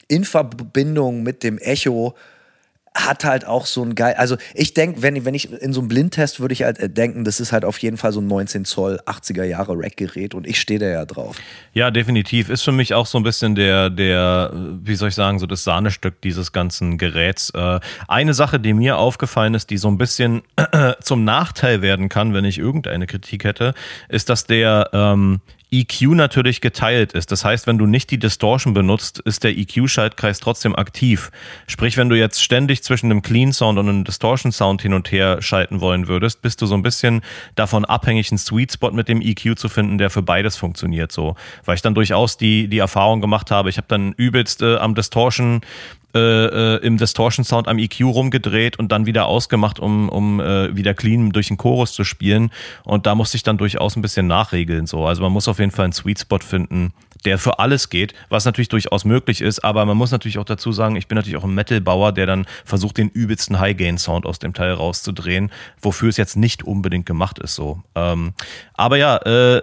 in 0.08 0.24
Verbindung 0.24 1.24
mit 1.24 1.44
dem 1.44 1.58
Echo 1.58 2.16
hat 2.98 3.24
halt 3.24 3.46
auch 3.46 3.66
so 3.66 3.84
ein 3.84 3.96
geil, 3.96 4.16
also 4.18 4.38
ich 4.54 4.74
denke, 4.74 5.02
wenn, 5.02 5.24
wenn 5.26 5.36
ich 5.36 5.52
in 5.52 5.74
so 5.74 5.82
einem 5.82 5.88
Blindtest 5.88 6.40
würde 6.40 6.54
ich 6.54 6.64
halt 6.64 6.80
äh, 6.80 6.90
denken, 6.90 7.24
das 7.24 7.40
ist 7.40 7.52
halt 7.52 7.64
auf 7.64 7.78
jeden 7.80 7.98
Fall 7.98 8.12
so 8.12 8.20
ein 8.20 8.28
19 8.28 8.66
Zoll 8.66 9.00
80er 9.06 9.44
Jahre 9.44 9.74
Rack-Gerät 9.78 10.34
und 10.34 10.48
ich 10.48 10.60
stehe 10.60 10.80
da 10.80 10.88
ja 10.88 11.06
drauf. 11.06 11.38
Ja, 11.74 11.92
definitiv. 11.92 12.50
Ist 12.50 12.64
für 12.64 12.72
mich 12.72 12.94
auch 12.94 13.06
so 13.06 13.18
ein 13.20 13.24
bisschen 13.24 13.56
der, 13.56 13.90
der, 13.90 14.52
wie 14.54 14.96
soll 14.96 15.10
ich 15.10 15.16
sagen, 15.16 15.40
so 15.40 15.46
das 15.46 15.64
Sahnestück 15.64 16.22
dieses 16.22 16.52
ganzen 16.52 16.98
Geräts. 16.98 17.52
Äh, 17.52 17.80
eine 18.08 18.34
Sache, 18.34 18.60
die 18.60 18.74
mir 18.74 18.98
aufgefallen 18.98 19.54
ist, 19.54 19.70
die 19.70 19.78
so 19.78 19.88
ein 19.88 19.98
bisschen 19.98 20.42
zum 21.02 21.24
Nachteil 21.24 21.82
werden 21.82 22.10
kann, 22.10 22.34
wenn 22.34 22.46
ich 22.46 22.58
irgendeine 22.58 23.08
Kritik 23.08 23.44
hätte, 23.44 23.74
ist, 24.10 24.30
dass 24.30 24.46
der 24.46 24.90
ähm, 24.94 25.42
EQ 25.72 26.14
natürlich 26.14 26.62
geteilt 26.62 27.14
ist. 27.14 27.32
Das 27.32 27.44
heißt, 27.44 27.68
wenn 27.68 27.78
du 27.78 27.86
nicht 27.86 28.10
die 28.10 28.20
Distortion 28.20 28.74
benutzt, 28.74 29.20
ist 29.20 29.44
der 29.44 29.58
EQ-Schaltkreis 29.58 30.40
trotzdem 30.40 30.76
aktiv. 30.76 31.32
Sprich, 31.68 31.98
wenn 31.98 32.08
du 32.08 32.18
jetzt 32.18 32.42
ständig 32.42 32.84
zwischen 32.84 33.12
einem 33.12 33.22
Clean 33.22 33.52
Sound 33.52 33.78
und 33.78 33.90
einem 33.90 34.04
Distortion 34.06 34.52
Sound 34.52 34.82
hin 34.82 34.94
und 34.94 35.12
her 35.12 35.42
schalten 35.42 35.82
wollen 35.82 36.08
würdest, 36.08 36.42
bist 36.42 36.62
du 36.62 36.68
so 36.68 36.76
ein 36.76 36.84
bisschen 36.84 37.22
davon 37.56 37.84
abhängig, 37.84 38.32
einen 38.32 38.38
Sweet 38.38 38.72
Spot 38.72 38.92
mit 38.92 39.10
dem 39.10 39.22
EQ 39.22 39.58
zu 39.58 39.68
finden, 39.68 39.98
der 39.98 40.10
für 40.10 40.22
beides 40.22 40.56
funktioniert. 40.56 41.12
So, 41.12 41.36
weil 41.66 41.76
ich 41.76 41.82
dann 41.82 41.96
durchaus 41.96 42.38
die 42.38 42.68
die 42.70 42.80
Erfahrung 42.80 43.20
gemacht 43.20 43.52
habe. 43.52 43.70
Ich 43.70 43.78
habe 43.78 43.88
dann 43.90 44.14
übelst 44.14 44.62
äh, 44.62 44.78
am 44.78 44.96
Distortion 44.96 45.62
äh, 46.18 46.76
äh, 46.76 46.86
im 46.86 46.98
Distortion 46.98 47.46
Sound 47.46 47.68
am 47.68 47.78
EQ 47.78 48.02
rumgedreht 48.02 48.80
und 48.80 48.92
dann 48.92 49.06
wieder 49.06 49.28
ausgemacht, 49.28 49.80
um, 49.80 50.10
um 50.10 50.40
äh, 50.40 50.76
wieder 50.76 50.94
clean 50.94 51.32
durch 51.32 51.48
den 51.48 51.58
Chorus 51.58 51.94
zu 51.94 52.04
spielen. 52.04 52.52
Und 52.84 53.06
da 53.06 53.16
musste 53.16 53.38
ich 53.38 53.44
dann 53.44 53.58
durchaus 53.58 53.96
ein 53.96 54.02
bisschen 54.02 54.28
nachregeln. 54.28 54.88
So. 54.88 55.06
Also 55.06 55.22
man 55.22 55.32
muss 55.32 55.48
auf 55.48 55.60
jeden 55.60 55.72
Fall 55.72 55.86
einen 55.86 55.94
Sweet 55.94 56.20
Spot 56.20 56.40
finden, 56.40 56.94
der 57.26 57.38
für 57.38 57.60
alles 57.60 57.90
geht, 57.90 58.14
was 58.30 58.46
natürlich 58.46 58.70
durchaus 58.70 59.06
möglich 59.06 59.42
ist, 59.42 59.64
aber 59.64 59.86
man 59.86 59.98
muss 59.98 60.12
natürlich 60.12 60.38
auch 60.38 60.46
dazu 60.46 60.72
sagen, 60.72 60.96
ich 60.96 61.08
bin 61.08 61.16
natürlich 61.16 61.38
auch 61.38 61.44
ein 61.44 61.54
Metal-Bauer, 61.54 62.12
der 62.12 62.26
dann 62.26 62.46
versucht, 62.64 62.98
den 62.98 63.10
übelsten 63.10 63.60
High-Gain-Sound 63.60 64.26
aus 64.26 64.40
dem 64.40 64.54
Teil 64.54 64.74
rauszudrehen, 64.74 65.52
wofür 65.82 66.10
es 66.10 66.18
jetzt 66.18 66.38
nicht 66.38 66.64
unbedingt 66.64 67.06
gemacht 67.06 67.40
ist 67.40 67.56
so. 67.56 67.82
Ähm, 67.96 68.34
aber 68.74 68.98
ja, 68.98 69.18
äh, 69.18 69.62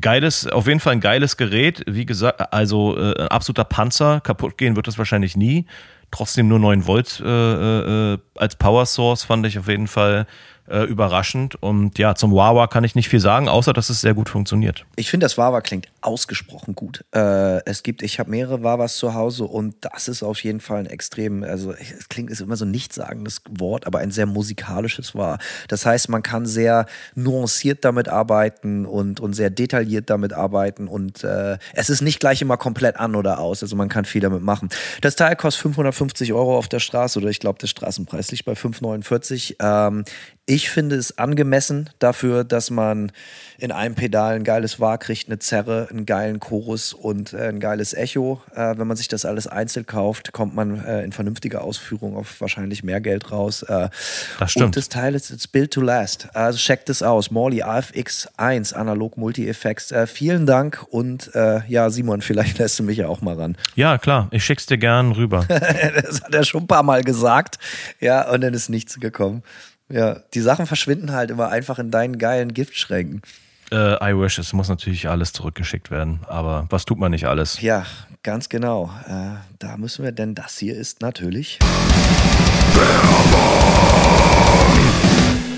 geiles, 0.00 0.46
auf 0.46 0.66
jeden 0.66 0.80
Fall 0.80 0.94
ein 0.94 1.00
geiles 1.00 1.36
Gerät. 1.36 1.82
Wie 1.86 2.06
gesagt, 2.06 2.52
also 2.52 2.96
äh, 2.96 3.22
ein 3.22 3.28
absoluter 3.28 3.64
Panzer. 3.64 4.20
Kaputt 4.20 4.58
gehen 4.58 4.76
wird 4.76 4.86
das 4.86 4.98
wahrscheinlich 4.98 5.36
nie. 5.36 5.66
Trotzdem 6.10 6.48
nur 6.48 6.58
9 6.58 6.86
Volt 6.86 7.20
äh, 7.24 8.12
äh, 8.14 8.18
als 8.36 8.56
Power 8.56 8.86
Source 8.86 9.24
fand 9.24 9.46
ich 9.46 9.58
auf 9.58 9.68
jeden 9.68 9.88
Fall 9.88 10.26
äh, 10.68 10.84
überraschend. 10.84 11.60
Und 11.62 11.98
ja, 11.98 12.14
zum 12.14 12.34
Wawa 12.34 12.66
kann 12.66 12.84
ich 12.84 12.94
nicht 12.94 13.08
viel 13.08 13.20
sagen, 13.20 13.48
außer 13.48 13.72
dass 13.72 13.90
es 13.90 14.00
sehr 14.00 14.14
gut 14.14 14.28
funktioniert. 14.28 14.84
Ich 14.96 15.10
finde, 15.10 15.24
das 15.24 15.38
Wawa 15.38 15.60
klingt 15.60 15.88
ausgesprochen 16.00 16.74
gut. 16.74 17.04
Äh, 17.14 17.64
es 17.64 17.82
gibt, 17.82 18.02
ich 18.02 18.18
habe 18.18 18.30
mehrere 18.30 18.62
Wawas 18.62 18.96
zu 18.96 19.14
Hause 19.14 19.44
und 19.44 19.76
das 19.80 20.08
ist 20.08 20.22
auf 20.22 20.42
jeden 20.42 20.60
Fall 20.60 20.80
ein 20.80 20.86
extrem, 20.86 21.42
also 21.42 21.72
es 21.72 22.08
klingt 22.08 22.30
ist 22.30 22.40
immer 22.40 22.56
so 22.56 22.64
ein 22.64 22.70
nichtssagendes 22.70 23.42
Wort, 23.50 23.86
aber 23.86 23.98
ein 23.98 24.10
sehr 24.10 24.26
musikalisches 24.26 25.14
Wawa. 25.14 25.38
Das 25.68 25.86
heißt, 25.86 26.08
man 26.08 26.22
kann 26.22 26.46
sehr 26.46 26.86
nuanciert 27.14 27.84
damit 27.84 28.08
arbeiten 28.08 28.86
und, 28.86 29.20
und 29.20 29.34
sehr 29.34 29.50
detailliert 29.50 30.10
damit 30.10 30.32
arbeiten 30.32 30.88
und 30.88 31.24
äh, 31.24 31.58
es 31.72 31.90
ist 31.90 32.02
nicht 32.02 32.20
gleich 32.20 32.42
immer 32.42 32.56
komplett 32.56 32.96
an 32.96 33.14
oder 33.14 33.38
aus. 33.38 33.62
Also 33.62 33.76
man 33.76 33.88
kann 33.88 34.04
viel 34.04 34.20
damit 34.20 34.42
machen. 34.42 34.68
Das 35.00 35.16
Teil 35.16 35.36
kostet 35.36 35.62
550 35.62 36.32
Euro 36.32 36.56
auf 36.56 36.68
der 36.68 36.80
Straße 36.80 37.18
oder 37.18 37.28
ich 37.28 37.40
glaube, 37.40 37.58
der 37.58 37.66
Straßenpreis 37.66 38.30
liegt 38.30 38.44
bei 38.44 38.52
5,49. 38.52 39.56
Ähm, 39.60 40.04
ich 40.48 40.70
finde 40.70 40.96
es 40.96 41.18
angemessen 41.18 41.90
dafür, 41.98 42.42
dass 42.42 42.70
man 42.70 43.12
in 43.58 43.70
einem 43.70 43.94
Pedal 43.94 44.34
ein 44.34 44.44
geiles 44.44 44.80
Wah 44.80 44.96
kriegt, 44.96 45.28
eine 45.28 45.38
Zerre, 45.38 45.88
einen 45.90 46.06
geilen 46.06 46.40
Chorus 46.40 46.94
und 46.94 47.34
äh, 47.34 47.48
ein 47.48 47.60
geiles 47.60 47.92
Echo. 47.92 48.40
Äh, 48.54 48.78
wenn 48.78 48.86
man 48.86 48.96
sich 48.96 49.08
das 49.08 49.26
alles 49.26 49.46
einzeln 49.46 49.84
kauft, 49.84 50.32
kommt 50.32 50.54
man 50.54 50.82
äh, 50.82 51.02
in 51.02 51.12
vernünftiger 51.12 51.62
Ausführung 51.62 52.16
auf 52.16 52.40
wahrscheinlich 52.40 52.82
mehr 52.82 53.02
Geld 53.02 53.30
raus. 53.30 53.62
Äh, 53.62 53.90
das 54.38 54.52
stimmt. 54.52 54.66
Und 54.66 54.76
das 54.78 54.88
Teil 54.88 55.14
ist 55.14 55.30
it's 55.30 55.46
built 55.46 55.70
to 55.70 55.82
last. 55.82 56.34
Also 56.34 56.56
checkt 56.56 56.88
es 56.88 57.02
aus. 57.02 57.30
Morley 57.30 57.60
AFX 57.60 58.28
1, 58.38 58.72
Analog 58.72 59.18
Multi-Effects. 59.18 59.92
Äh, 59.92 60.06
vielen 60.06 60.46
Dank 60.46 60.82
und 60.88 61.30
äh, 61.34 61.60
ja, 61.68 61.90
Simon, 61.90 62.22
vielleicht 62.22 62.56
lässt 62.56 62.78
du 62.78 62.84
mich 62.84 62.96
ja 62.96 63.08
auch 63.08 63.20
mal 63.20 63.34
ran. 63.34 63.54
Ja, 63.74 63.98
klar. 63.98 64.28
Ich 64.30 64.46
schick's 64.46 64.64
dir 64.64 64.78
gern 64.78 65.12
rüber. 65.12 65.44
das 65.48 66.22
hat 66.22 66.34
er 66.34 66.44
schon 66.44 66.62
ein 66.62 66.68
paar 66.68 66.84
Mal 66.84 67.02
gesagt. 67.02 67.58
Ja, 68.00 68.30
und 68.30 68.40
dann 68.40 68.54
ist 68.54 68.70
nichts 68.70 68.98
gekommen. 68.98 69.42
Ja, 69.90 70.18
die 70.34 70.40
Sachen 70.40 70.66
verschwinden 70.66 71.12
halt 71.12 71.30
immer 71.30 71.48
einfach 71.48 71.78
in 71.78 71.90
deinen 71.90 72.18
geilen 72.18 72.52
Giftschränken. 72.52 73.22
Äh, 73.70 73.94
I 74.12 74.18
wish, 74.18 74.38
es 74.38 74.52
muss 74.52 74.68
natürlich 74.68 75.08
alles 75.08 75.32
zurückgeschickt 75.32 75.90
werden, 75.90 76.20
aber 76.26 76.66
was 76.70 76.84
tut 76.84 76.98
man 76.98 77.10
nicht 77.10 77.26
alles? 77.26 77.60
Ja, 77.60 77.84
ganz 78.22 78.48
genau. 78.48 78.90
Äh, 79.06 79.36
da 79.58 79.76
müssen 79.76 80.04
wir, 80.04 80.12
denn 80.12 80.34
das 80.34 80.58
hier 80.58 80.76
ist 80.76 81.00
natürlich. 81.00 81.58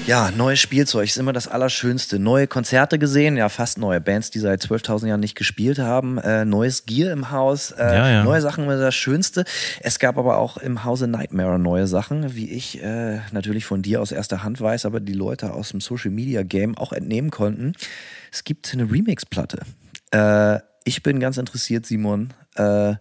Ja, 0.07 0.31
neues 0.33 0.59
Spielzeug 0.59 1.07
ist 1.07 1.19
immer 1.19 1.33
das 1.33 1.47
Allerschönste. 1.47 2.19
Neue 2.19 2.47
Konzerte 2.47 2.99
gesehen, 2.99 3.37
ja, 3.37 3.49
fast 3.49 3.79
neue 3.79 4.01
Bands, 4.01 4.31
die 4.31 4.39
seit 4.41 4.63
12.000 4.63 5.07
Jahren 5.07 5.21
nicht 5.21 5.37
gespielt 5.37 5.79
haben. 5.79 6.19
Äh, 6.19 6.45
neues 6.45 6.87
Gear 6.87 7.13
im 7.13 7.31
Haus, 7.31 7.71
äh, 7.71 7.83
ja, 7.83 8.11
ja. 8.11 8.25
neue 8.25 8.41
Sachen 8.41 8.65
immer 8.65 8.77
das 8.77 8.95
Schönste. 8.95 9.45
Es 9.81 9.99
gab 9.99 10.19
aber 10.19 10.39
auch 10.39 10.57
im 10.57 10.85
Hause 10.85 11.07
Nightmare 11.07 11.59
neue 11.59 11.87
Sachen, 11.87 12.35
wie 12.35 12.51
ich 12.51 12.83
äh, 12.83 13.21
natürlich 13.31 13.65
von 13.65 13.83
dir 13.83 14.01
aus 14.01 14.11
erster 14.11 14.43
Hand 14.43 14.61
weiß, 14.61 14.87
aber 14.87 15.01
die 15.01 15.13
Leute 15.13 15.53
aus 15.53 15.71
dem 15.71 15.81
Social 15.81 16.11
Media 16.11 16.43
Game 16.43 16.77
auch 16.77 16.93
entnehmen 16.93 17.31
konnten. 17.31 17.75
Es 18.33 18.43
gibt 18.43 18.73
eine 18.73 18.91
Remix-Platte. 18.91 19.61
Äh, 20.13 20.61
ich 20.85 21.03
bin 21.03 21.21
ganz 21.21 21.37
interessiert, 21.37 21.87
Simon 21.87 22.33
äh, 22.57 22.95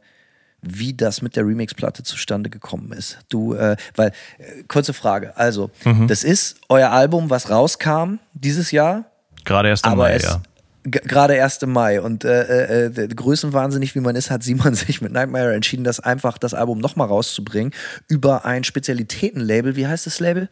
wie 0.61 0.93
das 0.93 1.21
mit 1.21 1.35
der 1.35 1.45
Remix-Platte 1.45 2.03
zustande 2.03 2.49
gekommen 2.49 2.91
ist. 2.91 3.19
Du, 3.29 3.53
äh, 3.53 3.77
weil, 3.95 4.09
äh, 4.37 4.63
kurze 4.67 4.93
Frage, 4.93 5.35
also, 5.37 5.71
mhm. 5.85 6.07
das 6.07 6.23
ist 6.23 6.59
euer 6.69 6.89
Album, 6.89 7.29
was 7.29 7.49
rauskam 7.49 8.19
dieses 8.33 8.71
Jahr. 8.71 9.05
Gerade 9.45 9.69
erst 9.69 9.85
im 9.85 9.97
Mai, 9.97 10.13
es, 10.13 10.23
ja. 10.23 10.41
Gerade 10.83 11.35
erst 11.35 11.63
im 11.63 11.71
Mai. 11.71 12.01
Und 12.01 12.23
äh, 12.23 12.85
äh, 12.87 13.03
äh 13.03 13.07
größenwahnsinnig 13.07 13.95
wie 13.95 13.99
man 13.99 14.15
ist, 14.15 14.31
hat 14.31 14.43
Simon 14.43 14.73
sich 14.75 15.01
mit 15.01 15.11
Nightmare 15.11 15.53
entschieden, 15.53 15.83
das 15.83 15.99
einfach 15.99 16.37
das 16.37 16.53
Album 16.53 16.79
nochmal 16.79 17.07
rauszubringen 17.07 17.73
über 18.07 18.45
ein 18.45 18.63
Spezialitätenlabel. 18.63 19.75
Wie 19.75 19.87
heißt 19.87 20.05
das 20.05 20.19
Label? 20.19 20.49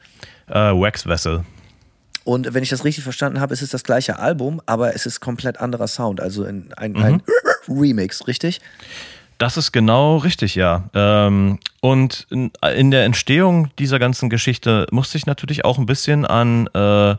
Uh, 0.49 0.79
Wax 0.79 1.05
Vessel. 1.05 1.43
Und 2.23 2.53
wenn 2.53 2.61
ich 2.61 2.69
das 2.69 2.83
richtig 2.83 3.05
verstanden 3.05 3.39
habe, 3.39 3.53
ist 3.53 3.61
es 3.61 3.69
das 3.69 3.83
gleiche 3.83 4.19
Album, 4.19 4.61
aber 4.65 4.93
es 4.93 5.05
ist 5.05 5.21
komplett 5.21 5.61
anderer 5.61 5.87
Sound, 5.87 6.19
also 6.19 6.43
ein, 6.43 6.73
ein, 6.75 6.91
mhm. 6.91 7.03
ein 7.03 7.21
Remix, 7.69 8.27
richtig? 8.27 8.59
Das 9.37 9.55
ist 9.55 9.71
genau 9.71 10.17
richtig, 10.17 10.55
ja. 10.55 10.89
Ähm, 10.93 11.59
und 11.79 12.27
in 12.31 12.91
der 12.91 13.05
Entstehung 13.05 13.69
dieser 13.77 13.99
ganzen 13.99 14.29
Geschichte 14.29 14.87
musste 14.91 15.17
ich 15.17 15.25
natürlich 15.25 15.63
auch 15.63 15.77
ein 15.77 15.85
bisschen 15.85 16.25
an 16.25 16.67
äh, 16.73 17.15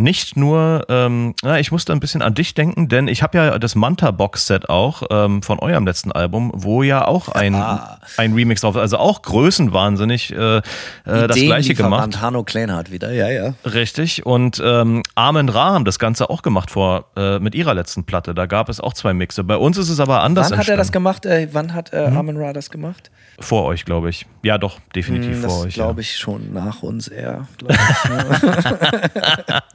nicht 0.00 0.36
nur, 0.36 0.86
ähm, 0.88 1.34
na, 1.42 1.58
ich 1.58 1.70
musste 1.72 1.92
ein 1.92 2.00
bisschen 2.00 2.22
an 2.22 2.34
dich 2.34 2.54
denken, 2.54 2.88
denn 2.88 3.08
ich 3.08 3.22
habe 3.22 3.38
ja 3.38 3.58
das 3.58 3.74
Manta-Box-Set 3.74 4.68
auch 4.68 5.02
ähm, 5.10 5.42
von 5.42 5.58
eurem 5.58 5.86
letzten 5.86 6.12
Album, 6.12 6.50
wo 6.54 6.82
ja 6.82 7.06
auch 7.06 7.28
ein, 7.28 7.54
ah. 7.54 7.98
ein 8.16 8.32
Remix 8.34 8.62
drauf 8.62 8.74
ist. 8.76 8.80
Also 8.80 8.98
auch 8.98 9.22
größenwahnsinnig 9.22 10.32
äh, 10.32 10.58
äh, 10.58 10.62
das 11.04 11.36
gleiche 11.36 11.74
gemacht. 11.74 12.20
Hanno 12.20 12.42
Kleinhardt 12.42 12.90
wieder, 12.90 13.12
ja, 13.12 13.28
ja. 13.30 13.54
Richtig. 13.64 14.26
Und 14.26 14.60
ähm, 14.64 15.02
Armin 15.14 15.48
Ra 15.48 15.72
haben 15.72 15.84
das 15.84 15.98
Ganze 15.98 16.30
auch 16.30 16.42
gemacht 16.42 16.70
vor 16.70 17.06
äh, 17.16 17.38
mit 17.38 17.54
ihrer 17.54 17.74
letzten 17.74 18.04
Platte. 18.04 18.34
Da 18.34 18.46
gab 18.46 18.68
es 18.68 18.80
auch 18.80 18.94
zwei 18.94 19.14
Mixe. 19.14 19.44
Bei 19.44 19.56
uns 19.56 19.76
ist 19.78 19.90
es 19.90 20.00
aber 20.00 20.22
anders. 20.22 20.50
Wann 20.50 20.58
hat 20.58 20.68
er 20.68 20.76
das 20.76 20.92
gemacht? 20.92 21.26
Äh, 21.26 21.48
wann 21.52 21.74
hat 21.74 21.92
äh, 21.92 22.06
hm? 22.06 22.16
Armin 22.16 22.36
Ra 22.36 22.52
das 22.52 22.70
gemacht? 22.70 23.10
Vor 23.38 23.64
euch, 23.64 23.84
glaube 23.84 24.10
ich. 24.10 24.26
Ja, 24.42 24.58
doch, 24.58 24.78
definitiv 24.94 25.42
hm, 25.42 25.42
vor 25.42 25.64
euch. 25.64 25.74
Glaube 25.74 26.00
ich 26.02 26.16
schon 26.16 26.52
nach 26.52 26.82
uns 26.82 27.08
eher. 27.08 27.46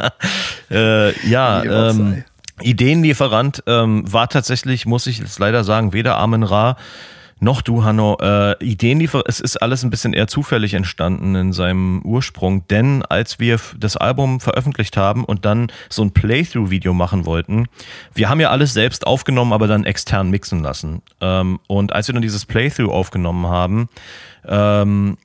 äh, 0.72 1.12
ja, 1.28 1.64
ähm, 1.90 2.24
Ideenlieferant 2.62 3.64
ähm, 3.68 4.12
war 4.12 4.30
tatsächlich, 4.30 4.86
muss 4.86 5.08
ich 5.08 5.20
jetzt 5.20 5.40
leider 5.40 5.64
sagen, 5.64 5.94
weder 5.94 6.18
Armin 6.18 6.44
Ra 6.44 6.78
noch 7.40 7.62
du, 7.62 7.84
Hanno. 7.84 8.18
Äh, 8.22 8.56
Ideenlieferant, 8.64 9.28
es 9.28 9.40
ist 9.42 9.58
alles 9.62 9.84
ein 9.84 9.90
bisschen 9.90 10.14
eher 10.14 10.28
zufällig 10.28 10.74
entstanden 10.74 11.36
in 11.36 11.54
seinem 11.54 12.02
Ursprung, 12.04 12.66
denn 12.68 13.04
als 13.04 13.40
wir 13.40 13.60
das 13.78 13.98
Album 13.98 14.40
veröffentlicht 14.40 14.96
haben 14.96 15.26
und 15.26 15.44
dann 15.44 15.72
so 15.90 16.02
ein 16.04 16.12
Playthrough-Video 16.12 16.94
machen 16.94 17.26
wollten, 17.26 17.68
wir 18.14 18.30
haben 18.30 18.40
ja 18.40 18.52
alles 18.52 18.74
selbst 18.74 19.06
aufgenommen, 19.06 19.52
aber 19.52 19.68
dann 19.68 19.84
extern 19.84 20.30
mixen 20.30 20.64
lassen. 20.64 21.02
Ähm, 21.20 21.60
und 21.68 21.92
als 21.92 22.08
wir 22.08 22.14
dann 22.14 22.22
dieses 22.22 22.46
Playthrough 22.46 22.92
aufgenommen 22.92 23.48
haben, 23.48 23.90
ähm, 24.48 25.18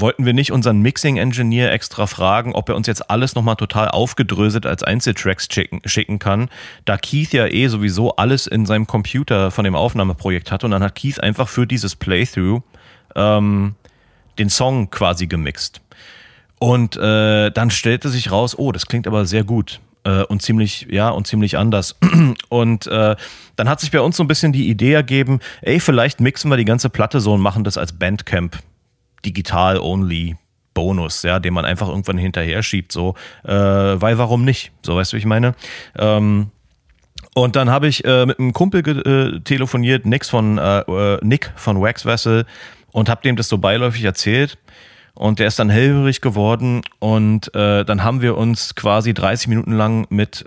wollten 0.00 0.24
wir 0.24 0.32
nicht 0.32 0.52
unseren 0.52 0.80
Mixing-Engineer 0.80 1.72
extra 1.72 2.06
fragen, 2.06 2.54
ob 2.54 2.68
er 2.68 2.76
uns 2.76 2.86
jetzt 2.86 3.10
alles 3.10 3.34
nochmal 3.34 3.56
total 3.56 3.88
aufgedröselt 3.88 4.66
als 4.66 4.82
Einzeltracks 4.82 5.48
schicken, 5.50 5.80
schicken 5.84 6.18
kann, 6.18 6.48
da 6.84 6.96
Keith 6.96 7.32
ja 7.32 7.46
eh 7.46 7.68
sowieso 7.68 8.16
alles 8.16 8.46
in 8.46 8.66
seinem 8.66 8.86
Computer 8.86 9.50
von 9.50 9.64
dem 9.64 9.74
Aufnahmeprojekt 9.74 10.52
hatte 10.52 10.66
und 10.66 10.72
dann 10.72 10.82
hat 10.82 10.94
Keith 10.94 11.20
einfach 11.20 11.48
für 11.48 11.66
dieses 11.66 11.96
Playthrough 11.96 12.62
ähm, 13.14 13.74
den 14.38 14.50
Song 14.50 14.90
quasi 14.90 15.26
gemixt. 15.26 15.80
Und 16.58 16.96
äh, 16.96 17.50
dann 17.50 17.70
stellte 17.70 18.08
sich 18.08 18.30
raus, 18.30 18.58
oh, 18.58 18.72
das 18.72 18.86
klingt 18.86 19.06
aber 19.06 19.26
sehr 19.26 19.44
gut 19.44 19.80
äh, 20.04 20.22
und 20.22 20.40
ziemlich, 20.40 20.86
ja, 20.90 21.10
und 21.10 21.26
ziemlich 21.26 21.58
anders. 21.58 21.96
Und 22.48 22.86
äh, 22.86 23.16
dann 23.56 23.68
hat 23.68 23.80
sich 23.80 23.90
bei 23.90 24.00
uns 24.00 24.16
so 24.16 24.24
ein 24.24 24.28
bisschen 24.28 24.52
die 24.52 24.68
Idee 24.68 24.92
ergeben, 24.92 25.40
ey, 25.62 25.80
vielleicht 25.80 26.20
mixen 26.20 26.50
wir 26.50 26.56
die 26.56 26.64
ganze 26.64 26.88
Platte 26.88 27.20
so 27.20 27.34
und 27.34 27.40
machen 27.40 27.64
das 27.64 27.76
als 27.76 27.92
Bandcamp 27.92 28.58
digital-only 29.26 30.36
Bonus, 30.76 31.22
ja, 31.22 31.40
den 31.40 31.54
man 31.54 31.64
einfach 31.64 31.88
irgendwann 31.88 32.18
hinterher 32.18 32.62
schiebt, 32.62 32.92
so, 32.92 33.14
äh, 33.44 33.50
weil 33.50 34.18
warum 34.18 34.44
nicht? 34.44 34.72
So, 34.82 34.94
weißt 34.94 35.12
du, 35.12 35.16
wie 35.16 35.20
ich 35.20 35.26
meine? 35.26 35.54
Ähm, 35.98 36.50
und 37.34 37.56
dann 37.56 37.70
habe 37.70 37.88
ich 37.88 38.04
äh, 38.04 38.26
mit 38.26 38.38
einem 38.38 38.52
Kumpel 38.52 38.82
äh, 38.86 39.40
telefoniert, 39.40 40.04
Nix 40.04 40.28
von, 40.28 40.58
äh, 40.58 40.80
äh, 40.80 41.18
Nick 41.22 41.50
von 41.56 41.80
Wax 41.80 42.04
Vessel, 42.04 42.44
und 42.92 43.08
habe 43.08 43.22
dem 43.22 43.36
das 43.36 43.48
so 43.48 43.58
beiläufig 43.58 44.04
erzählt. 44.04 44.58
Und 45.14 45.38
der 45.38 45.46
ist 45.46 45.58
dann 45.58 45.70
hellhörig 45.70 46.20
geworden 46.20 46.82
und 46.98 47.54
äh, 47.54 47.86
dann 47.86 48.04
haben 48.04 48.20
wir 48.20 48.36
uns 48.36 48.74
quasi 48.74 49.14
30 49.14 49.48
Minuten 49.48 49.72
lang 49.72 50.06
mit 50.10 50.44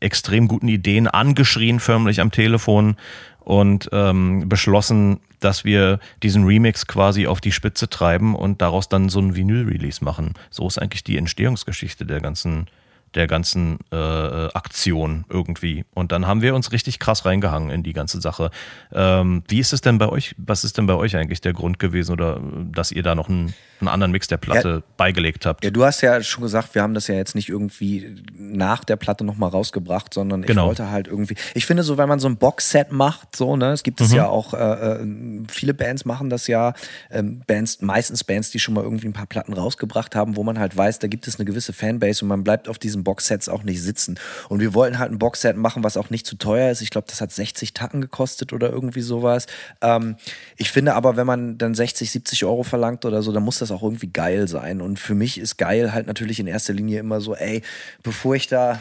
extrem 0.00 0.48
guten 0.48 0.68
Ideen 0.68 1.06
angeschrien, 1.06 1.80
förmlich 1.80 2.20
am 2.20 2.30
Telefon 2.30 2.96
und 3.40 3.88
ähm, 3.92 4.50
beschlossen, 4.50 5.20
dass 5.40 5.64
wir 5.64 5.98
diesen 6.22 6.44
Remix 6.44 6.86
quasi 6.86 7.26
auf 7.26 7.40
die 7.40 7.52
Spitze 7.52 7.88
treiben 7.88 8.34
und 8.34 8.62
daraus 8.62 8.88
dann 8.88 9.08
so 9.08 9.20
ein 9.20 9.34
Vinyl-Release 9.34 10.04
machen. 10.04 10.34
So 10.50 10.66
ist 10.66 10.78
eigentlich 10.78 11.04
die 11.04 11.16
Entstehungsgeschichte 11.16 12.06
der 12.06 12.20
ganzen 12.20 12.66
der 13.14 13.26
ganzen 13.26 13.78
äh, 13.90 13.96
Aktion 13.96 15.24
irgendwie. 15.28 15.84
Und 15.94 16.12
dann 16.12 16.26
haben 16.26 16.42
wir 16.42 16.54
uns 16.54 16.72
richtig 16.72 16.98
krass 16.98 17.24
reingehangen 17.24 17.70
in 17.70 17.82
die 17.82 17.92
ganze 17.92 18.20
Sache. 18.20 18.50
Ähm, 18.92 19.42
wie 19.48 19.58
ist 19.58 19.72
es 19.72 19.80
denn 19.80 19.98
bei 19.98 20.08
euch? 20.08 20.34
Was 20.38 20.64
ist 20.64 20.78
denn 20.78 20.86
bei 20.86 20.94
euch 20.94 21.16
eigentlich 21.16 21.40
der 21.40 21.52
Grund 21.52 21.78
gewesen 21.78 22.12
oder 22.12 22.40
dass 22.70 22.92
ihr 22.92 23.02
da 23.02 23.14
noch 23.16 23.28
einen, 23.28 23.54
einen 23.80 23.88
anderen 23.88 24.12
Mix 24.12 24.28
der 24.28 24.36
Platte 24.36 24.68
ja, 24.68 24.94
beigelegt 24.96 25.44
habt? 25.44 25.64
Ja, 25.64 25.70
du 25.70 25.84
hast 25.84 26.02
ja 26.02 26.22
schon 26.22 26.42
gesagt, 26.42 26.74
wir 26.74 26.82
haben 26.82 26.94
das 26.94 27.08
ja 27.08 27.16
jetzt 27.16 27.34
nicht 27.34 27.48
irgendwie 27.48 28.22
nach 28.36 28.84
der 28.84 28.96
Platte 28.96 29.24
nochmal 29.24 29.50
rausgebracht, 29.50 30.14
sondern 30.14 30.42
ich 30.42 30.46
genau. 30.46 30.68
wollte 30.68 30.90
halt 30.90 31.08
irgendwie. 31.08 31.34
Ich 31.54 31.66
finde 31.66 31.82
so, 31.82 31.98
wenn 31.98 32.08
man 32.08 32.20
so 32.20 32.28
ein 32.28 32.36
Boxset 32.36 32.92
macht, 32.92 33.34
so, 33.34 33.56
ne, 33.56 33.72
es 33.72 33.82
gibt 33.82 34.00
es 34.00 34.10
mhm. 34.10 34.16
ja 34.16 34.28
auch, 34.28 34.54
äh, 34.54 34.58
äh, 34.58 35.06
viele 35.48 35.74
Bands 35.74 36.04
machen 36.04 36.30
das 36.30 36.46
ja, 36.46 36.74
ähm, 37.10 37.42
Bands, 37.46 37.80
meistens 37.80 38.22
Bands, 38.22 38.50
die 38.50 38.60
schon 38.60 38.74
mal 38.74 38.84
irgendwie 38.84 39.08
ein 39.08 39.12
paar 39.12 39.26
Platten 39.26 39.52
rausgebracht 39.52 40.14
haben, 40.14 40.36
wo 40.36 40.44
man 40.44 40.60
halt 40.60 40.76
weiß, 40.76 41.00
da 41.00 41.08
gibt 41.08 41.26
es 41.26 41.36
eine 41.36 41.44
gewisse 41.44 41.72
Fanbase 41.72 42.24
und 42.24 42.28
man 42.28 42.44
bleibt 42.44 42.68
auf 42.68 42.78
diesem 42.78 42.99
diesen 43.00 43.04
Boxsets 43.04 43.48
auch 43.48 43.62
nicht 43.62 43.82
sitzen. 43.82 44.18
Und 44.48 44.60
wir 44.60 44.74
wollten 44.74 44.98
halt 44.98 45.10
ein 45.10 45.18
Boxset 45.18 45.56
machen, 45.56 45.82
was 45.84 45.96
auch 45.96 46.10
nicht 46.10 46.26
zu 46.26 46.36
teuer 46.36 46.70
ist. 46.70 46.82
Ich 46.82 46.90
glaube, 46.90 47.06
das 47.08 47.20
hat 47.20 47.32
60 47.32 47.74
Tacken 47.74 48.00
gekostet 48.00 48.52
oder 48.52 48.70
irgendwie 48.70 49.00
sowas. 49.00 49.46
Ähm, 49.80 50.16
ich 50.56 50.70
finde 50.70 50.94
aber, 50.94 51.16
wenn 51.16 51.26
man 51.26 51.58
dann 51.58 51.74
60, 51.74 52.10
70 52.10 52.44
Euro 52.44 52.62
verlangt 52.62 53.04
oder 53.04 53.22
so, 53.22 53.32
dann 53.32 53.42
muss 53.42 53.58
das 53.58 53.70
auch 53.70 53.82
irgendwie 53.82 54.08
geil 54.08 54.48
sein. 54.48 54.80
Und 54.80 54.98
für 54.98 55.14
mich 55.14 55.38
ist 55.38 55.56
geil 55.56 55.92
halt 55.92 56.06
natürlich 56.06 56.40
in 56.40 56.46
erster 56.46 56.72
Linie 56.72 57.00
immer 57.00 57.20
so, 57.20 57.34
ey, 57.34 57.62
bevor 58.02 58.34
ich 58.34 58.46
da 58.48 58.80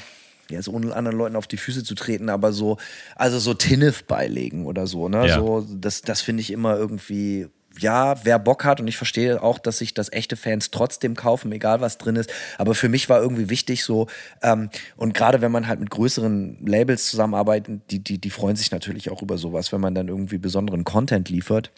jetzt 0.49 0.67
ohne 0.67 0.95
anderen 0.95 1.17
Leuten 1.17 1.35
auf 1.35 1.45
die 1.45 1.57
Füße 1.57 1.83
zu 1.83 1.93
treten, 1.93 2.29
aber 2.29 2.51
so, 2.51 2.77
also 3.15 3.37
so 3.37 3.53
Tinnef 3.53 4.05
beilegen 4.05 4.65
oder 4.65 4.87
so, 4.87 5.07
ne? 5.07 5.27
Ja. 5.27 5.35
So, 5.35 5.63
das, 5.69 6.01
das 6.01 6.21
finde 6.21 6.41
ich 6.41 6.51
immer 6.51 6.75
irgendwie 6.75 7.47
ja, 7.79 8.23
wer 8.23 8.39
Bock 8.39 8.65
hat 8.65 8.79
und 8.79 8.87
ich 8.87 8.97
verstehe 8.97 9.41
auch, 9.41 9.59
dass 9.59 9.79
sich 9.79 9.93
das 9.93 10.11
echte 10.11 10.35
Fans 10.35 10.71
trotzdem 10.71 11.15
kaufen, 11.15 11.51
egal 11.51 11.81
was 11.81 11.97
drin 11.97 12.15
ist. 12.15 12.31
Aber 12.57 12.75
für 12.75 12.89
mich 12.89 13.09
war 13.09 13.21
irgendwie 13.21 13.49
wichtig 13.49 13.83
so, 13.83 14.07
ähm, 14.41 14.69
und 14.95 15.13
gerade 15.13 15.41
wenn 15.41 15.51
man 15.51 15.67
halt 15.67 15.79
mit 15.79 15.89
größeren 15.89 16.65
Labels 16.65 17.07
zusammenarbeitet, 17.09 17.81
die, 17.91 17.99
die, 17.99 18.19
die 18.19 18.29
freuen 18.29 18.55
sich 18.55 18.71
natürlich 18.71 19.09
auch 19.09 19.21
über 19.21 19.37
sowas, 19.37 19.71
wenn 19.71 19.81
man 19.81 19.95
dann 19.95 20.07
irgendwie 20.07 20.37
besonderen 20.37 20.83
Content 20.83 21.29
liefert. 21.29 21.71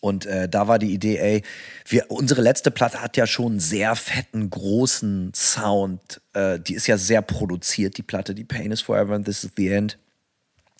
Und 0.00 0.26
äh, 0.26 0.48
da 0.48 0.66
war 0.66 0.80
die 0.80 0.92
Idee, 0.92 1.18
ey, 1.18 1.42
wir, 1.86 2.10
unsere 2.10 2.42
letzte 2.42 2.72
Platte 2.72 3.00
hat 3.00 3.16
ja 3.16 3.24
schon 3.24 3.52
einen 3.52 3.60
sehr 3.60 3.94
fetten, 3.94 4.50
großen 4.50 5.32
Sound. 5.32 6.20
Äh, 6.32 6.58
die 6.58 6.74
ist 6.74 6.88
ja 6.88 6.98
sehr 6.98 7.22
produziert, 7.22 7.98
die 7.98 8.02
Platte, 8.02 8.34
die 8.34 8.42
Pain 8.42 8.72
is 8.72 8.80
Forever 8.80 9.14
and 9.14 9.26
This 9.26 9.44
is 9.44 9.52
the 9.56 9.68
End. 9.68 9.98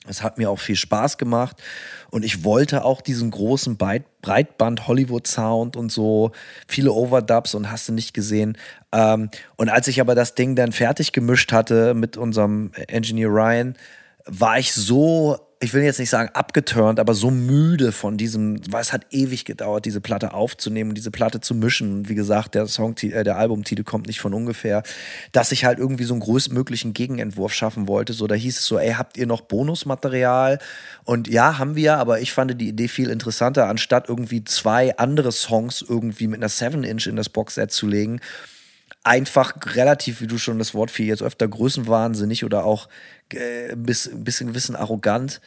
Es 0.09 0.23
hat 0.23 0.37
mir 0.39 0.51
auch 0.51 0.59
viel 0.59 0.75
Spaß 0.75 1.17
gemacht 1.17 1.63
und 2.11 2.25
ich 2.25 2.43
wollte 2.43 2.85
auch 2.85 3.01
diesen 3.01 3.31
großen 3.31 3.77
Breitband 3.77 4.89
Hollywood 4.89 5.27
Sound 5.27 5.77
und 5.77 5.93
so 5.93 6.33
viele 6.67 6.93
Overdubs 6.93 7.55
und 7.55 7.71
hast 7.71 7.89
du 7.89 7.93
nicht 7.93 8.13
gesehen. 8.13 8.59
Ähm, 8.91 9.31
und 9.57 9.69
als 9.69 9.87
ich 9.87 10.01
aber 10.01 10.15
das 10.15 10.35
Ding 10.35 10.57
dann 10.57 10.73
fertig 10.73 11.13
gemischt 11.13 11.53
hatte 11.53 11.95
mit 11.95 12.17
unserem 12.17 12.73
Engineer 12.89 13.29
Ryan, 13.29 13.77
war 14.27 14.59
ich 14.59 14.73
so 14.73 15.39
ich 15.63 15.73
will 15.75 15.85
jetzt 15.85 16.01
nicht 16.01 16.11
sagen 16.11 16.29
abgeturnt, 16.35 16.99
aber 16.99 17.15
so 17.15 17.31
müde 17.31 17.93
von 17.93 18.17
diesem, 18.17 18.61
weil 18.73 18.81
es 18.81 18.93
hat 18.93 19.07
ewig 19.11 19.45
gedauert, 19.45 19.85
diese 19.85 20.01
Platte 20.01 20.35
aufzunehmen 20.35 20.95
diese 20.95 21.13
Platte 21.13 21.41
zu 21.41 21.55
mischen. 21.55 22.09
Wie 22.09 22.17
gesagt, 22.17 22.57
der 22.57 22.67
Song, 22.67 22.97
äh, 23.01 23.23
der 23.23 23.37
Albumtitel 23.37 23.85
kommt 23.85 24.09
nicht 24.09 24.21
von 24.21 24.35
ungefähr, 24.35 24.83
dass 25.31 25.53
ich 25.53 25.65
halt 25.65 25.79
irgendwie 25.79 26.03
so 26.03 26.15
einen 26.15 26.21
größtmöglichen 26.21 26.95
Gegenentwurf 26.95 27.55
schaffen 27.55 27.87
wollte. 27.87 28.13
So, 28.13 28.27
da 28.27 28.35
hieß 28.35 28.59
es 28.59 28.67
so, 28.67 28.77
ey, 28.77 28.95
habt 28.95 29.17
ihr 29.17 29.27
noch 29.27 29.43
Bonusmaterial? 29.43 30.59
Und 31.05 31.29
ja, 31.29 31.59
haben 31.59 31.77
wir, 31.77 31.99
aber 31.99 32.21
ich 32.21 32.33
fand 32.33 32.61
die 32.61 32.69
Idee 32.69 32.89
viel 32.89 33.09
interessanter, 33.09 33.69
anstatt 33.69 34.09
irgendwie 34.09 34.43
zwei 34.43 34.97
andere 34.97 35.31
Songs 35.31 35.85
irgendwie 35.89 36.27
mit 36.27 36.41
einer 36.41 36.51
7-Inch 36.51 37.07
in 37.07 37.15
das 37.15 37.29
Boxset 37.29 37.71
zu 37.71 37.87
legen 37.87 38.21
einfach 39.05 39.55
relativ, 39.75 40.21
wie 40.21 40.27
du 40.27 40.39
schon 40.39 40.59
das 40.59 40.75
Wort 40.75 40.91
viel 40.91 41.07
jetzt 41.07 41.23
öfter, 41.23 41.49
größenwahnsinnig 41.49 42.45
oder 42.45 42.65
auch 42.65 42.89
äh, 43.33 43.75
bisschen, 43.77 44.49
ein 44.49 44.53
bisschen 44.53 44.77
arrogant, 44.77 45.41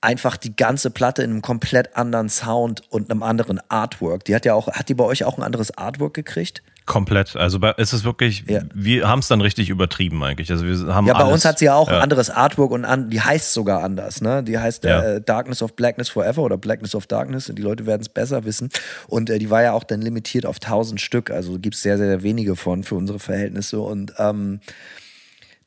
einfach 0.00 0.36
die 0.36 0.54
ganze 0.54 0.90
Platte 0.90 1.22
in 1.22 1.30
einem 1.30 1.42
komplett 1.42 1.96
anderen 1.96 2.28
Sound 2.28 2.82
und 2.90 3.10
einem 3.10 3.22
anderen 3.22 3.60
Artwork. 3.68 4.24
Die 4.24 4.34
hat 4.34 4.44
ja 4.44 4.54
auch, 4.54 4.68
hat 4.68 4.88
die 4.88 4.94
bei 4.94 5.04
euch 5.04 5.24
auch 5.24 5.38
ein 5.38 5.42
anderes 5.42 5.76
Artwork 5.76 6.14
gekriegt? 6.14 6.62
Komplett. 6.86 7.36
Also 7.36 7.58
bei, 7.58 7.74
es 7.76 7.92
ist 7.92 8.04
wirklich, 8.04 8.44
ja. 8.48 8.62
wir 8.72 9.06
haben 9.06 9.18
es 9.18 9.28
dann 9.28 9.42
richtig 9.42 9.68
übertrieben 9.68 10.24
eigentlich. 10.24 10.50
Also 10.50 10.64
wir 10.64 10.94
haben 10.94 11.06
ja, 11.06 11.12
bei 11.12 11.20
alles, 11.20 11.34
uns 11.34 11.44
hat 11.44 11.58
sie 11.58 11.66
ja 11.66 11.74
auch 11.74 11.88
ja. 11.88 11.96
ein 11.96 12.02
anderes 12.02 12.30
Artwork 12.30 12.70
und 12.70 12.86
an, 12.86 13.10
die 13.10 13.20
heißt 13.20 13.52
sogar 13.52 13.82
anders. 13.82 14.22
Ne? 14.22 14.42
Die 14.42 14.58
heißt 14.58 14.84
ja. 14.84 15.02
äh, 15.02 15.20
Darkness 15.20 15.60
of 15.62 15.76
Blackness 15.76 16.08
Forever 16.08 16.42
oder 16.42 16.56
Blackness 16.56 16.94
of 16.94 17.06
Darkness. 17.06 17.50
Und 17.50 17.56
die 17.56 17.62
Leute 17.62 17.84
werden 17.84 18.00
es 18.00 18.08
besser 18.08 18.44
wissen. 18.46 18.70
Und 19.06 19.28
äh, 19.28 19.38
die 19.38 19.50
war 19.50 19.62
ja 19.62 19.72
auch 19.72 19.84
dann 19.84 20.00
limitiert 20.00 20.46
auf 20.46 20.56
1000 20.56 20.98
Stück. 20.98 21.30
Also 21.30 21.58
gibt 21.58 21.74
es 21.74 21.82
sehr, 21.82 21.98
sehr 21.98 22.22
wenige 22.22 22.56
von 22.56 22.84
für 22.84 22.94
unsere 22.94 23.18
Verhältnisse. 23.18 23.80
Und 23.80 24.14
ähm, 24.16 24.60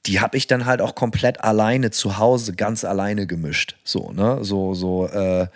die 0.06 0.20
habe 0.20 0.38
ich 0.38 0.48
dann 0.48 0.66
halt 0.66 0.82
auch 0.82 0.96
komplett 0.96 1.44
alleine 1.44 1.92
zu 1.92 2.18
Hause, 2.18 2.54
ganz 2.54 2.84
alleine 2.84 3.28
gemischt. 3.28 3.78
So, 3.84 4.12
ne? 4.12 4.40
So, 4.44 4.74
so 4.74 5.08
äh, 5.08 5.48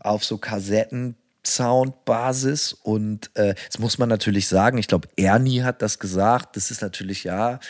auf 0.00 0.24
so 0.24 0.38
Kassetten 0.38 1.16
Soundbasis 1.46 2.72
und 2.72 3.30
äh, 3.34 3.54
jetzt 3.64 3.78
muss 3.78 3.98
man 3.98 4.08
natürlich 4.08 4.48
sagen, 4.48 4.78
ich 4.78 4.88
glaube, 4.88 5.08
Ernie 5.16 5.62
hat 5.62 5.82
das 5.82 5.98
gesagt, 5.98 6.56
das 6.56 6.70
ist 6.70 6.80
natürlich 6.80 7.24
ja, 7.24 7.60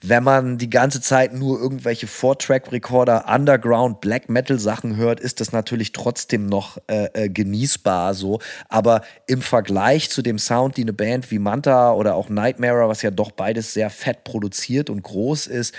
wenn 0.00 0.22
man 0.22 0.58
die 0.58 0.70
ganze 0.70 1.00
Zeit 1.00 1.34
nur 1.34 1.60
irgendwelche 1.60 2.06
Four-Track-Recorder, 2.06 3.24
Underground, 3.28 4.00
Black 4.00 4.28
Metal-Sachen 4.28 4.96
hört, 4.96 5.18
ist 5.18 5.40
das 5.40 5.50
natürlich 5.50 5.92
trotzdem 5.92 6.46
noch 6.46 6.78
äh, 6.86 7.06
äh, 7.14 7.28
genießbar 7.28 8.14
so. 8.14 8.38
Aber 8.68 9.02
im 9.26 9.42
Vergleich 9.42 10.10
zu 10.10 10.22
dem 10.22 10.38
Sound, 10.38 10.76
die 10.76 10.82
eine 10.82 10.92
Band 10.92 11.30
wie 11.30 11.40
Manta 11.40 11.92
oder 11.92 12.14
auch 12.14 12.28
Nightmare, 12.28 12.88
was 12.88 13.02
ja 13.02 13.10
doch 13.10 13.32
beides 13.32 13.74
sehr 13.74 13.90
fett 13.90 14.22
produziert 14.22 14.88
und 14.88 15.02
groß 15.02 15.48
ist, 15.48 15.74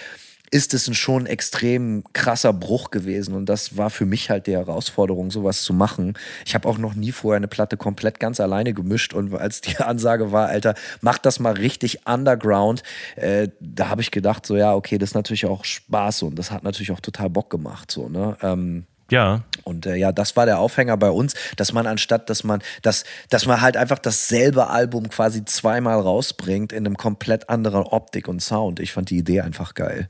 ist 0.52 0.74
es 0.74 0.88
ein 0.88 0.94
schon 0.94 1.26
extrem 1.26 2.04
krasser 2.14 2.54
Bruch 2.54 2.92
gewesen. 2.92 3.36
Und 3.36 3.48
das 3.48 3.78
war 3.78 3.90
für 3.90 4.06
mich 4.06 4.30
halt 4.30 4.48
die 4.48 4.54
Herausforderung, 4.54 5.32
sowas 5.32 5.64
zu 5.64 5.74
machen. 5.74 6.18
Ich 6.46 6.56
habe 6.56 6.68
auch 6.68 6.78
noch 6.78 6.96
nie 6.96 7.12
vorher 7.12 7.38
eine 7.38 7.48
Platte 7.48 7.78
komplett 7.78 8.20
ganz 8.20 8.40
alleine 8.40 8.74
gemischt. 8.74 9.14
Und 9.14 9.34
als 9.34 9.62
die 9.62 9.78
Ansage 9.80 10.32
war, 10.32 10.48
Alter, 10.48 10.76
mach 11.02 11.18
das 11.18 11.40
mal 11.40 11.54
richtig 11.54 12.08
underground, 12.08 12.84
äh, 13.16 13.50
da 13.60 13.90
habe 13.90 14.02
ich 14.02 14.12
gedacht, 14.12 14.46
so 14.46 14.56
ja, 14.56 14.74
okay, 14.74 14.98
das 14.98 15.12
ist 15.12 15.16
natürlich 15.16 15.46
auch 15.46 15.66
Spaß 15.66 16.24
und 16.24 16.36
das 16.36 16.52
hat 16.52 16.64
natürlich 16.64 16.92
auch 16.92 17.00
total 17.00 17.30
Bock 17.30 17.50
gemacht. 17.50 17.92
So, 17.92 18.10
ne? 18.10 18.38
Ähm, 18.42 18.86
ja. 19.12 19.42
Und 19.64 19.86
äh, 19.86 19.96
ja, 19.96 20.12
das 20.12 20.36
war 20.36 20.46
der 20.46 20.60
Aufhänger 20.60 20.98
bei 20.98 21.10
uns, 21.10 21.34
dass 21.58 21.74
man 21.74 21.88
anstatt, 21.88 22.30
dass 22.30 22.44
man, 22.44 22.62
dass, 22.82 23.04
dass 23.30 23.46
man 23.46 23.62
halt 23.62 23.78
einfach 23.78 24.00
dasselbe 24.00 24.68
Album 24.68 25.10
quasi 25.10 25.46
zweimal 25.46 26.00
rausbringt 26.00 26.72
in 26.72 26.86
einem 26.86 26.98
komplett 26.98 27.50
anderen 27.50 27.84
Optik 27.84 28.28
und 28.28 28.42
Sound. 28.42 28.80
Ich 28.80 28.94
fand 28.94 29.10
die 29.10 29.18
Idee 29.18 29.42
einfach 29.42 29.74
geil. 29.74 30.10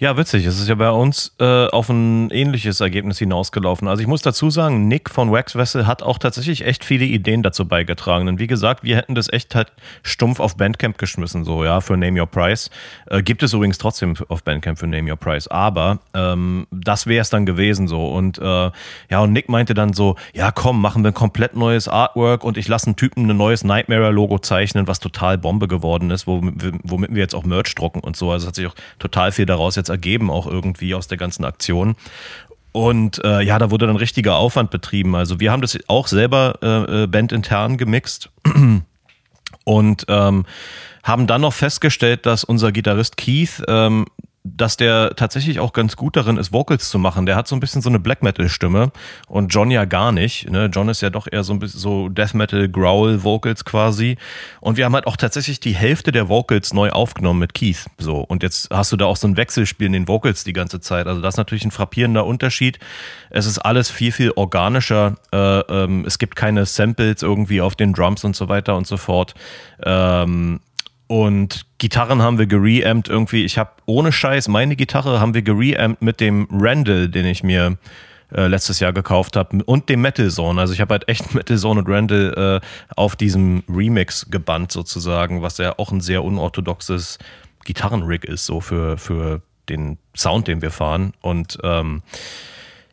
Ja, 0.00 0.16
witzig. 0.16 0.46
Es 0.46 0.58
ist 0.58 0.66
ja 0.66 0.76
bei 0.76 0.90
uns 0.90 1.34
äh, 1.40 1.66
auf 1.66 1.90
ein 1.90 2.30
ähnliches 2.30 2.80
Ergebnis 2.80 3.18
hinausgelaufen. 3.18 3.86
Also 3.86 4.00
ich 4.00 4.08
muss 4.08 4.22
dazu 4.22 4.48
sagen, 4.48 4.88
Nick 4.88 5.10
von 5.10 5.30
Wax 5.30 5.56
Vessel 5.56 5.86
hat 5.86 6.02
auch 6.02 6.16
tatsächlich 6.16 6.64
echt 6.64 6.86
viele 6.86 7.04
Ideen 7.04 7.42
dazu 7.42 7.68
beigetragen. 7.68 8.26
Und 8.26 8.38
wie 8.38 8.46
gesagt, 8.46 8.82
wir 8.82 8.96
hätten 8.96 9.14
das 9.14 9.30
echt 9.30 9.54
halt 9.54 9.74
stumpf 10.02 10.40
auf 10.40 10.56
Bandcamp 10.56 10.96
geschmissen, 10.96 11.44
so 11.44 11.64
ja, 11.64 11.82
für 11.82 11.98
Name 11.98 12.18
Your 12.18 12.26
Price. 12.26 12.70
Äh, 13.08 13.22
gibt 13.22 13.42
es 13.42 13.52
übrigens 13.52 13.76
trotzdem 13.76 14.14
auf 14.28 14.42
Bandcamp 14.42 14.78
für 14.78 14.86
Name 14.86 15.10
Your 15.10 15.18
Price. 15.18 15.48
Aber 15.48 15.98
ähm, 16.14 16.66
das 16.70 17.06
wäre 17.06 17.20
es 17.20 17.28
dann 17.28 17.44
gewesen 17.44 17.86
so. 17.86 18.06
Und 18.06 18.38
äh, 18.38 18.70
ja, 19.10 19.20
und 19.20 19.34
Nick 19.34 19.50
meinte 19.50 19.74
dann 19.74 19.92
so, 19.92 20.16
ja 20.32 20.50
komm, 20.50 20.80
machen 20.80 21.04
wir 21.04 21.10
ein 21.10 21.14
komplett 21.14 21.56
neues 21.56 21.88
Artwork 21.88 22.42
und 22.42 22.56
ich 22.56 22.68
lasse 22.68 22.86
einen 22.86 22.96
Typen 22.96 23.28
ein 23.30 23.36
neues 23.36 23.64
Nightmare-Logo 23.64 24.38
zeichnen, 24.38 24.86
was 24.86 24.98
total 24.98 25.36
Bombe 25.36 25.68
geworden 25.68 26.10
ist, 26.10 26.26
womit, 26.26 26.72
womit 26.84 27.10
wir 27.14 27.20
jetzt 27.20 27.34
auch 27.34 27.44
Merch 27.44 27.74
drucken 27.74 28.00
und 28.00 28.16
so. 28.16 28.30
Also 28.30 28.46
hat 28.46 28.54
sich 28.54 28.66
auch 28.66 28.74
total 28.98 29.30
viel 29.30 29.44
daraus 29.44 29.76
jetzt 29.76 29.89
ergeben, 29.90 30.30
auch 30.30 30.46
irgendwie 30.46 30.94
aus 30.94 31.08
der 31.08 31.18
ganzen 31.18 31.44
Aktion. 31.44 31.96
Und 32.72 33.22
äh, 33.24 33.42
ja, 33.42 33.58
da 33.58 33.70
wurde 33.70 33.86
dann 33.86 33.96
richtiger 33.96 34.36
Aufwand 34.36 34.70
betrieben. 34.70 35.14
Also 35.16 35.40
wir 35.40 35.50
haben 35.50 35.60
das 35.60 35.78
auch 35.88 36.06
selber 36.06 36.58
äh, 36.62 37.02
äh 37.02 37.06
bandintern 37.06 37.76
gemixt 37.76 38.30
und 39.64 40.04
ähm, 40.08 40.46
haben 41.02 41.26
dann 41.26 41.40
noch 41.40 41.52
festgestellt, 41.52 42.26
dass 42.26 42.44
unser 42.44 42.72
Gitarrist 42.72 43.16
Keith 43.16 43.62
ähm, 43.68 44.06
dass 44.42 44.78
der 44.78 45.14
tatsächlich 45.16 45.60
auch 45.60 45.74
ganz 45.74 45.96
gut 45.96 46.16
darin 46.16 46.38
ist, 46.38 46.50
Vocals 46.50 46.88
zu 46.88 46.98
machen. 46.98 47.26
Der 47.26 47.36
hat 47.36 47.46
so 47.46 47.54
ein 47.54 47.60
bisschen 47.60 47.82
so 47.82 47.90
eine 47.90 47.98
Black 47.98 48.22
Metal 48.22 48.48
Stimme 48.48 48.90
und 49.28 49.48
John 49.48 49.70
ja 49.70 49.84
gar 49.84 50.12
nicht. 50.12 50.50
Ne? 50.50 50.70
John 50.72 50.88
ist 50.88 51.02
ja 51.02 51.10
doch 51.10 51.28
eher 51.30 51.44
so 51.44 51.52
ein 51.52 51.58
bisschen 51.58 51.78
so 51.78 52.08
Death 52.08 52.32
Metal 52.32 52.66
Growl 52.66 53.22
Vocals 53.22 53.66
quasi. 53.66 54.16
Und 54.60 54.78
wir 54.78 54.86
haben 54.86 54.94
halt 54.94 55.06
auch 55.06 55.18
tatsächlich 55.18 55.60
die 55.60 55.74
Hälfte 55.74 56.10
der 56.10 56.30
Vocals 56.30 56.72
neu 56.72 56.88
aufgenommen 56.90 57.38
mit 57.38 57.52
Keith. 57.52 57.84
So 57.98 58.18
und 58.18 58.42
jetzt 58.42 58.70
hast 58.70 58.90
du 58.92 58.96
da 58.96 59.04
auch 59.04 59.16
so 59.16 59.28
ein 59.28 59.36
Wechselspiel 59.36 59.88
in 59.88 59.92
den 59.92 60.08
Vocals 60.08 60.42
die 60.42 60.54
ganze 60.54 60.80
Zeit. 60.80 61.06
Also 61.06 61.20
das 61.20 61.34
ist 61.34 61.38
natürlich 61.38 61.66
ein 61.66 61.70
frappierender 61.70 62.24
Unterschied. 62.24 62.78
Es 63.28 63.44
ist 63.44 63.58
alles 63.58 63.90
viel 63.90 64.10
viel 64.10 64.32
organischer. 64.36 65.16
Äh, 65.32 65.36
ähm, 65.36 66.04
es 66.06 66.18
gibt 66.18 66.34
keine 66.34 66.64
Samples 66.64 67.22
irgendwie 67.22 67.60
auf 67.60 67.76
den 67.76 67.92
Drums 67.92 68.24
und 68.24 68.34
so 68.34 68.48
weiter 68.48 68.74
und 68.74 68.86
so 68.86 68.96
fort. 68.96 69.34
Ähm, 69.84 70.60
und 71.10 71.66
Gitarren 71.78 72.22
haben 72.22 72.38
wir 72.38 72.46
gereamt 72.46 73.08
irgendwie. 73.08 73.44
Ich 73.44 73.58
habe 73.58 73.72
ohne 73.86 74.12
Scheiß 74.12 74.46
meine 74.46 74.76
Gitarre 74.76 75.18
haben 75.18 75.34
wir 75.34 75.42
gereamt 75.42 76.00
mit 76.00 76.20
dem 76.20 76.46
Randall, 76.52 77.08
den 77.08 77.26
ich 77.26 77.42
mir 77.42 77.78
äh, 78.32 78.46
letztes 78.46 78.78
Jahr 78.78 78.92
gekauft 78.92 79.34
habe 79.34 79.64
und 79.64 79.88
dem 79.88 80.02
Metal 80.02 80.30
Zone. 80.30 80.60
Also 80.60 80.72
ich 80.72 80.80
habe 80.80 80.92
halt 80.92 81.08
echt 81.08 81.34
Metal 81.34 81.58
Zone 81.58 81.80
und 81.80 81.88
Randall 81.88 82.60
äh, 82.62 82.66
auf 82.94 83.16
diesem 83.16 83.64
Remix 83.68 84.30
gebannt 84.30 84.70
sozusagen, 84.70 85.42
was 85.42 85.58
ja 85.58 85.76
auch 85.80 85.90
ein 85.90 86.00
sehr 86.00 86.22
unorthodoxes 86.22 87.18
Gitarrenrig 87.64 88.24
ist, 88.24 88.46
so 88.46 88.60
für, 88.60 88.96
für 88.96 89.42
den 89.68 89.98
Sound, 90.16 90.46
den 90.46 90.62
wir 90.62 90.70
fahren. 90.70 91.12
Und 91.22 91.58
ähm, 91.64 92.02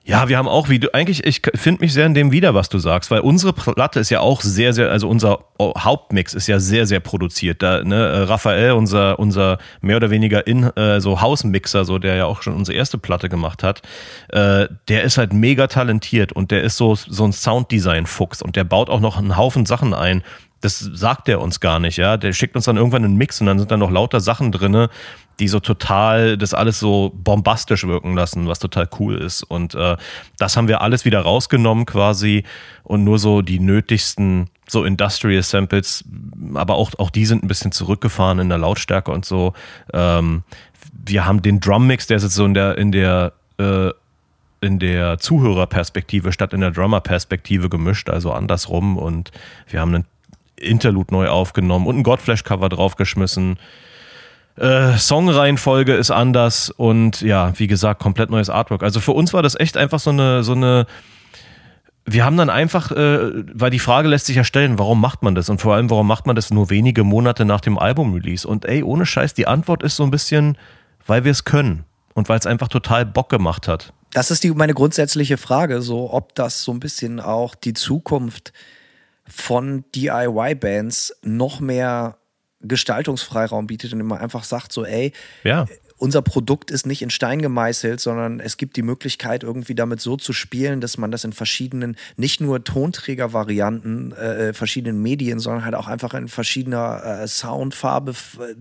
ja, 0.07 0.29
wir 0.29 0.37
haben 0.37 0.47
auch, 0.47 0.69
wie 0.69 0.79
du, 0.79 0.93
eigentlich, 0.93 1.25
ich 1.25 1.41
finde 1.55 1.81
mich 1.81 1.91
sehr 1.91 2.05
in 2.05 2.13
dem 2.13 2.31
wieder, 2.31 2.53
was 2.53 2.69
du 2.69 2.79
sagst, 2.79 3.11
weil 3.11 3.19
unsere 3.19 3.51
Platte 3.51 3.99
ist 3.99 4.09
ja 4.09 4.21
auch 4.21 4.39
sehr, 4.39 4.71
sehr, 4.71 4.89
also 4.89 5.09
unser 5.09 5.39
Hauptmix 5.59 6.33
ist 6.33 6.47
ja 6.47 6.61
sehr, 6.61 6.87
sehr 6.87 7.01
produziert. 7.01 7.61
Da, 7.61 7.83
ne, 7.83 7.95
äh, 7.95 8.17
Raphael, 8.19 8.71
unser, 8.71 9.19
unser 9.19 9.57
mehr 9.81 9.97
oder 9.97 10.09
weniger 10.09 10.47
in, 10.47 10.63
äh, 10.77 11.01
so 11.01 11.19
Hausmixer, 11.19 11.83
so, 11.83 11.99
der 11.99 12.15
ja 12.15 12.25
auch 12.25 12.41
schon 12.41 12.55
unsere 12.55 12.77
erste 12.77 12.97
Platte 12.97 13.27
gemacht 13.27 13.63
hat, 13.63 13.81
äh, 14.29 14.69
der 14.87 15.03
ist 15.03 15.17
halt 15.17 15.33
mega 15.33 15.67
talentiert 15.67 16.31
und 16.31 16.51
der 16.51 16.63
ist 16.63 16.77
so, 16.77 16.95
so 16.95 17.25
ein 17.25 17.33
Sounddesign-Fuchs 17.33 18.41
und 18.41 18.55
der 18.55 18.63
baut 18.63 18.89
auch 18.89 19.01
noch 19.01 19.17
einen 19.17 19.35
Haufen 19.35 19.65
Sachen 19.65 19.93
ein, 19.93 20.23
das 20.61 20.79
sagt 20.79 21.29
er 21.29 21.39
uns 21.39 21.59
gar 21.59 21.79
nicht, 21.79 21.97
ja. 21.97 22.17
Der 22.17 22.33
schickt 22.33 22.55
uns 22.55 22.65
dann 22.65 22.77
irgendwann 22.77 23.03
einen 23.03 23.15
Mix 23.15 23.39
und 23.41 23.47
dann 23.47 23.59
sind 23.59 23.71
da 23.71 23.77
noch 23.77 23.91
lauter 23.91 24.19
Sachen 24.19 24.51
drinne, 24.51 24.89
die 25.39 25.47
so 25.47 25.59
total 25.59 26.37
das 26.37 26.53
alles 26.53 26.79
so 26.79 27.11
bombastisch 27.15 27.85
wirken 27.85 28.15
lassen, 28.15 28.47
was 28.47 28.59
total 28.59 28.89
cool 28.99 29.17
ist. 29.17 29.43
Und 29.43 29.75
äh, 29.75 29.97
das 30.39 30.57
haben 30.57 30.67
wir 30.67 30.81
alles 30.81 31.05
wieder 31.05 31.21
rausgenommen 31.21 31.85
quasi 31.85 32.43
und 32.83 33.03
nur 33.03 33.19
so 33.19 33.41
die 33.41 33.59
nötigsten 33.59 34.49
so 34.67 34.83
Industrial 34.83 35.41
Samples, 35.43 36.03
aber 36.55 36.75
auch, 36.75 36.91
auch 36.97 37.09
die 37.09 37.25
sind 37.25 37.43
ein 37.43 37.47
bisschen 37.47 37.71
zurückgefahren 37.71 38.39
in 38.39 38.49
der 38.49 38.57
Lautstärke 38.57 39.11
und 39.11 39.25
so. 39.25 39.53
Ähm, 39.93 40.43
wir 41.05 41.25
haben 41.25 41.41
den 41.41 41.59
Drummix, 41.59 42.07
der 42.07 42.17
ist 42.17 42.23
jetzt 42.23 42.35
so 42.35 42.45
in 42.45 42.53
der, 42.53 42.77
in 42.77 42.91
der 42.91 43.33
äh, 43.59 43.91
in 44.59 44.79
der 44.79 45.19
Zuhörerperspektive 45.19 46.31
statt 46.31 46.51
in 46.51 46.61
der 46.61 46.71
Drummerperspektive 46.71 47.69
gemischt, 47.69 48.09
also 48.09 48.31
andersrum. 48.31 48.97
Und 48.97 49.31
wir 49.69 49.79
haben 49.79 49.93
einen 49.93 50.05
Interlude 50.59 51.13
neu 51.13 51.27
aufgenommen 51.27 51.87
und 51.87 51.97
ein 51.97 52.03
Godflash-Cover 52.03 52.69
draufgeschmissen. 52.69 53.57
Äh, 54.57 54.97
Songreihenfolge 54.97 55.93
ist 55.93 56.09
anders 56.09 56.71
und 56.71 57.21
ja, 57.21 57.53
wie 57.59 57.67
gesagt, 57.67 58.01
komplett 58.01 58.31
neues 58.31 58.49
Artwork. 58.49 58.81
Also 58.83 58.99
für 58.99 59.11
uns 59.11 59.33
war 59.33 59.43
das 59.43 59.59
echt 59.59 59.77
einfach 59.77 59.99
so 59.99 60.09
eine, 60.09 60.43
so 60.43 60.53
eine, 60.53 60.87
wir 62.05 62.25
haben 62.25 62.37
dann 62.37 62.49
einfach, 62.49 62.91
äh, 62.91 63.43
weil 63.53 63.69
die 63.69 63.79
Frage 63.79 64.07
lässt 64.07 64.25
sich 64.25 64.35
ja 64.35 64.43
stellen, 64.43 64.79
warum 64.79 64.99
macht 64.99 65.21
man 65.21 65.35
das? 65.35 65.49
Und 65.49 65.61
vor 65.61 65.75
allem, 65.75 65.89
warum 65.91 66.07
macht 66.07 66.25
man 66.25 66.35
das 66.35 66.49
nur 66.49 66.71
wenige 66.71 67.03
Monate 67.03 67.45
nach 67.45 67.61
dem 67.61 67.77
Album-Release? 67.77 68.47
Und 68.47 68.65
ey, 68.65 68.81
ohne 68.81 69.05
Scheiß, 69.05 69.35
die 69.35 69.45
Antwort 69.45 69.83
ist 69.83 69.95
so 69.95 70.03
ein 70.03 70.11
bisschen, 70.11 70.57
weil 71.05 71.23
wir 71.23 71.31
es 71.31 71.43
können 71.43 71.83
und 72.15 72.29
weil 72.29 72.39
es 72.39 72.47
einfach 72.47 72.67
total 72.67 73.05
Bock 73.05 73.29
gemacht 73.29 73.67
hat. 73.67 73.93
Das 74.13 74.31
ist 74.31 74.43
die, 74.43 74.51
meine 74.51 74.73
grundsätzliche 74.73 75.37
Frage, 75.37 75.83
so 75.83 76.11
ob 76.11 76.33
das 76.33 76.63
so 76.63 76.71
ein 76.71 76.79
bisschen 76.79 77.19
auch 77.19 77.53
die 77.53 77.73
Zukunft 77.73 78.53
von 79.27 79.85
DIY-Bands 79.93 81.17
noch 81.23 81.59
mehr 81.59 82.17
Gestaltungsfreiraum 82.61 83.67
bietet 83.67 83.93
und 83.93 83.99
immer 83.99 84.19
einfach 84.19 84.43
sagt 84.43 84.71
so, 84.71 84.85
ey, 84.85 85.13
ja 85.43 85.67
unser 85.97 86.21
Produkt 86.21 86.69
ist 86.69 86.85
nicht 86.85 87.01
in 87.01 87.09
Stein 87.09 87.41
gemeißelt, 87.41 87.99
sondern 87.99 88.39
es 88.39 88.57
gibt 88.57 88.75
die 88.75 88.83
Möglichkeit, 88.83 89.43
irgendwie 89.43 89.73
damit 89.73 89.99
so 89.99 90.15
zu 90.15 90.31
spielen, 90.31 90.79
dass 90.79 90.97
man 90.97 91.09
das 91.09 91.23
in 91.23 91.33
verschiedenen, 91.33 91.97
nicht 92.15 92.39
nur 92.39 92.63
Tonträgervarianten, 92.63 94.11
äh, 94.13 94.53
verschiedenen 94.53 95.01
Medien, 95.01 95.39
sondern 95.39 95.65
halt 95.65 95.73
auch 95.73 95.87
einfach 95.87 96.13
in 96.13 96.27
verschiedener 96.27 97.21
äh, 97.21 97.27
Soundfarbe 97.27 98.11
äh, 98.11 98.53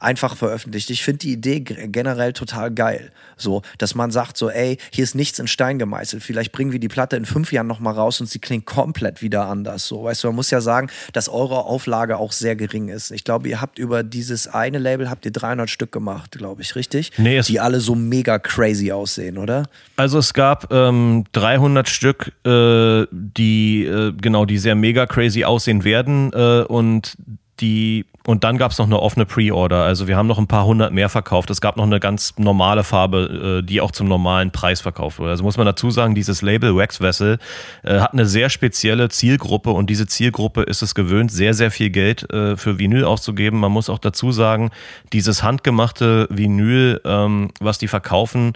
einfach 0.00 0.36
veröffentlicht. 0.36 0.88
Ich 0.88 1.04
finde 1.04 1.18
die 1.18 1.32
Idee 1.32 1.60
generell 1.60 2.32
total 2.32 2.70
geil. 2.70 3.12
So, 3.36 3.60
dass 3.76 3.94
man 3.94 4.10
sagt 4.10 4.38
so, 4.38 4.48
ey, 4.48 4.78
hier 4.90 5.04
ist 5.04 5.14
nichts 5.14 5.38
in 5.38 5.46
Stein 5.46 5.78
gemeißelt. 5.78 6.22
Vielleicht 6.22 6.52
bringen 6.52 6.72
wir 6.72 6.80
die 6.80 6.88
Platte 6.88 7.16
in 7.16 7.26
fünf 7.26 7.52
Jahren 7.52 7.66
nochmal 7.66 7.92
raus 7.92 8.20
und 8.22 8.28
sie 8.28 8.38
klingt 8.38 8.64
komplett 8.64 9.20
wieder 9.20 9.46
anders. 9.46 9.86
So, 9.86 10.04
weißt 10.04 10.24
du, 10.24 10.28
man 10.28 10.36
muss 10.36 10.50
ja 10.50 10.62
sagen, 10.62 10.88
dass 11.12 11.28
eure 11.28 11.64
Auflage 11.66 12.16
auch 12.16 12.32
sehr 12.32 12.56
gering 12.56 12.88
ist. 12.88 13.10
Ich 13.10 13.24
glaube, 13.24 13.48
ihr 13.48 13.60
habt 13.60 13.78
über 13.78 14.02
dieses 14.02 14.48
eine 14.48 14.78
Label 14.78 15.10
habt 15.10 15.26
ihr 15.26 15.32
300 15.32 15.68
Stück 15.68 15.92
gemacht 15.92 16.05
gemacht, 16.06 16.38
glaube 16.38 16.62
ich, 16.62 16.76
richtig? 16.76 17.12
Nee, 17.18 17.40
die 17.40 17.60
alle 17.60 17.80
so 17.80 17.94
mega 17.94 18.38
crazy 18.38 18.92
aussehen, 18.92 19.38
oder? 19.38 19.64
Also 19.96 20.18
es 20.18 20.32
gab 20.34 20.72
ähm, 20.72 21.24
300 21.32 21.88
Stück, 21.88 22.32
äh, 22.44 23.06
die 23.10 23.84
äh, 23.84 24.12
genau, 24.12 24.44
die 24.44 24.58
sehr 24.58 24.76
mega 24.76 25.06
crazy 25.06 25.44
aussehen 25.44 25.84
werden 25.84 26.32
äh, 26.32 26.62
und 26.62 27.16
die 27.60 28.04
und 28.26 28.42
dann 28.42 28.58
gab 28.58 28.72
es 28.72 28.78
noch 28.78 28.86
eine 28.86 29.00
offene 29.00 29.24
Pre-Order. 29.24 29.84
Also 29.84 30.08
wir 30.08 30.16
haben 30.16 30.26
noch 30.26 30.38
ein 30.38 30.48
paar 30.48 30.66
hundert 30.66 30.92
mehr 30.92 31.08
verkauft. 31.08 31.48
Es 31.50 31.60
gab 31.60 31.76
noch 31.76 31.84
eine 31.84 32.00
ganz 32.00 32.34
normale 32.38 32.82
Farbe, 32.82 33.60
äh, 33.60 33.66
die 33.66 33.80
auch 33.80 33.92
zum 33.92 34.08
normalen 34.08 34.50
Preis 34.50 34.80
verkauft 34.80 35.20
wurde. 35.20 35.30
Also 35.30 35.44
muss 35.44 35.56
man 35.56 35.66
dazu 35.66 35.90
sagen, 35.90 36.14
dieses 36.16 36.42
Label 36.42 36.74
Wax 36.76 37.00
Vessel 37.00 37.38
äh, 37.84 38.00
hat 38.00 38.12
eine 38.12 38.26
sehr 38.26 38.50
spezielle 38.50 39.08
Zielgruppe 39.08 39.70
und 39.70 39.88
diese 39.90 40.08
Zielgruppe 40.08 40.62
ist 40.62 40.82
es 40.82 40.96
gewöhnt, 40.96 41.30
sehr, 41.30 41.54
sehr 41.54 41.70
viel 41.70 41.90
Geld 41.90 42.28
äh, 42.32 42.56
für 42.56 42.80
Vinyl 42.80 43.04
auszugeben. 43.04 43.60
Man 43.60 43.70
muss 43.70 43.88
auch 43.88 44.00
dazu 44.00 44.32
sagen, 44.32 44.70
dieses 45.12 45.44
handgemachte 45.44 46.26
Vinyl, 46.28 47.00
ähm, 47.04 47.50
was 47.60 47.78
die 47.78 47.88
verkaufen, 47.88 48.54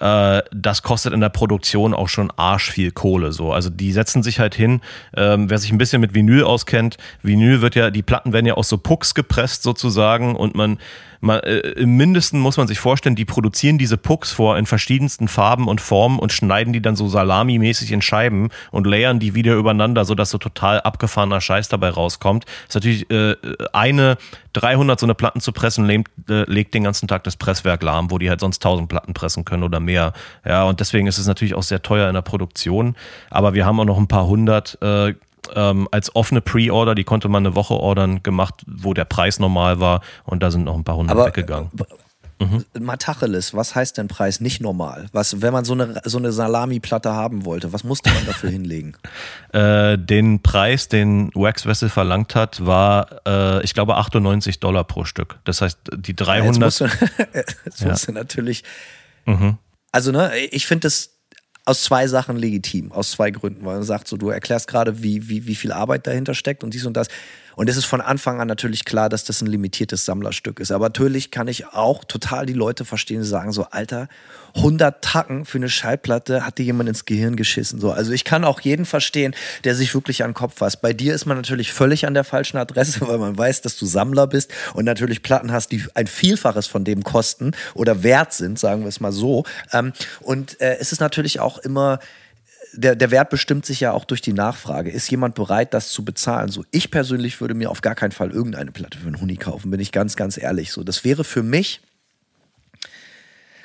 äh, 0.00 0.42
das 0.52 0.82
kostet 0.82 1.12
in 1.12 1.20
der 1.20 1.28
Produktion 1.28 1.94
auch 1.94 2.08
schon 2.08 2.30
arsch 2.36 2.70
viel 2.70 2.90
Kohle. 2.90 3.32
So. 3.32 3.52
Also 3.52 3.70
die 3.70 3.92
setzen 3.92 4.22
sich 4.22 4.38
halt 4.38 4.54
hin, 4.54 4.80
ähm, 5.16 5.50
wer 5.50 5.58
sich 5.58 5.72
ein 5.72 5.78
bisschen 5.78 6.00
mit 6.00 6.14
Vinyl 6.14 6.44
auskennt, 6.44 6.96
Vinyl 7.22 7.60
wird 7.60 7.74
ja, 7.74 7.90
die 7.90 8.02
Platten 8.02 8.32
werden 8.32 8.46
ja 8.46 8.54
aus 8.54 8.68
so 8.68 8.78
Pucks 8.78 9.14
gepresst 9.14 9.62
sozusagen 9.62 10.36
und 10.36 10.54
man 10.54 10.78
man, 11.20 11.40
äh, 11.40 11.58
im 11.58 11.96
Mindesten 11.96 12.40
muss 12.40 12.56
man 12.56 12.68
sich 12.68 12.78
vorstellen, 12.78 13.16
die 13.16 13.24
produzieren 13.24 13.78
diese 13.78 13.96
Pucks 13.96 14.32
vor 14.32 14.56
in 14.58 14.66
verschiedensten 14.66 15.28
Farben 15.28 15.68
und 15.68 15.80
Formen 15.80 16.18
und 16.18 16.32
schneiden 16.32 16.72
die 16.72 16.82
dann 16.82 16.96
so 16.96 17.08
salamimäßig 17.08 17.92
in 17.92 18.02
Scheiben 18.02 18.50
und 18.70 18.86
layern 18.86 19.18
die 19.18 19.34
wieder 19.34 19.54
übereinander, 19.54 20.04
sodass 20.04 20.30
so 20.30 20.38
total 20.38 20.80
abgefahrener 20.80 21.40
Scheiß 21.40 21.68
dabei 21.68 21.90
rauskommt. 21.90 22.44
ist 22.68 22.74
natürlich 22.74 23.10
äh, 23.10 23.34
eine 23.72 24.16
300 24.52 24.98
so 24.98 25.06
eine 25.06 25.14
Platten 25.14 25.40
zu 25.40 25.52
pressen, 25.52 25.84
legt, 25.86 26.10
äh, 26.28 26.44
legt 26.50 26.74
den 26.74 26.84
ganzen 26.84 27.08
Tag 27.08 27.24
das 27.24 27.36
Presswerk 27.36 27.82
lahm, 27.82 28.10
wo 28.10 28.18
die 28.18 28.28
halt 28.28 28.40
sonst 28.40 28.64
1000 28.64 28.88
Platten 28.88 29.14
pressen 29.14 29.44
können 29.44 29.62
oder 29.62 29.80
mehr. 29.80 30.12
Ja, 30.44 30.64
und 30.64 30.80
deswegen 30.80 31.06
ist 31.06 31.18
es 31.18 31.26
natürlich 31.26 31.54
auch 31.54 31.62
sehr 31.62 31.82
teuer 31.82 32.08
in 32.08 32.14
der 32.14 32.22
Produktion. 32.22 32.96
Aber 33.30 33.54
wir 33.54 33.66
haben 33.66 33.78
auch 33.80 33.84
noch 33.84 33.98
ein 33.98 34.08
paar 34.08 34.26
hundert 34.26 34.78
äh, 34.82 35.14
ähm, 35.54 35.88
als 35.90 36.14
offene 36.14 36.40
Pre-Order, 36.40 36.94
die 36.94 37.04
konnte 37.04 37.28
man 37.28 37.46
eine 37.46 37.54
Woche 37.54 37.74
ordern, 37.74 38.22
gemacht, 38.22 38.62
wo 38.66 38.94
der 38.94 39.04
Preis 39.04 39.38
normal 39.38 39.80
war 39.80 40.02
und 40.24 40.42
da 40.42 40.50
sind 40.50 40.64
noch 40.64 40.76
ein 40.76 40.84
paar 40.84 40.96
hundert 40.96 41.16
Aber, 41.16 41.26
weggegangen. 41.26 41.70
Mhm. 42.40 42.64
Matacheles, 42.78 43.52
was 43.54 43.74
heißt 43.74 43.98
denn 43.98 44.06
Preis 44.06 44.40
nicht 44.40 44.60
normal? 44.60 45.06
Was, 45.12 45.42
wenn 45.42 45.52
man 45.52 45.64
so 45.64 45.72
eine, 45.72 46.00
so 46.04 46.18
eine 46.18 46.30
Salami-Platte 46.30 47.12
haben 47.12 47.44
wollte, 47.44 47.72
was 47.72 47.82
musste 47.82 48.10
man 48.10 48.26
dafür 48.26 48.50
hinlegen? 48.58 48.94
Äh, 49.52 49.98
den 49.98 50.40
Preis, 50.40 50.88
den 50.88 51.30
Wax 51.34 51.66
Vessel 51.66 51.88
verlangt 51.88 52.36
hat, 52.36 52.64
war, 52.64 53.26
äh, 53.26 53.64
ich 53.64 53.74
glaube, 53.74 53.96
98 53.96 54.60
Dollar 54.60 54.84
pro 54.84 55.04
Stück. 55.04 55.40
Das 55.44 55.62
heißt, 55.62 55.78
die 55.96 56.14
300. 56.14 56.38
Ja, 56.38 56.44
jetzt 56.46 56.60
musst 56.60 56.80
du, 56.80 57.24
jetzt 57.64 57.84
musst 57.84 58.08
du 58.08 58.12
natürlich. 58.12 58.62
Mhm. 59.26 59.58
Also, 59.90 60.12
ne, 60.12 60.36
ich 60.36 60.66
finde 60.66 60.82
das 60.82 61.17
aus 61.68 61.82
zwei 61.82 62.06
Sachen 62.06 62.36
legitim, 62.36 62.92
aus 62.92 63.10
zwei 63.10 63.30
Gründen, 63.30 63.66
weil 63.66 63.74
man 63.74 63.84
sagt 63.84 64.08
so, 64.08 64.16
du 64.16 64.30
erklärst 64.30 64.68
gerade, 64.68 65.02
wie, 65.02 65.28
wie, 65.28 65.46
wie 65.46 65.54
viel 65.54 65.70
Arbeit 65.70 66.06
dahinter 66.06 66.32
steckt 66.32 66.64
und 66.64 66.72
dies 66.72 66.86
und 66.86 66.96
das. 66.96 67.08
Und 67.58 67.68
es 67.68 67.76
ist 67.76 67.86
von 67.86 68.00
Anfang 68.00 68.40
an 68.40 68.46
natürlich 68.46 68.84
klar, 68.84 69.08
dass 69.08 69.24
das 69.24 69.42
ein 69.42 69.48
limitiertes 69.48 70.04
Sammlerstück 70.04 70.60
ist. 70.60 70.70
Aber 70.70 70.84
natürlich 70.86 71.32
kann 71.32 71.48
ich 71.48 71.66
auch 71.66 72.04
total 72.04 72.46
die 72.46 72.52
Leute 72.52 72.84
verstehen, 72.84 73.22
die 73.22 73.26
sagen 73.26 73.50
so, 73.50 73.64
Alter, 73.64 74.06
100 74.54 75.02
Tacken 75.02 75.44
für 75.44 75.58
eine 75.58 75.68
Schallplatte 75.68 76.46
hat 76.46 76.58
dir 76.58 76.66
jemand 76.66 76.88
ins 76.88 77.04
Gehirn 77.04 77.34
geschissen. 77.34 77.80
So, 77.80 77.90
also 77.90 78.12
ich 78.12 78.22
kann 78.22 78.44
auch 78.44 78.60
jeden 78.60 78.86
verstehen, 78.86 79.34
der 79.64 79.74
sich 79.74 79.92
wirklich 79.92 80.22
an 80.22 80.30
den 80.30 80.34
Kopf 80.34 80.58
fasst. 80.58 80.82
Bei 80.82 80.92
dir 80.92 81.12
ist 81.16 81.26
man 81.26 81.36
natürlich 81.36 81.72
völlig 81.72 82.06
an 82.06 82.14
der 82.14 82.22
falschen 82.22 82.58
Adresse, 82.58 83.00
weil 83.08 83.18
man 83.18 83.36
weiß, 83.36 83.60
dass 83.62 83.76
du 83.76 83.86
Sammler 83.86 84.28
bist 84.28 84.52
und 84.74 84.84
natürlich 84.84 85.24
Platten 85.24 85.50
hast, 85.50 85.72
die 85.72 85.82
ein 85.94 86.06
Vielfaches 86.06 86.68
von 86.68 86.84
dem 86.84 87.02
kosten 87.02 87.56
oder 87.74 88.04
wert 88.04 88.34
sind, 88.34 88.60
sagen 88.60 88.82
wir 88.82 88.88
es 88.88 89.00
mal 89.00 89.10
so. 89.10 89.42
Ähm, 89.72 89.92
und 90.20 90.60
äh, 90.60 90.76
es 90.78 90.92
ist 90.92 91.00
natürlich 91.00 91.40
auch 91.40 91.58
immer 91.58 91.98
der, 92.72 92.96
der 92.96 93.10
Wert 93.10 93.30
bestimmt 93.30 93.66
sich 93.66 93.80
ja 93.80 93.92
auch 93.92 94.04
durch 94.04 94.20
die 94.20 94.32
Nachfrage. 94.32 94.90
Ist 94.90 95.10
jemand 95.10 95.34
bereit, 95.34 95.74
das 95.74 95.90
zu 95.90 96.04
bezahlen? 96.04 96.50
So, 96.50 96.64
ich 96.70 96.90
persönlich 96.90 97.40
würde 97.40 97.54
mir 97.54 97.70
auf 97.70 97.80
gar 97.80 97.94
keinen 97.94 98.12
Fall 98.12 98.30
irgendeine 98.30 98.72
Platte 98.72 98.98
für 98.98 99.06
einen 99.06 99.20
Huni 99.20 99.36
kaufen, 99.36 99.70
bin 99.70 99.80
ich 99.80 99.92
ganz, 99.92 100.16
ganz 100.16 100.38
ehrlich. 100.38 100.72
So, 100.72 100.84
das 100.84 101.04
wäre 101.04 101.24
für 101.24 101.42
mich 101.42 101.80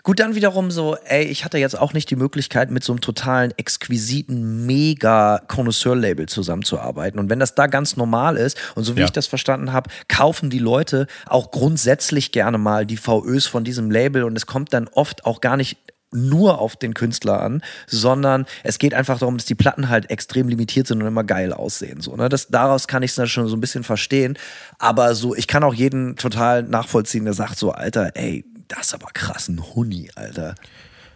Gut, 0.06 0.20
dann 0.20 0.36
wiederum 0.36 0.70
so, 0.70 0.98
ey, 1.06 1.24
ich 1.24 1.46
hatte 1.46 1.58
jetzt 1.58 1.80
auch 1.80 1.94
nicht 1.94 2.10
die 2.10 2.18
Möglichkeit, 2.18 2.70
mit 2.72 2.84
so 2.84 2.92
einem 2.92 3.00
totalen, 3.00 3.54
exquisiten, 3.56 4.66
mega 4.66 5.42
Connoisseur-Label 5.48 6.26
zusammenzuarbeiten. 6.26 7.22
Und 7.22 7.30
wenn 7.30 7.40
das 7.40 7.56
da 7.56 7.68
ganz 7.68 7.96
normal 7.96 8.36
ist, 8.36 8.58
und 8.76 8.84
so 8.84 8.98
wie 8.98 9.00
Ja. 9.00 9.06
ich 9.06 9.14
das 9.14 9.28
verstanden 9.28 9.72
habe, 9.72 9.90
kaufen 10.10 10.50
die 10.50 10.60
Leute 10.60 11.08
auch 11.26 11.52
grundsätzlich 11.52 12.34
gerne 12.34 12.58
mal 12.58 12.86
die 12.86 12.98
VÖs 12.98 13.46
von 13.46 13.64
diesem 13.64 13.90
Label 13.90 14.24
und 14.24 14.36
es 14.36 14.46
kommt 14.46 14.74
dann 14.74 14.90
oft 14.90 15.26
auch 15.26 15.40
gar 15.40 15.56
nicht 15.56 15.78
nur 16.14 16.60
auf 16.60 16.76
den 16.76 16.94
Künstler 16.94 17.42
an, 17.42 17.62
sondern 17.88 18.46
es 18.64 18.80
geht 18.80 18.94
einfach 18.94 19.20
darum, 19.20 19.38
dass 19.38 19.46
die 19.46 19.56
Platten 19.56 19.90
halt 19.90 20.10
extrem 20.10 20.50
limitiert 20.50 20.88
sind 20.88 21.02
und 21.02 21.08
immer 21.08 21.24
geil 21.24 21.54
aussehen. 21.54 22.02
So, 22.02 22.16
ne? 22.16 22.30
das, 22.30 22.48
daraus 22.48 22.88
kann 22.88 23.04
ich 23.04 23.12
es 23.12 23.16
dann 23.16 23.28
schon 23.28 23.48
so 23.48 23.56
ein 23.56 23.62
bisschen 23.62 23.84
verstehen. 23.84 24.38
Aber 24.80 25.16
so, 25.16 25.36
ich 25.36 25.48
kann 25.48 25.64
auch 25.64 25.74
jeden 25.74 26.16
total 26.16 26.64
nachvollziehen, 26.64 27.26
der 27.26 27.34
sagt 27.34 27.58
so, 27.58 27.72
Alter, 27.72 28.12
ey, 28.16 28.46
das 28.68 28.88
ist 28.88 28.94
aber 28.94 29.08
krass, 29.14 29.50
ein 29.50 29.62
Huni, 29.76 30.10
Alter. 30.16 30.56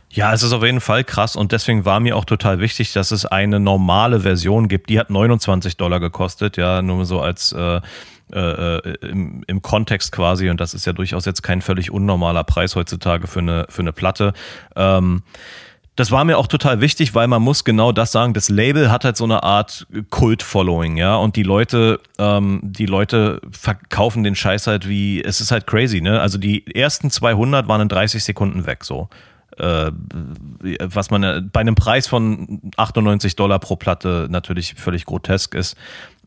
Ja, 0.09 0.33
es 0.33 0.41
ist 0.41 0.53
auf 0.53 0.63
jeden 0.63 0.79
Fall 0.79 1.03
krass 1.03 1.35
und 1.35 1.51
deswegen 1.51 1.83
war 1.83 1.99
mir 1.99 2.15
auch 2.15 2.25
total 2.25 2.59
wichtig, 2.59 2.93
dass 2.93 3.11
es 3.11 3.25
eine 3.25 3.59
normale 3.59 4.21
Version 4.21 4.67
gibt. 4.67 4.89
Die 4.89 4.99
hat 4.99 5.09
29 5.09 5.75
Dollar 5.75 5.99
gekostet, 5.99 6.55
ja, 6.55 6.81
nur 6.81 7.05
so 7.05 7.19
als 7.19 7.51
äh, 7.51 7.81
äh, 8.33 8.77
im, 9.07 9.43
im 9.47 9.61
Kontext 9.61 10.11
quasi 10.11 10.49
und 10.49 10.59
das 10.59 10.73
ist 10.73 10.85
ja 10.85 10.93
durchaus 10.93 11.25
jetzt 11.25 11.43
kein 11.43 11.61
völlig 11.61 11.91
unnormaler 11.91 12.43
Preis 12.43 12.75
heutzutage 12.75 13.27
für 13.27 13.39
eine, 13.39 13.65
für 13.69 13.81
eine 13.81 13.93
Platte. 13.93 14.33
Ähm, 14.75 15.23
das 15.97 16.11
war 16.11 16.23
mir 16.23 16.37
auch 16.37 16.45
total 16.45 16.79
wichtig, 16.79 17.15
weil 17.15 17.27
man 17.27 17.41
muss 17.41 17.63
genau 17.63 17.91
das 17.91 18.11
sagen. 18.11 18.35
Das 18.35 18.49
Label 18.49 18.91
hat 18.91 19.03
halt 19.03 19.17
so 19.17 19.23
eine 19.23 19.41
Art 19.41 19.87
Kult-Following, 20.11 20.95
ja, 20.95 21.15
und 21.15 21.35
die 21.35 21.41
Leute, 21.41 21.99
ähm, 22.19 22.59
die 22.61 22.85
Leute 22.85 23.41
verkaufen 23.51 24.23
den 24.23 24.35
Scheiß 24.35 24.67
halt 24.67 24.87
wie, 24.87 25.23
es 25.23 25.41
ist 25.41 25.51
halt 25.51 25.65
crazy, 25.65 25.99
ne? 25.99 26.21
Also 26.21 26.37
die 26.37 26.67
ersten 26.75 27.09
200 27.09 27.67
waren 27.67 27.81
in 27.81 27.89
30 27.89 28.23
Sekunden 28.23 28.67
weg, 28.67 28.83
so. 28.83 29.09
Äh, 29.57 29.91
was 30.83 31.09
man 31.09 31.23
äh, 31.23 31.41
bei 31.41 31.61
einem 31.61 31.73
Preis 31.73 32.07
von 32.07 32.61
98 32.77 33.35
Dollar 33.35 33.57
pro 33.57 33.75
Platte 33.75 34.27
natürlich 34.29 34.75
völlig 34.75 35.05
grotesk 35.05 35.55
ist. 35.55 35.75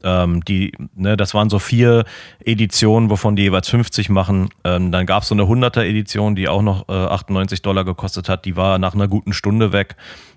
Ähm, 0.02 0.44
die, 0.44 0.72
ne, 0.94 1.16
das 1.16 1.34
waren 1.34 1.50
so 1.50 1.58
vier 1.58 2.04
Editionen, 2.44 3.10
wovon 3.10 3.36
die 3.36 3.42
jeweils 3.42 3.68
50 3.68 4.08
machen. 4.08 4.50
Ähm, 4.64 4.92
dann 4.92 5.06
gab 5.06 5.22
es 5.22 5.28
so 5.28 5.34
eine 5.34 5.44
100er 5.44 5.84
Edition, 5.84 6.34
die 6.34 6.48
auch 6.48 6.62
noch 6.62 6.88
äh, 6.88 6.92
98 6.92 7.62
Dollar 7.62 7.84
gekostet 7.84 8.28
hat. 8.28 8.44
Die 8.44 8.56
war 8.56 8.78
nach 8.78 8.94
einer 8.94 9.08
guten 9.08 9.32
Stunde 9.32 9.72
weg. 9.72 9.96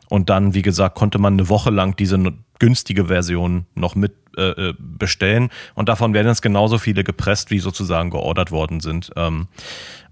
Und 0.10 0.30
dann, 0.30 0.54
wie 0.54 0.62
gesagt, 0.62 0.96
konnte 0.96 1.18
man 1.18 1.34
eine 1.34 1.50
Woche 1.50 1.70
lang 1.70 1.96
diese 1.96 2.20
günstige 2.60 3.06
Version 3.06 3.66
noch 3.74 3.96
mit 3.96 4.14
äh, 4.38 4.70
äh, 4.70 4.74
bestellen. 4.78 5.50
Und 5.76 5.90
davon 5.90 6.14
werden 6.14 6.28
jetzt 6.28 6.42
genauso 6.42 6.78
viele 6.78 7.04
gepresst, 7.04 7.52
wie 7.52 7.60
sozusagen 7.60 8.10
geordert 8.10 8.52
worden 8.52 8.80
sind. 8.80 9.12
Ähm, 9.16 9.48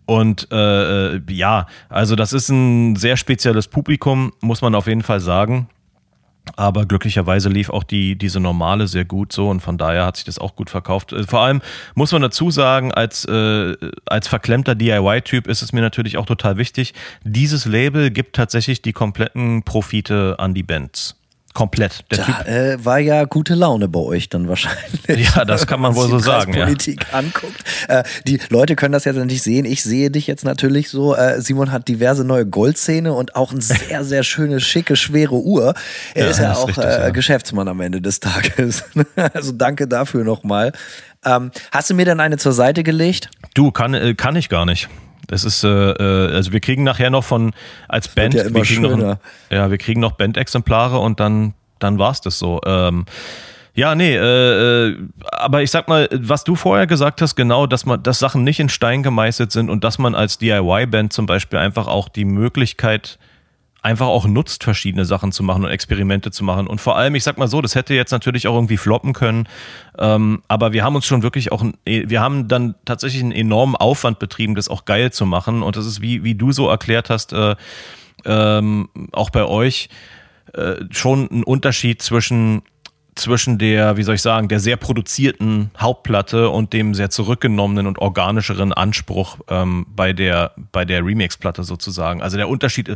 und 0.05 0.47
äh, 0.51 1.15
äh, 1.15 1.21
ja, 1.29 1.67
also 1.89 2.15
das 2.15 2.33
ist 2.33 2.49
ein 2.49 2.95
sehr 2.95 3.17
spezielles 3.17 3.67
Publikum, 3.67 4.33
muss 4.41 4.61
man 4.61 4.75
auf 4.75 4.87
jeden 4.87 5.03
Fall 5.03 5.19
sagen. 5.19 5.69
Aber 6.55 6.85
glücklicherweise 6.85 7.49
lief 7.49 7.69
auch 7.69 7.83
die, 7.83 8.15
diese 8.15 8.39
normale 8.39 8.87
sehr 8.87 9.05
gut 9.05 9.31
so 9.31 9.49
und 9.49 9.61
von 9.61 9.77
daher 9.77 10.05
hat 10.05 10.17
sich 10.17 10.25
das 10.25 10.39
auch 10.39 10.55
gut 10.55 10.69
verkauft. 10.69 11.13
Äh, 11.13 11.23
Vor 11.23 11.41
allem 11.41 11.61
muss 11.95 12.11
man 12.11 12.21
dazu 12.21 12.51
sagen, 12.51 12.91
als, 12.91 13.25
äh, 13.25 13.75
als 14.05 14.27
verklemmter 14.27 14.75
DIY-Typ 14.75 15.47
ist 15.47 15.61
es 15.61 15.71
mir 15.71 15.81
natürlich 15.81 16.17
auch 16.17 16.25
total 16.25 16.57
wichtig, 16.57 16.93
dieses 17.23 17.65
Label 17.65 18.09
gibt 18.09 18.35
tatsächlich 18.35 18.81
die 18.81 18.93
kompletten 18.93 19.63
Profite 19.63 20.35
an 20.39 20.53
die 20.53 20.63
Bands. 20.63 21.20
Komplett. 21.53 22.05
Der 22.11 22.17
Da 22.17 22.41
äh, 22.45 22.85
war 22.85 22.99
ja 22.99 23.25
gute 23.25 23.55
Laune 23.55 23.87
bei 23.87 23.99
euch 23.99 24.29
dann 24.29 24.47
wahrscheinlich. 24.47 25.29
Ja, 25.35 25.43
das 25.43 25.67
kann 25.67 25.81
man 25.81 25.91
Wenn 25.91 25.97
wohl 25.97 26.03
sich 26.03 26.11
so 26.11 26.17
die 26.17 26.23
sagen, 26.23 26.53
ja. 26.53 26.65
Politik 26.65 27.05
anguckt. 27.13 27.63
Äh, 27.87 28.03
die 28.25 28.39
Leute 28.49 28.75
können 28.75 28.93
das 28.93 29.05
jetzt 29.05 29.17
nicht 29.17 29.43
sehen. 29.43 29.65
Ich 29.65 29.83
sehe 29.83 30.09
dich 30.11 30.27
jetzt 30.27 30.45
natürlich 30.45 30.89
so. 30.89 31.15
Äh, 31.15 31.41
Simon 31.41 31.71
hat 31.71 31.87
diverse 31.87 32.23
neue 32.23 32.45
Goldzähne 32.45 33.13
und 33.13 33.35
auch 33.35 33.51
eine 33.51 33.61
sehr, 33.61 34.03
sehr 34.03 34.23
schöne, 34.23 34.59
schicke, 34.61 34.95
schwere 34.95 35.35
Uhr. 35.35 35.73
Er 36.13 36.25
Ja, 36.25 36.31
ist 36.31 36.39
ja 36.39 36.51
ist 36.53 36.57
auch 36.57 36.67
richtig, 36.69 36.85
äh, 36.85 37.01
ja. 37.01 37.09
Geschäftsmann 37.09 37.67
am 37.67 37.81
Ende 37.81 38.01
des 38.01 38.19
Tages. 38.19 38.83
also 39.33 39.51
danke 39.51 39.87
dafür 39.87 40.23
nochmal. 40.23 40.71
Ähm, 41.25 41.51
hast 41.71 41.89
du 41.89 41.93
mir 41.93 42.05
dann 42.05 42.19
eine 42.19 42.37
zur 42.37 42.53
Seite 42.53 42.83
gelegt? 42.83 43.29
Du, 43.53 43.71
kann, 43.71 43.93
äh, 43.93 44.13
kann 44.15 44.35
ich 44.35 44.49
gar 44.49 44.65
nicht. 44.65 44.87
Das 45.31 45.45
ist, 45.45 45.63
äh, 45.63 45.69
äh, 45.69 46.35
also 46.35 46.51
wir 46.51 46.59
kriegen 46.59 46.83
nachher 46.83 47.09
noch 47.09 47.23
von, 47.23 47.53
als 47.87 48.09
Band, 48.09 48.33
ja 48.33 48.53
wir 48.53 48.63
kriegen 48.63 48.81
noch, 48.81 49.17
ja, 49.49 49.71
wir 49.71 49.77
kriegen 49.77 50.01
noch 50.01 50.11
Bandexemplare 50.11 50.99
und 50.99 51.21
dann, 51.21 51.53
dann 51.79 51.97
war's 51.97 52.19
das 52.19 52.37
so. 52.37 52.59
Ähm, 52.65 53.05
ja, 53.73 53.95
nee, 53.95 54.13
äh, 54.13 54.89
äh, 54.89 54.97
aber 55.31 55.61
ich 55.63 55.71
sag 55.71 55.87
mal, 55.87 56.09
was 56.11 56.43
du 56.43 56.57
vorher 56.57 56.85
gesagt 56.85 57.21
hast, 57.21 57.35
genau, 57.35 57.65
dass 57.65 57.85
man, 57.85 58.03
dass 58.03 58.19
Sachen 58.19 58.43
nicht 58.43 58.59
in 58.59 58.67
Stein 58.67 59.03
gemeißelt 59.03 59.53
sind 59.53 59.69
und 59.69 59.85
dass 59.85 59.97
man 59.97 60.15
als 60.15 60.37
DIY-Band 60.37 61.13
zum 61.13 61.27
Beispiel 61.27 61.59
einfach 61.59 61.87
auch 61.87 62.09
die 62.09 62.25
Möglichkeit 62.25 63.17
einfach 63.81 64.07
auch 64.07 64.25
nutzt, 64.27 64.63
verschiedene 64.63 65.05
Sachen 65.05 65.31
zu 65.31 65.43
machen 65.43 65.63
und 65.63 65.71
Experimente 65.71 66.31
zu 66.31 66.43
machen. 66.43 66.67
Und 66.67 66.79
vor 66.79 66.97
allem, 66.97 67.15
ich 67.15 67.23
sag 67.23 67.37
mal 67.37 67.47
so, 67.47 67.61
das 67.61 67.75
hätte 67.75 67.93
jetzt 67.95 68.11
natürlich 68.11 68.47
auch 68.47 68.53
irgendwie 68.53 68.77
floppen 68.77 69.13
können, 69.13 69.47
ähm, 69.97 70.43
aber 70.47 70.71
wir 70.71 70.83
haben 70.83 70.95
uns 70.95 71.05
schon 71.05 71.23
wirklich 71.23 71.51
auch, 71.51 71.63
ein, 71.63 71.73
wir 71.85 72.21
haben 72.21 72.47
dann 72.47 72.75
tatsächlich 72.85 73.23
einen 73.23 73.31
enormen 73.31 73.75
Aufwand 73.75 74.19
betrieben, 74.19 74.55
das 74.55 74.69
auch 74.69 74.85
geil 74.85 75.11
zu 75.11 75.25
machen. 75.25 75.63
Und 75.63 75.75
das 75.77 75.87
ist, 75.87 76.01
wie, 76.01 76.23
wie 76.23 76.35
du 76.35 76.51
so 76.51 76.67
erklärt 76.69 77.09
hast, 77.09 77.33
äh, 77.33 77.55
ähm, 78.25 78.89
auch 79.11 79.31
bei 79.31 79.45
euch, 79.45 79.89
äh, 80.53 80.75
schon 80.91 81.27
ein 81.31 81.43
Unterschied 81.43 82.01
zwischen 82.01 82.61
zwischen 83.15 83.57
der, 83.57 83.97
wie 83.97 84.03
soll 84.03 84.15
ich 84.15 84.21
sagen, 84.21 84.47
der 84.47 84.61
sehr 84.61 84.77
produzierten 84.77 85.69
Hauptplatte 85.77 86.49
und 86.49 86.71
dem 86.71 86.93
sehr 86.93 87.09
zurückgenommenen 87.09 87.85
und 87.85 87.99
organischeren 87.99 88.71
Anspruch 88.71 89.37
ähm, 89.49 89.85
bei 89.93 90.13
der, 90.13 90.53
bei 90.71 90.85
der 90.85 91.05
Remix-Platte 91.05 91.63
sozusagen. 91.63 92.21
Also 92.21 92.37
der 92.37 92.47
Unterschied 92.47 92.95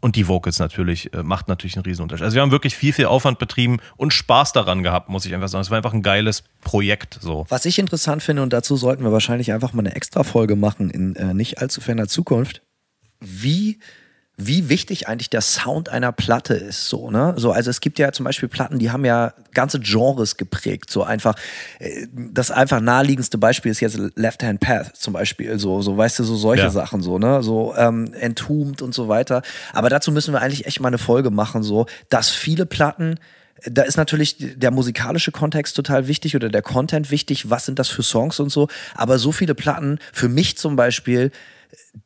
und 0.00 0.16
die 0.16 0.28
Vocals 0.28 0.58
natürlich, 0.58 1.12
äh, 1.12 1.22
macht 1.22 1.48
natürlich 1.48 1.76
einen 1.76 1.84
Riesenunterschied. 1.84 2.24
Also 2.24 2.34
wir 2.36 2.42
haben 2.42 2.50
wirklich 2.50 2.76
viel, 2.76 2.92
viel 2.92 3.06
Aufwand 3.06 3.38
betrieben 3.38 3.78
und 3.96 4.12
Spaß 4.12 4.52
daran 4.52 4.82
gehabt, 4.82 5.08
muss 5.08 5.26
ich 5.26 5.34
einfach 5.34 5.48
sagen. 5.48 5.62
Es 5.62 5.70
war 5.70 5.76
einfach 5.76 5.92
ein 5.92 6.02
geiles 6.02 6.44
Projekt 6.60 7.18
so. 7.20 7.46
Was 7.48 7.64
ich 7.64 7.78
interessant 7.78 8.22
finde, 8.22 8.42
und 8.42 8.52
dazu 8.52 8.76
sollten 8.76 9.02
wir 9.02 9.12
wahrscheinlich 9.12 9.52
einfach 9.52 9.72
mal 9.72 9.80
eine 9.80 9.94
Extra-Folge 9.94 10.56
machen 10.56 10.90
in 10.90 11.16
äh, 11.16 11.34
nicht 11.34 11.60
allzu 11.60 11.80
ferner 11.80 12.06
Zukunft, 12.06 12.62
wie, 13.20 13.80
wie 14.40 14.68
wichtig 14.68 15.08
eigentlich 15.08 15.30
der 15.30 15.40
Sound 15.40 15.88
einer 15.88 16.12
Platte 16.12 16.54
ist. 16.54 16.88
So, 16.88 17.10
ne? 17.10 17.34
so, 17.36 17.50
also 17.50 17.70
es 17.70 17.80
gibt 17.80 17.98
ja 17.98 18.12
zum 18.12 18.24
Beispiel 18.24 18.48
Platten, 18.48 18.78
die 18.78 18.92
haben 18.92 19.04
ja 19.04 19.34
ganze 19.52 19.80
Genres 19.80 20.36
geprägt. 20.36 20.90
So 20.90 21.02
einfach, 21.02 21.34
äh, 21.80 22.06
das 22.12 22.52
einfach 22.52 22.80
naheliegendste 22.80 23.36
Beispiel 23.36 23.72
ist 23.72 23.80
jetzt 23.80 23.98
Left 24.14 24.44
Hand 24.44 24.60
Path 24.60 24.96
zum 24.96 25.12
Beispiel. 25.12 25.58
So, 25.58 25.82
so 25.82 25.96
weißt 25.96 26.20
du, 26.20 26.24
so 26.24 26.36
solche 26.36 26.62
Ja. 26.62 26.70
Sachen, 26.70 27.02
so, 27.02 27.18
ne? 27.18 27.42
So 27.42 27.74
ähm, 27.76 28.14
Entombed 28.14 28.80
und 28.80 28.94
so 28.94 29.08
weiter. 29.08 29.42
Aber 29.72 29.90
dazu 29.90 30.12
müssen 30.12 30.32
wir 30.32 30.40
eigentlich 30.40 30.66
echt 30.66 30.78
mal 30.80 30.88
eine 30.88 30.98
Folge 30.98 31.30
machen, 31.30 31.64
so, 31.64 31.86
dass 32.08 32.30
viele 32.30 32.64
Platten 32.64 33.16
da 33.64 33.82
ist 33.82 33.96
natürlich 33.96 34.36
der 34.38 34.70
musikalische 34.70 35.32
Kontext 35.32 35.74
total 35.74 36.06
wichtig 36.06 36.36
oder 36.36 36.48
der 36.48 36.62
Content 36.62 37.10
wichtig. 37.10 37.50
Was 37.50 37.66
sind 37.66 37.80
das 37.80 37.88
für 37.88 38.04
Songs 38.04 38.38
und 38.38 38.50
so? 38.50 38.68
Aber 38.94 39.18
so 39.18 39.32
viele 39.32 39.56
Platten, 39.56 39.98
für 40.12 40.28
mich 40.28 40.56
zum 40.56 40.76
Beispiel, 40.76 41.32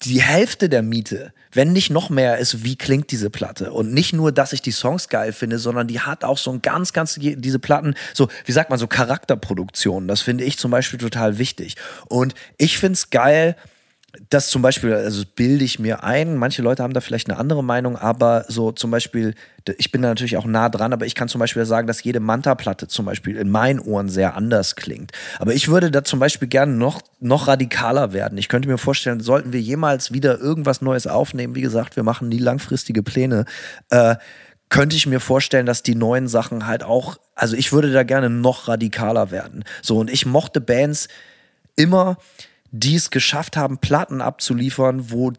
die 0.01 0.23
Hälfte 0.23 0.71
der 0.71 0.83
Miete, 0.83 1.35
wenn 1.53 1.73
nicht 1.73 1.91
noch 1.91 2.11
mehr, 2.11 2.39
ist, 2.39 2.65
wie 2.65 2.77
klingt 2.77 3.11
diese 3.11 3.31
Platte. 3.31 3.73
Und 3.73 3.93
nicht 3.93 4.13
nur, 4.13 4.33
dass 4.33 4.53
ich 4.53 4.63
die 4.63 4.73
Songs 4.73 5.09
geil 5.09 5.33
finde, 5.33 5.59
sondern 5.59 5.87
die 5.87 6.01
hat 6.01 6.25
auch 6.25 6.39
so 6.39 6.51
ein 6.51 6.63
ganz, 6.63 6.93
ganz, 6.93 7.19
diese 7.19 7.59
Platten, 7.59 7.95
so, 8.15 8.29
wie 8.45 8.53
sagt 8.53 8.71
man, 8.71 8.79
so 8.79 8.87
Charakterproduktion. 8.87 10.09
Das 10.09 10.23
finde 10.23 10.45
ich 10.45 10.59
zum 10.59 10.71
Beispiel 10.71 10.99
total 10.99 11.39
wichtig. 11.39 11.77
Und 12.09 12.35
ich 12.57 12.79
finde 12.79 12.95
es 12.95 13.11
geil, 13.11 13.57
das 14.29 14.49
zum 14.49 14.61
Beispiel, 14.61 14.93
also 14.93 15.25
bilde 15.35 15.65
ich 15.65 15.79
mir 15.79 16.05
ein, 16.05 16.37
manche 16.37 16.61
Leute 16.61 16.83
haben 16.83 16.93
da 16.93 17.01
vielleicht 17.01 17.31
eine 17.31 17.39
andere 17.39 17.65
Meinung, 17.65 17.97
aber 17.97 18.45
so 18.49 18.71
zum 18.71 18.91
Beispiel, 18.91 19.35
ich 19.79 19.91
bin 19.91 20.03
da 20.03 20.09
natürlich 20.09 20.37
auch 20.37 20.45
nah 20.45 20.69
dran, 20.69 20.93
aber 20.93 21.07
ich 21.07 21.15
kann 21.15 21.29
zum 21.29 21.39
Beispiel 21.39 21.65
sagen, 21.65 21.87
dass 21.87 22.03
jede 22.03 22.21
Manta-Platte 22.21 22.89
zum 22.89 23.07
Beispiel 23.07 23.37
in 23.37 23.51
meinen 23.51 23.81
Ohren 23.81 24.11
sehr 24.11 24.37
anders 24.37 24.77
klingt. 24.77 25.13
Aber 25.39 25.55
ich 25.55 25.69
würde 25.69 25.91
da 25.91 26.05
zum 26.05 26.19
Beispiel 26.19 26.49
gerne 26.49 26.73
noch, 26.73 27.01
noch 27.21 27.49
radikaler 27.49 28.13
werden. 28.13 28.37
Ich 28.37 28.49
könnte 28.49 28.69
mir 28.69 28.79
vorstellen, 28.79 29.21
sollten 29.21 29.53
wir 29.53 29.61
jemals 29.61 30.13
wieder 30.13 30.39
irgendwas 30.39 30.83
Neues 30.83 31.07
aufnehmen, 31.07 31.55
wie 31.55 31.63
gesagt, 31.63 31.97
wir 31.97 32.03
machen 32.03 32.29
nie 32.29 32.39
langfristige 32.39 33.03
Pläne, 33.03 33.47
äh, 33.89 34.17
könnte 34.69 34.97
ich 34.97 35.07
mir 35.07 35.21
vorstellen, 35.21 35.67
dass 35.67 35.83
die 35.83 35.95
neuen 35.95 36.29
Sachen 36.29 36.67
halt 36.67 36.83
auch, 36.83 37.17
also 37.35 37.57
ich 37.57 37.73
würde 37.73 37.93
da 37.93 38.03
gerne 38.03 38.31
noch 38.31 38.69
radikaler 38.69 39.31
werden. 39.31 39.65
So, 39.83 39.99
und 39.99 40.11
ich 40.11 40.27
mochte 40.27 40.61
Bands 40.61 41.09
immer, 41.77 42.17
die 42.73 42.97
es 42.97 43.11
geschafft 43.11 43.57
haben, 43.57 43.79
Platten 43.79 44.21
abzuliefern, 44.21 45.11
wo 45.11 45.33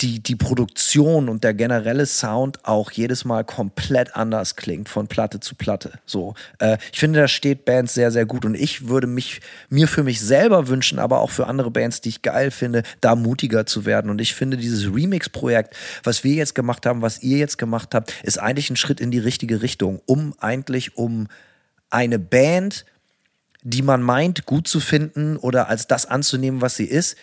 die, 0.00 0.20
die 0.22 0.36
Produktion 0.36 1.28
und 1.28 1.44
der 1.44 1.52
generelle 1.52 2.06
Sound 2.06 2.64
auch 2.64 2.90
jedes 2.90 3.24
Mal 3.24 3.44
komplett 3.44 4.16
anders 4.16 4.56
klingt, 4.56 4.88
von 4.88 5.08
Platte 5.08 5.40
zu 5.40 5.54
Platte. 5.54 5.92
So, 6.06 6.34
äh, 6.58 6.78
ich 6.92 6.98
finde, 6.98 7.20
da 7.20 7.28
steht 7.28 7.64
Bands 7.64 7.94
sehr, 7.94 8.10
sehr 8.10 8.24
gut 8.24 8.44
und 8.44 8.54
ich 8.54 8.88
würde 8.88 9.06
mich 9.06 9.40
mir 9.68 9.88
für 9.88 10.02
mich 10.02 10.20
selber 10.20 10.68
wünschen, 10.68 10.98
aber 10.98 11.20
auch 11.20 11.30
für 11.30 11.46
andere 11.46 11.70
Bands, 11.70 12.00
die 12.00 12.08
ich 12.08 12.22
geil 12.22 12.50
finde, 12.50 12.82
da 13.00 13.14
mutiger 13.14 13.66
zu 13.66 13.84
werden. 13.84 14.10
Und 14.10 14.20
ich 14.20 14.34
finde, 14.34 14.56
dieses 14.56 14.86
Remix-Projekt, 14.86 15.76
was 16.02 16.24
wir 16.24 16.34
jetzt 16.34 16.54
gemacht 16.54 16.86
haben, 16.86 17.02
was 17.02 17.22
ihr 17.22 17.38
jetzt 17.38 17.58
gemacht 17.58 17.94
habt, 17.94 18.14
ist 18.22 18.38
eigentlich 18.38 18.70
ein 18.70 18.76
Schritt 18.76 19.00
in 19.00 19.10
die 19.10 19.18
richtige 19.18 19.60
Richtung, 19.60 20.00
um 20.06 20.34
eigentlich 20.40 20.96
um 20.96 21.28
eine 21.90 22.18
Band 22.18 22.86
die 23.62 23.82
man 23.82 24.02
meint, 24.02 24.46
gut 24.46 24.68
zu 24.68 24.80
finden 24.80 25.36
oder 25.36 25.68
als 25.68 25.86
das 25.86 26.06
anzunehmen, 26.06 26.60
was 26.60 26.76
sie 26.76 26.86
ist, 26.86 27.16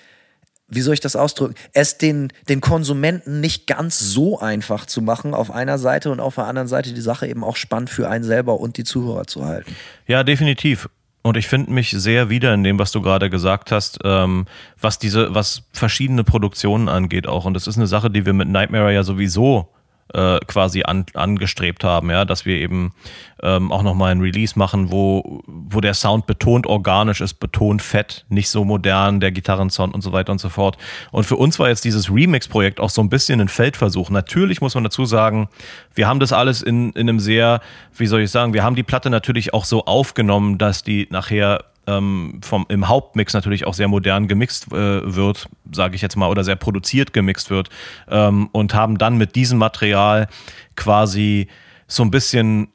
wie 0.70 0.82
soll 0.82 0.94
ich 0.94 1.00
das 1.00 1.16
ausdrücken, 1.16 1.56
es 1.74 1.98
den, 1.98 2.32
den 2.50 2.62
Konsumenten 2.62 3.40
nicht 3.40 3.68
ganz 3.68 4.00
so 4.00 4.40
einfach 4.40 4.86
zu 4.86 5.02
machen 5.02 5.34
auf 5.34 5.50
einer 5.50 5.78
Seite 5.78 6.12
und 6.12 6.20
auf 6.20 6.36
der 6.36 6.46
anderen 6.46 6.68
Seite 6.68 6.94
die 6.94 7.02
Sache 7.02 7.28
eben 7.28 7.44
auch 7.44 7.56
spannend 7.56 7.90
für 7.90 8.10
einen 8.10 8.24
selber 8.24 8.60
und 8.60 8.78
die 8.78 8.84
Zuhörer 8.84 9.26
zu 9.28 9.46
halten. 9.46 9.76
Ja, 10.08 10.24
definitiv. 10.24 10.90
Und 11.22 11.36
ich 11.36 11.48
finde 11.48 11.72
mich 11.72 11.92
sehr 11.92 12.30
wieder 12.30 12.54
in 12.54 12.64
dem, 12.64 12.80
was 12.80 12.92
du 12.92 13.02
gerade 13.02 13.30
gesagt 13.30 13.72
hast, 13.72 14.00
ähm, 14.04 14.46
was 14.80 15.00
diese, 15.00 15.34
was 15.34 15.64
verschiedene 15.72 16.24
Produktionen 16.24 16.90
angeht 16.90 17.28
auch. 17.28 17.46
Und 17.46 17.54
das 17.54 17.68
ist 17.68 17.78
eine 17.78 17.88
Sache, 17.88 18.10
die 18.10 18.26
wir 18.26 18.34
mit 18.34 18.48
Nightmare 18.48 18.94
ja 18.94 19.04
sowieso 19.04 19.70
äh, 20.14 20.40
quasi 20.48 20.84
an, 20.84 21.06
angestrebt 21.14 21.84
haben, 21.84 22.10
ja, 22.10 22.26
dass 22.26 22.46
wir 22.46 22.58
eben 22.58 22.94
ähm, 23.42 23.72
auch 23.72 23.84
nochmal 23.84 24.12
ein 24.12 24.22
Release 24.22 24.58
machen, 24.58 24.92
wo, 24.92 25.42
wo 25.46 25.82
der 25.82 25.94
Sound 25.94 26.26
betont 26.26 26.66
organisch 26.66 27.22
ist, 27.22 27.36
betont 27.36 27.82
fett, 27.82 28.26
nicht 28.30 28.50
so 28.50 28.64
modern, 28.64 29.20
der 29.20 29.32
Gitarrensound 29.32 29.94
und 29.94 30.02
so 30.02 30.12
weiter 30.12 30.32
und 30.32 30.40
so 30.40 30.50
fort. 30.50 30.78
Und 31.12 31.26
für 31.26 31.36
uns 31.36 31.60
war 31.60 31.70
jetzt 31.70 31.86
dieses 31.86 32.10
Remix-Projekt 32.10 32.80
auch 32.80 32.90
so 32.90 33.02
ein 33.02 33.10
bisschen 33.10 33.42
ein 33.42 33.50
Feldversuch. 33.50 34.10
Natürlich 34.10 34.62
muss 34.62 34.76
man 34.76 34.84
dazu 34.84 35.06
sagen, 35.06 35.50
wir 35.94 36.08
haben 36.08 36.20
das 36.20 36.34
alles 36.34 36.62
in, 36.62 36.92
in 36.92 37.10
einem 37.10 37.20
sehr, 37.20 37.62
wie 37.96 38.08
soll 38.08 38.22
ich 38.22 38.32
sagen, 38.32 38.54
wir 38.54 38.64
haben 38.64 38.76
die 38.76 38.84
Platte 38.84 39.10
natürlich 39.10 39.54
auch 39.54 39.66
so 39.66 39.86
aufgenommen, 39.86 40.58
dass 40.58 40.84
die 40.84 41.08
nachher 41.12 41.64
ähm, 41.88 42.40
vom, 42.44 42.66
im 42.70 42.88
Hauptmix 42.88 43.34
natürlich 43.34 43.66
auch 43.66 43.74
sehr 43.74 43.88
modern 43.88 44.28
gemixt 44.28 44.72
äh, 44.72 45.16
wird, 45.16 45.50
sage 45.72 45.96
ich 45.96 46.02
jetzt 46.02 46.16
mal, 46.16 46.30
oder 46.30 46.44
sehr 46.44 46.56
produziert 46.56 47.14
gemixt 47.14 47.50
wird 47.50 47.70
ähm, 48.10 48.50
und 48.52 48.74
haben 48.74 48.98
dann 48.98 49.18
mit 49.18 49.36
diesem 49.36 49.58
Material 49.58 50.28
quasi 50.76 51.48
so 51.88 52.04
ein 52.04 52.12
bisschen 52.12 52.68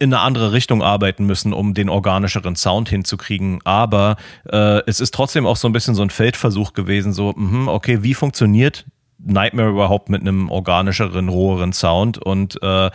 in 0.00 0.14
eine 0.14 0.22
andere 0.22 0.52
Richtung 0.52 0.82
arbeiten 0.82 1.26
müssen, 1.26 1.52
um 1.52 1.74
den 1.74 1.90
organischeren 1.90 2.56
Sound 2.56 2.88
hinzukriegen. 2.88 3.60
Aber 3.64 4.16
äh, 4.50 4.80
es 4.86 4.98
ist 4.98 5.14
trotzdem 5.14 5.46
auch 5.46 5.56
so 5.56 5.68
ein 5.68 5.72
bisschen 5.72 5.94
so 5.94 6.02
ein 6.02 6.10
Feldversuch 6.10 6.72
gewesen, 6.72 7.12
so, 7.12 7.34
mh, 7.36 7.70
okay, 7.70 8.02
wie 8.02 8.14
funktioniert 8.14 8.86
Nightmare 9.18 9.68
überhaupt 9.68 10.08
mit 10.08 10.22
einem 10.22 10.50
organischeren, 10.50 11.28
roheren 11.28 11.74
Sound 11.74 12.16
und 12.16 12.60
äh, 12.62 12.90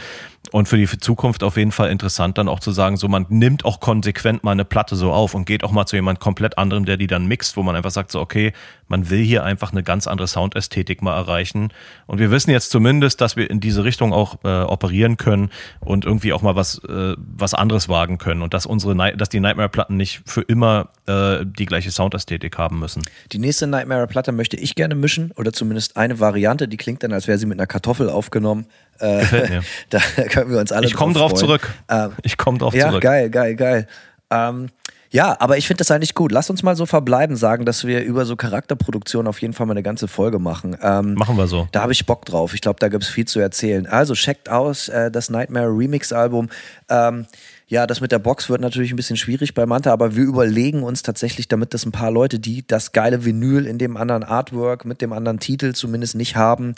und 0.51 0.67
für 0.67 0.77
die 0.77 0.87
Zukunft 0.87 1.43
auf 1.43 1.57
jeden 1.57 1.71
Fall 1.71 1.89
interessant, 1.89 2.37
dann 2.37 2.47
auch 2.47 2.59
zu 2.59 2.71
sagen, 2.71 2.97
so 2.97 3.07
man 3.07 3.25
nimmt 3.29 3.65
auch 3.65 3.79
konsequent 3.79 4.43
mal 4.43 4.51
eine 4.51 4.65
Platte 4.65 4.95
so 4.95 5.11
auf 5.11 5.33
und 5.33 5.45
geht 5.45 5.63
auch 5.63 5.71
mal 5.71 5.85
zu 5.85 5.95
jemand 5.95 6.19
komplett 6.19 6.57
anderem, 6.57 6.85
der 6.85 6.97
die 6.97 7.07
dann 7.07 7.25
mixt, 7.25 7.57
wo 7.57 7.63
man 7.63 7.75
einfach 7.75 7.91
sagt, 7.91 8.11
so 8.11 8.19
okay, 8.19 8.53
man 8.87 9.09
will 9.09 9.23
hier 9.23 9.43
einfach 9.43 9.71
eine 9.71 9.83
ganz 9.83 10.07
andere 10.07 10.27
Soundästhetik 10.27 11.01
mal 11.01 11.15
erreichen. 11.15 11.71
Und 12.05 12.19
wir 12.19 12.31
wissen 12.31 12.51
jetzt 12.51 12.71
zumindest, 12.71 13.21
dass 13.21 13.35
wir 13.35 13.49
in 13.49 13.59
diese 13.59 13.83
Richtung 13.83 14.13
auch 14.13 14.37
äh, 14.43 14.61
operieren 14.61 15.17
können 15.17 15.49
und 15.79 16.05
irgendwie 16.05 16.33
auch 16.33 16.41
mal 16.41 16.55
was, 16.55 16.81
äh, 16.87 17.15
was 17.17 17.53
anderes 17.53 17.89
wagen 17.89 18.17
können 18.17 18.41
und 18.41 18.53
dass 18.53 18.65
unsere, 18.65 18.95
dass 19.15 19.29
die 19.29 19.39
Nightmare-Platten 19.39 19.95
nicht 19.97 20.21
für 20.25 20.41
immer 20.41 20.89
äh, 21.07 21.45
die 21.45 21.65
gleiche 21.65 21.91
Soundästhetik 21.91 22.57
haben 22.57 22.79
müssen. 22.79 23.03
Die 23.31 23.39
nächste 23.39 23.67
Nightmare-Platte 23.67 24.31
möchte 24.31 24.57
ich 24.57 24.75
gerne 24.75 24.95
mischen 24.95 25.31
oder 25.35 25.51
zumindest 25.53 25.97
eine 25.97 26.19
Variante, 26.19 26.67
die 26.67 26.77
klingt 26.77 27.03
dann, 27.03 27.13
als 27.13 27.27
wäre 27.27 27.37
sie 27.37 27.45
mit 27.45 27.59
einer 27.59 27.67
Kartoffel 27.67 28.09
aufgenommen. 28.09 28.65
Äh, 28.99 29.19
Gefällt 29.19 29.49
mir. 29.49 29.61
da 29.89 29.99
können 30.29 30.51
wir 30.51 30.59
uns 30.59 30.71
alle 30.71 30.85
Ich 30.87 30.93
komme 30.93 31.13
drauf, 31.13 31.31
drauf 31.31 31.39
zurück. 31.39 31.73
Ähm, 31.89 32.11
ich 32.23 32.37
komme 32.37 32.57
drauf 32.57 32.73
ja, 32.73 32.89
zurück. 32.89 33.03
Ja, 33.03 33.09
geil, 33.09 33.29
geil, 33.29 33.55
geil. 33.55 33.87
Ähm, 34.31 34.69
ja, 35.15 35.37
aber 35.39 35.57
ich 35.57 35.65
finde 35.65 35.77
das 35.77 35.91
eigentlich 35.91 36.13
gut. 36.13 36.33
Lass 36.33 36.49
uns 36.49 36.61
mal 36.61 36.75
so 36.75 36.85
verbleiben, 36.85 37.37
sagen, 37.37 37.63
dass 37.65 37.87
wir 37.87 38.03
über 38.03 38.25
so 38.25 38.35
Charakterproduktion 38.35 39.27
auf 39.27 39.41
jeden 39.41 39.53
Fall 39.53 39.65
mal 39.65 39.71
eine 39.71 39.81
ganze 39.81 40.09
Folge 40.09 40.39
machen. 40.39 40.75
Ähm, 40.81 41.13
machen 41.13 41.37
wir 41.37 41.47
so. 41.47 41.69
Da 41.71 41.83
habe 41.83 41.93
ich 41.93 42.05
Bock 42.05 42.25
drauf. 42.25 42.53
Ich 42.53 42.59
glaube, 42.59 42.81
da 42.81 42.89
gibt 42.89 43.03
es 43.03 43.09
viel 43.09 43.23
zu 43.23 43.39
erzählen. 43.39 43.87
Also 43.87 44.13
checkt 44.13 44.49
aus 44.49 44.89
äh, 44.89 45.09
das 45.09 45.29
Nightmare 45.29 45.69
Remix 45.69 46.11
Album. 46.11 46.49
Ähm, 46.89 47.27
ja, 47.69 47.87
das 47.87 48.01
mit 48.01 48.11
der 48.11 48.19
Box 48.19 48.49
wird 48.49 48.59
natürlich 48.59 48.91
ein 48.91 48.97
bisschen 48.97 49.15
schwierig 49.15 49.53
bei 49.53 49.65
Manta, 49.65 49.93
aber 49.93 50.17
wir 50.17 50.25
überlegen 50.25 50.83
uns 50.83 51.01
tatsächlich, 51.01 51.47
damit 51.47 51.73
das 51.73 51.85
ein 51.85 51.93
paar 51.93 52.11
Leute, 52.11 52.37
die 52.37 52.67
das 52.67 52.91
geile 52.91 53.23
Vinyl 53.23 53.67
in 53.67 53.77
dem 53.77 53.95
anderen 53.95 54.23
Artwork 54.23 54.83
mit 54.83 55.01
dem 55.01 55.13
anderen 55.13 55.39
Titel 55.39 55.71
zumindest 55.71 56.15
nicht 56.15 56.35
haben, 56.35 56.75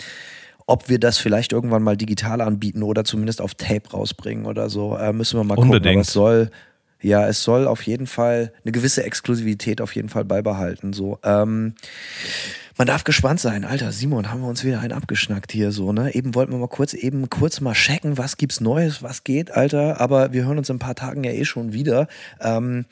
ob 0.67 0.89
wir 0.89 0.99
das 0.99 1.17
vielleicht 1.17 1.53
irgendwann 1.53 1.81
mal 1.81 1.97
digital 1.97 2.41
anbieten 2.41 2.83
oder 2.83 3.03
zumindest 3.03 3.41
auf 3.41 3.55
Tape 3.55 3.89
rausbringen 3.91 4.45
oder 4.45 4.69
so. 4.69 4.95
Äh, 4.95 5.11
müssen 5.11 5.39
wir 5.39 5.43
mal 5.43 5.57
Unbedingt. 5.57 5.83
gucken. 5.83 5.89
Aber 5.95 6.01
es 6.01 6.13
soll, 6.13 6.51
ja, 7.01 7.27
es 7.27 7.43
soll 7.43 7.67
auf 7.67 7.83
jeden 7.83 8.07
Fall 8.07 8.51
eine 8.63 8.71
gewisse 8.71 9.03
Exklusivität 9.03 9.81
auf 9.81 9.95
jeden 9.95 10.09
Fall 10.09 10.25
beibehalten. 10.25 10.93
So. 10.93 11.19
Ähm, 11.23 11.75
man 12.77 12.87
darf 12.87 13.03
gespannt 13.03 13.39
sein. 13.39 13.65
Alter, 13.65 13.91
Simon, 13.91 14.31
haben 14.31 14.41
wir 14.41 14.47
uns 14.47 14.63
wieder 14.63 14.79
einen 14.79 14.93
abgeschnackt 14.93 15.51
hier 15.51 15.71
so, 15.71 15.93
ne? 15.93 16.13
Eben 16.13 16.35
wollten 16.35 16.51
wir 16.51 16.59
mal 16.59 16.67
kurz, 16.67 16.93
eben 16.93 17.29
kurz 17.29 17.59
mal 17.59 17.73
checken, 17.73 18.17
was 18.17 18.37
gibt's 18.37 18.61
Neues, 18.61 19.01
was 19.01 19.23
geht, 19.23 19.51
Alter. 19.51 19.99
Aber 19.99 20.31
wir 20.31 20.45
hören 20.45 20.57
uns 20.57 20.69
in 20.69 20.75
ein 20.75 20.79
paar 20.79 20.95
Tagen 20.95 21.23
ja 21.23 21.31
eh 21.31 21.45
schon 21.45 21.73
wieder. 21.73 22.07
Ähm, 22.39 22.85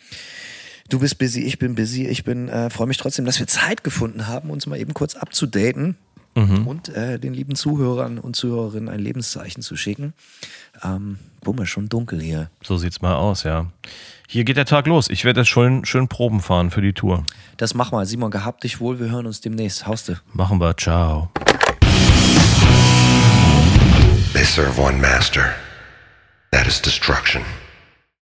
du 0.90 1.00
bist 1.00 1.18
busy, 1.18 1.42
ich 1.42 1.60
bin 1.60 1.76
busy. 1.76 2.08
Ich 2.08 2.24
bin, 2.24 2.50
äh, 2.50 2.70
freue 2.70 2.88
mich 2.88 2.98
trotzdem, 2.98 3.26
dass 3.26 3.40
wir 3.40 3.48
Zeit 3.48 3.84
gefunden 3.84 4.28
haben, 4.28 4.50
uns 4.50 4.66
mal 4.66 4.80
eben 4.80 4.94
kurz 4.94 5.16
abzudaten 5.16 5.96
mhm. 6.36 6.68
und 6.68 6.90
äh, 6.90 7.20
den 7.20 7.34
lieben 7.34 7.56
Zuhörern 7.56 8.18
und 8.18 8.36
Zuhörerinnen 8.36 8.90
ein 8.90 9.00
Lebenszeichen 9.00 9.62
zu 9.62 9.76
schicken. 9.76 10.14
Ähm, 10.84 11.18
Bumme, 11.46 11.66
schon 11.66 11.88
dunkel 11.88 12.20
hier. 12.20 12.50
So 12.64 12.76
sieht's 12.76 13.02
mal 13.02 13.16
aus, 13.16 13.44
ja. 13.44 13.68
Hier 14.28 14.44
geht 14.44 14.58
der 14.58 14.66
Tag 14.66 14.88
los. 14.88 15.10
Ich 15.10 15.24
werde 15.24 15.42
jetzt 15.42 15.50
schön, 15.50 15.86
schön 15.86 16.08
Proben 16.08 16.42
fahren 16.42 16.72
für 16.72 16.82
die 16.82 16.92
Tour. 16.92 17.24
Das 17.58 17.76
mach 17.76 17.92
mal. 17.92 18.06
Simon, 18.06 18.32
gehabt 18.32 18.64
dich 18.64 18.82
wohl. 18.82 19.00
Wir 19.00 19.12
hören 19.12 19.28
uns 19.28 19.40
demnächst. 19.40 19.86
Hauste. 19.86 20.20
Machen 20.34 20.60
wir. 20.60 20.76
Ciao. 20.76 21.30
They 24.34 24.44
serve 24.44 24.82
one 24.82 25.00
master. 25.00 25.54
That 26.52 26.68
is 26.68 26.82
destruction. 26.82 27.44